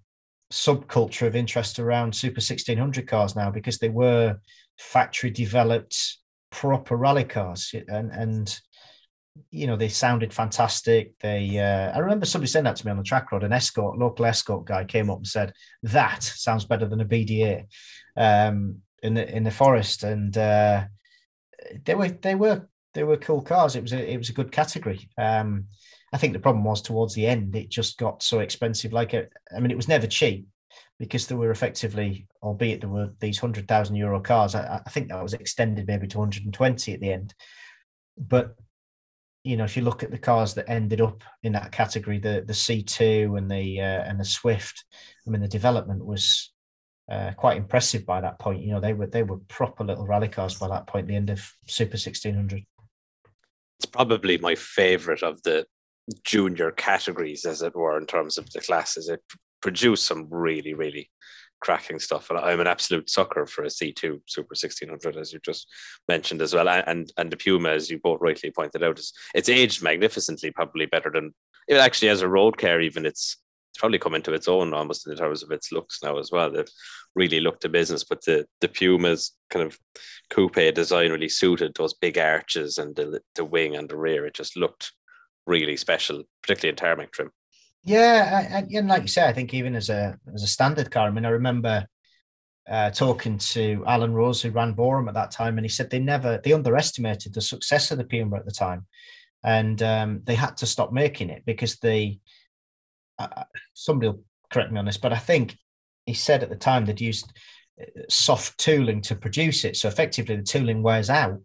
subculture 0.51 1.27
of 1.27 1.35
interest 1.35 1.77
around 1.77 2.15
Super 2.15 2.39
1600 2.39 3.07
cars 3.07 3.35
now 3.35 3.51
because 3.51 3.77
they 3.77 3.89
were 3.89 4.39
factory 4.79 5.29
developed 5.29 6.17
proper 6.49 6.95
rally 6.95 7.25
cars 7.25 7.75
and 7.87 8.11
and 8.11 8.59
you 9.51 9.67
know, 9.67 9.75
they 9.75 9.89
sounded 9.89 10.33
fantastic. 10.33 11.17
They, 11.19 11.59
uh, 11.59 11.95
I 11.95 11.99
remember 11.99 12.25
somebody 12.25 12.49
saying 12.49 12.65
that 12.65 12.75
to 12.77 12.85
me 12.85 12.91
on 12.91 12.97
the 12.97 13.03
Trackrod. 13.03 13.43
An 13.43 13.53
escort, 13.53 13.97
local 13.97 14.25
escort 14.25 14.65
guy, 14.65 14.83
came 14.83 15.09
up 15.09 15.17
and 15.17 15.27
said 15.27 15.53
that 15.83 16.23
sounds 16.23 16.65
better 16.65 16.87
than 16.87 17.01
a 17.01 17.05
BDA 17.05 17.65
um, 18.17 18.79
in 19.01 19.13
the 19.13 19.35
in 19.35 19.43
the 19.43 19.51
forest, 19.51 20.03
and 20.03 20.37
uh, 20.37 20.85
they 21.85 21.95
were 21.95 22.09
they 22.09 22.35
were 22.35 22.67
they 22.93 23.03
were 23.03 23.17
cool 23.17 23.41
cars. 23.41 23.75
It 23.75 23.83
was 23.83 23.93
a 23.93 24.13
it 24.13 24.17
was 24.17 24.29
a 24.29 24.33
good 24.33 24.51
category. 24.51 25.09
Um, 25.17 25.65
I 26.11 26.17
think 26.17 26.33
the 26.33 26.39
problem 26.39 26.63
was 26.63 26.81
towards 26.81 27.13
the 27.13 27.27
end, 27.27 27.55
it 27.55 27.69
just 27.69 27.97
got 27.97 28.23
so 28.23 28.39
expensive. 28.39 28.91
Like, 28.91 29.13
a, 29.13 29.27
I 29.55 29.59
mean, 29.59 29.71
it 29.71 29.77
was 29.77 29.87
never 29.87 30.07
cheap 30.07 30.47
because 30.97 31.27
there 31.27 31.37
were 31.37 31.51
effectively, 31.51 32.27
albeit 32.41 32.81
there 32.81 32.89
were 32.89 33.11
these 33.19 33.37
hundred 33.37 33.67
thousand 33.67 33.95
euro 33.95 34.19
cars. 34.19 34.55
I, 34.55 34.81
I 34.85 34.89
think 34.89 35.09
that 35.09 35.21
was 35.21 35.33
extended 35.33 35.87
maybe 35.87 36.07
to 36.07 36.17
120 36.17 36.93
at 36.93 36.99
the 36.99 37.13
end, 37.13 37.33
but 38.17 38.55
you 39.43 39.55
know, 39.55 39.63
if 39.63 39.77
you 39.77 39.83
look 39.83 40.03
at 40.03 40.11
the 40.11 40.17
cars 40.17 40.53
that 40.55 40.69
ended 40.69 40.99
up 40.99 41.23
in 41.43 41.53
that 41.53 41.71
category, 41.71 42.19
the 42.19 42.43
the 42.45 42.53
C2 42.53 43.37
and 43.37 43.49
the 43.49 43.79
uh, 43.79 44.03
and 44.03 44.19
the 44.19 44.25
Swift, 44.25 44.83
I 45.25 45.29
mean, 45.29 45.41
the 45.41 45.47
development 45.47 46.05
was 46.05 46.51
uh, 47.09 47.31
quite 47.35 47.57
impressive 47.57 48.05
by 48.05 48.21
that 48.21 48.39
point. 48.39 48.61
You 48.61 48.71
know, 48.71 48.79
they 48.79 48.93
were 48.93 49.07
they 49.07 49.23
were 49.23 49.37
proper 49.47 49.83
little 49.83 50.05
rally 50.05 50.27
cars 50.27 50.55
by 50.55 50.67
that 50.67 50.87
point. 50.87 51.07
The 51.07 51.15
end 51.15 51.29
of 51.29 51.39
Super 51.67 51.97
1600. 51.97 52.63
It's 53.79 53.85
probably 53.85 54.37
my 54.37 54.55
favorite 54.55 55.23
of 55.23 55.41
the 55.43 55.65
junior 56.23 56.71
categories, 56.71 57.45
as 57.45 57.61
it 57.61 57.75
were, 57.75 57.97
in 57.97 58.05
terms 58.05 58.37
of 58.37 58.49
the 58.51 58.61
classes. 58.61 59.09
It 59.09 59.21
produced 59.61 60.05
some 60.05 60.27
really, 60.29 60.73
really 60.73 61.09
cracking 61.61 61.99
stuff. 61.99 62.29
And 62.29 62.39
I'm 62.39 62.59
an 62.59 62.67
absolute 62.67 63.09
sucker 63.09 63.45
for 63.45 63.63
a 63.63 63.67
C2 63.67 64.21
Super 64.25 64.55
1600, 64.55 65.17
as 65.17 65.33
you 65.33 65.39
just 65.43 65.67
mentioned 66.07 66.41
as 66.41 66.53
well. 66.53 66.67
And 66.69 67.11
and 67.17 67.31
the 67.31 67.37
Puma, 67.37 67.69
as 67.69 67.89
you 67.89 67.99
both 67.99 68.21
rightly 68.21 68.51
pointed 68.51 68.83
out, 68.83 68.99
is 68.99 69.13
it's 69.33 69.49
aged 69.49 69.81
magnificently, 69.81 70.51
probably 70.51 70.85
better 70.85 71.11
than 71.11 71.33
it 71.67 71.77
actually 71.77 72.09
as 72.09 72.21
a 72.21 72.29
road 72.29 72.57
car. 72.57 72.79
Even 72.81 73.05
it's 73.05 73.37
it's 73.71 73.79
probably 73.79 73.99
come 73.99 74.15
into 74.15 74.33
its 74.33 74.47
own 74.47 74.73
almost 74.73 75.07
in 75.07 75.15
terms 75.15 75.43
of 75.43 75.51
its 75.51 75.71
looks 75.71 76.01
now 76.03 76.17
as 76.17 76.31
well. 76.31 76.51
They've 76.51 76.67
really 77.15 77.39
looked 77.39 77.61
to 77.61 77.69
business, 77.69 78.03
but 78.03 78.23
the 78.25 78.45
the 78.61 78.67
Puma's 78.67 79.35
kind 79.49 79.65
of 79.65 79.77
coupe 80.29 80.73
design 80.73 81.11
really 81.11 81.29
suited 81.29 81.73
those 81.75 81.93
big 81.93 82.17
arches 82.17 82.77
and 82.77 82.95
the 82.95 83.21
the 83.35 83.45
wing 83.45 83.75
and 83.75 83.89
the 83.89 83.97
rear. 83.97 84.25
It 84.25 84.33
just 84.33 84.57
looked 84.57 84.91
really 85.45 85.77
special, 85.77 86.23
particularly 86.41 86.69
in 86.69 86.75
tarmac 86.75 87.11
trim. 87.11 87.31
Yeah, 87.83 88.63
and 88.69 88.87
like 88.87 89.03
you 89.03 89.07
say, 89.07 89.27
I 89.27 89.33
think 89.33 89.53
even 89.53 89.75
as 89.75 89.89
a 89.89 90.17
as 90.33 90.43
a 90.43 90.47
standard 90.47 90.91
car, 90.91 91.07
I 91.07 91.11
mean, 91.11 91.25
I 91.25 91.29
remember 91.29 91.85
uh, 92.69 92.91
talking 92.91 93.37
to 93.37 93.83
Alan 93.87 94.13
Rose, 94.13 94.41
who 94.41 94.51
ran 94.51 94.73
Boreham 94.73 95.07
at 95.07 95.15
that 95.15 95.31
time, 95.31 95.57
and 95.57 95.65
he 95.65 95.69
said 95.69 95.89
they 95.89 95.99
never 95.99 96.39
they 96.43 96.53
underestimated 96.53 97.33
the 97.33 97.41
success 97.41 97.91
of 97.91 97.97
the 97.97 98.03
Puma 98.03 98.37
at 98.37 98.45
the 98.45 98.51
time, 98.51 98.85
and 99.43 99.81
um, 99.81 100.21
they 100.25 100.35
had 100.35 100.57
to 100.57 100.65
stop 100.65 100.91
making 100.91 101.29
it 101.29 101.43
because 101.45 101.77
they. 101.77 102.19
Somebody 103.73 104.09
will 104.09 104.23
correct 104.51 104.71
me 104.71 104.79
on 104.79 104.85
this, 104.85 104.97
but 104.97 105.13
I 105.13 105.17
think 105.17 105.57
he 106.05 106.13
said 106.13 106.43
at 106.43 106.49
the 106.49 106.55
time 106.55 106.85
they'd 106.85 107.01
used 107.01 107.31
uh, 107.79 107.85
soft 108.09 108.57
tooling 108.57 109.01
to 109.03 109.15
produce 109.15 109.65
it, 109.65 109.77
so 109.77 109.87
effectively 109.87 110.35
the 110.35 110.43
tooling 110.43 110.81
wears 110.83 111.09
out. 111.09 111.39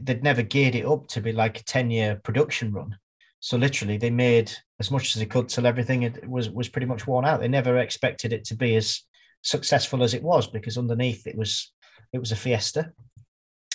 They'd 0.00 0.22
never 0.22 0.42
geared 0.42 0.74
it 0.76 0.86
up 0.86 1.08
to 1.08 1.20
be 1.20 1.32
like 1.32 1.60
a 1.60 1.64
ten 1.64 1.90
year 1.90 2.20
production 2.22 2.72
run, 2.72 2.96
so 3.40 3.56
literally, 3.56 3.96
they 3.96 4.10
made 4.10 4.52
as 4.78 4.90
much 4.90 5.16
as 5.16 5.20
they 5.20 5.26
could 5.26 5.48
till 5.48 5.66
everything 5.66 6.02
it 6.02 6.28
was 6.28 6.50
was 6.50 6.68
pretty 6.68 6.86
much 6.86 7.06
worn 7.06 7.24
out. 7.24 7.40
They 7.40 7.48
never 7.48 7.78
expected 7.78 8.34
it 8.34 8.44
to 8.44 8.54
be 8.54 8.76
as 8.76 9.02
successful 9.42 10.02
as 10.02 10.12
it 10.12 10.22
was 10.22 10.46
because 10.46 10.76
underneath 10.76 11.26
it 11.26 11.36
was 11.36 11.72
it 12.12 12.18
was 12.18 12.32
a 12.32 12.36
Fiesta, 12.36 12.92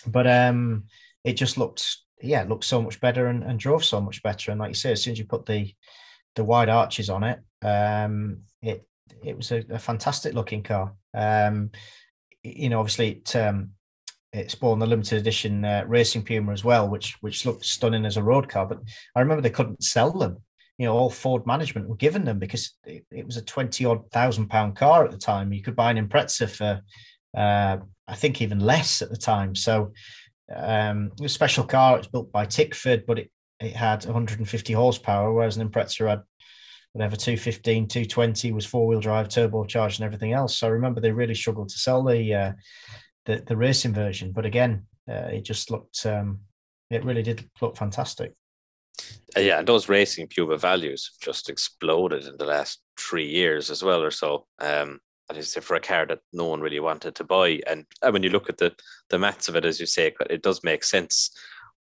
but 0.06 0.28
um, 0.28 0.84
it 1.24 1.34
just 1.34 1.58
looked 1.58 1.98
yeah 2.22 2.44
it 2.44 2.50
looked 2.50 2.64
so 2.64 2.82
much 2.82 3.02
better 3.02 3.28
and, 3.28 3.44
and 3.44 3.60
drove 3.60 3.84
so 3.84 4.00
much 4.00 4.22
better. 4.22 4.52
And 4.52 4.60
like 4.60 4.70
you 4.70 4.76
say, 4.76 4.92
as 4.92 5.02
soon 5.02 5.14
as 5.14 5.20
you 5.20 5.26
put 5.26 5.48
the 5.48 5.74
the 6.36 6.44
wide 6.44 6.70
arches 6.70 7.10
on 7.10 7.24
it, 7.24 7.40
um, 7.64 8.42
it 8.62 8.88
it 9.24 9.36
was 9.36 9.52
a, 9.52 9.64
a 9.70 9.80
fantastic 9.80 10.34
looking 10.34 10.64
car. 10.64 10.94
Um, 11.14 11.72
you 12.44 12.70
know, 12.70 12.80
obviously 12.80 13.12
it 13.12 13.36
um, 13.36 13.72
it 14.34 14.52
spawned 14.52 14.82
the 14.82 14.86
limited 14.86 15.18
edition 15.18 15.64
uh, 15.64 15.84
racing 15.88 16.24
Puma 16.24 16.52
as 16.52 16.64
well, 16.64 16.90
which 16.90 17.18
which 17.22 17.46
looked 17.46 17.66
stunning 17.66 18.06
as 18.06 18.18
a 18.18 18.24
road 18.24 18.50
car. 18.50 18.66
But 18.66 18.82
I 19.16 19.22
remember 19.22 19.42
they 19.42 19.50
couldn't 19.50 19.84
sell 19.84 20.12
them. 20.12 20.38
You 20.78 20.88
know, 20.88 20.94
all 20.94 21.10
Ford 21.10 21.48
management 21.48 21.88
were 21.88 21.96
given 21.96 22.26
them 22.26 22.38
because 22.38 22.74
it, 22.86 23.06
it 23.12 23.26
was 23.26 23.38
a 23.38 23.42
twenty 23.42 23.86
odd 23.86 24.12
thousand 24.12 24.50
pound 24.50 24.76
car 24.76 25.06
at 25.06 25.12
the 25.12 25.18
time. 25.18 25.54
You 25.54 25.64
could 25.64 25.76
buy 25.76 25.92
an 25.92 26.08
Impreza 26.08 26.50
for, 26.50 26.82
uh, 27.38 27.78
I 28.08 28.16
think, 28.16 28.42
even 28.42 28.60
less 28.60 29.02
at 29.02 29.10
the 29.10 29.18
time. 29.18 29.56
So 29.56 29.94
um, 30.54 31.12
it 31.18 31.22
was 31.22 31.32
a 31.32 31.36
special 31.36 31.64
car. 31.64 31.96
It 31.96 32.00
was 32.00 32.08
built 32.08 32.32
by 32.32 32.46
Tickford, 32.46 33.06
but 33.06 33.20
it 33.20 33.32
it 33.60 33.76
had 33.76 34.06
150 34.06 34.74
horsepower, 34.74 35.34
whereas 35.34 35.58
an 35.58 35.70
Impreza 35.70 36.10
had 36.10 36.22
whatever 36.96 37.18
215 37.18 37.90
220 37.90 38.54
was 38.54 38.66
four-wheel 38.66 39.02
drive 39.02 39.28
turbocharged 39.28 39.98
and 39.98 40.06
everything 40.06 40.32
else. 40.32 40.58
So 40.58 40.68
i 40.68 40.70
remember 40.70 41.02
they 41.02 41.12
really 41.12 41.36
struggled 41.36 41.68
to 41.70 41.78
sell 41.78 42.02
the 42.02 42.34
uh, 42.34 42.52
the, 43.26 43.44
the 43.46 43.58
racing 43.58 43.94
version. 43.94 44.32
But 44.32 44.46
again 44.46 44.88
uh, 45.10 45.28
it 45.34 45.44
just 45.44 45.70
looked 45.70 46.06
um, 46.06 46.40
it 46.90 47.04
really 47.04 47.22
did 47.22 47.50
look 47.62 47.76
fantastic. 47.76 48.34
Uh, 49.36 49.42
yeah 49.42 49.60
and 49.60 49.68
those 49.68 49.90
racing 49.90 50.30
puma 50.34 50.58
values 50.58 51.12
have 51.12 51.20
just 51.20 51.50
exploded 51.50 52.24
in 52.24 52.38
the 52.38 52.46
last 52.46 52.80
three 52.98 53.28
years 53.28 53.70
as 53.70 53.84
well 53.84 54.02
or 54.02 54.12
so. 54.12 54.48
Um 54.60 55.02
that 55.28 55.38
is 55.38 55.56
for 55.56 55.76
a 55.76 55.82
car 55.82 56.06
that 56.06 56.20
no 56.32 56.46
one 56.46 56.62
really 56.62 56.80
wanted 56.80 57.16
to 57.16 57.24
buy. 57.24 57.60
And 57.68 57.86
when 58.10 58.24
you 58.24 58.30
look 58.30 58.48
at 58.48 58.58
the 58.58 58.74
the 59.10 59.20
maths 59.20 59.50
of 59.50 59.58
it 59.58 59.66
as 59.66 59.82
you 59.82 59.86
say 59.86 60.14
it 60.30 60.42
does 60.42 60.64
make 60.64 60.86
sense 60.86 61.32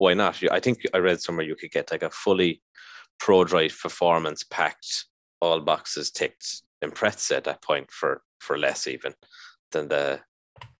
why 0.03 0.13
not 0.13 0.35
i 0.51 0.59
think 0.59 0.77
i 0.93 0.97
read 0.97 1.21
somewhere 1.21 1.45
you 1.45 1.55
could 1.55 1.71
get 1.71 1.91
like 1.91 2.03
a 2.03 2.09
fully 2.09 2.61
Prodrive 3.23 3.79
performance 3.81 4.43
packed, 4.43 5.05
all 5.41 5.61
boxes 5.61 6.11
ticked 6.11 6.61
Impreza 6.83 7.37
at 7.37 7.45
that 7.45 7.61
point 7.61 7.91
for 7.91 8.21
for 8.39 8.57
less 8.57 8.87
even 8.87 9.13
than 9.71 9.87
the 9.87 10.19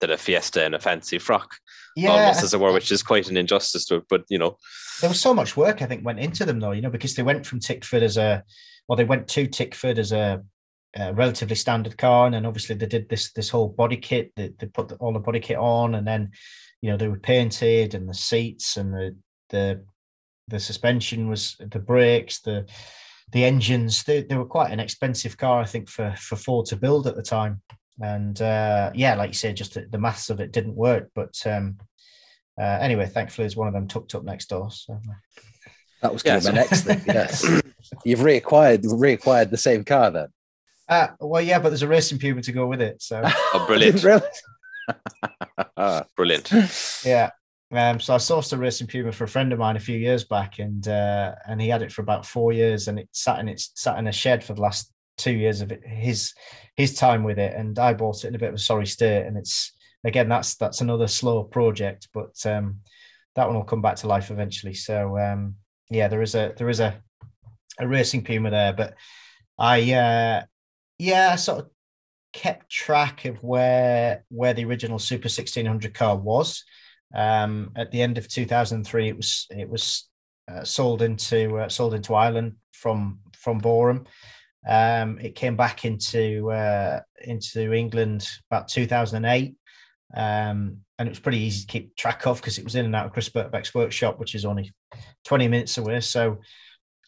than 0.00 0.10
a 0.10 0.16
Fiesta 0.16 0.64
and 0.64 0.74
a 0.74 0.78
fancy 0.78 1.18
frock. 1.18 1.54
Yeah, 1.96 2.10
almost 2.10 2.42
as 2.42 2.54
it 2.54 2.60
were, 2.60 2.72
which 2.72 2.92
is 2.92 3.02
quite 3.02 3.28
an 3.30 3.36
injustice 3.36 3.86
to 3.86 3.96
it. 3.96 4.04
But 4.08 4.24
you 4.28 4.38
know, 4.38 4.58
there 5.00 5.10
was 5.10 5.20
so 5.20 5.32
much 5.32 5.56
work 5.56 5.80
I 5.80 5.86
think 5.86 6.04
went 6.04 6.20
into 6.20 6.44
them 6.44 6.60
though. 6.60 6.72
You 6.72 6.82
know, 6.82 6.90
because 6.90 7.14
they 7.14 7.22
went 7.22 7.46
from 7.46 7.60
Tickford 7.60 8.02
as 8.02 8.16
a, 8.16 8.42
well, 8.88 8.96
they 8.96 9.04
went 9.04 9.28
to 9.28 9.46
Tickford 9.46 9.98
as 9.98 10.12
a, 10.12 10.42
a 10.96 11.12
relatively 11.12 11.56
standard 11.56 11.98
car, 11.98 12.26
and 12.26 12.34
then 12.34 12.46
obviously 12.46 12.76
they 12.76 12.86
did 12.86 13.08
this 13.08 13.32
this 13.32 13.50
whole 13.50 13.68
body 13.68 13.96
kit. 13.96 14.32
They, 14.36 14.52
they 14.58 14.66
put 14.66 14.88
the, 14.88 14.96
all 14.96 15.12
the 15.12 15.18
body 15.18 15.40
kit 15.40 15.56
on, 15.56 15.94
and 15.94 16.06
then 16.06 16.30
you 16.80 16.90
know 16.90 16.96
they 16.96 17.08
were 17.08 17.18
painted 17.18 17.94
and 17.94 18.08
the 18.08 18.14
seats 18.14 18.76
and 18.76 18.92
the 18.92 19.16
the 19.50 19.84
the 20.48 20.60
suspension 20.60 21.28
was 21.28 21.56
the 21.58 21.78
brakes, 21.78 22.40
the 22.40 22.66
the 23.32 23.44
engines. 23.44 24.04
They, 24.04 24.22
they 24.22 24.36
were 24.36 24.44
quite 24.44 24.72
an 24.72 24.80
expensive 24.80 25.36
car, 25.36 25.60
I 25.60 25.66
think, 25.66 25.88
for 25.88 26.14
for 26.18 26.36
Ford 26.36 26.66
to 26.66 26.76
build 26.76 27.06
at 27.06 27.16
the 27.16 27.22
time. 27.22 27.62
And 28.00 28.40
uh, 28.42 28.90
yeah, 28.94 29.14
like 29.14 29.30
you 29.30 29.34
said, 29.34 29.56
just 29.56 29.74
the, 29.74 29.86
the 29.90 29.98
maths 29.98 30.30
of 30.30 30.40
it 30.40 30.52
didn't 30.52 30.74
work. 30.74 31.10
But 31.14 31.40
um, 31.46 31.78
uh, 32.60 32.78
anyway, 32.80 33.06
thankfully, 33.06 33.44
there's 33.44 33.56
one 33.56 33.68
of 33.68 33.74
them 33.74 33.88
tucked 33.88 34.14
up 34.14 34.24
next 34.24 34.48
door. 34.48 34.70
So. 34.70 35.00
That 36.02 36.12
was 36.12 36.22
going 36.22 36.40
to 36.40 36.46
be 36.46 36.52
my 36.52 36.60
next 36.60 36.82
thing. 36.82 37.02
Yes, 37.06 37.42
you've 38.04 38.20
reacquired 38.20 38.84
reacquired 38.84 39.50
the 39.50 39.56
same 39.56 39.84
car 39.84 40.10
then. 40.10 40.28
Uh, 40.88 41.08
well, 41.20 41.42
yeah, 41.42 41.58
but 41.58 41.70
there's 41.70 41.82
a 41.82 41.88
racing 41.88 42.18
Puma 42.18 42.42
to 42.42 42.52
go 42.52 42.66
with 42.66 42.80
it. 42.80 43.02
So 43.02 43.22
oh, 43.24 43.64
brilliant! 43.66 44.02
brilliant. 46.16 46.52
Yeah, 47.04 47.30
um, 47.72 47.98
so 47.98 48.14
I 48.14 48.18
sourced 48.18 48.52
a 48.52 48.56
racing 48.56 48.86
puma 48.86 49.12
for 49.12 49.24
a 49.24 49.28
friend 49.28 49.52
of 49.52 49.58
mine 49.58 49.76
a 49.76 49.80
few 49.80 49.98
years 49.98 50.24
back, 50.24 50.58
and 50.58 50.86
uh, 50.86 51.34
and 51.46 51.60
he 51.60 51.68
had 51.68 51.82
it 51.82 51.92
for 51.92 52.02
about 52.02 52.26
four 52.26 52.52
years, 52.52 52.88
and 52.88 52.98
it 52.98 53.08
sat 53.12 53.40
in 53.40 53.48
it 53.48 53.60
sat 53.74 53.98
in 53.98 54.06
a 54.06 54.12
shed 54.12 54.44
for 54.44 54.54
the 54.54 54.60
last 54.60 54.92
two 55.16 55.32
years 55.32 55.60
of 55.60 55.72
it, 55.72 55.82
his 55.84 56.34
his 56.76 56.94
time 56.94 57.24
with 57.24 57.38
it, 57.38 57.54
and 57.54 57.78
I 57.78 57.94
bought 57.94 58.24
it 58.24 58.28
in 58.28 58.34
a 58.34 58.38
bit 58.38 58.50
of 58.50 58.54
a 58.54 58.58
sorry 58.58 58.86
state, 58.86 59.26
and 59.26 59.36
it's 59.36 59.72
again 60.04 60.28
that's 60.28 60.56
that's 60.56 60.82
another 60.82 61.08
slow 61.08 61.44
project, 61.44 62.08
but 62.12 62.34
um, 62.46 62.80
that 63.34 63.46
one 63.46 63.56
will 63.56 63.64
come 63.64 63.82
back 63.82 63.96
to 63.96 64.08
life 64.08 64.30
eventually. 64.30 64.74
So 64.74 65.18
um, 65.18 65.56
yeah, 65.90 66.08
there 66.08 66.22
is 66.22 66.34
a 66.34 66.52
there 66.56 66.68
is 66.68 66.80
a 66.80 67.00
a 67.80 67.88
racing 67.88 68.22
puma 68.22 68.50
there, 68.50 68.72
but 68.72 68.94
I 69.58 69.92
uh, 69.92 70.42
yeah 70.98 71.30
I 71.32 71.36
sort 71.36 71.60
of 71.60 71.70
kept 72.32 72.70
track 72.70 73.24
of 73.24 73.42
where 73.42 74.24
where 74.28 74.54
the 74.54 74.64
original 74.64 74.98
Super 74.98 75.26
1600 75.26 75.94
car 75.94 76.16
was 76.16 76.64
um, 77.14 77.70
at 77.76 77.92
the 77.92 78.02
end 78.02 78.18
of 78.18 78.28
2003, 78.28 79.08
it 79.08 79.16
was 79.16 79.46
it 79.50 79.68
was 79.68 80.08
uh, 80.50 80.64
sold 80.64 81.00
into 81.00 81.58
uh, 81.58 81.68
sold 81.68 81.94
into 81.94 82.14
Ireland 82.14 82.56
from 82.72 83.20
from 83.36 83.58
Boreham. 83.58 84.06
Um, 84.66 85.18
it 85.18 85.36
came 85.36 85.56
back 85.56 85.84
into 85.84 86.50
uh, 86.50 87.00
into 87.22 87.72
England 87.72 88.26
about 88.50 88.68
2008, 88.68 89.54
um, 90.16 90.78
and 90.98 91.08
it 91.08 91.10
was 91.10 91.20
pretty 91.20 91.38
easy 91.38 91.60
to 91.60 91.72
keep 91.72 91.96
track 91.96 92.26
of 92.26 92.40
because 92.40 92.58
it 92.58 92.64
was 92.64 92.74
in 92.74 92.84
and 92.84 92.96
out 92.96 93.06
of 93.06 93.12
Chris 93.12 93.28
Birkbeck's 93.28 93.74
workshop, 93.74 94.18
which 94.18 94.34
is 94.34 94.44
only 94.44 94.74
20 95.24 95.48
minutes 95.48 95.78
away. 95.78 96.00
So 96.00 96.40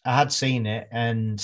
I 0.05 0.15
had 0.15 0.31
seen 0.31 0.65
it 0.65 0.87
and 0.91 1.39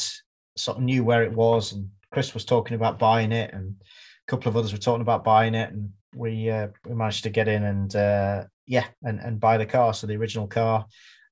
sort 0.55 0.77
of 0.77 0.83
knew 0.83 1.03
where 1.03 1.23
it 1.23 1.33
was, 1.33 1.73
and 1.73 1.89
Chris 2.13 2.35
was 2.35 2.45
talking 2.45 2.75
about 2.75 2.99
buying 2.99 3.31
it, 3.31 3.51
and 3.53 3.75
a 3.81 4.31
couple 4.31 4.47
of 4.47 4.55
others 4.55 4.71
were 4.71 4.77
talking 4.77 5.01
about 5.01 5.23
buying 5.23 5.55
it, 5.55 5.71
and 5.71 5.89
we 6.15 6.49
uh, 6.49 6.67
we 6.87 6.93
managed 6.93 7.23
to 7.23 7.31
get 7.31 7.47
in 7.47 7.63
and 7.63 7.95
uh, 7.95 8.43
yeah, 8.67 8.85
and, 9.01 9.19
and 9.19 9.39
buy 9.39 9.57
the 9.57 9.65
car. 9.65 9.93
So 9.93 10.05
the 10.05 10.15
original 10.15 10.47
car. 10.47 10.85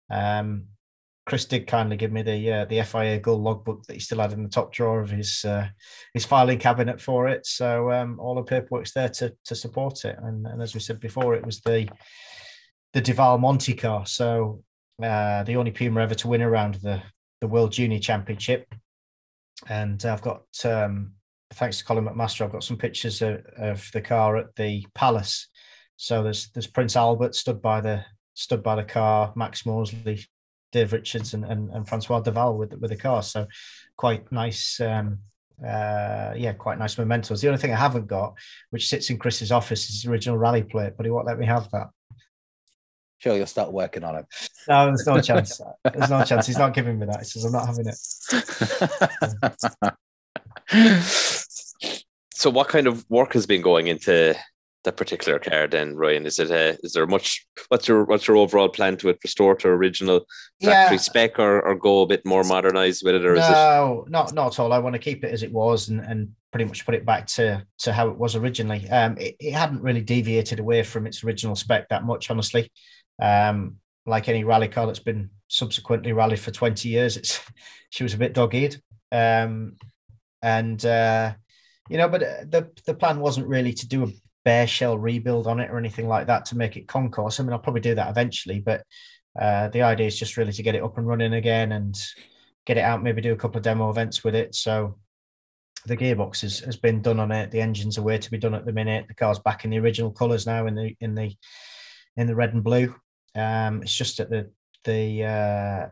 Um, 0.10 0.66
Chris 1.28 1.46
did 1.46 1.68
kindly 1.68 1.98
give 1.98 2.12
me 2.12 2.24
the 2.24 2.52
uh, 2.52 2.66
the 2.66 2.82
FIA 2.82 3.20
Gull 3.20 3.40
logbook 3.40 3.86
that 3.86 3.94
he 3.94 4.00
still 4.00 4.20
had 4.20 4.34
in 4.34 4.42
the 4.42 4.50
top 4.50 4.74
drawer 4.74 5.02
of 5.02 5.12
his 5.12 5.46
uh, 5.46 5.68
his 6.16 6.26
filing 6.26 6.58
cabinet 6.58 7.00
for 7.00 7.28
it. 7.28 7.46
So 7.46 7.92
um, 7.92 8.20
all 8.20 8.34
the 8.34 8.42
paperwork's 8.42 8.94
there 8.94 9.10
to 9.10 9.34
to 9.46 9.56
support 9.56 10.04
it. 10.04 10.18
And, 10.22 10.48
and 10.48 10.62
as 10.64 10.74
we 10.74 10.80
said 10.80 11.00
before, 11.00 11.36
it 11.36 11.46
was 11.46 11.62
the 11.62 11.88
the 12.94 13.02
Duval 13.02 13.38
Monte 13.38 13.76
car. 13.76 14.08
So 14.08 14.64
uh, 15.02 15.44
the 15.44 15.58
only 15.58 15.72
Puma 15.72 16.02
ever 16.02 16.16
to 16.16 16.28
win 16.28 16.42
around 16.42 16.76
the 16.76 17.04
the 17.40 17.48
World 17.48 17.72
Junior 17.72 18.00
Championship. 18.00 18.66
And 19.70 20.04
I've 20.06 20.22
got 20.22 20.44
um, 20.66 21.14
thanks 21.54 21.78
to 21.78 21.86
Colin 21.86 22.06
McMaster, 22.06 22.46
I've 22.46 22.52
got 22.52 22.64
some 22.64 22.78
pictures 22.78 23.22
of, 23.22 23.46
of 23.58 23.90
the 23.94 24.02
car 24.02 24.38
at 24.38 24.56
the 24.56 24.86
Palace 24.96 25.48
so 26.02 26.24
there's 26.24 26.50
there's 26.50 26.66
Prince 26.66 26.96
Albert 26.96 27.36
stood 27.36 27.62
by 27.62 27.80
the 27.80 28.04
stood 28.34 28.64
by 28.64 28.76
the 28.76 28.84
car, 28.84 29.32
Max 29.36 29.68
Mosley, 29.68 30.26
Dave 30.72 30.94
Richards, 30.94 31.36
and 31.36 31.46
and, 31.46 31.70
and 31.70 31.88
Francois 31.88 32.22
Duval 32.22 32.58
with 32.58 32.74
with 32.74 32.90
the 32.90 32.98
car. 32.98 33.22
So 33.22 33.46
quite 33.98 34.32
nice. 34.32 34.82
Um, 34.82 35.20
uh, 35.64 36.34
yeah, 36.36 36.54
quite 36.54 36.80
nice 36.80 36.98
mementos. 36.98 37.40
The 37.40 37.50
only 37.50 37.60
thing 37.60 37.72
I 37.72 37.76
haven't 37.76 38.08
got, 38.08 38.34
which 38.72 38.90
sits 38.90 39.12
in 39.12 39.20
Chris's 39.20 39.52
office, 39.52 39.84
is 39.84 40.02
his 40.02 40.06
original 40.10 40.40
rally 40.40 40.64
plate, 40.64 40.94
but 40.98 41.06
he 41.06 41.12
won't 41.12 41.28
let 41.28 41.38
me 41.38 41.46
have 41.46 41.70
that. 41.70 41.90
Sure, 43.22 43.36
you'll 43.36 43.46
start 43.46 43.72
working 43.72 44.04
on 44.04 44.16
it. 44.16 44.26
No, 44.68 44.88
there's 44.88 45.06
no 45.06 45.22
chance. 45.22 45.62
There's 45.84 46.10
no 46.10 46.24
chance. 46.24 46.48
He's 46.48 46.58
not 46.58 46.74
giving 46.74 46.98
me 46.98 47.06
that. 47.06 47.20
He 47.20 47.26
says 47.26 47.46
I'm 47.46 47.52
not 47.52 47.68
having 47.68 47.86
it. 47.88 47.96
so, 52.34 52.50
what 52.50 52.68
kind 52.68 52.88
of 52.88 53.06
work 53.10 53.34
has 53.34 53.46
been 53.46 53.62
going 53.62 53.88
into 53.88 54.36
that 54.84 54.98
particular 54.98 55.38
car 55.38 55.68
then 55.68 55.96
ryan 55.96 56.26
is 56.26 56.40
it 56.40 56.50
a, 56.50 56.78
is 56.82 56.94
there 56.94 57.06
much 57.06 57.46
what's 57.68 57.88
your 57.88 58.04
what's 58.06 58.28
your 58.28 58.38
overall 58.38 58.70
plan 58.70 58.98
to 58.98 59.10
it 59.10 59.20
restore 59.24 59.54
to 59.56 59.68
original 59.68 60.26
factory 60.62 60.96
yeah. 60.96 61.02
spec 61.02 61.38
or, 61.38 61.62
or 61.62 61.76
go 61.76 62.02
a 62.02 62.08
bit 62.08 62.26
more 62.26 62.44
modernized 62.44 63.04
with 63.06 63.16
it 63.16 63.26
or 63.26 63.36
no, 63.36 63.42
is 63.42 64.08
it 64.08 64.12
not 64.12 64.34
not 64.34 64.48
at 64.48 64.60
all 64.60 64.74
i 64.74 64.80
want 64.80 64.94
to 64.94 65.00
keep 65.00 65.24
it 65.24 65.32
as 65.32 65.44
it 65.44 65.52
was 65.52 65.90
and, 65.90 66.00
and 66.02 66.30
pretty 66.52 66.66
much 66.66 66.84
put 66.86 66.96
it 66.96 67.06
back 67.06 67.28
to 67.28 67.64
to 67.78 67.94
how 67.94 68.10
it 68.10 68.18
was 68.18 68.36
originally 68.36 68.90
um 68.90 69.16
it, 69.20 69.36
it 69.40 69.54
hadn't 69.54 69.84
really 69.84 70.02
deviated 70.02 70.60
away 70.60 70.82
from 70.82 71.06
its 71.06 71.24
original 71.24 71.56
spec 71.56 71.88
that 71.90 72.04
much 72.04 72.32
honestly 72.32 72.72
um 73.22 73.78
like 74.06 74.28
any 74.28 74.44
rally 74.44 74.68
car 74.68 74.88
that's 74.88 75.00
been 75.00 75.30
subsequently 75.48 76.12
rallied 76.12 76.40
for 76.40 76.52
20 76.52 76.90
years 76.90 77.18
it's 77.18 77.40
she 77.90 78.04
was 78.04 78.14
a 78.14 78.18
bit 78.18 78.34
dog-eared 78.34 78.82
um 79.12 79.76
and 80.42 80.86
uh 80.86 81.34
you 81.90 81.98
know 81.98 82.08
but 82.08 82.22
the 82.50 82.70
the 82.86 82.94
plan 82.94 83.20
wasn't 83.20 83.48
really 83.48 83.74
to 83.74 83.88
do 83.88 84.04
a 84.04 84.12
bare 84.44 84.68
shell 84.68 84.98
rebuild 84.98 85.48
on 85.48 85.60
it 85.60 85.70
or 85.70 85.78
anything 85.78 86.08
like 86.08 86.28
that 86.28 86.46
to 86.46 86.58
make 86.58 86.78
it 86.78 86.88
concours. 86.88 87.40
I 87.40 87.44
mean, 87.44 87.54
I'll 87.54 87.60
probably 87.60 87.82
do 87.82 87.96
that 87.96 88.10
eventually, 88.10 88.60
but 88.60 88.84
uh, 89.40 89.70
the 89.70 89.84
idea 89.84 90.08
is 90.08 90.18
just 90.18 90.38
really 90.38 90.52
to 90.54 90.64
get 90.64 90.76
it 90.76 90.84
up 90.84 90.98
and 90.98 91.08
running 91.08 91.34
again 91.34 91.72
and 91.72 91.98
get 92.66 92.78
it 92.78 92.82
out, 92.82 93.04
maybe 93.04 93.22
do 93.22 93.34
a 93.34 93.38
couple 93.38 93.58
of 93.58 93.64
demo 93.64 93.90
events 93.90 94.24
with 94.24 94.36
it. 94.36 94.56
So 94.56 94.98
the 95.86 95.98
gearbox 95.98 96.42
has, 96.42 96.60
has 96.60 96.78
been 96.78 97.02
done 97.02 97.20
on 97.20 97.32
it. 97.32 97.52
The 97.52 97.62
engines 97.62 97.98
are 97.98 98.04
where 98.04 98.20
to 98.20 98.32
be 98.32 98.38
done 98.38 98.54
at 98.54 98.66
the 98.66 98.74
minute. 98.74 99.06
The 99.08 99.16
car's 99.16 99.40
back 99.40 99.64
in 99.64 99.72
the 99.72 99.80
original 99.80 100.12
colours 100.12 100.46
now 100.46 100.68
in 100.68 100.76
the 100.76 100.96
in 101.00 101.16
the 101.16 101.36
in 102.18 102.28
the 102.28 102.36
red 102.36 102.54
and 102.54 102.64
blue. 102.64 102.96
Um, 103.36 103.82
it's 103.82 103.96
just 103.96 104.20
at 104.20 104.30
the 104.30 104.52
the 104.84 105.24
uh, 105.24 105.90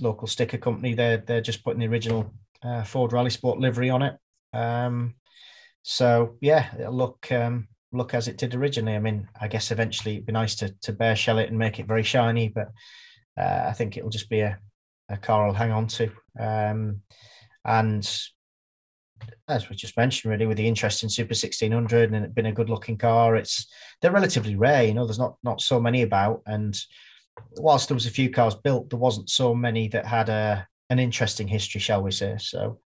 local 0.00 0.26
sticker 0.26 0.58
company. 0.58 0.94
They're 0.94 1.18
they're 1.18 1.40
just 1.40 1.64
putting 1.64 1.80
the 1.80 1.88
original 1.88 2.32
uh, 2.62 2.84
Ford 2.84 3.12
Rally 3.12 3.30
Sport 3.30 3.58
livery 3.58 3.90
on 3.90 4.02
it. 4.02 4.16
Um, 4.52 5.14
so 5.82 6.36
yeah, 6.40 6.74
it'll 6.78 6.96
look 6.96 7.30
um, 7.32 7.68
look 7.92 8.14
as 8.14 8.28
it 8.28 8.38
did 8.38 8.54
originally. 8.54 8.96
I 8.96 9.00
mean, 9.00 9.28
I 9.40 9.48
guess 9.48 9.70
eventually 9.70 10.14
it'd 10.14 10.26
be 10.26 10.32
nice 10.32 10.54
to 10.56 10.74
to 10.82 10.92
bare 10.92 11.16
shell 11.16 11.38
it 11.38 11.48
and 11.48 11.58
make 11.58 11.78
it 11.78 11.86
very 11.86 12.02
shiny, 12.02 12.48
but 12.48 12.68
uh, 13.38 13.66
I 13.68 13.72
think 13.72 13.96
it'll 13.96 14.10
just 14.10 14.30
be 14.30 14.40
a, 14.40 14.58
a 15.08 15.16
car 15.16 15.46
I'll 15.46 15.54
hang 15.54 15.72
on 15.72 15.86
to. 15.88 16.10
Um, 16.38 17.02
and 17.64 18.08
as 19.48 19.68
we 19.68 19.76
just 19.76 19.96
mentioned, 19.96 20.30
really, 20.30 20.46
with 20.46 20.56
the 20.56 20.66
interest 20.66 21.02
in 21.02 21.08
Super 21.08 21.34
1600 21.34 22.12
and 22.12 22.24
it 22.24 22.34
been 22.34 22.46
a 22.46 22.52
good 22.52 22.70
looking 22.70 22.96
car, 22.96 23.36
it's 23.36 23.66
they're 24.00 24.12
relatively 24.12 24.56
rare. 24.56 24.84
You 24.84 24.94
know, 24.94 25.04
there's 25.04 25.18
not 25.18 25.36
not 25.42 25.60
so 25.60 25.80
many 25.80 26.02
about, 26.02 26.42
and 26.46 26.78
whilst 27.56 27.88
there 27.88 27.94
was 27.94 28.06
a 28.06 28.10
few 28.10 28.30
cars 28.30 28.54
built, 28.54 28.90
there 28.90 28.98
wasn't 28.98 29.30
so 29.30 29.54
many 29.54 29.88
that 29.88 30.06
had 30.06 30.28
a 30.28 30.66
an 30.90 30.98
interesting 30.98 31.48
history, 31.48 31.80
shall 31.80 32.02
we 32.02 32.10
say? 32.10 32.36
So, 32.38 32.80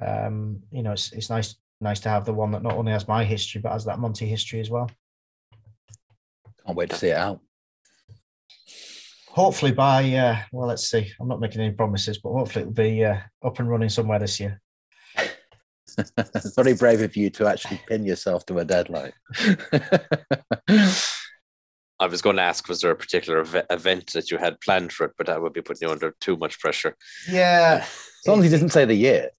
um, 0.00 0.60
you 0.70 0.82
know, 0.82 0.92
it's 0.92 1.12
it's 1.12 1.30
nice 1.30 1.56
nice 1.80 2.00
to 2.00 2.08
have 2.08 2.24
the 2.24 2.34
one 2.34 2.52
that 2.52 2.62
not 2.62 2.74
only 2.74 2.92
has 2.92 3.06
my 3.06 3.24
history 3.24 3.60
but 3.60 3.72
has 3.72 3.84
that 3.84 3.98
Monte 3.98 4.26
history 4.26 4.60
as 4.60 4.70
well. 4.70 4.90
Can't 6.64 6.76
wait 6.76 6.90
to 6.90 6.96
see 6.96 7.08
it 7.08 7.16
out. 7.16 7.40
Hopefully 9.28 9.72
by 9.72 10.14
uh, 10.14 10.38
well, 10.52 10.68
let's 10.68 10.88
see. 10.88 11.12
I'm 11.20 11.28
not 11.28 11.40
making 11.40 11.60
any 11.60 11.74
promises, 11.74 12.18
but 12.18 12.32
hopefully 12.32 12.62
it'll 12.62 12.72
be 12.72 13.04
uh, 13.04 13.18
up 13.44 13.58
and 13.58 13.68
running 13.68 13.90
somewhere 13.90 14.18
this 14.18 14.40
year. 14.40 14.60
Very 16.56 16.74
brave 16.74 17.00
of 17.00 17.16
you 17.16 17.30
to 17.30 17.46
actually 17.46 17.80
pin 17.86 18.04
yourself 18.04 18.46
to 18.46 18.58
a 18.58 18.64
deadline. 18.64 19.12
I 21.98 22.06
was 22.08 22.20
going 22.20 22.36
to 22.36 22.42
ask, 22.42 22.68
was 22.68 22.82
there 22.82 22.90
a 22.90 22.96
particular 22.96 23.40
ev- 23.40 23.66
event 23.70 24.12
that 24.12 24.30
you 24.30 24.36
had 24.36 24.60
planned 24.60 24.92
for 24.92 25.06
it, 25.06 25.12
but 25.16 25.26
that 25.28 25.40
would 25.40 25.54
be 25.54 25.62
putting 25.62 25.88
you 25.88 25.92
under 25.92 26.14
too 26.20 26.36
much 26.36 26.60
pressure. 26.60 26.94
Yeah, 27.28 27.84
as 27.84 28.26
long 28.26 28.40
as 28.40 28.44
he 28.44 28.50
doesn't 28.50 28.70
say 28.70 28.84
the 28.84 28.94
year. 28.94 29.30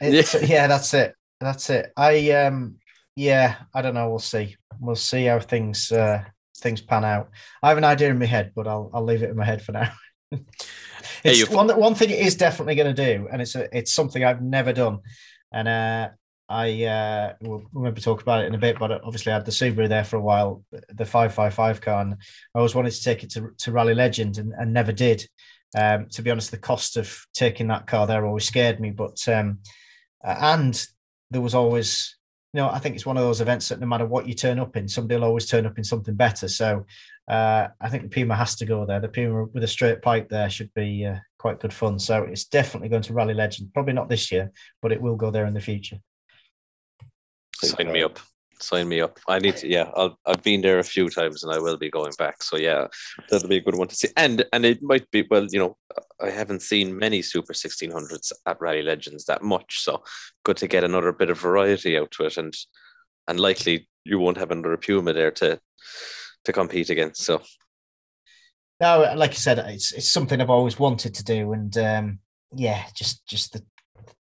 yeah. 0.00 0.22
yeah, 0.42 0.66
that's 0.66 0.94
it. 0.94 1.14
That's 1.40 1.68
it. 1.68 1.92
I 1.96 2.30
um, 2.30 2.76
yeah, 3.16 3.56
I 3.74 3.82
don't 3.82 3.94
know. 3.94 4.08
We'll 4.08 4.18
see. 4.18 4.56
We'll 4.80 4.96
see 4.96 5.24
how 5.24 5.40
things 5.40 5.92
uh, 5.92 6.24
things 6.58 6.80
pan 6.80 7.04
out. 7.04 7.30
I 7.62 7.68
have 7.68 7.78
an 7.78 7.84
idea 7.84 8.10
in 8.10 8.18
my 8.18 8.26
head, 8.26 8.52
but 8.54 8.66
I'll 8.66 8.90
I'll 8.94 9.04
leave 9.04 9.22
it 9.22 9.30
in 9.30 9.36
my 9.36 9.44
head 9.44 9.62
for 9.62 9.72
now. 9.72 9.92
it's 10.30 11.48
hey, 11.48 11.54
one 11.54 11.68
one 11.78 11.94
thing 11.94 12.10
it 12.10 12.20
is 12.20 12.36
definitely 12.36 12.74
going 12.74 12.94
to 12.94 13.04
do, 13.04 13.28
and 13.30 13.42
it's 13.42 13.54
a, 13.54 13.76
it's 13.76 13.92
something 13.92 14.24
I've 14.24 14.42
never 14.42 14.72
done, 14.72 15.00
and 15.52 15.68
uh, 15.68 16.08
I 16.48 16.84
uh, 16.84 17.32
we'll 17.40 17.64
maybe 17.72 18.00
talk 18.00 18.22
about 18.22 18.44
it 18.44 18.46
in 18.46 18.54
a 18.54 18.58
bit, 18.58 18.78
but 18.78 18.92
obviously 19.04 19.32
I 19.32 19.36
had 19.36 19.44
the 19.44 19.50
Subaru 19.50 19.88
there 19.88 20.04
for 20.04 20.16
a 20.16 20.20
while, 20.20 20.64
the 20.70 21.04
555 21.04 21.80
car, 21.80 22.02
and 22.02 22.14
I 22.54 22.58
always 22.58 22.74
wanted 22.74 22.92
to 22.92 23.02
take 23.02 23.24
it 23.24 23.30
to, 23.30 23.50
to 23.58 23.72
Rally 23.72 23.94
Legend 23.94 24.38
and, 24.38 24.52
and 24.52 24.72
never 24.72 24.92
did. 24.92 25.26
Um, 25.76 26.06
to 26.10 26.22
be 26.22 26.30
honest, 26.30 26.50
the 26.50 26.58
cost 26.58 26.96
of 26.96 27.26
taking 27.34 27.66
that 27.68 27.86
car 27.86 28.06
there 28.06 28.24
always 28.24 28.44
scared 28.44 28.80
me, 28.80 28.90
but 28.90 29.26
um, 29.28 29.58
and 30.22 30.86
there 31.30 31.40
was 31.40 31.54
always, 31.54 32.16
you 32.52 32.60
know, 32.60 32.70
I 32.70 32.78
think 32.78 32.94
it's 32.94 33.06
one 33.06 33.16
of 33.16 33.24
those 33.24 33.40
events 33.40 33.68
that 33.68 33.80
no 33.80 33.86
matter 33.86 34.06
what 34.06 34.28
you 34.28 34.34
turn 34.34 34.60
up 34.60 34.76
in, 34.76 34.88
somebody 34.88 35.18
will 35.18 35.26
always 35.26 35.46
turn 35.46 35.66
up 35.66 35.78
in 35.78 35.84
something 35.84 36.14
better. 36.14 36.48
So 36.48 36.86
uh, 37.28 37.68
I 37.80 37.88
think 37.88 38.04
the 38.04 38.08
Puma 38.08 38.36
has 38.36 38.54
to 38.56 38.66
go 38.66 38.86
there. 38.86 39.00
The 39.00 39.08
Puma 39.08 39.46
with 39.46 39.64
a 39.64 39.68
straight 39.68 40.00
pipe 40.00 40.28
there 40.28 40.48
should 40.48 40.72
be 40.74 41.06
uh, 41.06 41.16
quite 41.38 41.60
good 41.60 41.72
fun. 41.72 41.98
So 41.98 42.22
it's 42.22 42.44
definitely 42.44 42.88
going 42.88 43.02
to 43.02 43.12
Rally 43.12 43.34
Legend. 43.34 43.72
Probably 43.74 43.94
not 43.94 44.08
this 44.08 44.30
year, 44.30 44.52
but 44.80 44.92
it 44.92 45.00
will 45.00 45.16
go 45.16 45.30
there 45.30 45.46
in 45.46 45.54
the 45.54 45.60
future. 45.60 45.98
Sign 47.54 47.90
me 47.90 48.02
up. 48.02 48.20
Sign 48.60 48.88
me 48.88 49.00
up. 49.00 49.18
I 49.28 49.38
need 49.38 49.56
to. 49.56 49.68
Yeah, 49.68 49.90
I'll, 49.94 50.18
I've 50.24 50.42
been 50.42 50.62
there 50.62 50.78
a 50.78 50.84
few 50.84 51.10
times, 51.10 51.42
and 51.42 51.52
I 51.52 51.58
will 51.58 51.76
be 51.76 51.90
going 51.90 52.12
back. 52.16 52.42
So 52.42 52.56
yeah, 52.56 52.86
that'll 53.28 53.48
be 53.48 53.56
a 53.56 53.62
good 53.62 53.76
one 53.76 53.88
to 53.88 53.96
see. 53.96 54.08
And 54.16 54.44
and 54.52 54.64
it 54.64 54.82
might 54.82 55.10
be 55.10 55.26
well, 55.28 55.46
you 55.50 55.58
know, 55.58 55.76
I 56.22 56.30
haven't 56.30 56.62
seen 56.62 56.96
many 56.96 57.22
Super 57.22 57.52
1600s 57.52 58.32
at 58.46 58.60
Rally 58.60 58.82
Legends 58.82 59.24
that 59.24 59.42
much, 59.42 59.80
so 59.80 60.02
good 60.44 60.56
to 60.58 60.68
get 60.68 60.84
another 60.84 61.12
bit 61.12 61.28
of 61.28 61.38
variety 61.38 61.98
out 61.98 62.12
to 62.12 62.24
it, 62.24 62.36
and 62.38 62.54
and 63.28 63.40
likely 63.40 63.88
you 64.04 64.18
won't 64.20 64.38
have 64.38 64.52
another 64.52 64.76
Puma 64.76 65.12
there 65.12 65.32
to 65.32 65.60
to 66.46 66.52
compete 66.52 66.90
against. 66.90 67.22
So 67.22 67.42
no, 68.80 69.12
like 69.16 69.30
I 69.30 69.34
said, 69.34 69.58
it's 69.58 69.92
it's 69.92 70.10
something 70.10 70.40
I've 70.40 70.50
always 70.50 70.78
wanted 70.78 71.14
to 71.14 71.24
do, 71.24 71.52
and 71.52 71.76
um, 71.78 72.18
yeah, 72.52 72.84
just 72.94 73.26
just 73.26 73.52
the 73.52 73.62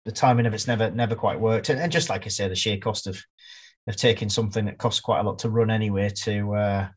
the 0.05 0.11
timing 0.11 0.45
of 0.45 0.53
it's 0.53 0.67
never 0.67 0.91
never 0.91 1.15
quite 1.15 1.39
worked. 1.39 1.69
And, 1.69 1.79
and, 1.79 1.91
just 1.91 2.09
like 2.09 2.25
I 2.25 2.29
say, 2.29 2.47
the 2.47 2.55
sheer 2.55 2.77
cost 2.77 3.07
of 3.07 3.21
of 3.87 3.95
taking 3.95 4.29
something 4.29 4.65
that 4.65 4.77
costs 4.77 5.01
quite 5.01 5.19
a 5.19 5.23
lot 5.23 5.39
to 5.39 5.49
run 5.49 5.69
anyway 5.69 6.09
to 6.23 6.55
uh, 6.55 6.87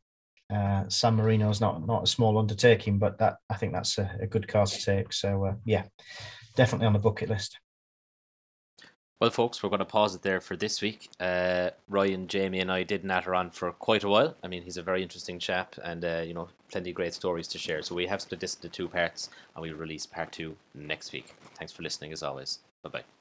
uh, 0.53 0.89
San 0.89 1.17
Marino 1.17 1.51
is 1.51 1.61
not 1.61 1.85
not 1.87 2.05
a 2.05 2.07
small 2.07 2.39
undertaking, 2.39 2.99
but 2.99 3.19
that 3.19 3.37
I 3.51 3.57
think 3.57 3.73
that's 3.73 3.99
a, 3.99 4.11
a 4.21 4.27
good 4.27 4.47
car 4.47 4.67
to 4.67 4.85
take. 4.85 5.13
So 5.13 5.45
uh, 5.45 5.55
yeah, 5.65 5.85
definitely 6.55 6.87
on 6.87 6.93
the 6.93 6.99
bucket 6.99 7.29
list. 7.29 7.59
Well, 9.21 9.31
folks, 9.31 9.63
we're 9.63 9.69
going 9.69 9.81
to 9.81 9.85
pause 9.85 10.15
it 10.15 10.23
there 10.23 10.41
for 10.41 10.57
this 10.57 10.81
week. 10.81 11.11
Uh, 11.19 11.71
Ryan, 11.89 12.29
Jamie, 12.29 12.61
and 12.61 12.71
I 12.71 12.85
did 12.85 13.05
natter 13.05 13.35
on 13.35 13.51
for 13.51 13.73
quite 13.73 14.05
a 14.05 14.09
while. 14.09 14.37
I 14.45 14.49
mean, 14.49 14.63
he's 14.63 14.77
a 14.77 14.83
very 14.83 15.03
interesting 15.03 15.41
chap, 15.41 15.75
and 15.83 16.05
uh, 16.05 16.23
you 16.25 16.35
know, 16.35 16.49
plenty 16.71 16.91
of 16.91 16.97
great 16.97 17.15
stories 17.15 17.49
to 17.49 17.59
share. 17.59 17.83
So 17.83 17.97
we 17.97 18.07
have 18.07 18.21
split 18.21 18.39
this 18.39 18.55
into 18.55 18.69
two 18.69 18.87
parts, 18.87 19.29
and 19.57 19.63
we 19.63 19.73
release 19.73 20.07
part 20.07 20.31
two 20.31 20.57
next 20.73 21.13
week. 21.13 21.35
Thanks 21.57 21.73
for 21.73 21.83
listening, 21.83 22.13
as 22.13 22.23
always. 22.23 22.61
Bye 22.85 22.91
bye. 22.91 23.18